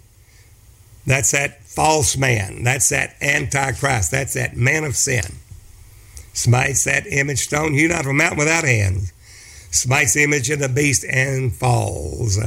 That's 1.10 1.32
that 1.32 1.64
false 1.64 2.16
man. 2.16 2.64
That's 2.64 2.90
that 2.90 3.16
antichrist. 3.20 4.12
That's 4.12 4.36
that 4.36 4.56
man 4.56 4.84
of 4.84 4.96
sin. 4.96 5.24
Smites 6.34 6.84
that 6.84 7.08
image 7.08 7.40
stone 7.40 7.74
hewn 7.74 7.92
out 7.92 8.02
of 8.02 8.12
a 8.12 8.14
mountain 8.14 8.38
without 8.38 8.64
hands. 8.64 9.12
Smites 9.72 10.14
the 10.14 10.24
image 10.24 10.52
of 10.52 10.60
the 10.60 10.70
beast 10.70 11.04
and 11.10 11.52
falls, 11.52 12.38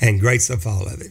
and 0.00 0.20
great's 0.20 0.46
the 0.46 0.56
fall 0.56 0.86
of 0.86 1.00
it. 1.00 1.10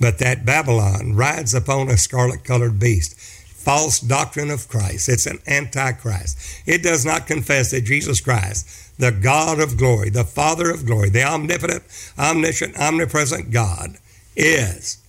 But 0.00 0.18
that 0.18 0.44
Babylon 0.44 1.14
rides 1.14 1.54
upon 1.54 1.88
a 1.88 1.96
scarlet 1.96 2.42
colored 2.42 2.80
beast 2.80 3.16
false 3.46 4.00
doctrine 4.00 4.50
of 4.50 4.66
Christ. 4.66 5.08
It's 5.08 5.26
an 5.26 5.38
antichrist. 5.46 6.36
It 6.66 6.82
does 6.82 7.06
not 7.06 7.28
confess 7.28 7.70
that 7.70 7.82
Jesus 7.82 8.20
Christ, 8.20 8.98
the 8.98 9.12
God 9.12 9.60
of 9.60 9.78
glory, 9.78 10.10
the 10.10 10.24
Father 10.24 10.72
of 10.72 10.84
glory, 10.86 11.10
the 11.10 11.22
omnipotent, 11.22 11.84
omniscient, 12.18 12.76
omnipresent 12.76 13.52
God, 13.52 13.98
is 14.34 15.01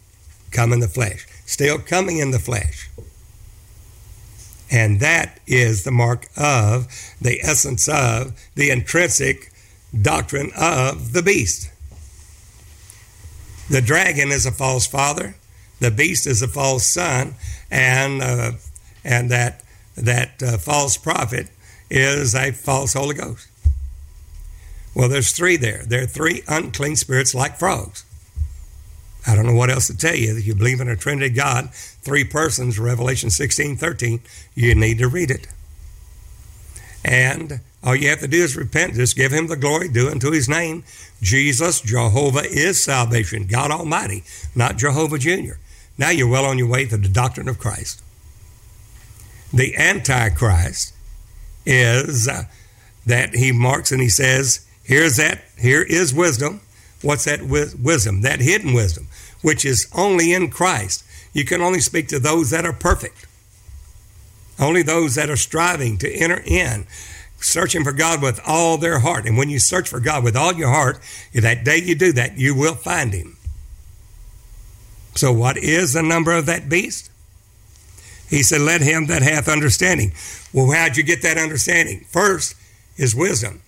come 0.53 0.71
in 0.71 0.79
the 0.79 0.87
flesh, 0.87 1.27
still 1.45 1.79
coming 1.79 2.19
in 2.19 2.31
the 2.31 2.39
flesh. 2.39 2.89
And 4.71 4.99
that 5.01 5.39
is 5.45 5.83
the 5.83 5.91
mark 5.91 6.27
of, 6.37 6.87
the 7.21 7.39
essence 7.41 7.87
of, 7.87 8.33
the 8.55 8.71
intrinsic 8.71 9.51
doctrine 9.99 10.51
of 10.57 11.13
the 11.13 11.21
beast. 11.21 11.69
The 13.69 13.81
dragon 13.81 14.31
is 14.31 14.45
a 14.45 14.51
false 14.51 14.87
father, 14.87 15.35
the 15.79 15.91
beast 15.91 16.25
is 16.27 16.41
a 16.41 16.47
false 16.47 16.85
son, 16.85 17.35
and 17.69 18.21
uh, 18.21 18.51
and 19.03 19.29
that 19.31 19.63
that 19.95 20.41
uh, 20.41 20.57
false 20.57 20.97
prophet 20.97 21.47
is 21.89 22.33
a 22.35 22.51
false 22.51 22.93
Holy 22.93 23.15
Ghost. 23.15 23.47
Well, 24.95 25.09
there's 25.09 25.31
three 25.31 25.57
there. 25.57 25.83
There 25.85 26.03
are 26.03 26.07
three 26.07 26.43
unclean 26.47 26.95
spirits 26.95 27.33
like 27.33 27.57
frogs. 27.57 28.05
I 29.25 29.35
don't 29.35 29.45
know 29.45 29.55
what 29.55 29.69
else 29.69 29.87
to 29.87 29.97
tell 29.97 30.15
you. 30.15 30.35
If 30.37 30.45
you 30.45 30.55
believe 30.55 30.81
in 30.81 30.89
a 30.89 30.95
Trinity 30.95 31.33
God, 31.33 31.73
three 31.73 32.23
persons, 32.23 32.77
Revelation 32.77 33.29
16, 33.29 33.77
13, 33.77 34.19
you 34.53 34.75
need 34.75 34.97
to 34.97 35.07
read 35.07 35.31
it. 35.31 35.47
And 37.05 37.61
all 37.83 37.95
you 37.95 38.09
have 38.09 38.19
to 38.19 38.27
do 38.27 38.43
is 38.43 38.55
repent. 38.55 38.95
Just 38.95 39.15
give 39.15 39.31
him 39.31 39.47
the 39.47 39.55
glory, 39.55 39.89
do 39.89 40.09
unto 40.09 40.31
his 40.31 40.47
name. 40.47 40.83
Jesus, 41.21 41.81
Jehovah 41.81 42.43
is 42.43 42.81
salvation, 42.81 43.45
God 43.47 43.71
Almighty, 43.71 44.23
not 44.55 44.77
Jehovah 44.77 45.17
Jr. 45.17 45.53
Now 45.97 46.09
you're 46.09 46.29
well 46.29 46.45
on 46.45 46.57
your 46.57 46.67
way 46.67 46.85
to 46.85 46.97
the 46.97 47.09
doctrine 47.09 47.47
of 47.47 47.59
Christ. 47.59 48.01
The 49.53 49.75
Antichrist 49.75 50.93
is 51.65 52.27
uh, 52.27 52.43
that 53.05 53.35
he 53.35 53.51
marks 53.51 53.91
and 53.91 54.01
he 54.01 54.09
says, 54.09 54.65
here's 54.83 55.17
that, 55.17 55.43
here 55.59 55.81
is 55.81 56.13
wisdom. 56.13 56.61
What's 57.03 57.25
that 57.25 57.43
wisdom? 57.43 58.21
That 58.21 58.39
hidden 58.39 58.73
wisdom, 58.73 59.07
which 59.41 59.65
is 59.65 59.87
only 59.93 60.33
in 60.33 60.49
Christ. 60.49 61.03
You 61.33 61.45
can 61.45 61.61
only 61.61 61.79
speak 61.79 62.07
to 62.07 62.19
those 62.19 62.49
that 62.49 62.65
are 62.65 62.73
perfect, 62.73 63.27
only 64.59 64.81
those 64.81 65.15
that 65.15 65.29
are 65.29 65.35
striving 65.35 65.97
to 65.99 66.11
enter 66.11 66.41
in, 66.45 66.85
searching 67.39 67.83
for 67.83 67.91
God 67.91 68.21
with 68.21 68.39
all 68.45 68.77
their 68.77 68.99
heart. 68.99 69.25
And 69.25 69.37
when 69.37 69.49
you 69.49 69.59
search 69.59 69.89
for 69.89 69.99
God 69.99 70.23
with 70.23 70.35
all 70.35 70.53
your 70.53 70.69
heart, 70.69 70.99
that 71.33 71.65
day 71.65 71.77
you 71.77 71.93
do 71.93 72.13
that, 72.13 72.37
you 72.37 72.55
will 72.55 72.75
find 72.75 73.13
Him. 73.13 73.37
So, 75.15 75.31
what 75.31 75.57
is 75.57 75.93
the 75.93 76.01
number 76.01 76.31
of 76.31 76.45
that 76.45 76.69
beast? 76.69 77.11
He 78.29 78.41
said, 78.41 78.61
Let 78.61 78.81
him 78.81 79.07
that 79.07 79.21
hath 79.21 79.47
understanding. 79.47 80.13
Well, 80.51 80.71
how'd 80.71 80.97
you 80.97 81.03
get 81.03 81.21
that 81.21 81.37
understanding? 81.37 82.05
First 82.09 82.55
is 82.97 83.13
wisdom. 83.13 83.61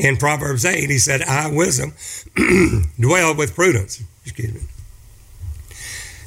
In 0.00 0.16
Proverbs 0.16 0.64
8, 0.64 0.88
he 0.88 0.98
said, 0.98 1.22
I, 1.22 1.50
wisdom, 1.50 1.92
dwell 3.00 3.36
with 3.36 3.54
prudence. 3.54 4.02
Excuse 4.24 4.54
me. 4.54 4.60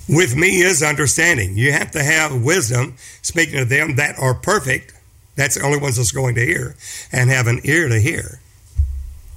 With 0.08 0.36
me 0.36 0.62
is 0.62 0.84
understanding. 0.84 1.58
You 1.58 1.72
have 1.72 1.92
to 1.92 2.04
have 2.04 2.44
wisdom, 2.44 2.96
speaking 3.22 3.58
to 3.58 3.66
them 3.66 3.96
that 3.96 4.20
are 4.20 4.34
perfect. 4.36 4.94
That's 5.36 5.56
the 5.56 5.66
only 5.66 5.80
ones 5.80 5.98
that's 5.98 6.12
going 6.12 6.36
to 6.36 6.46
hear, 6.46 6.76
and 7.12 7.30
have 7.30 7.48
an 7.48 7.62
ear 7.64 7.90
to 7.90 8.00
hear. 8.00 8.40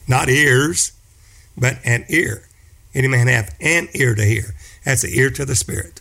Not 0.06 0.28
ears, 0.28 0.92
but 1.56 1.78
an 1.84 2.04
ear 2.08 2.46
any 2.96 3.08
man 3.08 3.26
have 3.26 3.54
an 3.60 3.88
ear 3.92 4.14
to 4.14 4.24
hear. 4.24 4.54
That's 4.84 5.02
the 5.02 5.16
ear 5.18 5.30
to 5.30 5.44
the 5.44 5.54
Spirit. 5.54 6.00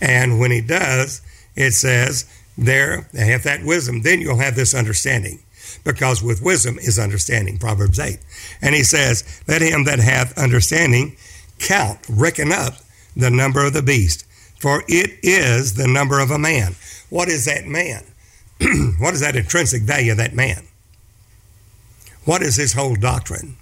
And 0.00 0.38
when 0.38 0.50
he 0.50 0.60
does, 0.60 1.22
it 1.56 1.72
says, 1.72 2.30
there, 2.58 3.08
have 3.14 3.44
that 3.44 3.64
wisdom, 3.64 4.02
then 4.02 4.20
you'll 4.20 4.38
have 4.38 4.54
this 4.54 4.74
understanding. 4.74 5.40
Because 5.84 6.22
with 6.22 6.42
wisdom 6.42 6.78
is 6.78 6.98
understanding, 6.98 7.58
Proverbs 7.58 7.98
8. 7.98 8.18
And 8.62 8.74
he 8.74 8.82
says, 8.82 9.42
Let 9.46 9.62
him 9.62 9.84
that 9.84 9.98
hath 9.98 10.36
understanding 10.38 11.16
count, 11.58 12.00
reckon 12.08 12.52
up 12.52 12.74
the 13.16 13.30
number 13.30 13.64
of 13.64 13.72
the 13.72 13.82
beast, 13.82 14.24
for 14.58 14.82
it 14.88 15.18
is 15.22 15.74
the 15.74 15.88
number 15.88 16.20
of 16.20 16.30
a 16.30 16.38
man. 16.38 16.74
What 17.10 17.28
is 17.28 17.44
that 17.46 17.66
man? 17.66 18.04
what 18.98 19.14
is 19.14 19.20
that 19.20 19.36
intrinsic 19.36 19.82
value 19.82 20.12
of 20.12 20.18
that 20.18 20.34
man? 20.34 20.64
What 22.24 22.42
is 22.42 22.56
his 22.56 22.74
whole 22.74 22.96
doctrine? 22.96 23.56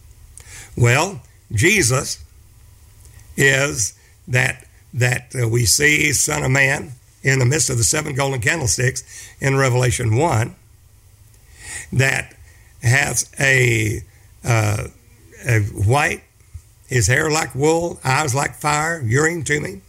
Well, 0.76 1.22
Jesus 1.52 2.24
is 3.36 3.98
that 4.28 4.66
that 4.92 5.34
uh, 5.40 5.48
we 5.48 5.66
see 5.66 6.12
Son 6.12 6.42
of 6.42 6.50
Man 6.50 6.92
in 7.22 7.38
the 7.38 7.44
midst 7.44 7.70
of 7.70 7.76
the 7.76 7.84
seven 7.84 8.14
golden 8.14 8.40
candlesticks 8.40 9.04
in 9.40 9.56
Revelation 9.56 10.16
one 10.16 10.56
that 11.92 12.34
has 12.82 13.30
a, 13.40 14.02
uh, 14.44 14.88
a 15.46 15.60
white, 15.60 16.22
his 16.86 17.06
hair 17.06 17.30
like 17.30 17.54
wool, 17.54 17.98
eyes 18.04 18.34
like 18.34 18.54
fire, 18.54 19.00
urine 19.00 19.44
to 19.44 19.60
me, 19.60 19.80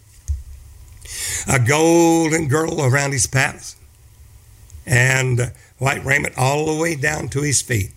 a 1.48 1.60
golden 1.60 2.48
girdle 2.48 2.84
around 2.84 3.12
his 3.12 3.28
paps, 3.28 3.76
and 4.86 5.52
white 5.78 6.04
raiment 6.04 6.34
all 6.38 6.66
the 6.66 6.82
way 6.82 6.96
down 6.96 7.30
to 7.30 7.42
his 7.42 7.62
feet. 7.62 7.92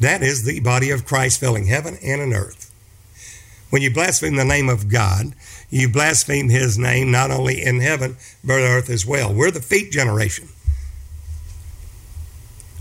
That 0.00 0.22
is 0.22 0.44
the 0.44 0.60
body 0.60 0.90
of 0.90 1.04
Christ 1.04 1.38
filling 1.38 1.66
heaven 1.66 1.96
and 2.02 2.20
an 2.20 2.32
earth. 2.32 2.72
When 3.70 3.82
you 3.82 3.92
blaspheme 3.92 4.36
the 4.36 4.44
name 4.44 4.68
of 4.68 4.88
God, 4.88 5.34
you 5.68 5.88
blaspheme 5.88 6.48
his 6.48 6.78
name 6.78 7.10
not 7.10 7.30
only 7.30 7.62
in 7.62 7.80
heaven, 7.80 8.16
but 8.44 8.60
on 8.60 8.60
earth 8.60 8.88
as 8.88 9.04
well. 9.04 9.34
We're 9.34 9.50
the 9.50 9.60
feet 9.60 9.90
generation. 9.90 10.48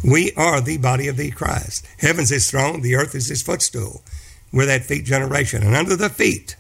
We 0.03 0.34
are 0.34 0.59
the 0.59 0.77
body 0.77 1.07
of 1.07 1.17
the 1.17 1.31
Christ. 1.31 1.88
Heaven's 1.99 2.30
his 2.30 2.49
throne, 2.49 2.81
the 2.81 2.95
earth 2.95 3.15
is 3.15 3.30
his 3.30 3.41
footstool. 3.41 4.03
We're 4.51 4.65
that 4.65 4.84
feet 4.84 5.05
generation. 5.05 5.63
And 5.63 5.75
under 5.75 5.95
the 5.95 6.09
feet, 6.09 6.55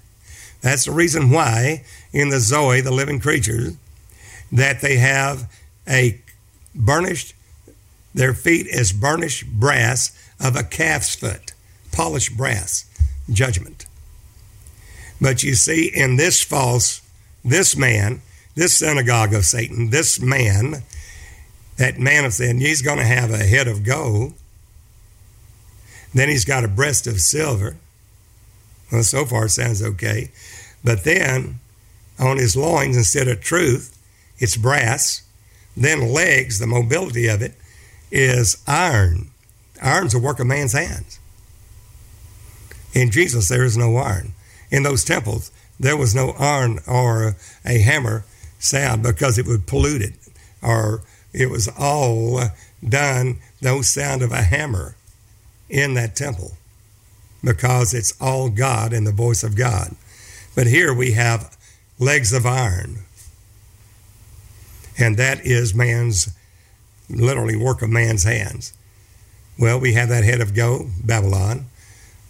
that's 0.61 0.85
the 0.85 0.91
reason 0.91 1.29
why 1.29 1.83
in 2.13 2.29
the 2.29 2.39
Zoe, 2.39 2.81
the 2.81 2.91
living 2.91 3.19
creatures, 3.19 3.75
that 4.51 4.81
they 4.81 4.97
have 4.97 5.51
a 5.87 6.21
burnished, 6.73 7.35
their 8.13 8.33
feet 8.33 8.67
is 8.67 8.93
burnished 8.93 9.45
brass 9.47 10.17
of 10.39 10.55
a 10.55 10.63
calf's 10.63 11.15
foot, 11.15 11.53
polished 11.91 12.37
brass, 12.37 12.85
judgment. 13.29 13.85
But 15.19 15.43
you 15.43 15.55
see, 15.55 15.91
in 15.93 16.15
this 16.15 16.41
false, 16.41 17.01
this 17.43 17.75
man, 17.75 18.21
this 18.55 18.77
synagogue 18.77 19.33
of 19.33 19.45
Satan, 19.45 19.89
this 19.89 20.19
man 20.19 20.83
that 21.77 21.99
man 21.99 22.25
of 22.25 22.33
sin, 22.33 22.59
he's 22.59 22.81
going 22.81 22.99
to 22.99 23.05
have 23.05 23.31
a 23.31 23.37
head 23.37 23.67
of 23.67 23.83
gold. 23.83 24.33
Then 26.13 26.29
he's 26.29 26.45
got 26.45 26.63
a 26.63 26.67
breast 26.67 27.07
of 27.07 27.19
silver. 27.19 27.75
Well, 28.91 29.03
so 29.03 29.25
far 29.25 29.45
it 29.45 29.49
sounds 29.49 29.81
okay. 29.81 30.31
But 30.83 31.03
then 31.03 31.59
on 32.19 32.37
his 32.37 32.55
loins, 32.55 32.95
instead 32.95 33.27
of 33.27 33.41
truth, 33.41 33.97
it's 34.37 34.55
brass. 34.55 35.23
Then 35.75 36.13
legs, 36.13 36.59
the 36.59 36.67
mobility 36.67 37.27
of 37.27 37.41
it, 37.41 37.55
is 38.11 38.61
iron. 38.67 39.31
Iron's 39.81 40.13
a 40.13 40.19
work 40.19 40.39
of 40.39 40.45
man's 40.45 40.73
hands. 40.73 41.19
In 42.93 43.09
Jesus, 43.09 43.49
there 43.49 43.63
is 43.63 43.75
no 43.75 43.97
iron. 43.97 44.33
In 44.69 44.83
those 44.83 45.03
temples, 45.03 45.51
there 45.79 45.97
was 45.97 46.13
no 46.13 46.31
iron 46.37 46.79
or 46.87 47.35
a 47.65 47.79
hammer 47.79 48.23
sound 48.59 49.01
because 49.01 49.37
it 49.37 49.47
would 49.47 49.65
pollute 49.65 50.01
it 50.01 50.13
or 50.61 51.01
it 51.33 51.49
was 51.49 51.69
all 51.77 52.41
done, 52.87 53.39
no 53.61 53.81
sound 53.81 54.21
of 54.21 54.31
a 54.31 54.43
hammer 54.43 54.95
in 55.69 55.95
that 55.95 56.15
temple 56.15 56.53
because 57.43 57.93
it's 57.93 58.13
all 58.21 58.49
God 58.49 58.93
and 58.93 59.05
the 59.05 59.11
voice 59.11 59.43
of 59.43 59.55
God. 59.55 59.95
But 60.55 60.67
here 60.67 60.93
we 60.93 61.11
have 61.11 61.57
legs 61.99 62.31
of 62.31 62.45
iron. 62.45 62.99
And 64.97 65.17
that 65.17 65.45
is 65.45 65.73
man's, 65.73 66.29
literally, 67.09 67.55
work 67.55 67.81
of 67.81 67.89
man's 67.89 68.23
hands. 68.23 68.73
Well, 69.57 69.79
we 69.79 69.93
have 69.93 70.09
that 70.09 70.23
head 70.23 70.41
of 70.41 70.53
gold, 70.53 70.87
Babylon, 71.03 71.65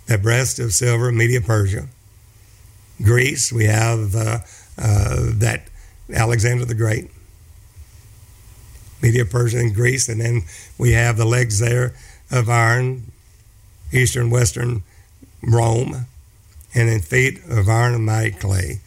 that 0.08 0.22
breast 0.22 0.60
of 0.60 0.74
silver, 0.74 1.12
Media 1.12 1.42
Persia. 1.42 1.88
Greece, 3.02 3.52
we 3.52 3.66
have 3.66 4.16
uh, 4.16 4.40
uh, 4.78 5.32
that 5.34 5.68
Alexander 6.14 6.66
the 6.66 6.76
Great. 6.76 7.10
Media 9.04 9.26
Persia 9.26 9.60
and 9.60 9.76
Greece, 9.76 10.08
and 10.08 10.22
then 10.22 10.44
we 10.78 10.94
have 10.94 11.18
the 11.18 11.26
legs 11.26 11.60
there 11.60 11.94
of 12.32 12.50
iron, 12.50 13.12
eastern, 13.92 14.30
western 14.30 14.82
Rome, 15.44 16.06
and 16.74 16.90
then 16.90 17.02
feet 17.02 17.42
of 17.50 17.68
iron 17.68 17.94
and 18.10 18.40
clay. 18.40 18.80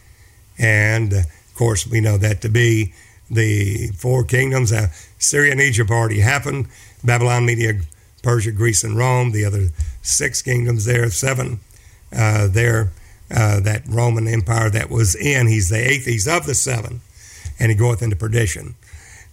And 0.57 1.13
of 1.13 1.53
course, 1.53 1.85
we 1.85 2.01
know 2.01 2.17
that 2.17 2.41
to 2.41 2.49
be 2.49 2.93
the 3.29 3.89
four 3.89 4.23
kingdoms. 4.23 4.73
Uh, 4.73 4.87
Syria 5.19 5.51
and 5.51 5.61
Egypt 5.61 5.91
already 5.91 6.19
happened. 6.19 6.67
Babylon, 7.03 7.45
Media, 7.45 7.81
Persia, 8.23 8.51
Greece, 8.51 8.83
and 8.83 8.97
Rome. 8.97 9.31
The 9.31 9.45
other 9.45 9.69
six 10.01 10.41
kingdoms 10.41 10.85
there, 10.85 11.09
seven 11.11 11.59
uh, 12.11 12.47
there. 12.47 12.91
Uh, 13.29 13.59
that 13.59 13.83
Roman 13.89 14.25
Empire 14.25 14.69
that 14.69 14.89
was 14.89 15.13
in. 15.13 15.47
He's 15.47 15.67
the 15.67 15.75
eighth. 15.77 16.05
He's 16.05 16.29
of 16.29 16.45
the 16.45 16.55
seven, 16.55 17.01
and 17.59 17.69
he 17.69 17.75
goeth 17.75 18.01
into 18.01 18.15
perdition 18.15 18.75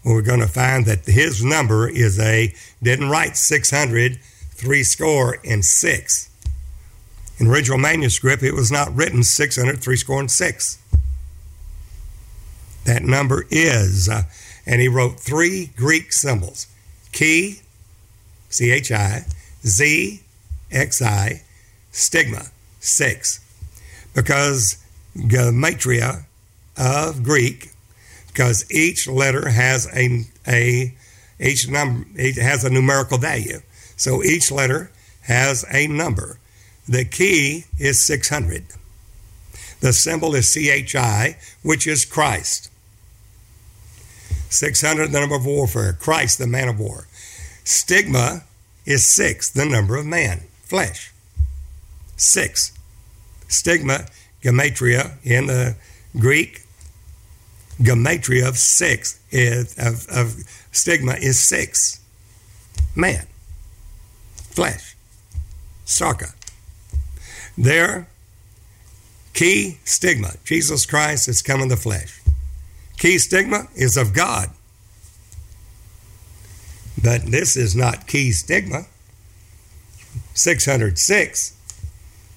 we're 0.05 0.23
going 0.23 0.41
to 0.41 0.49
find 0.49 0.85
that 0.87 1.07
his 1.07 1.43
number 1.43 1.89
is 1.89 2.19
a, 2.21 2.55
didn't 2.83 3.09
write 3.09 3.37
600, 3.37 4.19
three 4.51 4.83
score 4.83 5.39
and 5.45 5.65
six. 5.65 6.31
In 7.39 7.49
original 7.49 7.79
manuscript, 7.79 8.43
it 8.43 8.53
was 8.53 8.71
not 8.71 8.95
written 8.95 9.25
600, 9.25 9.81
three 9.81 9.97
score 9.97 10.21
and 10.21 10.31
six. 10.31 10.79
That 12.85 13.03
number 13.03 13.47
is, 13.51 14.09
uh, 14.09 14.25
and 14.67 14.81
he 14.81 14.89
wrote 14.89 15.19
three 15.19 15.71
Greek 15.77 16.13
symbols 16.13 16.67
chi, 17.13 17.61
C 18.51 18.71
H 18.71 18.93
I, 18.93 19.25
Z, 19.67 20.23
X 20.71 21.01
I, 21.01 21.43
stigma, 21.93 22.47
six. 22.81 23.41
Because 24.15 24.85
gematria 25.17 26.25
of 26.77 27.23
Greek 27.23 27.74
because 28.35 28.69
each 28.69 29.07
letter 29.07 29.49
has 29.49 29.87
a, 29.95 30.25
a 30.47 30.93
each 31.39 31.69
number 31.69 32.05
it 32.17 32.37
has 32.37 32.65
a 32.65 32.71
numerical 32.71 33.17
value. 33.17 33.61
So 33.97 34.25
each 34.25 34.51
letter 34.51 34.91
has 35.23 35.65
a 35.71 35.87
number. 35.87 36.39
The 36.89 37.05
key 37.05 37.65
is 37.79 38.01
600. 38.01 38.65
The 39.81 39.93
symbol 39.93 40.35
is 40.35 40.53
CHI, 40.53 41.37
which 41.63 41.87
is 41.87 42.05
Christ. 42.05 42.71
600, 44.51 45.11
the 45.11 45.21
number 45.21 45.37
of 45.37 45.47
warfare. 45.47 45.93
Christ, 45.93 46.39
the 46.39 46.47
man 46.47 46.69
of 46.69 46.79
war. 46.79 47.07
Stigma 47.65 48.45
is 48.85 49.07
six, 49.07 49.49
the 49.51 49.65
number 49.65 49.97
of 49.97 50.07
man, 50.07 50.43
flesh. 50.63 51.13
Six. 52.17 52.73
Stigma, 53.49 54.07
gematria 54.43 55.17
in 55.25 55.47
the 55.47 55.77
Greek, 56.19 56.64
gematria 57.81 58.49
of 58.49 58.59
six 58.59 59.21
is, 59.31 59.75
of, 59.79 60.07
of 60.09 60.45
stigma 60.73 61.15
is 61.15 61.39
six. 61.41 62.01
Man, 62.95 63.27
flesh, 64.51 64.97
sarka. 65.85 66.35
There, 67.57 68.09
key 69.33 69.79
stigma. 69.85 70.35
Jesus 70.45 70.87
Christ 70.87 71.27
has 71.27 71.43
come 71.43 71.61
in 71.61 71.69
the 71.69 71.77
flesh. 71.77 72.21
Key 72.99 73.19
stigma 73.19 73.69
is 73.75 73.97
of 73.97 74.13
God. 74.13 74.51
But 77.03 77.27
this 77.27 77.57
is 77.57 77.75
not 77.75 78.07
key 78.07 78.33
stigma. 78.33 78.87
606. 80.35 81.57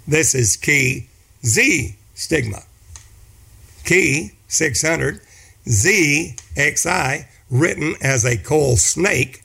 This 0.07 0.35
is 0.35 0.55
key 0.55 1.07
Z 1.45 1.95
stigma. 2.15 2.63
Key 3.85 4.33
600 4.47 5.21
ZXI, 5.67 7.25
written 7.49 7.95
as 8.01 8.25
a 8.25 8.37
coiled 8.37 8.79
snake, 8.79 9.43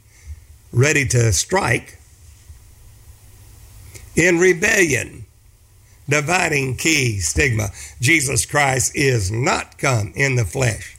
ready 0.72 1.06
to 1.06 1.32
strike, 1.32 1.98
in 4.14 4.38
rebellion, 4.38 5.24
dividing 6.08 6.76
key 6.76 7.18
stigma. 7.20 7.68
Jesus 8.00 8.44
Christ 8.44 8.94
is 8.94 9.30
not 9.30 9.78
come 9.78 10.12
in 10.14 10.36
the 10.36 10.44
flesh. 10.44 10.96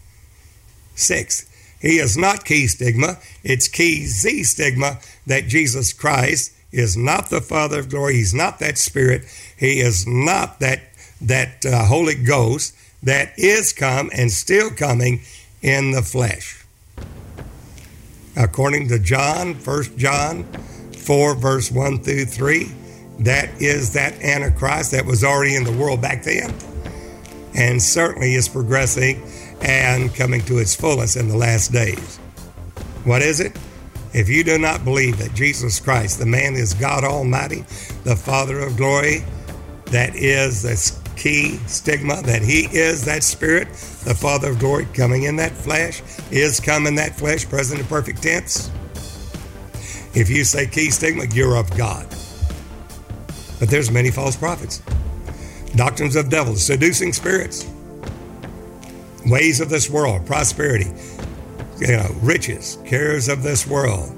Six, 0.95 1.49
he 1.81 1.97
is 1.97 2.17
not 2.17 2.45
key 2.45 2.67
stigma, 2.67 3.17
it's 3.43 3.67
key 3.67 4.05
Z 4.05 4.43
stigma 4.43 4.99
that 5.27 5.47
Jesus 5.47 5.93
Christ 5.93 6.53
is 6.71 6.97
not 6.97 7.29
the 7.29 7.41
Father 7.41 7.79
of 7.79 7.89
glory, 7.89 8.15
he's 8.15 8.33
not 8.33 8.59
that 8.59 8.77
Spirit, 8.77 9.23
he 9.57 9.79
is 9.79 10.07
not 10.07 10.59
that, 10.59 10.81
that 11.21 11.65
uh, 11.65 11.85
Holy 11.85 12.15
Ghost 12.15 12.75
that 13.03 13.37
is 13.37 13.73
come 13.73 14.09
and 14.15 14.31
still 14.31 14.69
coming 14.71 15.21
in 15.61 15.91
the 15.91 16.01
flesh. 16.01 16.65
According 18.35 18.87
to 18.89 18.99
John, 18.99 19.53
1 19.53 19.97
John 19.97 20.43
4, 20.97 21.35
verse 21.35 21.71
1 21.71 22.03
through 22.03 22.25
3, 22.25 22.71
that 23.19 23.61
is 23.61 23.93
that 23.93 24.13
Antichrist 24.23 24.91
that 24.91 25.05
was 25.05 25.23
already 25.23 25.55
in 25.55 25.63
the 25.63 25.71
world 25.71 26.01
back 26.01 26.23
then 26.23 26.53
and 27.55 27.81
certainly 27.81 28.33
is 28.33 28.49
progressing 28.49 29.21
and 29.61 30.13
coming 30.15 30.41
to 30.41 30.57
its 30.57 30.75
fullest 30.75 31.15
in 31.15 31.27
the 31.27 31.37
last 31.37 31.71
days. 31.71 32.17
What 33.03 33.21
is 33.21 33.39
it? 33.39 33.57
If 34.13 34.29
you 34.29 34.43
do 34.43 34.57
not 34.57 34.83
believe 34.83 35.17
that 35.19 35.33
Jesus 35.33 35.79
Christ, 35.79 36.19
the 36.19 36.25
man, 36.25 36.53
is 36.53 36.73
God 36.73 37.03
Almighty, 37.03 37.61
the 38.03 38.15
Father 38.15 38.59
of 38.59 38.77
glory, 38.77 39.23
that 39.87 40.15
is 40.15 40.63
the 40.63 41.02
key 41.15 41.57
stigma, 41.67 42.21
that 42.23 42.41
He 42.41 42.67
is 42.71 43.05
that 43.05 43.23
Spirit, 43.23 43.67
the 44.05 44.15
Father 44.15 44.51
of 44.51 44.59
glory, 44.59 44.85
coming 44.93 45.23
in 45.23 45.35
that 45.37 45.51
flesh, 45.51 46.01
is 46.31 46.59
come 46.59 46.87
in 46.87 46.95
that 46.95 47.15
flesh, 47.15 47.47
present 47.47 47.79
in 47.79 47.85
perfect 47.87 48.23
tense. 48.23 48.71
If 50.13 50.29
you 50.29 50.43
say 50.43 50.67
key 50.67 50.91
stigma, 50.91 51.25
you're 51.33 51.57
of 51.57 51.75
God. 51.77 52.07
But 53.59 53.69
there's 53.69 53.89
many 53.89 54.11
false 54.11 54.35
prophets, 54.35 54.81
doctrines 55.75 56.15
of 56.15 56.29
devils, 56.29 56.63
seducing 56.63 57.13
spirits, 57.13 57.65
ways 59.25 59.61
of 59.61 59.69
this 59.69 59.89
world, 59.89 60.25
prosperity, 60.25 60.91
you 61.79 61.87
know, 61.87 62.09
riches, 62.21 62.77
cares 62.85 63.27
of 63.29 63.41
this 63.41 63.65
world, 63.65 64.11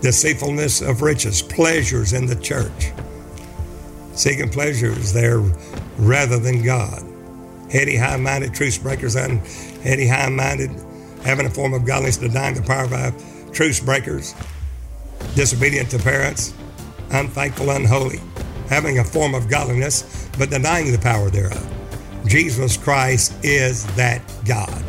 deceitfulness 0.00 0.80
of 0.80 1.02
riches, 1.02 1.42
pleasures 1.42 2.12
in 2.12 2.26
the 2.26 2.36
church, 2.36 2.92
seeking 4.14 4.48
pleasures 4.48 5.12
there 5.12 5.40
rather 6.00 6.38
than 6.38 6.62
God, 6.62 7.02
heady, 7.70 7.96
high 7.96 8.16
minded 8.16 8.54
truce 8.54 8.78
breakers, 8.78 9.16
and 9.16 9.40
heady, 9.82 10.06
high 10.06 10.28
minded, 10.28 10.70
having 11.22 11.46
a 11.46 11.50
form 11.50 11.74
of 11.74 11.84
godliness, 11.84 12.16
denying 12.16 12.54
the 12.54 12.62
power 12.62 12.84
of 12.84 13.52
truce 13.52 13.80
breakers, 13.80 14.34
disobedient 15.34 15.90
to 15.90 15.98
parents, 15.98 16.54
unthankful, 17.10 17.70
unholy, 17.70 18.20
having 18.68 18.98
a 18.98 19.04
form 19.04 19.34
of 19.34 19.48
godliness, 19.48 20.28
but 20.38 20.50
denying 20.50 20.92
the 20.92 20.98
power 20.98 21.30
thereof. 21.30 21.66
Jesus 22.26 22.76
Christ 22.76 23.32
is 23.42 23.84
that 23.96 24.22
God. 24.46 24.84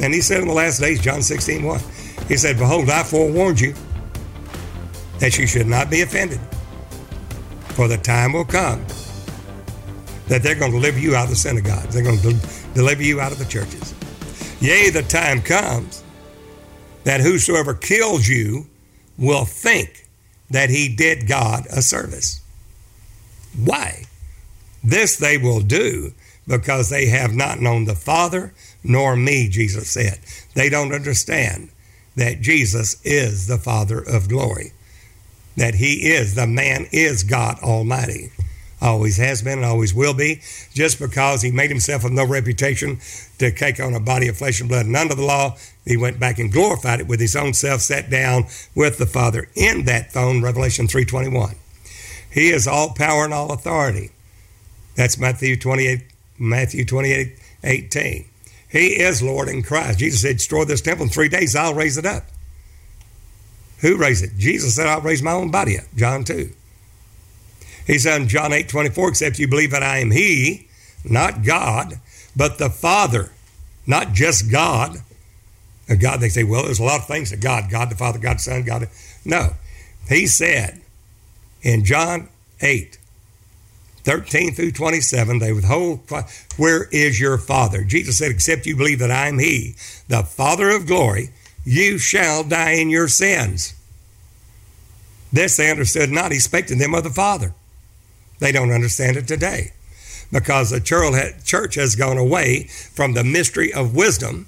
And 0.00 0.12
he 0.12 0.20
said 0.20 0.40
in 0.40 0.48
the 0.48 0.54
last 0.54 0.80
days, 0.80 1.00
John 1.00 1.22
16, 1.22 1.62
1, 1.62 1.80
he 2.28 2.36
said, 2.36 2.58
Behold, 2.58 2.88
I 2.90 3.02
forewarned 3.02 3.60
you 3.60 3.74
that 5.18 5.38
you 5.38 5.46
should 5.46 5.66
not 5.66 5.90
be 5.90 6.02
offended. 6.02 6.40
For 7.70 7.88
the 7.88 7.96
time 7.96 8.32
will 8.32 8.44
come 8.44 8.84
that 10.28 10.42
they're 10.42 10.54
going 10.54 10.72
to 10.72 10.78
deliver 10.78 10.98
you 10.98 11.14
out 11.14 11.24
of 11.24 11.30
the 11.30 11.36
synagogues. 11.36 11.94
They're 11.94 12.02
going 12.02 12.18
to 12.18 12.34
deliver 12.74 13.02
you 13.02 13.20
out 13.20 13.32
of 13.32 13.38
the 13.38 13.44
churches. 13.44 13.94
Yea, 14.60 14.90
the 14.90 15.02
time 15.02 15.42
comes 15.42 16.02
that 17.04 17.20
whosoever 17.20 17.74
kills 17.74 18.26
you 18.26 18.66
will 19.18 19.44
think 19.44 20.08
that 20.50 20.70
he 20.70 20.94
did 20.94 21.28
God 21.28 21.66
a 21.66 21.82
service. 21.82 22.40
Why? 23.62 24.04
This 24.82 25.16
they 25.16 25.38
will 25.38 25.60
do 25.60 26.12
because 26.46 26.90
they 26.90 27.06
have 27.06 27.34
not 27.34 27.60
known 27.60 27.84
the 27.84 27.94
Father 27.94 28.52
nor 28.82 29.16
me, 29.16 29.48
Jesus 29.48 29.90
said. 29.90 30.20
They 30.54 30.68
don't 30.68 30.92
understand 30.92 31.70
that 32.16 32.40
Jesus 32.40 33.00
is 33.04 33.46
the 33.46 33.58
Father 33.58 33.98
of 33.98 34.28
glory, 34.28 34.72
that 35.56 35.74
He 35.74 36.08
is, 36.12 36.34
the 36.34 36.46
man 36.46 36.86
is 36.92 37.24
God 37.24 37.58
Almighty. 37.60 38.30
Always 38.84 39.16
has 39.16 39.40
been 39.40 39.60
and 39.60 39.64
always 39.64 39.94
will 39.94 40.12
be. 40.12 40.42
Just 40.74 40.98
because 40.98 41.40
He 41.40 41.50
made 41.50 41.70
Himself 41.70 42.04
of 42.04 42.12
no 42.12 42.26
reputation 42.26 42.98
to 43.38 43.50
take 43.50 43.80
on 43.80 43.94
a 43.94 44.00
body 44.00 44.28
of 44.28 44.36
flesh 44.36 44.60
and 44.60 44.68
blood 44.68 44.84
and 44.84 44.94
under 44.94 45.14
the 45.14 45.24
law, 45.24 45.56
He 45.86 45.96
went 45.96 46.20
back 46.20 46.38
and 46.38 46.52
glorified 46.52 47.00
it 47.00 47.08
with 47.08 47.18
His 47.18 47.34
own 47.34 47.54
self, 47.54 47.80
sat 47.80 48.10
down 48.10 48.44
with 48.74 48.98
the 48.98 49.06
Father 49.06 49.48
in 49.54 49.86
that 49.86 50.12
throne, 50.12 50.42
Revelation 50.42 50.86
3.21. 50.86 51.54
He 52.30 52.50
is 52.50 52.68
all 52.68 52.92
power 52.92 53.24
and 53.24 53.32
all 53.32 53.52
authority. 53.52 54.10
That's 54.96 55.18
Matthew 55.18 55.56
28, 55.56 56.02
Matthew 56.38 56.84
28, 56.84 57.38
18. 57.64 58.24
He 58.68 59.00
is 59.00 59.22
Lord 59.22 59.48
in 59.48 59.62
Christ. 59.62 60.00
Jesus 60.00 60.20
said, 60.20 60.36
Destroy 60.36 60.66
this 60.66 60.82
temple 60.82 61.04
in 61.04 61.10
three 61.10 61.30
days, 61.30 61.56
I'll 61.56 61.74
raise 61.74 61.96
it 61.96 62.04
up. 62.04 62.24
Who 63.80 63.96
raised 63.96 64.24
it? 64.24 64.36
Jesus 64.36 64.76
said, 64.76 64.86
I'll 64.86 65.00
raise 65.00 65.22
my 65.22 65.32
own 65.32 65.50
body 65.50 65.78
up. 65.78 65.84
John 65.96 66.24
2. 66.24 66.52
He 67.86 67.98
said 67.98 68.20
in 68.20 68.28
John 68.28 68.52
8 68.52 68.68
24, 68.68 69.08
except 69.08 69.38
you 69.38 69.48
believe 69.48 69.70
that 69.72 69.82
I 69.82 69.98
am 69.98 70.10
He, 70.10 70.68
not 71.04 71.44
God, 71.44 72.00
but 72.34 72.58
the 72.58 72.70
Father, 72.70 73.30
not 73.86 74.12
just 74.12 74.50
God. 74.50 74.98
And 75.88 76.00
God, 76.00 76.20
they 76.20 76.30
say, 76.30 76.44
well, 76.44 76.64
there's 76.64 76.80
a 76.80 76.84
lot 76.84 77.00
of 77.00 77.06
things 77.06 77.30
that 77.30 77.40
God, 77.40 77.70
God 77.70 77.90
the 77.90 77.96
Father, 77.96 78.18
God 78.18 78.36
the 78.36 78.42
Son, 78.42 78.62
God. 78.62 78.88
No. 79.24 79.50
He 80.08 80.26
said 80.26 80.80
in 81.62 81.84
John 81.84 82.28
8, 82.60 82.98
13 84.04 84.54
through 84.54 84.72
27, 84.72 85.38
they 85.38 85.52
withhold, 85.52 86.00
Where 86.56 86.84
is 86.84 87.20
your 87.20 87.38
Father? 87.38 87.84
Jesus 87.84 88.18
said, 88.18 88.30
Except 88.30 88.66
you 88.66 88.76
believe 88.76 88.98
that 88.98 89.10
I 89.10 89.28
am 89.28 89.38
He, 89.38 89.74
the 90.08 90.22
Father 90.22 90.70
of 90.70 90.86
glory, 90.86 91.30
you 91.64 91.98
shall 91.98 92.44
die 92.44 92.72
in 92.72 92.90
your 92.90 93.08
sins. 93.08 93.74
This 95.32 95.56
they 95.56 95.70
understood 95.70 96.10
not, 96.10 96.32
expecting 96.32 96.78
them 96.78 96.94
of 96.94 97.02
the 97.02 97.10
Father. 97.10 97.54
They 98.38 98.52
don't 98.52 98.72
understand 98.72 99.16
it 99.16 99.26
today 99.26 99.72
because 100.32 100.70
the 100.70 100.80
church 101.44 101.74
has 101.76 101.94
gone 101.94 102.18
away 102.18 102.64
from 102.64 103.12
the 103.12 103.24
mystery 103.24 103.72
of 103.72 103.94
wisdom, 103.94 104.46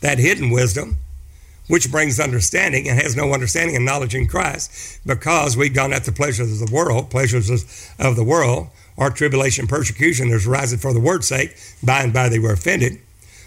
that 0.00 0.18
hidden 0.18 0.50
wisdom, 0.50 0.98
which 1.68 1.90
brings 1.90 2.18
understanding 2.20 2.88
and 2.88 3.00
has 3.00 3.16
no 3.16 3.32
understanding 3.32 3.76
and 3.76 3.84
knowledge 3.84 4.14
in 4.14 4.26
Christ 4.26 5.00
because 5.06 5.56
we've 5.56 5.74
gone 5.74 5.92
after 5.92 6.10
the 6.10 6.16
pleasures 6.16 6.60
of 6.60 6.68
the 6.68 6.74
world, 6.74 7.10
pleasures 7.10 7.50
of 7.98 8.16
the 8.16 8.24
world, 8.24 8.68
or 8.96 9.10
tribulation, 9.10 9.66
persecution 9.66 10.28
there's 10.28 10.46
rising 10.46 10.78
for 10.78 10.92
the 10.92 11.00
word's 11.00 11.28
sake, 11.28 11.56
by 11.82 12.02
and 12.02 12.12
by 12.12 12.28
they 12.28 12.38
were 12.38 12.52
offended, 12.52 13.00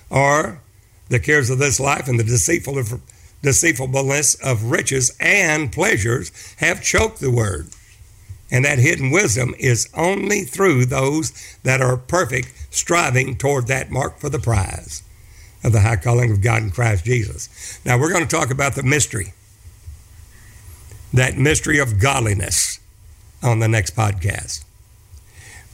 or 0.09 0.59
the 1.09 1.19
cares 1.19 1.49
of 1.49 1.59
this 1.59 1.79
life 1.79 2.07
and 2.07 2.19
the 2.19 2.23
deceitful 2.23 2.81
deceitfulness 3.41 4.35
of 4.35 4.63
riches 4.63 5.15
and 5.19 5.71
pleasures 5.71 6.31
have 6.57 6.81
choked 6.81 7.19
the 7.19 7.29
word. 7.29 7.67
And 8.53 8.63
that 8.63 8.77
hidden 8.77 9.09
wisdom 9.09 9.55
is 9.57 9.89
only 9.95 10.43
through 10.43 10.85
those 10.85 11.33
that 11.63 11.81
are 11.81 11.97
perfect, 11.97 12.53
striving 12.69 13.35
toward 13.35 13.65
that 13.67 13.89
mark 13.89 14.19
for 14.19 14.29
the 14.29 14.37
prize 14.37 15.01
of 15.63 15.71
the 15.71 15.81
high 15.81 15.95
calling 15.95 16.31
of 16.31 16.41
God 16.41 16.61
in 16.61 16.69
Christ 16.69 17.03
Jesus. 17.03 17.79
Now, 17.83 17.97
we're 17.97 18.11
going 18.11 18.27
to 18.27 18.29
talk 18.29 18.51
about 18.51 18.75
the 18.75 18.83
mystery, 18.83 19.33
that 21.11 21.35
mystery 21.35 21.79
of 21.79 21.99
godliness, 21.99 22.79
on 23.41 23.59
the 23.59 23.67
next 23.67 23.95
podcast. 23.95 24.63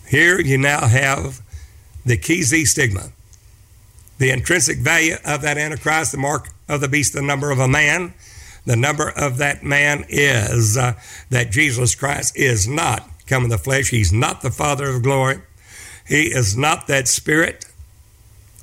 Here 0.07 0.39
you 0.39 0.57
now 0.57 0.87
have 0.87 1.41
the 2.05 2.17
Chi 2.17 2.41
Xi 2.41 2.65
stigma, 2.65 3.11
the 4.17 4.31
intrinsic 4.31 4.79
value 4.79 5.15
of 5.25 5.41
that 5.41 5.57
Antichrist, 5.57 6.13
the 6.13 6.17
mark 6.17 6.49
of 6.67 6.81
the 6.81 6.87
beast, 6.87 7.13
the 7.13 7.21
number 7.21 7.51
of 7.51 7.59
a 7.59 7.67
man. 7.67 8.13
The 8.69 8.75
number 8.75 9.09
of 9.09 9.39
that 9.39 9.63
man 9.63 10.05
is 10.09 10.77
uh, 10.77 10.93
that 11.31 11.49
Jesus 11.49 11.95
Christ 11.95 12.37
is 12.37 12.67
not 12.67 13.09
come 13.25 13.43
in 13.43 13.49
the 13.49 13.57
flesh. 13.57 13.89
He's 13.89 14.13
not 14.13 14.43
the 14.43 14.51
Father 14.51 14.91
of 14.91 15.01
glory. 15.01 15.41
He 16.07 16.25
is 16.25 16.55
not 16.55 16.85
that 16.85 17.07
Spirit 17.07 17.65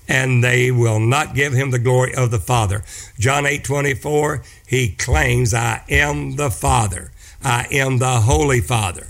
and 0.07 0.45
they 0.45 0.71
will 0.71 1.01
not 1.01 1.35
give 1.35 1.55
him 1.55 1.73
the 1.73 1.81
glory 1.81 2.15
of 2.15 2.31
the 2.31 2.39
Father. 2.39 2.85
John 3.19 3.47
8 3.47 3.65
24, 3.65 4.45
he 4.65 4.91
claims, 4.91 5.53
I 5.53 5.83
am 5.89 6.37
the 6.37 6.53
Father. 6.53 7.11
I 7.43 7.67
am 7.73 7.99
the 7.99 8.21
Holy 8.21 8.61
Father. 8.61 9.09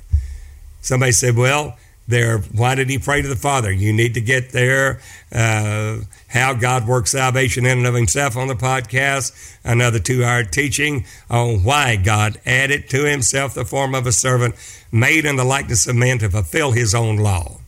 Somebody 0.81 1.13
said, 1.13 1.37
Well, 1.37 1.77
there, 2.09 2.39
why 2.39 2.75
did 2.75 2.89
he 2.89 2.99
pray 2.99 3.23
to 3.23 3.29
the 3.29 3.37
Father? 3.37 3.73
You 3.73 3.93
need 3.93 4.15
to 4.15 4.21
get 4.21 4.51
there. 4.51 5.01
Uh, 5.33 5.99
how 6.29 6.55
God 6.55 6.87
works 6.87 7.13
salvation 7.13 7.67
in 7.67 7.79
and 7.79 7.87
of 7.87 7.95
himself 7.95 8.37
on 8.37 8.49
the 8.49 8.55
podcast. 8.55 9.59
Another 9.65 9.99
two 9.99 10.25
hour 10.25 10.45
teaching 10.45 11.05
on 11.29 11.65
why 11.65 11.97
God 11.97 12.41
added 12.47 12.89
to 12.91 13.05
himself 13.05 13.55
the 13.55 13.65
form 13.65 13.95
of 13.95 14.07
a 14.07 14.13
servant 14.13 14.55
made 14.93 15.25
in 15.25 15.37
the 15.37 15.45
likeness 15.45 15.87
of 15.87 15.97
men 15.97 16.19
to 16.19 16.31
fulfill 16.31 16.73
his 16.73 16.95
own 16.95 17.17
law. 17.17 17.59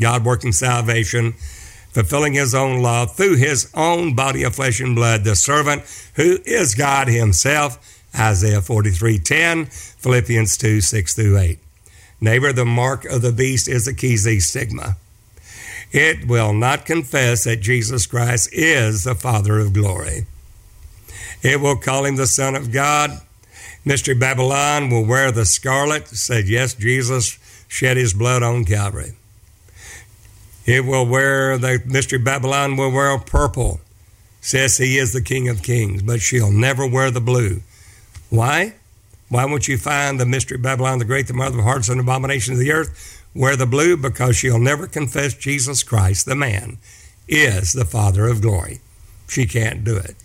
God 0.00 0.24
working 0.24 0.52
salvation 0.52 1.34
fulfilling 1.92 2.32
his 2.32 2.54
own 2.54 2.80
law 2.80 3.06
through 3.06 3.36
his 3.36 3.70
own 3.74 4.14
body 4.14 4.42
of 4.42 4.54
flesh 4.54 4.80
and 4.80 4.94
blood, 4.96 5.24
the 5.24 5.36
servant 5.36 5.82
who 6.14 6.38
is 6.44 6.74
God 6.74 7.06
himself, 7.06 7.78
Isaiah 8.18 8.62
43:10, 8.62 9.66
Philippians 9.98 10.56
2, 10.56 10.80
6 10.80 11.14
through 11.14 11.38
8. 11.38 11.61
Neighbor, 12.22 12.52
the 12.52 12.64
mark 12.64 13.04
of 13.04 13.20
the 13.20 13.32
beast 13.32 13.66
is 13.66 13.84
the 13.84 13.92
Chi 13.92 14.14
Xi 14.14 14.38
stigma. 14.38 14.96
It 15.90 16.28
will 16.28 16.52
not 16.52 16.86
confess 16.86 17.42
that 17.44 17.60
Jesus 17.60 18.06
Christ 18.06 18.48
is 18.52 19.02
the 19.02 19.16
Father 19.16 19.58
of 19.58 19.72
glory. 19.72 20.26
It 21.42 21.60
will 21.60 21.76
call 21.76 22.04
him 22.04 22.14
the 22.14 22.28
Son 22.28 22.54
of 22.54 22.70
God. 22.70 23.10
Mystery 23.84 24.14
Babylon 24.14 24.88
will 24.88 25.04
wear 25.04 25.32
the 25.32 25.44
scarlet, 25.44 26.06
said, 26.06 26.48
Yes, 26.48 26.74
Jesus 26.74 27.38
shed 27.66 27.96
his 27.96 28.14
blood 28.14 28.44
on 28.44 28.64
Calvary. 28.64 29.14
It 30.64 30.84
will 30.84 31.04
wear, 31.04 31.58
the 31.58 31.82
Mystery 31.84 32.20
Babylon 32.20 32.76
will 32.76 32.92
wear 32.92 33.18
purple. 33.18 33.80
Says 34.40 34.78
he 34.78 34.96
is 34.96 35.12
the 35.12 35.22
King 35.22 35.48
of 35.48 35.64
Kings, 35.64 36.02
but 36.02 36.20
she'll 36.20 36.52
never 36.52 36.86
wear 36.86 37.10
the 37.10 37.20
blue. 37.20 37.62
Why? 38.30 38.74
Why 39.32 39.46
won't 39.46 39.66
you 39.66 39.78
find 39.78 40.20
the 40.20 40.26
Mystery 40.26 40.58
Babylon 40.58 40.98
the 40.98 41.06
Great, 41.06 41.26
the 41.26 41.32
mother 41.32 41.56
of 41.56 41.64
hearts 41.64 41.88
and 41.88 41.98
abominations 41.98 42.58
of 42.58 42.64
the 42.66 42.70
earth? 42.70 43.24
Wear 43.34 43.56
the 43.56 43.64
blue 43.64 43.96
because 43.96 44.36
she'll 44.36 44.58
never 44.58 44.86
confess 44.86 45.32
Jesus 45.32 45.82
Christ, 45.82 46.26
the 46.26 46.34
man, 46.34 46.76
is 47.26 47.72
the 47.72 47.86
Father 47.86 48.26
of 48.26 48.42
glory. 48.42 48.80
She 49.26 49.46
can't 49.46 49.84
do 49.84 49.96
it. 49.96 50.16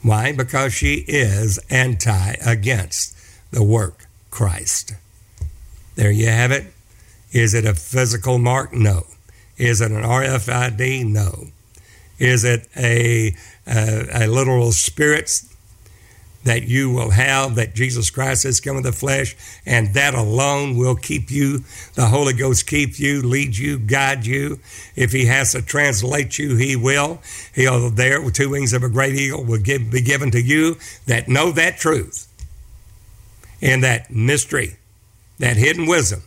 Why? 0.00 0.30
Because 0.30 0.72
she 0.72 1.06
is 1.08 1.58
anti 1.70 2.34
against 2.46 3.16
the 3.50 3.64
work 3.64 4.06
Christ. 4.30 4.94
There 5.96 6.12
you 6.12 6.28
have 6.28 6.52
it. 6.52 6.72
Is 7.32 7.52
it 7.52 7.64
a 7.64 7.74
physical 7.74 8.38
mark? 8.38 8.72
No. 8.72 9.06
Is 9.56 9.80
it 9.80 9.90
an 9.90 10.04
RFID? 10.04 11.04
No. 11.04 11.48
Is 12.20 12.44
it 12.44 12.68
a, 12.76 13.34
a, 13.66 14.26
a 14.26 14.26
literal 14.28 14.70
spirit 14.70 15.42
that 16.44 16.62
you 16.62 16.90
will 16.90 17.10
have 17.10 17.56
that 17.56 17.74
Jesus 17.74 18.10
Christ 18.10 18.44
has 18.44 18.60
come 18.60 18.76
in 18.76 18.82
the 18.82 18.92
flesh, 18.92 19.36
and 19.66 19.92
that 19.94 20.14
alone 20.14 20.76
will 20.76 20.94
keep 20.94 21.30
you. 21.30 21.64
The 21.94 22.06
Holy 22.06 22.32
Ghost 22.32 22.66
keep 22.66 22.98
you, 22.98 23.22
lead 23.22 23.56
you, 23.56 23.78
guide 23.78 24.24
you. 24.24 24.60
If 24.96 25.12
He 25.12 25.26
has 25.26 25.52
to 25.52 25.62
translate 25.62 26.38
you, 26.38 26.56
He 26.56 26.76
will. 26.76 27.20
He'll 27.54 27.90
there 27.90 28.22
with 28.22 28.34
two 28.34 28.50
wings 28.50 28.72
of 28.72 28.82
a 28.82 28.88
great 28.88 29.14
eagle 29.14 29.44
will 29.44 29.58
give, 29.58 29.90
be 29.90 30.00
given 30.00 30.30
to 30.30 30.40
you 30.40 30.76
that 31.06 31.28
know 31.28 31.50
that 31.52 31.78
truth 31.78 32.26
and 33.60 33.82
that 33.82 34.10
mystery, 34.10 34.76
that 35.38 35.56
hidden 35.56 35.86
wisdom. 35.86 36.22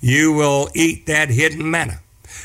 You 0.00 0.32
will 0.32 0.68
eat 0.74 1.06
that 1.06 1.30
hidden 1.30 1.70
manna. 1.70 2.00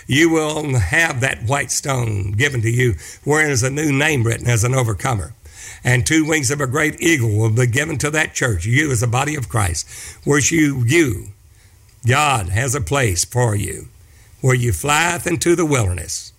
You 0.08 0.30
will 0.30 0.78
have 0.78 1.22
that 1.22 1.44
white 1.44 1.72
stone 1.72 2.32
given 2.32 2.62
to 2.62 2.70
you, 2.70 2.96
wherein 3.24 3.52
is 3.52 3.64
a 3.64 3.70
new 3.70 3.92
name 3.92 4.24
written 4.24 4.48
as 4.48 4.64
an 4.64 4.74
overcomer 4.74 5.34
and 5.84 6.06
two 6.06 6.26
wings 6.26 6.50
of 6.50 6.62
a 6.62 6.68
great 6.68 7.02
eagle 7.02 7.36
will 7.36 7.50
be 7.50 7.68
given 7.68 7.98
to 8.00 8.10
that 8.12 8.34
church, 8.34 8.66
you 8.66 8.92
as 8.92 9.02
the 9.02 9.08
body 9.08 9.36
of 9.36 9.50
Christ, 9.50 9.88
where 10.24 10.40
you, 10.40 10.84
you, 10.86 11.30
God 12.08 12.50
has 12.50 12.74
a 12.74 12.82
place 12.82 13.26
for 13.26 13.56
you, 13.56 13.90
where 14.42 14.56
you 14.56 14.72
flieth 14.72 15.28
into 15.28 15.56
the 15.56 15.66
wilderness, 15.66 16.32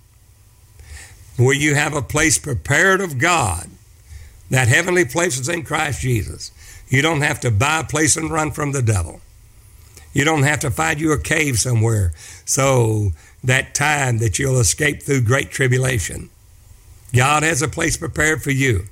where 1.36 1.54
you 1.54 1.74
have 1.74 1.94
a 1.94 2.02
place 2.02 2.38
prepared 2.38 3.00
of 3.00 3.18
God. 3.18 3.68
That 4.50 4.68
heavenly 4.68 5.04
place 5.04 5.38
is 5.38 5.48
in 5.48 5.64
Christ 5.64 6.02
Jesus. 6.02 6.52
You 6.88 7.02
don't 7.02 7.22
have 7.22 7.40
to 7.40 7.50
buy 7.50 7.80
a 7.80 7.84
place 7.84 8.16
and 8.16 8.30
run 8.30 8.50
from 8.50 8.72
the 8.72 8.82
devil. 8.82 9.20
You 10.12 10.24
don't 10.24 10.44
have 10.44 10.60
to 10.60 10.70
find 10.70 11.00
you 11.00 11.12
a 11.12 11.18
cave 11.18 11.58
somewhere 11.58 12.12
so 12.44 13.10
that 13.42 13.74
time 13.74 14.18
that 14.18 14.38
you'll 14.38 14.60
escape 14.60 15.02
through 15.02 15.22
great 15.22 15.50
tribulation. 15.50 16.30
God 17.12 17.42
has 17.42 17.62
a 17.62 17.68
place 17.68 17.96
prepared 17.96 18.42
for 18.42 18.50
you 18.50 18.86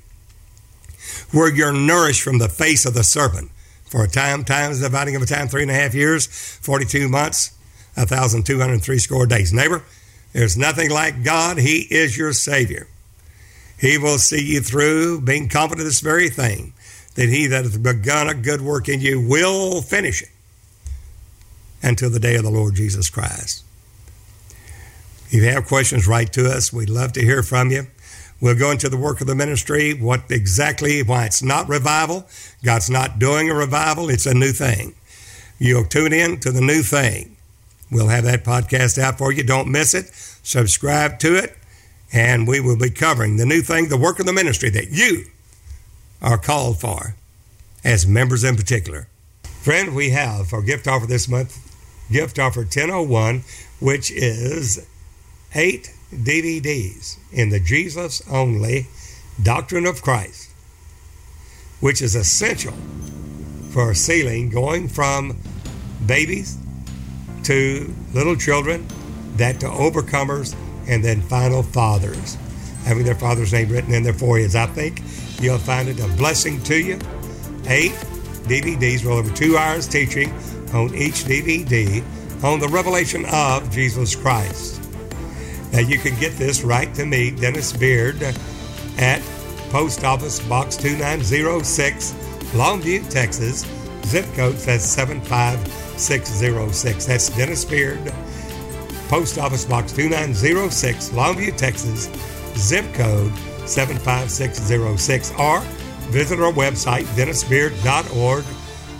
where 1.31 1.53
you're 1.53 1.73
nourished 1.73 2.21
from 2.21 2.37
the 2.37 2.49
face 2.49 2.85
of 2.85 2.93
the 2.93 3.03
serpent. 3.03 3.51
For 3.85 4.03
a 4.03 4.07
time, 4.07 4.43
times 4.43 4.81
dividing 4.81 5.15
of 5.15 5.21
a 5.21 5.25
time, 5.25 5.47
three 5.47 5.61
and 5.61 5.71
a 5.71 5.75
half 5.75 5.93
years, 5.93 6.25
42 6.25 7.07
months, 7.07 7.51
1,203 7.95 8.97
score 8.97 9.27
days. 9.27 9.53
Neighbor, 9.53 9.83
there's 10.33 10.57
nothing 10.57 10.89
like 10.89 11.23
God. 11.23 11.59
He 11.59 11.87
is 11.91 12.17
your 12.17 12.33
Savior. 12.33 12.87
He 13.77 13.97
will 13.97 14.17
see 14.17 14.43
you 14.43 14.61
through, 14.61 15.21
being 15.21 15.49
confident 15.49 15.81
of 15.81 15.85
this 15.85 15.99
very 15.99 16.29
thing, 16.29 16.73
that 17.15 17.29
he 17.29 17.47
that 17.47 17.65
hath 17.65 17.83
begun 17.83 18.27
a 18.27 18.33
good 18.33 18.61
work 18.61 18.89
in 18.89 18.99
you 18.99 19.21
will 19.21 19.81
finish 19.81 20.23
it 20.23 20.29
until 21.83 22.09
the 22.09 22.19
day 22.19 22.35
of 22.35 22.43
the 22.43 22.49
Lord 22.49 22.75
Jesus 22.75 23.09
Christ. 23.09 23.63
If 25.27 25.33
you 25.33 25.43
have 25.49 25.67
questions, 25.67 26.07
write 26.07 26.33
to 26.33 26.49
us. 26.49 26.71
We'd 26.71 26.89
love 26.89 27.13
to 27.13 27.21
hear 27.21 27.43
from 27.43 27.71
you. 27.71 27.87
We'll 28.43 28.55
go 28.55 28.71
into 28.71 28.89
the 28.89 28.97
work 28.97 29.21
of 29.21 29.27
the 29.27 29.35
ministry, 29.35 29.93
what 29.93 30.29
exactly, 30.29 31.01
why 31.01 31.23
it's 31.23 31.41
not 31.41 31.69
revival. 31.69 32.27
God's 32.61 32.89
not 32.89 33.17
doing 33.17 33.49
a 33.49 33.55
revival, 33.55 34.09
it's 34.09 34.25
a 34.25 34.33
new 34.33 34.51
thing. 34.51 34.95
You'll 35.59 35.85
tune 35.85 36.11
in 36.11 36.41
to 36.41 36.51
the 36.51 36.59
new 36.59 36.81
thing. 36.81 37.37
We'll 37.89 38.09
have 38.09 38.25
that 38.25 38.43
podcast 38.43 38.97
out 38.97 39.17
for 39.17 39.31
you. 39.31 39.43
Don't 39.43 39.71
miss 39.71 39.93
it. 39.93 40.07
Subscribe 40.43 41.19
to 41.19 41.37
it, 41.37 41.57
and 42.11 42.45
we 42.45 42.59
will 42.59 42.77
be 42.77 42.89
covering 42.89 43.37
the 43.37 43.45
new 43.45 43.61
thing, 43.61 43.87
the 43.87 43.95
work 43.95 44.19
of 44.19 44.25
the 44.25 44.33
ministry 44.33 44.69
that 44.71 44.91
you 44.91 45.23
are 46.21 46.37
called 46.37 46.81
for, 46.81 47.15
as 47.85 48.05
members 48.05 48.43
in 48.43 48.57
particular. 48.57 49.07
Friend, 49.61 49.95
we 49.95 50.09
have 50.09 50.51
our 50.51 50.61
gift 50.61 50.85
offer 50.85 51.07
this 51.07 51.29
month, 51.29 51.57
gift 52.11 52.37
offer 52.39 52.63
1001, 52.63 53.45
which 53.79 54.11
is 54.11 54.85
eight 55.55 55.92
DVDs 56.17 57.17
in 57.31 57.49
the 57.49 57.59
Jesus 57.59 58.21
only 58.29 58.87
Doctrine 59.41 59.85
of 59.85 60.01
Christ, 60.01 60.51
which 61.79 62.01
is 62.01 62.15
essential 62.15 62.73
for 63.71 63.93
sealing 63.93 64.49
going 64.49 64.87
from 64.87 65.37
babies 66.05 66.57
to 67.43 67.93
little 68.13 68.35
children, 68.35 68.87
that 69.37 69.59
to 69.59 69.65
overcomers, 69.65 70.55
and 70.87 71.03
then 71.03 71.21
final 71.21 71.63
fathers, 71.63 72.37
having 72.85 73.03
their 73.03 73.15
father's 73.15 73.51
name 73.51 73.69
written 73.69 73.93
in 73.93 74.03
their 74.03 74.13
foreheads. 74.13 74.55
I 74.55 74.67
think 74.67 75.01
you'll 75.41 75.57
find 75.57 75.89
it 75.89 75.99
a 75.99 76.07
blessing 76.15 76.61
to 76.63 76.77
you. 76.77 76.99
Eight 77.67 77.93
DVDs, 78.43 79.05
well 79.05 79.17
over 79.17 79.33
two 79.33 79.57
hours 79.57 79.87
teaching 79.87 80.29
on 80.73 80.93
each 80.93 81.23
DVD 81.23 82.03
on 82.43 82.59
the 82.59 82.67
revelation 82.67 83.25
of 83.31 83.71
Jesus 83.71 84.15
Christ. 84.15 84.72
Now, 85.73 85.79
you 85.79 85.97
can 85.97 86.17
get 86.19 86.37
this 86.37 86.63
right 86.63 86.93
to 86.93 87.03
me, 87.03 87.31
Dennis 87.31 87.73
Beard, 87.73 88.21
at 88.99 89.23
Post 89.71 90.03
Office 90.03 90.39
Box 90.39 90.77
2906, 90.77 92.11
Longview, 92.53 93.09
Texas. 93.09 93.65
Zip 94.05 94.25
code 94.35 94.59
says 94.59 94.87
75606. 94.87 97.05
That's 97.07 97.35
Dennis 97.35 97.65
Beard, 97.65 98.13
Post 99.07 99.39
Office 99.39 99.65
Box 99.65 99.91
2906, 99.93 101.09
Longview, 101.09 101.57
Texas. 101.57 102.07
Zip 102.55 102.85
code 102.93 103.33
75606. 103.65 105.31
Or 105.39 105.61
visit 106.11 106.39
our 106.39 106.53
website, 106.53 107.05
dennisbeard.org 107.15 108.45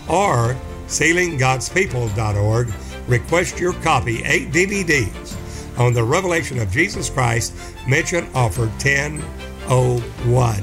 or 0.08 0.56
sealinggodspeople.org. 0.88 2.72
Request 3.06 3.60
your 3.60 3.74
copy, 3.74 4.24
eight 4.24 4.50
DVDs 4.50 5.33
on 5.76 5.92
the 5.92 6.04
revelation 6.04 6.58
of 6.58 6.70
Jesus 6.70 7.10
Christ, 7.10 7.54
mention 7.86 8.28
offer 8.34 8.66
1001. 8.66 10.62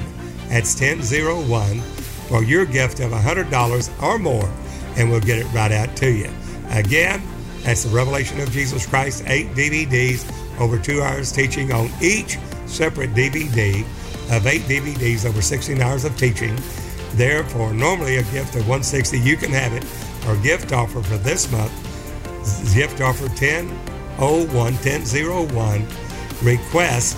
That's 0.50 0.80
1001 0.80 1.80
for 2.28 2.44
your 2.44 2.66
gift 2.66 3.00
of 3.00 3.12
$100 3.12 4.04
or 4.04 4.20
more, 4.20 4.50
and 4.98 5.10
we'll 5.10 5.20
get 5.20 5.40
it 5.40 5.46
right 5.54 5.72
out 5.72 5.96
to 5.98 6.12
you. 6.12 6.30
Again, 6.70 7.22
that's 7.64 7.84
the 7.84 7.90
revelation 7.90 8.40
of 8.40 8.52
Jesus 8.52 8.86
Christ, 8.86 9.24
eight 9.28 9.48
DVDs, 9.50 10.26
over 10.60 10.78
two 10.80 11.02
hours 11.02 11.32
teaching 11.32 11.72
on 11.72 11.90
each 12.02 12.38
separate 12.66 13.14
DVD 13.14 13.82
of 14.36 14.48
eight 14.48 14.62
DVDs, 14.62 15.26
over 15.26 15.42
16 15.42 15.82
hours 15.82 16.06
of 16.06 16.18
teaching. 16.18 16.58
Therefore, 17.14 17.74
normally 17.74 18.18
a 18.18 18.24
gift 18.24 18.56
of 18.56 18.62
160, 18.62 19.20
you 19.20 19.36
can 19.36 19.52
have 19.52 19.74
it. 19.74 19.86
Our 20.28 20.38
gift 20.42 20.72
offer 20.72 21.02
for 21.02 21.18
this 21.18 21.52
month, 21.52 21.72
gift 22.74 23.02
offer 23.02 23.28
10 23.36 23.70
1001 24.22 25.88
request 26.44 27.18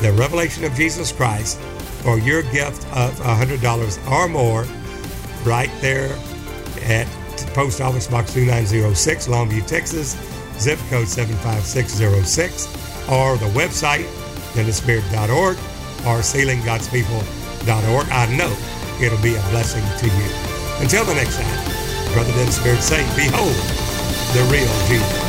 the 0.00 0.12
revelation 0.12 0.64
of 0.64 0.72
Jesus 0.74 1.10
Christ 1.10 1.58
for 2.02 2.18
your 2.18 2.42
gift 2.42 2.84
of 2.94 3.18
$100 3.18 4.10
or 4.10 4.28
more 4.28 4.64
right 5.44 5.70
there 5.80 6.16
at 6.82 7.06
Post 7.52 7.80
Office 7.80 8.06
Box 8.06 8.32
2906, 8.32 9.26
Longview, 9.26 9.66
Texas, 9.66 10.16
zip 10.60 10.78
code 10.88 11.08
75606, 11.08 12.66
or 13.10 13.36
the 13.38 13.46
website, 13.58 14.06
dennisbeard.org 14.54 15.56
or 16.06 16.20
sealinggodspeople.org. 16.22 18.08
I 18.10 18.36
know 18.36 18.54
it'll 19.02 19.22
be 19.22 19.34
a 19.34 19.42
blessing 19.50 19.82
to 19.98 20.06
you. 20.06 20.30
Until 20.80 21.04
the 21.04 21.14
next 21.14 21.36
time, 21.40 22.12
Brother 22.12 22.32
Dennis 22.32 22.62
Beard 22.62 22.80
saying, 22.80 23.08
Behold 23.16 23.56
the 24.32 24.42
real 24.52 24.70
Jesus. 24.86 25.25